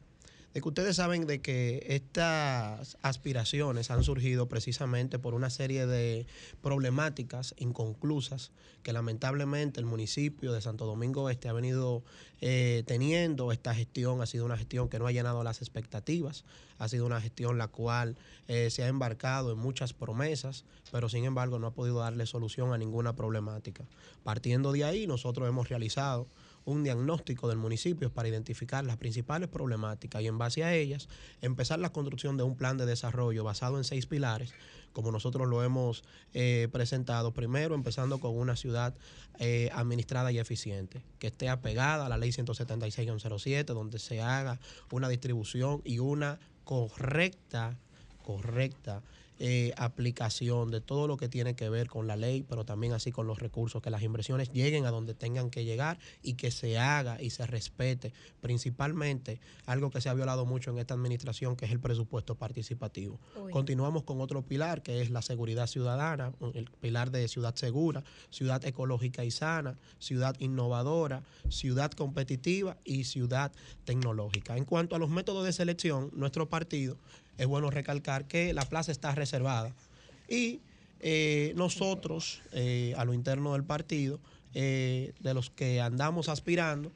de 0.57 0.61
que 0.61 0.69
ustedes 0.69 0.95
saben 0.95 1.27
de 1.27 1.39
que 1.39 1.85
estas 1.87 2.97
aspiraciones 3.03 3.91
han 3.91 4.03
surgido 4.03 4.49
precisamente 4.49 5.19
por 5.19 5.35
una 5.35 5.51
serie 5.51 5.85
de 5.85 6.25
problemáticas 6.63 7.53
inconclusas 7.59 8.49
que 8.81 8.91
lamentablemente 8.91 9.79
el 9.79 9.85
municipio 9.85 10.53
de 10.53 10.61
Santo 10.61 10.87
Domingo 10.87 11.29
Este 11.29 11.47
ha 11.47 11.53
venido 11.53 12.01
eh, 12.41 12.81
teniendo. 12.87 13.51
Esta 13.51 13.75
gestión 13.75 14.19
ha 14.23 14.25
sido 14.25 14.45
una 14.45 14.57
gestión 14.57 14.89
que 14.89 14.97
no 14.97 15.05
ha 15.05 15.11
llenado 15.11 15.43
las 15.43 15.61
expectativas, 15.61 16.43
ha 16.79 16.87
sido 16.87 17.05
una 17.05 17.21
gestión 17.21 17.59
la 17.59 17.67
cual 17.67 18.17
eh, 18.47 18.71
se 18.71 18.81
ha 18.81 18.87
embarcado 18.87 19.51
en 19.51 19.59
muchas 19.59 19.93
promesas, 19.93 20.65
pero 20.91 21.07
sin 21.07 21.25
embargo 21.25 21.59
no 21.59 21.67
ha 21.67 21.75
podido 21.75 21.99
darle 21.99 22.25
solución 22.25 22.73
a 22.73 22.79
ninguna 22.79 23.15
problemática. 23.15 23.85
Partiendo 24.23 24.71
de 24.71 24.85
ahí, 24.85 25.05
nosotros 25.05 25.47
hemos 25.47 25.69
realizado 25.69 26.25
un 26.67 26.83
diagnóstico 26.83 27.47
del 27.47 27.57
municipio 27.57 28.11
para 28.11 28.27
identificar 28.27 28.83
las 28.83 28.97
principales 28.97 29.47
problemáticas 29.47 30.21
y 30.21 30.27
en 30.27 30.37
base 30.37 30.65
a 30.65 30.73
ellas 30.75 31.07
empezar 31.41 31.79
la 31.79 31.93
construcción 31.93 32.35
de 32.35 32.43
un 32.43 32.57
plan 32.57 32.77
de 32.77 32.85
desarrollo 32.85 33.45
basado 33.45 33.77
en 33.77 33.85
seis 33.85 34.05
pilares, 34.05 34.53
como 34.91 35.11
nosotros 35.13 35.47
lo 35.47 35.63
hemos 35.63 36.03
eh, 36.33 36.67
presentado. 36.71 37.31
Primero, 37.31 37.73
empezando 37.73 38.19
con 38.19 38.37
una 38.37 38.57
ciudad 38.57 38.93
eh, 39.39 39.69
administrada 39.73 40.29
y 40.33 40.39
eficiente, 40.39 41.01
que 41.19 41.27
esté 41.27 41.47
apegada 41.47 42.05
a 42.05 42.09
la 42.09 42.17
ley 42.17 42.31
176-07, 42.31 43.63
donde 43.63 43.97
se 43.97 44.21
haga 44.21 44.59
una 44.91 45.07
distribución 45.07 45.81
y 45.85 45.99
una 45.99 46.37
correcta, 46.65 47.77
correcta 48.23 49.01
eh, 49.39 49.73
aplicación 49.77 50.71
de 50.71 50.81
todo 50.81 51.07
lo 51.07 51.17
que 51.17 51.29
tiene 51.29 51.55
que 51.55 51.69
ver 51.69 51.87
con 51.87 52.07
la 52.07 52.15
ley, 52.15 52.43
pero 52.43 52.65
también 52.65 52.93
así 52.93 53.11
con 53.11 53.27
los 53.27 53.39
recursos, 53.39 53.81
que 53.81 53.89
las 53.89 54.01
inversiones 54.01 54.51
lleguen 54.51 54.85
a 54.85 54.91
donde 54.91 55.13
tengan 55.13 55.49
que 55.49 55.63
llegar 55.63 55.99
y 56.23 56.33
que 56.33 56.51
se 56.51 56.77
haga 56.77 57.21
y 57.21 57.29
se 57.29 57.45
respete, 57.45 58.13
principalmente 58.41 59.39
algo 59.65 59.91
que 59.91 60.01
se 60.01 60.09
ha 60.09 60.13
violado 60.13 60.45
mucho 60.45 60.71
en 60.71 60.79
esta 60.79 60.93
administración, 60.93 61.55
que 61.55 61.65
es 61.65 61.71
el 61.71 61.79
presupuesto 61.79 62.35
participativo. 62.35 63.19
Uy. 63.35 63.51
Continuamos 63.51 64.03
con 64.03 64.21
otro 64.21 64.41
pilar, 64.41 64.81
que 64.81 65.01
es 65.01 65.09
la 65.09 65.21
seguridad 65.21 65.67
ciudadana, 65.67 66.33
el 66.53 66.69
pilar 66.81 67.11
de 67.11 67.27
ciudad 67.27 67.55
segura, 67.55 68.03
ciudad 68.29 68.63
ecológica 68.65 69.23
y 69.23 69.31
sana, 69.31 69.77
ciudad 69.99 70.35
innovadora, 70.39 71.23
ciudad 71.49 71.91
competitiva 71.91 72.77
y 72.83 73.03
ciudad 73.03 73.51
tecnológica. 73.85 74.57
En 74.57 74.65
cuanto 74.65 74.95
a 74.95 74.99
los 74.99 75.09
métodos 75.09 75.45
de 75.45 75.53
selección, 75.53 76.09
nuestro 76.13 76.49
partido 76.49 76.97
es 77.37 77.47
bueno 77.47 77.69
recalcar 77.69 78.25
que 78.25 78.53
la 78.53 78.63
plaza 78.63 78.91
está 78.91 79.13
reservada 79.13 79.73
y 80.27 80.61
eh, 80.99 81.53
nosotros, 81.55 82.41
eh, 82.51 82.93
a 82.97 83.05
lo 83.05 83.13
interno 83.13 83.53
del 83.53 83.63
partido, 83.63 84.19
eh, 84.53 85.13
de 85.19 85.33
los 85.33 85.49
que 85.49 85.81
andamos 85.81 86.29
aspirando, 86.29 86.91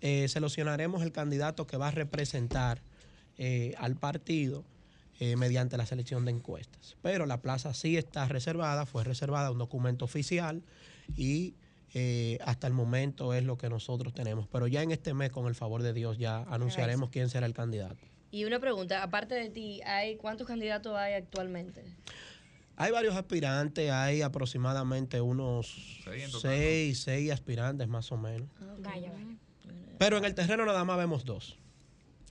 seleccionaremos 0.00 1.02
el 1.02 1.12
candidato 1.12 1.64
que 1.68 1.76
va 1.76 1.86
a 1.86 1.90
representar 1.92 2.82
al 3.78 3.94
partido 3.94 4.64
mediante 5.36 5.76
la 5.76 5.86
selección 5.86 6.24
de 6.24 6.32
encuestas. 6.32 6.96
Pero 7.02 7.24
la 7.24 7.40
plaza 7.40 7.72
sí 7.72 7.96
está 7.96 8.26
reservada, 8.26 8.84
fue 8.84 9.04
reservada 9.04 9.52
un 9.52 9.58
documento 9.58 10.04
oficial 10.04 10.64
y 11.16 11.54
eh, 11.94 12.38
hasta 12.44 12.66
el 12.66 12.72
momento 12.72 13.34
es 13.34 13.44
lo 13.44 13.58
que 13.58 13.68
nosotros 13.68 14.14
tenemos. 14.14 14.48
Pero 14.48 14.66
ya 14.66 14.82
en 14.82 14.92
este 14.92 15.12
mes, 15.14 15.30
con 15.30 15.46
el 15.46 15.54
favor 15.54 15.82
de 15.82 15.92
Dios, 15.92 16.18
ya 16.18 16.42
anunciaremos 16.44 17.10
quién 17.10 17.28
será 17.28 17.46
el 17.46 17.52
candidato. 17.52 18.02
Y 18.32 18.46
una 18.46 18.58
pregunta, 18.58 19.02
aparte 19.02 19.34
de 19.34 19.50
ti, 19.50 19.82
¿hay 19.84 20.16
cuántos 20.16 20.46
candidatos 20.46 20.96
hay 20.96 21.12
actualmente? 21.12 21.84
Hay 22.76 22.90
varios 22.90 23.14
aspirantes, 23.14 23.90
hay 23.90 24.22
aproximadamente 24.22 25.20
unos 25.20 26.00
Seis 26.02 26.32
seis, 26.40 27.02
seis 27.02 27.30
aspirantes 27.30 27.86
más 27.88 28.10
o 28.10 28.16
menos. 28.16 28.48
Vaya, 28.78 29.12
vaya. 29.12 29.36
Pero 29.98 30.16
en 30.16 30.24
el 30.24 30.34
terreno 30.34 30.64
nada 30.64 30.82
más 30.82 30.96
vemos 30.96 31.26
dos. 31.26 31.58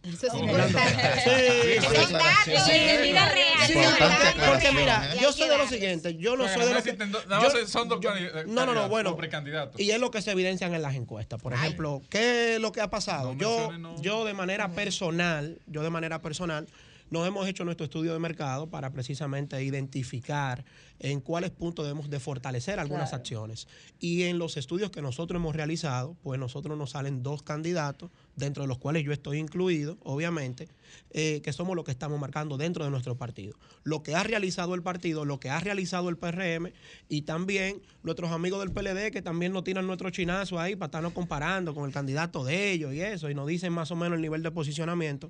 Eso 0.04 0.28
es 0.28 0.34
importante. 0.34 0.80
Sí, 1.24 1.80
sí, 1.80 2.56
Son 2.56 2.66
sí. 2.66 2.72
vida 3.04 3.30
real. 3.30 4.48
porque 4.50 4.72
mira, 4.72 5.14
¿eh? 5.14 5.20
yo 5.22 5.32
soy 5.32 5.48
de 5.48 5.58
lo 5.58 5.68
siguiente, 5.68 6.16
yo 6.18 6.36
no 6.36 6.48
soy 6.48 6.54
de 6.54 6.58
nada 6.58 6.70
lo 6.70 6.74
más 6.76 6.84
que... 6.84 6.90
existen 6.90 7.12
dos- 7.12 7.28
nada 7.28 7.42
más 7.44 7.54
yo- 7.54 7.68
son 7.68 7.88
dos 7.88 8.00
candi- 8.00 8.46
No, 8.48 8.66
no, 8.66 8.74
no, 8.74 8.90
candidatos, 9.30 9.74
bueno. 9.76 9.78
Y 9.78 9.92
es 9.92 10.00
lo 10.00 10.10
que 10.10 10.22
se 10.24 10.32
evidencian 10.32 10.74
en 10.74 10.82
las 10.82 10.96
encuestas. 10.96 11.40
Por 11.40 11.54
ejemplo, 11.54 12.02
¿qué 12.10 12.56
es 12.56 12.60
lo 12.62 12.72
que 12.72 12.82
ha 12.82 12.90
pasado? 12.90 13.36
Yo, 13.38 13.72
yo 14.02 14.26
de 14.26 14.34
manera 14.34 14.70
personal, 14.72 15.60
yo 15.68 15.84
de 15.84 15.90
manera 15.92 16.20
personal, 16.22 16.68
nos 17.12 17.28
hemos 17.28 17.48
hecho 17.48 17.64
nuestro 17.66 17.84
estudio 17.84 18.14
de 18.14 18.20
mercado 18.20 18.70
para 18.70 18.92
precisamente 18.92 19.62
identificar 19.64 20.66
en 20.98 21.20
cuáles 21.20 21.52
puntos 21.52 21.86
debemos 21.86 22.10
de 22.10 22.20
fortalecer 22.20 22.80
algunas 22.80 23.10
Claro. 23.10 23.22
acciones. 23.22 23.68
Y 24.00 24.24
en 24.24 24.40
los 24.40 24.56
estudios 24.58 24.92
que 24.92 25.02
nosotros 25.02 25.40
hemos 25.40 25.56
realizado, 25.56 26.16
pues 26.24 26.40
nosotros 26.40 26.78
nos 26.78 26.92
salen 26.92 27.22
dos 27.22 27.44
candidatos, 27.44 28.10
dentro 28.36 28.64
de 28.64 28.68
los 28.68 28.78
cuales 28.78 29.04
yo 29.04 29.12
estoy 29.12 29.40
incluido, 29.40 29.98
obviamente, 30.04 30.70
eh, 31.12 31.42
que 31.44 31.52
somos 31.54 31.76
los 31.76 31.84
que 31.86 31.92
estamos 31.92 32.20
marcando 32.20 32.58
dentro 32.58 32.86
de 32.86 32.92
nuestro 32.92 33.18
partido. 33.18 33.56
Lo 33.84 34.04
que 34.04 34.16
ha 34.16 34.24
realizado 34.24 34.74
el 34.74 34.82
partido, 34.82 35.26
lo 35.26 35.40
que 35.40 35.50
ha 35.50 35.60
realizado 35.60 36.08
el 36.10 36.18
PRM 36.18 36.72
y 37.10 37.24
también 37.24 37.82
nuestros 38.04 38.32
amigos 38.32 38.60
del 38.62 38.72
PLD 38.72 39.12
que 39.12 39.22
también 39.22 39.52
nos 39.52 39.64
tiran 39.66 39.86
nuestro 39.86 40.10
chinazo 40.12 40.60
ahí 40.60 40.76
para 40.76 40.88
estarnos 40.88 41.14
comparando 41.14 41.74
con 41.76 41.86
el 41.86 41.92
candidato 41.94 42.44
de 42.46 42.72
ellos 42.72 42.94
y 42.94 43.02
eso, 43.02 43.30
y 43.30 43.36
nos 43.36 43.48
dicen 43.48 43.74
más 43.74 43.92
o 43.92 43.96
menos 43.98 44.16
el 44.16 44.22
nivel 44.22 44.44
de 44.44 44.52
posicionamiento. 44.52 45.30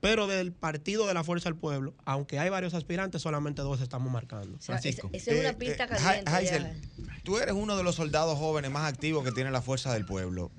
Pero 0.00 0.26
del 0.26 0.52
partido 0.52 1.06
de 1.06 1.14
la 1.14 1.24
Fuerza 1.24 1.48
del 1.48 1.58
Pueblo, 1.58 1.94
aunque 2.04 2.38
hay 2.38 2.48
varios 2.48 2.72
aspirantes, 2.74 3.20
solamente 3.22 3.62
dos 3.62 3.80
estamos 3.80 4.10
marcando. 4.10 4.56
sea, 4.60 4.78
Francisco. 4.78 5.10
esa 5.12 5.32
es 5.32 5.40
una 5.40 5.50
Eh, 5.50 5.54
pista 5.54 5.84
eh, 5.84 5.88
caliente. 6.24 6.30
Ya. 6.44 6.76
tú 7.22 7.38
eres 7.38 7.54
uno 7.54 7.76
de 7.76 7.82
los 7.82 7.96
soldados 7.96 8.38
jóvenes 8.38 8.70
más 8.70 8.90
activos 8.90 9.24
que 9.24 9.32
tiene 9.32 9.50
la 9.50 9.60
fuerza 9.62 9.92
del 9.92 10.06
pueblo. 10.06 10.50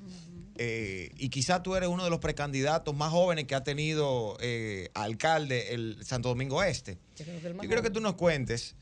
Eh, 0.58 1.12
y 1.18 1.30
quizá 1.30 1.64
tú 1.64 1.76
eres 1.76 1.90
uno 1.90 2.04
de 2.04 2.12
los 2.12 2.20
precandidatos 2.20 2.96
más 2.96 3.10
jóvenes 3.10 3.46
que 3.46 3.56
ha 3.56 3.64
tenido 3.64 4.38
eh, 4.42 4.90
alcalde 4.94 5.74
el 5.74 5.98
Santo 6.06 6.30
Domingo 6.30 6.62
Este. 6.62 7.00
Yo 7.16 7.26
creo 7.26 7.42
que 7.42 7.48
Yo 7.48 7.60
quiero 7.62 7.82
que 7.82 7.90
tú 7.90 8.00
nos 8.00 8.14
cuentes. 8.14 8.76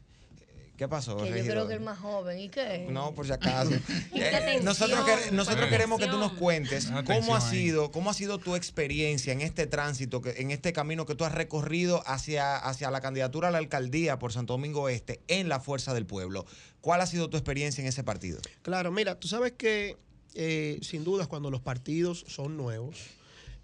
Eh, 0.79 0.85
¿Qué 0.85 0.87
pasó? 0.87 1.17
Que 1.17 1.29
yo 1.43 1.51
creo 1.51 1.67
que 1.67 1.73
el 1.73 1.81
más 1.81 1.99
joven. 1.99 2.39
¿Y 2.39 2.49
qué? 2.49 2.87
No, 2.89 3.13
por 3.13 3.25
si 3.25 3.33
acaso. 3.33 3.71
Atención, 4.11 4.63
nosotros 4.65 4.99
que- 5.05 5.31
nosotros 5.31 5.61
pon 5.63 5.69
queremos 5.69 5.99
que 5.99 6.07
tú 6.07 6.17
nos 6.17 6.33
cuentes 6.33 6.89
cómo 7.05 7.35
ha 7.35 7.41
sido, 7.41 7.91
cómo 7.91 8.09
ha 8.09 8.13
sido 8.13 8.37
tu 8.39 8.55
experiencia 8.55 9.33
en 9.33 9.41
este 9.41 9.67
tránsito, 9.67 10.21
que, 10.21 10.31
en 10.41 10.51
este 10.51 10.73
camino 10.73 11.05
que 11.05 11.15
tú 11.15 11.25
has 11.25 11.33
recorrido 11.33 12.01
hacia, 12.07 12.55
hacia 12.57 12.89
la 12.91 13.01
candidatura 13.01 13.49
a 13.49 13.51
la 13.51 13.57
alcaldía 13.57 14.17
por 14.19 14.31
Santo 14.33 14.53
Domingo 14.53 14.89
Este 14.89 15.19
en 15.27 15.49
la 15.49 15.59
Fuerza 15.59 15.93
del 15.93 16.05
Pueblo. 16.05 16.45
¿Cuál 16.81 17.01
ha 17.01 17.05
sido 17.07 17.29
tu 17.29 17.37
experiencia 17.37 17.81
en 17.81 17.87
ese 17.87 18.03
partido? 18.03 18.39
Claro, 18.61 18.91
mira, 18.91 19.19
tú 19.19 19.27
sabes 19.27 19.51
que 19.51 19.97
eh, 20.35 20.79
sin 20.81 21.03
dudas 21.03 21.27
cuando 21.27 21.51
los 21.51 21.59
partidos 21.61 22.23
son 22.27 22.55
nuevos, 22.55 22.95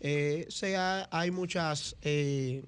eh, 0.01 0.45
se 0.49 0.75
ha- 0.75 1.07
hay 1.11 1.31
muchas 1.31 1.95
eh, 2.01 2.63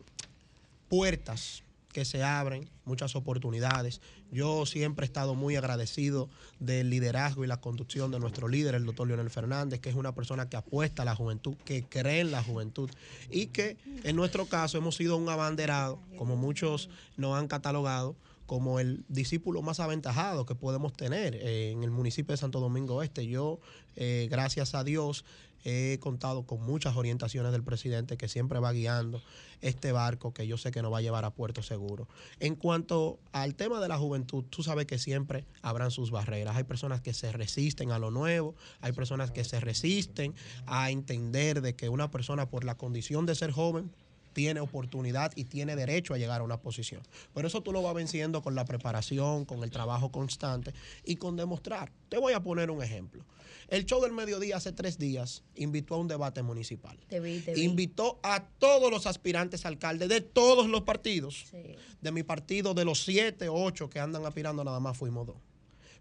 puertas 0.89 1.63
que 1.97 2.05
se 2.05 2.21
abren, 2.21 2.69
muchas 2.85 3.15
oportunidades. 3.15 4.01
Yo 4.31 4.67
siempre 4.67 5.03
he 5.03 5.07
estado 5.07 5.33
muy 5.33 5.55
agradecido 5.55 6.29
del 6.59 6.91
liderazgo 6.91 7.43
y 7.43 7.47
la 7.47 7.59
conducción 7.59 8.11
de 8.11 8.19
nuestro 8.19 8.47
líder, 8.47 8.75
el 8.75 8.85
doctor 8.85 9.07
Leonel 9.07 9.31
Fernández, 9.31 9.79
que 9.79 9.89
es 9.89 9.95
una 9.95 10.13
persona 10.13 10.47
que 10.47 10.57
apuesta 10.57 11.01
a 11.01 11.05
la 11.05 11.15
juventud, 11.15 11.55
que 11.65 11.85
cree 11.85 12.19
en 12.19 12.29
la 12.29 12.43
juventud 12.43 12.91
y 13.31 13.47
que 13.47 13.77
en 14.03 14.15
nuestro 14.15 14.45
caso 14.45 14.77
hemos 14.77 14.95
sido 14.95 15.17
un 15.17 15.27
abanderado, 15.27 15.99
como 16.19 16.35
muchos 16.35 16.91
nos 17.15 17.35
han 17.35 17.47
catalogado, 17.47 18.15
como 18.45 18.79
el 18.79 19.03
discípulo 19.09 19.63
más 19.63 19.79
aventajado 19.79 20.45
que 20.45 20.53
podemos 20.53 20.93
tener 20.93 21.33
eh, 21.33 21.71
en 21.71 21.83
el 21.83 21.89
municipio 21.89 22.33
de 22.33 22.37
Santo 22.37 22.59
Domingo 22.59 23.01
Este. 23.01 23.25
Yo, 23.25 23.59
eh, 23.95 24.27
gracias 24.29 24.75
a 24.75 24.83
Dios, 24.83 25.25
he 25.67 25.99
contado 25.99 26.43
con 26.43 26.61
muchas 26.61 26.95
orientaciones 26.95 27.51
del 27.51 27.61
presidente 27.61 28.15
que 28.15 28.29
siempre 28.29 28.59
va 28.59 28.71
guiando 28.71 29.21
este 29.61 29.91
barco 29.91 30.33
que 30.33 30.47
yo 30.47 30.57
sé 30.57 30.71
que 30.71 30.81
nos 30.81 30.93
va 30.93 30.99
a 30.99 31.01
llevar 31.01 31.25
a 31.25 31.31
puerto 31.31 31.61
seguro. 31.61 32.07
En 32.39 32.55
cuanto 32.55 33.19
al 33.33 33.53
tema 33.55 33.81
de 33.81 33.89
la 33.89 33.97
juventud, 33.97 34.45
tú 34.49 34.63
sabes 34.63 34.85
que 34.85 34.97
siempre 34.97 35.43
habrán 35.61 35.91
sus 35.91 36.09
barreras. 36.09 36.55
Hay 36.55 36.63
personas 36.63 37.01
que 37.01 37.13
se 37.13 37.33
resisten 37.33 37.91
a 37.91 37.99
lo 37.99 38.11
nuevo, 38.11 38.55
hay 38.79 38.93
personas 38.93 39.31
que 39.31 39.43
se 39.43 39.59
resisten 39.59 40.33
a 40.67 40.89
entender 40.89 41.61
de 41.61 41.75
que 41.75 41.89
una 41.89 42.09
persona 42.11 42.49
por 42.49 42.63
la 42.63 42.75
condición 42.75 43.25
de 43.25 43.35
ser 43.35 43.51
joven 43.51 43.91
tiene 44.31 44.59
oportunidad 44.59 45.31
y 45.35 45.45
tiene 45.45 45.75
derecho 45.75 46.13
a 46.13 46.17
llegar 46.17 46.41
a 46.41 46.43
una 46.43 46.61
posición. 46.61 47.01
Pero 47.33 47.47
eso 47.47 47.61
tú 47.61 47.73
lo 47.73 47.81
vas 47.81 47.95
venciendo 47.95 48.43
con 48.43 48.53
la 48.53 48.65
preparación, 48.65 49.45
con 49.45 49.63
el 49.63 49.71
trabajo 49.71 50.11
constante 50.11 50.73
y 51.03 51.15
con 51.15 51.35
demostrar. 51.35 51.91
Te 52.07 52.19
voy 52.19 52.33
a 52.33 52.39
poner 52.39 52.69
un 52.69 52.83
ejemplo. 52.83 53.25
El 53.67 53.85
show 53.85 54.01
del 54.01 54.13
mediodía 54.13 54.57
hace 54.57 54.71
tres 54.71 54.97
días 54.97 55.43
invitó 55.55 55.95
a 55.95 55.97
un 55.97 56.07
debate 56.07 56.41
municipal. 56.41 56.97
Te 57.09 57.19
vi, 57.19 57.39
te 57.39 57.53
vi. 57.53 57.63
Invitó 57.63 58.19
a 58.23 58.47
todos 58.59 58.89
los 58.89 59.05
aspirantes 59.07 59.65
a 59.65 59.67
alcalde 59.67 60.07
de 60.07 60.21
todos 60.21 60.69
los 60.69 60.83
partidos. 60.83 61.45
Sí. 61.51 61.75
De 62.01 62.11
mi 62.11 62.23
partido, 62.23 62.73
de 62.73 62.85
los 62.85 63.03
siete, 63.03 63.49
ocho 63.49 63.89
que 63.89 63.99
andan 63.99 64.25
aspirando, 64.25 64.63
nada 64.63 64.79
más 64.79 64.97
fuimos 64.97 65.27
dos. 65.27 65.37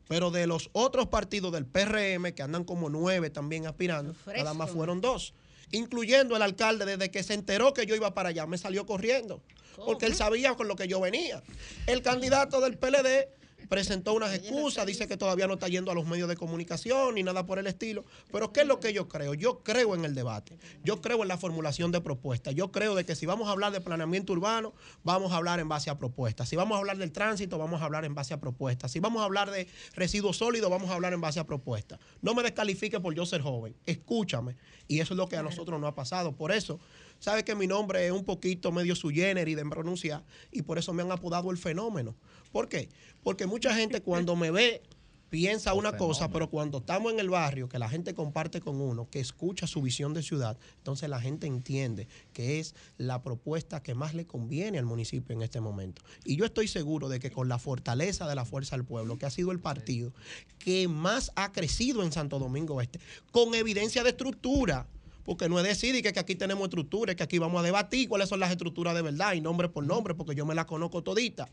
Pero 0.09 0.31
de 0.31 0.47
los 0.47 0.71
otros 0.73 1.09
partidos 1.09 1.53
del 1.53 1.67
PRM, 1.67 2.33
que 2.33 2.43
andan 2.43 2.63
como 2.63 2.89
nueve 2.89 3.31
también 3.31 3.67
aspirando, 3.67 4.15
nada 4.27 4.55
más 4.55 4.71
fueron 4.71 5.01
dos. 5.01 5.35
Incluyendo 5.73 6.37
el 6.37 6.43
alcalde, 6.43 6.87
desde 6.87 7.11
que 7.11 7.25
se 7.25 7.35
enteró 7.35 7.75
que 7.75 7.87
yo 7.87 7.97
iba 7.97 8.15
para 8.15 8.29
allá, 8.29 8.47
me 8.47 8.59
salió 8.59 8.87
corriendo. 8.87 9.43
Porque 9.85 10.07
él 10.07 10.15
sabía 10.15 10.55
con 10.55 10.69
lo 10.69 10.77
que 10.77 10.87
yo 10.87 11.01
venía. 11.01 11.43
El 11.87 12.03
candidato 12.03 12.61
del 12.61 12.79
PLD 12.79 13.29
presentó 13.69 14.15
unas 14.15 14.35
excusas, 14.35 14.87
dice 14.87 15.07
que 15.07 15.17
todavía 15.17 15.47
no 15.47 15.55
está 15.55 15.69
yendo 15.69 15.91
a 15.91 15.95
los 15.95 16.07
medios 16.07 16.29
de 16.29 16.37
comunicación 16.37 17.15
ni 17.15 17.23
nada 17.23 17.47
por 17.47 17.59
el 17.59 17.67
estilo. 17.67 18.05
Pero 18.33 18.53
¿qué 18.53 18.61
es 18.61 18.67
lo 18.67 18.81
que 18.81 18.93
yo 18.93 19.09
creo? 19.09 19.35
Yo 19.35 19.63
creo 19.63 19.95
en 19.95 20.05
el 20.05 20.15
debate, 20.15 20.59
yo 20.85 21.01
creo 21.01 21.23
en 21.23 21.29
la 21.29 21.39
formulación 21.39 21.93
de 21.93 22.01
propuestas, 22.01 22.55
yo 22.55 22.73
creo 22.73 22.95
de 22.95 23.05
que 23.05 23.15
si 23.15 23.27
vamos 23.27 23.49
a 23.49 23.53
hablar 23.53 23.73
de 23.73 23.81
planeamiento 23.81 24.33
urbano, 24.33 24.75
vamos 25.05 25.33
a 25.33 25.37
hablar 25.37 25.61
en 25.61 25.69
base 25.69 25.91
a 25.91 25.99
propuestas. 25.99 26.49
Si 26.49 26.57
vamos 26.57 26.77
a 26.77 26.79
hablar 26.79 26.99
del 26.99 27.13
tránsito, 27.13 27.59
vamos 27.59 27.83
a 27.83 27.85
hablar 27.85 28.05
en 28.05 28.15
base 28.15 28.35
a 28.35 28.41
propuestas. 28.41 28.91
Si 28.93 29.01
vamos 29.01 29.23
a 29.23 29.25
hablar 29.25 29.51
de 29.51 29.69
residuos 29.95 30.37
sólidos, 30.37 30.71
vamos 30.71 30.91
a 30.91 30.95
hablar 30.95 31.13
en 31.13 31.21
base 31.21 31.41
a 31.41 31.45
propuestas. 31.45 31.99
No 32.23 32.35
me 32.35 32.43
descalifique 32.43 33.01
por 33.01 33.15
yo 33.15 33.27
ser 33.27 33.43
joven, 33.43 33.77
escúchame. 33.87 34.57
Y 34.89 35.01
eso 35.01 35.15
es 35.15 35.19
lo 35.19 35.29
que 35.29 35.37
a 35.37 35.43
nosotros 35.43 35.81
nos 35.81 35.89
ha 35.89 35.95
pasado. 35.95 36.33
Por 36.33 36.53
eso, 36.53 36.79
sabe 37.19 37.45
que 37.45 37.55
mi 37.55 37.67
nombre 37.67 38.07
es 38.07 38.13
un 38.13 38.25
poquito 38.25 38.73
medio 38.73 38.95
su 38.95 39.11
y 39.11 39.23
de 39.23 39.65
pronunciar, 39.71 40.25
y 40.51 40.63
por 40.63 40.79
eso 40.79 40.93
me 40.93 41.03
han 41.03 41.13
apodado 41.13 41.51
el 41.51 41.59
fenómeno. 41.59 42.15
¿Por 42.53 42.69
qué? 42.69 42.89
Porque 43.23 43.47
mucha 43.47 43.75
gente 43.75 44.01
cuando 44.01 44.37
me 44.37 44.51
ve 44.51 44.83
piensa 45.29 45.75
una 45.75 45.97
cosa, 45.97 46.31
pero 46.31 46.49
cuando 46.49 46.79
estamos 46.79 47.13
en 47.13 47.21
el 47.21 47.31
barrio, 47.31 47.69
que 47.69 47.79
la 47.79 47.89
gente 47.89 48.15
comparte 48.15 48.61
con 48.61 48.81
uno, 48.81 49.09
que 49.11 49.21
escucha 49.21 49.67
su 49.67 49.83
visión 49.83 50.15
de 50.15 50.23
ciudad, 50.23 50.57
entonces 50.79 51.09
la 51.09 51.21
gente 51.21 51.47
entiende 51.47 52.07
que 52.33 52.61
es 52.61 52.75
la 52.97 53.23
propuesta 53.23 53.83
que 53.83 53.95
más 53.95 54.15
le 54.15 54.27
conviene 54.27 54.79
al 54.79 54.87
municipio 54.87 55.35
en 55.35 55.43
este 55.43 55.61
momento. 55.61 56.03
Y 56.25 56.37
yo 56.37 56.45
estoy 56.45 56.69
seguro 56.69 57.09
de 57.09 57.19
que 57.19 57.31
con 57.31 57.49
la 57.49 57.59
fortaleza 57.59 58.29
de 58.29 58.35
la 58.35 58.45
Fuerza 58.45 58.77
del 58.77 58.85
Pueblo, 58.85 59.19
que 59.19 59.27
ha 59.27 59.31
sido 59.31 59.51
el 59.53 59.61
partido 59.61 60.13
que 60.59 60.89
más 60.89 61.33
ha 61.37 61.53
crecido 61.53 62.03
en 62.03 62.13
Santo 62.13 62.39
Domingo 62.39 62.81
Este, 62.81 63.01
con 63.31 63.55
evidencia 63.55 64.03
de 64.05 64.11
estructura, 64.11 64.87
porque 65.27 65.49
no 65.51 65.59
es 65.59 65.65
decir 65.67 66.01
que, 66.03 66.13
que 66.13 66.21
aquí 66.21 66.35
tenemos 66.37 66.65
estructuras, 66.65 67.15
que 67.17 67.23
aquí 67.23 67.39
vamos 67.39 67.61
a 67.61 67.63
debatir 67.65 68.09
cuáles 68.09 68.29
son 68.31 68.41
las 68.41 68.51
estructuras 68.51 68.95
de 68.95 69.03
verdad 69.03 69.35
y 69.35 69.41
nombre 69.43 69.69
por 69.69 69.85
nombre, 69.85 70.15
porque 70.15 70.35
yo 70.35 70.47
me 70.47 70.55
las 70.55 70.65
conozco 70.65 71.03
todita. 71.03 71.51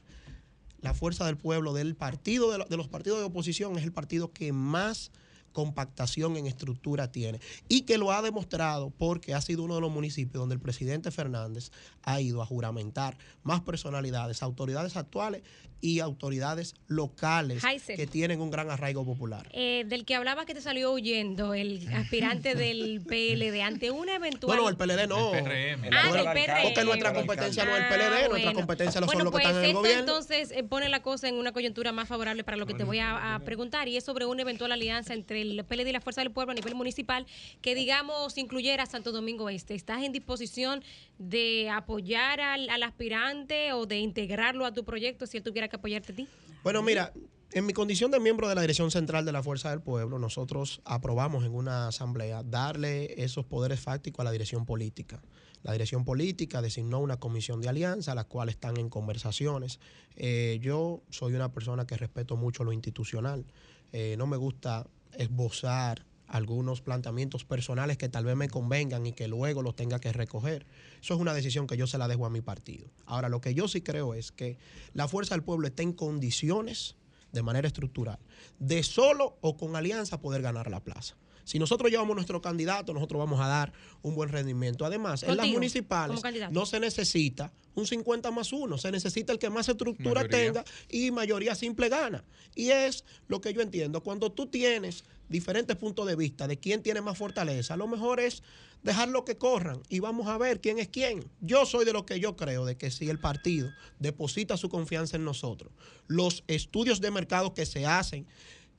La 0.80 0.94
fuerza 0.94 1.26
del 1.26 1.38
pueblo, 1.38 1.74
del 1.74 1.96
partido, 1.96 2.52
de, 2.52 2.60
lo- 2.60 2.66
de 2.66 2.78
los 2.78 2.88
partidos 2.88 3.20
de 3.20 3.26
oposición, 3.26 3.78
es 3.78 3.84
el 3.84 3.92
partido 3.92 4.32
que 4.32 4.54
más 4.54 5.12
compactación 5.54 6.36
en 6.36 6.48
estructura 6.48 7.12
tiene 7.12 7.40
y 7.70 7.82
que 7.84 7.98
lo 7.98 8.12
ha 8.12 8.22
demostrado 8.22 8.90
porque 8.90 9.34
ha 9.34 9.42
sido 9.42 9.64
uno 9.64 9.76
de 9.76 9.82
los 9.82 9.92
municipios 9.92 10.42
donde 10.42 10.56
el 10.56 10.62
presidente 10.62 11.12
Fernández 11.12 11.72
ha 12.04 12.20
ido 12.20 12.42
a 12.42 12.46
juramentar 12.46 13.18
más 13.44 13.62
personalidades, 13.62 14.44
autoridades 14.44 14.98
actuales 14.98 15.44
y 15.80 16.00
autoridades 16.00 16.76
locales 16.88 17.62
que 17.86 18.08
tienen 18.08 18.40
un 18.40 18.50
gran 18.50 18.72
arraigo 18.72 19.04
popular. 19.04 19.50
Eh, 19.52 19.84
del 19.86 20.06
que 20.06 20.16
hablaba 20.16 20.46
que 20.46 20.54
te 20.54 20.62
salió 20.62 20.94
huyendo, 20.94 21.54
el 21.54 21.86
aspirante 21.94 22.56
del 22.56 23.02
PLD, 23.02 23.62
ante 23.62 23.92
una 23.92 24.16
eventual... 24.16 24.58
Bueno, 24.58 24.70
el 24.70 24.78
PLD 24.78 25.08
no. 25.10 25.34
Ah, 25.34 25.42
PRM. 25.44 26.64
Porque 26.64 26.86
nuestra 26.86 27.14
competencia 27.14 27.66
no 27.66 27.76
es 27.76 27.84
el 27.84 27.88
PLD, 27.90 28.14
Ah, 28.24 28.28
nuestra 28.30 28.54
competencia 28.54 29.02
lo 29.02 29.08
Bueno, 29.08 29.20
son 29.20 29.26
los 29.26 29.32
pues 29.34 29.44
que 29.44 29.50
están 29.50 29.58
en 29.58 29.64
el 29.64 29.70
esto 29.72 29.80
gobierno. 29.82 30.00
entonces 30.00 30.52
eh, 30.52 30.64
pone 30.64 30.88
la 30.88 31.02
cosa 31.02 31.28
en 31.28 31.36
una 31.36 31.52
coyuntura 31.52 31.92
más 31.92 32.08
favorable 32.08 32.46
para 32.46 32.56
lo 32.56 32.66
que 32.66 32.76
te 32.76 32.86
voy 32.86 33.00
a, 33.00 33.36
a 33.36 33.40
preguntar 33.40 33.90
y 33.90 33.98
es 33.98 34.06
sobre 34.06 34.26
una 34.26 34.44
eventual 34.44 34.72
alianza 34.72 35.14
entre 35.14 35.43
del 35.48 35.66
PLD 35.66 35.90
y 35.90 35.92
la 35.92 36.02
Fuerza 36.02 36.22
del 36.22 36.32
Pueblo 36.32 36.52
a 36.52 36.56
nivel 36.56 36.76
municipal 36.76 37.26
que, 37.62 37.76
digamos, 37.76 38.38
incluyera 38.38 38.86
Santo 38.86 39.12
Domingo 39.12 39.50
Este. 39.50 39.76
¿Estás 39.76 40.04
en 40.04 40.12
disposición 40.12 40.84
de 41.18 41.70
apoyar 41.70 42.42
al, 42.42 42.84
aspirante 42.84 43.74
o 43.74 43.86
de 43.86 44.00
integrarlo 44.00 44.66
a 44.66 44.74
tu 44.74 44.84
proyecto 44.84 45.28
si 45.28 45.38
él 45.38 45.44
tuviera 45.44 45.68
que 45.68 45.76
apoyarte 45.76 46.14
a 46.14 46.16
ti? 46.16 46.28
Bueno, 46.64 46.82
mira, 46.82 47.14
en 47.52 47.66
mi 47.66 47.74
condición 47.74 48.10
de 48.12 48.20
miembro 48.20 48.48
de 48.50 48.56
la 48.56 48.62
Dirección 48.62 48.90
Central 48.90 49.26
de 49.26 49.32
la 49.32 49.44
Fuerza 49.44 49.70
del 49.70 49.82
Pueblo, 49.82 50.18
nosotros 50.20 50.82
aprobamos 50.86 51.46
en 51.46 51.54
una 51.54 51.88
asamblea 51.88 52.44
darle 52.44 53.22
esos 53.24 53.46
poderes 53.46 53.80
fácticos 53.80 54.22
a 54.22 54.24
la 54.24 54.32
dirección 54.32 54.66
política. 54.66 55.22
La 55.64 55.72
dirección 55.72 56.04
política 56.04 56.62
designó 56.62 57.00
una 57.00 57.18
comisión 57.18 57.62
de 57.62 57.70
alianza, 57.70 58.16
las 58.16 58.26
cuales 58.26 58.56
están 58.56 58.78
en 58.78 58.90
conversaciones. 58.90 59.80
Eh, 60.16 60.60
yo 60.62 61.04
soy 61.10 61.36
una 61.36 61.52
persona 61.54 61.88
que 61.88 61.96
respeto 61.96 62.36
mucho 62.36 62.64
lo 62.66 62.74
institucional. 62.74 63.46
Eh, 63.94 64.16
no 64.18 64.28
me 64.28 64.36
gusta 64.36 64.88
esbozar 65.18 66.06
algunos 66.28 66.82
planteamientos 66.82 67.46
personales 67.46 67.98
que 67.98 68.10
tal 68.10 68.26
vez 68.26 68.36
me 68.36 68.50
convengan 68.50 69.06
y 69.06 69.14
que 69.14 69.28
luego 69.28 69.62
los 69.62 69.76
tenga 69.76 70.00
que 70.00 70.12
recoger. 70.12 70.66
Eso 71.02 71.14
es 71.14 71.20
una 71.20 71.34
decisión 71.34 71.68
que 71.68 71.78
yo 71.78 71.86
se 71.86 71.98
la 71.98 72.08
dejo 72.08 72.26
a 72.26 72.32
mi 72.32 72.42
partido. 72.42 72.90
Ahora, 73.06 73.30
lo 73.30 73.40
que 73.40 73.54
yo 73.54 73.68
sí 73.68 73.82
creo 73.82 74.16
es 74.16 74.32
que 74.32 74.58
la 74.94 75.08
fuerza 75.08 75.36
del 75.36 75.44
pueblo 75.44 75.68
está 75.68 75.84
en 75.84 75.94
condiciones, 75.94 76.96
de 77.32 77.44
manera 77.44 77.68
estructural, 77.68 78.20
de 78.60 78.82
solo 78.84 79.38
o 79.42 79.58
con 79.58 79.76
alianza 79.76 80.22
poder 80.22 80.42
ganar 80.42 80.72
la 80.72 80.80
plaza. 80.80 81.16
Si 81.44 81.60
nosotros 81.60 81.92
llevamos 81.92 82.16
nuestro 82.16 82.42
candidato, 82.42 82.94
nosotros 82.94 83.20
vamos 83.20 83.40
a 83.40 83.48
dar 83.48 83.74
un 84.02 84.16
buen 84.16 84.30
rendimiento. 84.30 84.86
Además, 84.86 85.24
en 85.24 85.38
las 85.38 85.48
municipales 85.48 86.22
no 86.52 86.66
se 86.66 86.80
necesita 86.80 87.52
un 87.76 87.88
50 87.88 88.32
más 88.32 88.54
1, 88.54 88.78
se 88.78 88.92
necesita 88.92 89.34
el 89.34 89.40
que 89.40 89.50
más 89.50 89.68
estructura 89.68 90.22
Mayoría. 90.22 90.38
tenga 90.38 90.66
y 90.90 91.12
mayoría 91.12 91.56
simple 91.56 91.90
gana. 91.90 92.24
Y 92.56 92.70
es 92.70 93.04
lo 93.28 93.42
que 93.42 93.54
yo 93.54 93.62
entiendo. 93.62 94.04
Cuando 94.04 94.32
tú 94.32 94.48
tienes 94.48 95.04
diferentes 95.28 95.76
puntos 95.76 96.06
de 96.06 96.16
vista 96.16 96.48
de 96.48 96.60
quién 96.60 96.84
tiene 96.84 97.02
más 97.02 97.18
fortaleza, 97.18 97.76
lo 97.76 97.88
mejor 97.88 98.20
es 98.20 98.44
dejarlo 98.84 99.26
que 99.26 99.38
corran 99.38 99.82
y 99.90 100.00
vamos 100.00 100.28
a 100.28 100.38
ver 100.38 100.62
quién 100.62 100.78
es 100.78 100.90
quién. 100.90 101.24
Yo 101.42 101.66
soy 101.66 101.86
de 101.86 101.94
lo 101.94 102.06
que 102.06 102.20
yo 102.20 102.36
creo, 102.36 102.66
de 102.66 102.78
que 102.78 102.92
si 102.92 103.10
el 103.10 103.20
partido 103.20 103.72
deposita 104.00 104.58
su 104.58 104.70
confianza 104.70 105.16
en 105.16 105.26
nosotros, 105.26 105.72
los 106.08 106.44
estudios 106.48 107.02
de 107.02 107.12
mercado 107.12 107.54
que 107.54 107.66
se 107.66 107.86
hacen 107.86 108.28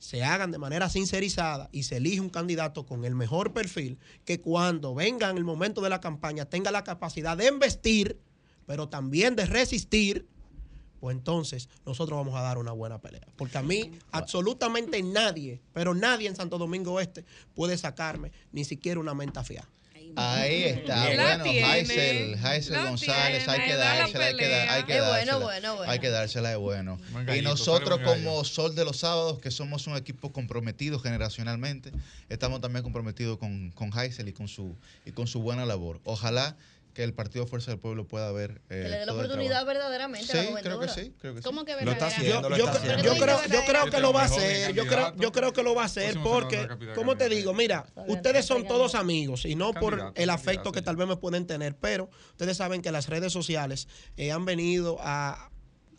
se 0.05 0.23
hagan 0.23 0.51
de 0.51 0.59
manera 0.59 0.87
sincerizada 0.87 1.67
y 1.71 1.81
se 1.81 1.97
elige 1.97 2.21
un 2.21 2.29
candidato 2.29 2.85
con 2.85 3.05
el 3.05 3.15
mejor 3.15 3.53
perfil, 3.53 3.97
que 4.23 4.39
cuando 4.39 4.93
venga 4.93 5.31
en 5.31 5.37
el 5.37 5.43
momento 5.43 5.81
de 5.81 5.89
la 5.89 5.99
campaña 5.99 6.45
tenga 6.45 6.69
la 6.69 6.83
capacidad 6.83 7.35
de 7.35 7.47
investir, 7.47 8.19
pero 8.67 8.87
también 8.87 9.35
de 9.35 9.47
resistir, 9.47 10.27
pues 10.99 11.17
entonces 11.17 11.69
nosotros 11.87 12.17
vamos 12.17 12.35
a 12.35 12.43
dar 12.43 12.59
una 12.59 12.71
buena 12.71 13.01
pelea. 13.01 13.25
Porque 13.35 13.57
a 13.57 13.63
mí 13.63 13.93
absolutamente 14.11 15.01
nadie, 15.01 15.59
pero 15.73 15.95
nadie 15.95 16.27
en 16.27 16.35
Santo 16.35 16.59
Domingo 16.59 16.99
Este 16.99 17.25
puede 17.55 17.75
sacarme 17.75 18.31
ni 18.51 18.63
siquiera 18.63 18.99
una 18.99 19.15
menta 19.15 19.43
fiada. 19.43 19.67
Ahí 20.15 20.63
está. 20.63 21.13
La 21.13 21.37
Bueno, 21.37 21.45
la 21.45 22.83
González, 22.83 23.47
hay 23.47 23.61
que 23.61 23.75
dársela, 23.75 24.25
hay 24.25 24.35
que, 24.35 24.47
dar, 24.47 24.69
hay 24.69 24.83
que 24.83 24.97
dársela. 24.97 25.37
bueno, 25.37 25.75
bueno. 25.75 25.91
Hay 25.91 25.99
que 25.99 26.09
dársela 26.09 26.49
de 26.49 26.55
bueno. 26.55 26.99
Buen 27.11 27.35
Y 27.35 27.41
nosotros 27.41 27.99
como 27.99 28.43
Sol 28.43 28.75
de 28.75 28.85
los 28.85 28.97
Sábados, 28.97 29.39
que 29.39 29.51
somos 29.51 29.87
un 29.87 29.95
equipo 29.95 30.31
comprometido 30.31 30.99
generacionalmente, 30.99 31.91
estamos 32.29 32.61
también 32.61 32.83
comprometidos 32.83 33.37
con, 33.37 33.71
con 33.71 33.91
Haisel 33.97 34.29
y 34.29 34.33
con 34.33 34.47
su 34.47 34.75
y 35.05 35.11
con 35.11 35.27
su 35.27 35.41
buena 35.41 35.65
labor. 35.65 35.99
Ojalá 36.03 36.55
que 36.95 37.03
el 37.03 37.13
Partido 37.13 37.45
Fuerza 37.45 37.71
del 37.71 37.79
Pueblo 37.79 38.07
pueda 38.07 38.31
ver 38.31 38.61
eh, 38.69 38.81
Que 38.83 38.89
le 38.89 38.97
dé 38.99 39.05
la 39.05 39.13
oportunidad 39.13 39.65
verdaderamente 39.65 40.25
Sí, 40.25 40.37
a 40.37 40.41
la 40.43 40.49
juventud. 40.49 40.63
creo 40.69 40.79
que 40.79 40.87
sí, 40.87 41.13
creo 41.19 41.35
que 41.35 41.41
sí. 41.41 41.43
¿Cómo 41.43 41.65
que 41.65 41.75
Lo 41.83 41.91
está 41.91 42.07
haciendo, 42.07 42.49
yo, 42.51 42.57
yo- 42.57 43.17
creo, 43.17 43.45
yo 43.51 43.65
creo 43.65 43.85
que 43.91 43.99
lo 43.99 44.13
va 44.13 44.21
a 44.21 44.25
hacer. 44.25 44.73
Yo 44.73 44.87
creo, 44.87 45.15
yo 45.17 45.31
creo 45.33 45.53
que 45.53 45.61
lo 45.61 45.75
va 45.75 45.83
a 45.83 45.85
hacer 45.85 46.17
porque, 46.23 46.67
como 46.95 47.17
te 47.17 47.27
digo, 47.29 47.53
mira, 47.53 47.85
ustedes 48.07 48.45
son 48.45 48.65
todos 48.65 48.95
amigos 48.95 49.45
y 49.45 49.55
no 49.55 49.73
por 49.73 50.13
el 50.15 50.29
afecto 50.29 50.71
que 50.71 50.81
tal 50.81 50.95
vez 50.95 51.07
me 51.07 51.17
pueden 51.17 51.45
tener, 51.45 51.75
pero 51.75 52.09
ustedes 52.31 52.57
saben 52.57 52.81
que 52.81 52.91
las 52.91 53.07
redes 53.09 53.31
sociales 53.33 53.87
eh, 54.15 54.31
han 54.31 54.45
venido 54.45 54.97
a 55.01 55.51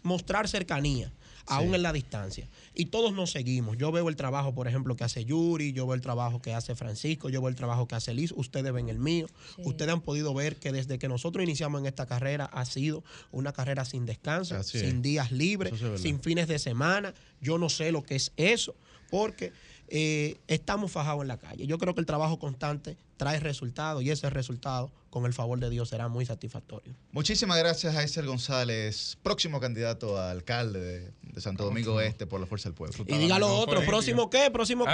mostrar 0.02 0.49
cercanía. 0.49 1.12
Aún 1.49 1.76
en 1.76 1.83
la 1.83 1.92
distancia. 1.92 2.49
Y 2.78 2.86
todos 2.86 3.14
nos 3.14 3.30
seguimos. 3.30 3.78
Yo 3.78 3.90
veo 3.90 4.10
el 4.10 4.16
trabajo, 4.16 4.55
por 4.55 4.68
ejemplo, 4.68 4.96
que 4.96 5.05
hace 5.05 5.24
Yuri, 5.24 5.72
yo 5.72 5.86
veo 5.86 5.94
el 5.94 6.02
trabajo 6.02 6.42
que 6.42 6.52
hace 6.52 6.74
Francisco, 6.74 7.30
yo 7.30 7.40
veo 7.40 7.48
el 7.48 7.55
trabajo 7.55 7.88
que 7.88 7.94
hace 7.94 8.12
Liz, 8.12 8.32
ustedes 8.36 8.70
ven 8.70 8.90
el 8.90 8.98
mío. 8.98 9.26
Ustedes 9.56 9.92
han 9.92 10.02
podido 10.02 10.34
ver 10.34 10.56
que 10.56 10.72
desde 10.72 10.98
que 10.98 11.08
nosotros 11.08 11.42
iniciamos 11.42 11.80
en 11.80 11.86
esta 11.86 12.05
carrera 12.05 12.44
ha 12.44 12.66
sido 12.66 13.02
una 13.32 13.55
carrera 13.55 13.86
sin 13.86 14.05
descanso, 14.05 14.56
Así 14.56 14.78
sin 14.78 14.96
es. 14.96 15.02
días 15.02 15.32
libres, 15.32 15.72
es 15.80 16.02
sin 16.02 16.20
fines 16.20 16.48
de 16.48 16.58
semana. 16.58 17.14
Yo 17.40 17.56
no 17.56 17.70
sé 17.70 17.92
lo 17.92 18.02
que 18.02 18.16
es 18.16 18.32
eso, 18.36 18.74
porque 19.10 19.52
eh, 19.88 20.36
estamos 20.46 20.92
fajados 20.92 21.22
en 21.22 21.28
la 21.28 21.38
calle. 21.38 21.66
Yo 21.66 21.78
creo 21.78 21.94
que 21.94 22.00
el 22.00 22.06
trabajo 22.06 22.38
constante 22.38 22.96
trae 23.16 23.40
resultados 23.40 24.02
y 24.02 24.10
ese 24.10 24.28
resultado, 24.30 24.90
con 25.10 25.24
el 25.24 25.32
favor 25.32 25.58
de 25.58 25.70
Dios, 25.70 25.88
será 25.88 26.08
muy 26.08 26.26
satisfactorio. 26.26 26.94
Muchísimas 27.12 27.58
gracias 27.58 27.96
a 27.96 28.22
González, 28.22 29.16
próximo 29.22 29.60
candidato 29.60 30.18
a 30.18 30.30
alcalde 30.30 30.80
de, 30.80 31.12
de 31.36 31.42
Santo 31.42 31.65
Domingo 31.65 32.00
Este 32.00 32.26
por 32.26 32.40
la 32.40 32.47
Fuerza 32.47 32.70
del 32.70 32.74
Pueblo. 32.74 33.05
Y 33.06 33.18
diga 33.18 33.39
lo 33.39 33.55
otro, 33.58 33.82
próximo 33.82 34.31
qué, 34.31 34.50
próximo 34.50 34.86
qué. 34.86 34.92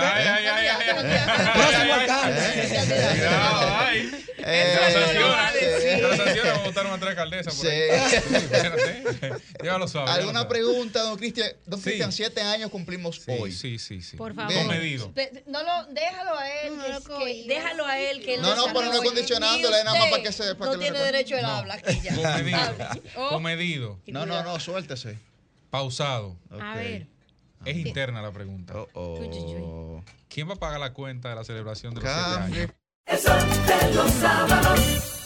Próximo 1.54 1.94
alcalde. 1.94 2.40
¿Alguna 10.08 10.48
pregunta, 10.48 11.02
don 11.02 11.16
Cristian? 11.16 11.48
Don. 11.66 11.80
Cristian, 11.80 12.10
siete 12.10 12.40
años 12.42 12.70
cumplimos 12.70 13.22
hoy. 13.28 13.52
Sí, 13.52 13.78
sí, 13.78 14.02
sí. 14.02 14.16
Por 14.16 14.34
favor. 14.34 14.52
Comedido. 14.52 15.12
No 15.46 15.62
lo, 15.62 15.86
déjalo 15.92 16.36
a 16.38 16.50
él, 16.50 16.72
déjalo 17.46 17.86
a 17.86 18.00
él 18.00 18.22
que 18.24 18.38
No, 18.38 18.56
no, 18.56 18.66
pero 18.74 18.92
no 18.92 19.00
condicionándole, 19.02 19.84
nada 19.84 19.96
más 19.98 20.10
para 20.10 20.22
que 20.24 20.32
se- 20.32 20.54
no 20.56 20.78
tiene 20.78 20.98
derecho 20.98 21.36
él 21.36 21.42
No. 21.42 21.48
habla 21.48 21.74
aquí 21.74 22.00
ya. 22.02 22.14
Comedido. 22.16 22.58
Hable. 22.58 23.02
Oh. 23.16 23.28
Comedido. 23.28 24.00
No, 24.06 24.26
no, 24.26 24.42
no, 24.42 24.58
suéltese. 24.58 25.18
Pausado. 25.72 26.36
A 26.50 26.74
ver. 26.74 27.06
Es 27.64 27.76
interna 27.78 28.20
la 28.20 28.30
pregunta. 28.30 28.74
Oh, 28.92 30.02
¿Quién 30.28 30.46
va 30.46 30.52
a 30.52 30.56
pagar 30.56 30.78
la 30.78 30.92
cuenta 30.92 31.30
de 31.30 31.34
la 31.34 31.44
celebración 31.44 31.94
de 31.94 32.02
los 32.02 32.10
Cambio. 32.12 32.54
siete 32.54 32.60
años? 32.60 32.74
El 33.06 33.18
sol 33.18 33.88
de 33.88 33.94
los 33.94 34.10
sábados. 34.10 35.21